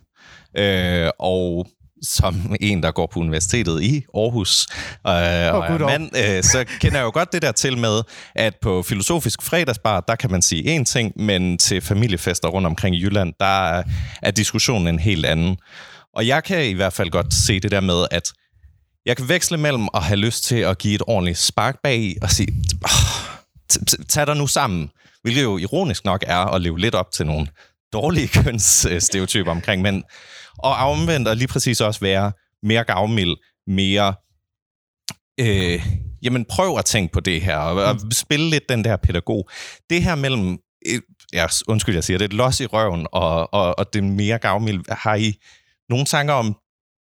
øh, 0.58 1.10
og 1.20 1.68
som 2.04 2.56
en, 2.62 2.84
der 2.84 2.92
går 2.92 3.08
på 3.14 3.20
universitetet 3.20 3.84
i 3.84 4.04
Aarhus, 4.16 4.68
øh, 5.08 5.56
og 5.56 5.68
gud 5.68 5.80
er 5.82 5.86
mand, 5.86 6.18
øh, 6.18 6.44
så 6.44 6.66
kender 6.82 6.98
jeg 6.98 7.06
jo 7.06 7.12
godt 7.14 7.34
det 7.34 7.42
der 7.42 7.52
til 7.52 7.78
med, 7.78 8.02
at 8.36 8.54
på 8.62 8.84
Filosofisk 8.84 9.42
Fredagsbar, 9.42 10.00
der 10.00 10.16
kan 10.16 10.32
man 10.32 10.42
sige 10.42 10.80
én 10.80 10.84
ting, 10.84 11.14
men 11.16 11.58
til 11.58 11.82
familiefester 11.82 12.48
rundt 12.48 12.68
omkring 12.68 12.96
i 12.96 13.04
Jylland, 13.04 13.34
der 13.40 13.68
er, 13.68 13.84
er 14.22 14.32
diskussionen 14.32 14.88
en 14.88 15.00
helt 15.00 15.26
anden. 15.26 15.58
Og 16.16 16.28
jeg 16.28 16.44
kan 16.44 16.66
i 16.66 16.74
hvert 16.74 16.94
fald 16.94 17.10
godt 17.10 17.34
se 17.34 17.60
det 17.60 17.72
der 17.72 17.82
med, 17.82 18.06
at 18.12 18.32
jeg 19.06 19.18
kan 19.18 19.30
veksle 19.30 19.58
mellem 19.58 19.88
at 19.94 20.04
have 20.04 20.18
lyst 20.18 20.44
til 20.44 20.56
at 20.56 20.78
give 20.78 20.96
et 20.96 21.02
ordentligt 21.08 21.38
spark 21.38 21.76
bag 21.84 21.98
i 21.98 22.16
og 22.22 22.30
sige, 22.30 22.48
"Ah, 22.86 22.90
t- 23.74 23.84
t- 23.92 24.06
tag 24.10 24.28
dig 24.28 24.36
nu 24.36 24.48
sammen. 24.48 24.90
Hvilket 25.22 25.44
jo 25.44 25.58
ironisk 25.58 26.06
nok 26.06 26.24
er 26.28 26.38
at 26.38 26.62
leve 26.62 26.80
lidt 26.80 26.96
op 26.96 27.12
til 27.12 27.26
nogle 27.26 27.48
dårlige 27.94 28.28
kønsstereotyper 28.44 29.52
omkring 29.52 29.82
mænd. 29.82 30.04
Og 30.58 30.76
omvendt 30.76 31.28
og 31.28 31.36
lige 31.36 31.48
præcis 31.48 31.82
også 31.82 32.00
være 32.00 32.32
mere 32.64 32.84
gavmild, 32.84 33.36
mere... 33.68 34.16
Øh, 35.40 35.86
jamen 36.24 36.46
prøv 36.46 36.78
at 36.78 36.86
tænke 36.86 37.14
på 37.14 37.20
det 37.20 37.42
her, 37.42 37.58
og, 37.58 37.84
og 37.84 38.00
spille 38.12 38.50
lidt 38.50 38.70
den 38.70 38.84
der 38.84 38.98
pædagog. 38.98 39.50
Det 39.90 40.04
her 40.04 40.16
mellem... 40.16 40.60
Et, 40.86 41.02
ja, 41.34 41.46
undskyld, 41.68 41.96
jeg 41.96 42.04
siger 42.04 42.18
det, 42.18 42.26
et 42.26 42.34
los 42.34 42.60
i 42.60 42.66
røven 42.66 43.08
og, 43.12 43.54
og, 43.54 43.80
og 43.80 43.94
det 43.94 44.04
mere 44.04 44.38
gavmild. 44.38 44.92
Har 44.92 45.16
I 45.16 45.34
nogle 45.90 46.06
tanker 46.06 46.34
om 46.34 46.56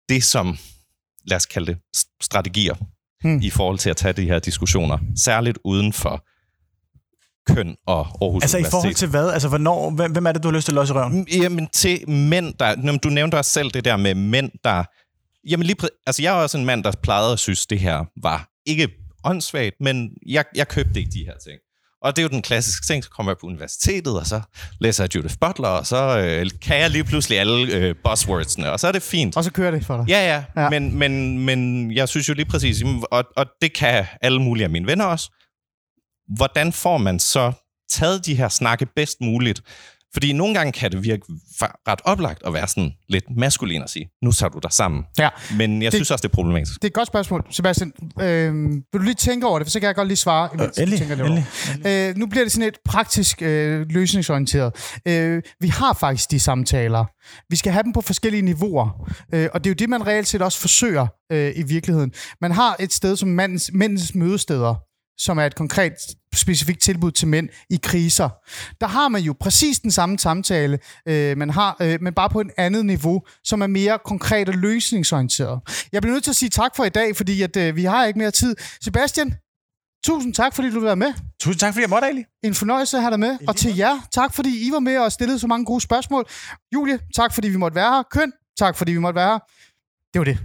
det 0.08 0.24
som, 0.24 0.58
lad 1.24 1.36
os 1.36 1.46
kalde 1.46 1.66
det, 1.66 1.78
strategier 2.22 2.74
hmm. 3.22 3.40
i 3.42 3.50
forhold 3.50 3.78
til 3.78 3.90
at 3.90 3.96
tage 3.96 4.12
de 4.12 4.24
her 4.24 4.38
diskussioner, 4.38 4.98
særligt 5.16 5.58
uden 5.64 5.92
for 5.92 6.24
køn 7.54 7.76
og 7.86 7.98
Aarhus 8.22 8.42
Altså 8.42 8.58
i 8.58 8.64
forhold 8.70 8.94
til 8.94 9.08
hvad? 9.08 9.30
Altså 9.30 9.48
hvornår? 9.48 9.90
Hvem, 9.90 10.12
hvem 10.12 10.26
er 10.26 10.32
det, 10.32 10.42
du 10.42 10.48
har 10.48 10.54
lyst 10.56 10.64
til 10.64 10.72
at 10.72 10.82
løse 10.82 10.94
røven? 10.94 11.12
Mm, 11.18 11.26
Jamen 11.42 11.68
til 11.72 12.10
mænd, 12.10 12.54
der... 12.60 12.76
Nå, 12.76 12.92
men 12.92 12.98
Du 12.98 13.08
nævnte 13.08 13.34
også 13.34 13.50
selv 13.50 13.70
det 13.70 13.84
der 13.84 13.96
med 13.96 14.14
mænd, 14.14 14.50
der... 14.64 14.84
Jamen 15.50 15.66
lige 15.66 15.76
præ- 15.82 16.02
Altså 16.06 16.22
jeg 16.22 16.38
er 16.38 16.42
også 16.42 16.58
en 16.58 16.64
mand, 16.64 16.84
der 16.84 16.92
plejede 17.02 17.32
at 17.32 17.38
synes, 17.38 17.66
det 17.66 17.80
her 17.80 18.04
var 18.22 18.48
ikke 18.66 18.88
åndssvagt, 19.24 19.74
men 19.80 20.10
jeg, 20.26 20.44
jeg 20.54 20.68
købte 20.68 21.00
ikke 21.00 21.10
de 21.12 21.24
her 21.24 21.32
ting. 21.48 21.58
Og 22.02 22.16
det 22.16 22.22
er 22.22 22.22
jo 22.22 22.28
den 22.28 22.42
klassiske 22.42 22.86
ting, 22.86 23.04
så 23.04 23.10
kommer 23.10 23.32
jeg 23.32 23.36
på 23.40 23.46
universitetet, 23.46 24.18
og 24.20 24.26
så 24.26 24.40
læser 24.80 25.04
jeg 25.04 25.14
Judith 25.14 25.34
Butler, 25.40 25.68
og 25.68 25.86
så 25.86 26.18
øh, 26.18 26.50
kan 26.62 26.78
jeg 26.78 26.90
lige 26.90 27.04
pludselig 27.04 27.38
alle 27.38 27.74
øh, 27.74 27.94
buzzwordsene, 28.04 28.72
og 28.72 28.80
så 28.80 28.88
er 28.88 28.92
det 28.92 29.02
fint. 29.02 29.36
Og 29.36 29.44
så 29.44 29.52
kører 29.52 29.70
det 29.70 29.86
for 29.86 29.96
dig. 29.96 30.04
Ja, 30.08 30.34
ja, 30.56 30.62
Ja. 30.62 30.70
Men, 30.70 30.98
men, 30.98 31.38
men 31.38 31.90
jeg 31.92 32.08
synes 32.08 32.28
jo 32.28 32.34
lige 32.34 32.44
præcis, 32.46 32.80
jamen, 32.80 33.04
og, 33.10 33.24
og 33.36 33.46
det 33.62 33.72
kan 33.72 34.04
alle 34.22 34.38
mulige 34.42 34.64
af 34.64 34.70
mine 34.70 34.86
venner 34.86 35.04
også. 35.04 35.30
Hvordan 36.36 36.72
får 36.72 36.98
man 36.98 37.18
så 37.18 37.52
taget 37.92 38.26
de 38.26 38.34
her 38.34 38.48
snakke 38.48 38.86
bedst 38.96 39.16
muligt? 39.20 39.62
Fordi 40.12 40.32
nogle 40.32 40.54
gange 40.54 40.72
kan 40.72 40.90
det 40.92 41.02
virke 41.04 41.22
ret 41.88 42.00
oplagt 42.04 42.42
at 42.46 42.52
være 42.54 42.68
sådan 42.68 42.92
lidt 43.08 43.24
maskulin 43.36 43.82
og 43.82 43.88
sige, 43.88 44.08
nu 44.22 44.32
tager 44.32 44.50
du 44.50 44.58
dig 44.62 44.72
sammen. 44.72 45.04
Ja. 45.18 45.28
Men 45.56 45.82
jeg 45.82 45.86
Det- 45.86 45.92
det, 45.92 45.98
synes 45.98 46.10
også, 46.10 46.22
det 46.22 46.28
er 46.28 46.34
problematisk. 46.34 46.74
Det 46.74 46.84
er 46.84 46.88
et 46.88 46.92
godt 46.94 47.06
spørgsmål, 47.06 47.46
Sebastian. 47.50 47.92
Øh, 48.20 48.54
vil 48.70 48.82
du 48.94 48.98
lige 48.98 49.14
tænke 49.14 49.46
over 49.46 49.58
det, 49.58 49.66
for 49.66 49.70
så 49.70 49.80
kan 49.80 49.86
jeg 49.86 49.94
godt 49.94 50.08
lige 50.08 50.16
svare. 50.16 50.48
du 50.58 50.64
Endelig, 50.64 50.98
tænker 50.98 51.14
lidt 51.14 51.28
over. 51.28 51.42
endelig. 51.76 52.10
Øh, 52.10 52.16
nu 52.16 52.26
bliver 52.26 52.44
det 52.44 52.52
sådan 52.52 52.68
et 52.68 52.78
praktisk 52.84 53.42
øh, 53.42 53.86
løsningsorienteret. 53.90 54.72
Øh, 55.08 55.42
vi 55.60 55.68
har 55.68 55.92
faktisk 55.94 56.30
de 56.30 56.40
samtaler. 56.40 57.04
Vi 57.50 57.56
skal 57.56 57.72
have 57.72 57.82
dem 57.82 57.92
på 57.92 58.00
forskellige 58.00 58.42
niveauer. 58.42 59.10
Øh, 59.34 59.48
og 59.54 59.64
det 59.64 59.70
er 59.70 59.74
jo 59.74 59.74
det, 59.78 59.88
man 59.88 60.06
reelt 60.06 60.28
set 60.28 60.42
også 60.42 60.58
forsøger 60.60 61.06
øh, 61.32 61.52
i 61.56 61.62
virkeligheden. 61.62 62.12
Man 62.40 62.52
har 62.52 62.76
et 62.80 62.92
sted 62.92 63.16
som 63.16 63.28
mandens, 63.28 63.70
mændens 63.74 64.14
mødesteder, 64.14 64.74
som 65.20 65.38
er 65.38 65.46
et 65.46 65.54
konkret 65.54 65.92
specifikt 66.34 66.80
tilbud 66.80 67.10
til 67.12 67.28
mænd 67.28 67.48
i 67.70 67.80
kriser. 67.82 68.28
Der 68.80 68.86
har 68.86 69.08
man 69.08 69.22
jo 69.22 69.34
præcis 69.40 69.78
den 69.78 69.90
samme 69.90 70.18
samtale, 70.18 70.78
øh, 71.06 71.38
man 71.38 71.50
har, 71.50 71.76
øh, 71.80 71.98
men 72.00 72.14
bare 72.14 72.30
på 72.30 72.40
et 72.40 72.50
andet 72.56 72.86
niveau, 72.86 73.22
som 73.44 73.60
er 73.60 73.66
mere 73.66 73.98
konkret 74.04 74.48
og 74.48 74.54
løsningsorienteret. 74.54 75.60
Jeg 75.92 76.02
bliver 76.02 76.12
nødt 76.14 76.24
til 76.24 76.30
at 76.30 76.36
sige 76.36 76.48
tak 76.48 76.76
for 76.76 76.84
i 76.84 76.88
dag, 76.88 77.16
fordi 77.16 77.42
at, 77.42 77.56
øh, 77.56 77.76
vi 77.76 77.84
har 77.84 78.04
ikke 78.04 78.18
mere 78.18 78.30
tid. 78.30 78.56
Sebastian, 78.84 79.34
tusind 80.04 80.34
tak, 80.34 80.54
fordi 80.54 80.70
du 80.70 80.80
være 80.80 80.96
med. 80.96 81.12
Tusind 81.40 81.60
tak, 81.60 81.72
fordi 81.74 81.82
jeg 81.82 81.90
måtte, 81.90 82.08
Ali. 82.08 82.24
En 82.42 82.54
fornøjelse 82.54 82.96
at 82.96 83.02
have 83.02 83.10
dig 83.10 83.20
med. 83.20 83.38
Og 83.48 83.56
til 83.56 83.76
jer, 83.76 84.08
tak 84.14 84.34
fordi 84.34 84.68
I 84.68 84.72
var 84.72 84.80
med 84.80 84.98
og 84.98 85.12
stillede 85.12 85.38
så 85.38 85.46
mange 85.46 85.64
gode 85.64 85.80
spørgsmål. 85.80 86.24
Julie, 86.74 86.98
tak 87.16 87.34
fordi 87.34 87.48
vi 87.48 87.56
måtte 87.56 87.74
være 87.74 87.92
her. 87.92 88.02
Køn, 88.10 88.32
tak 88.58 88.76
fordi 88.76 88.92
vi 88.92 88.98
måtte 88.98 89.16
være 89.16 89.30
her. 89.30 89.38
Det 90.14 90.18
var 90.18 90.24
det. 90.24 90.38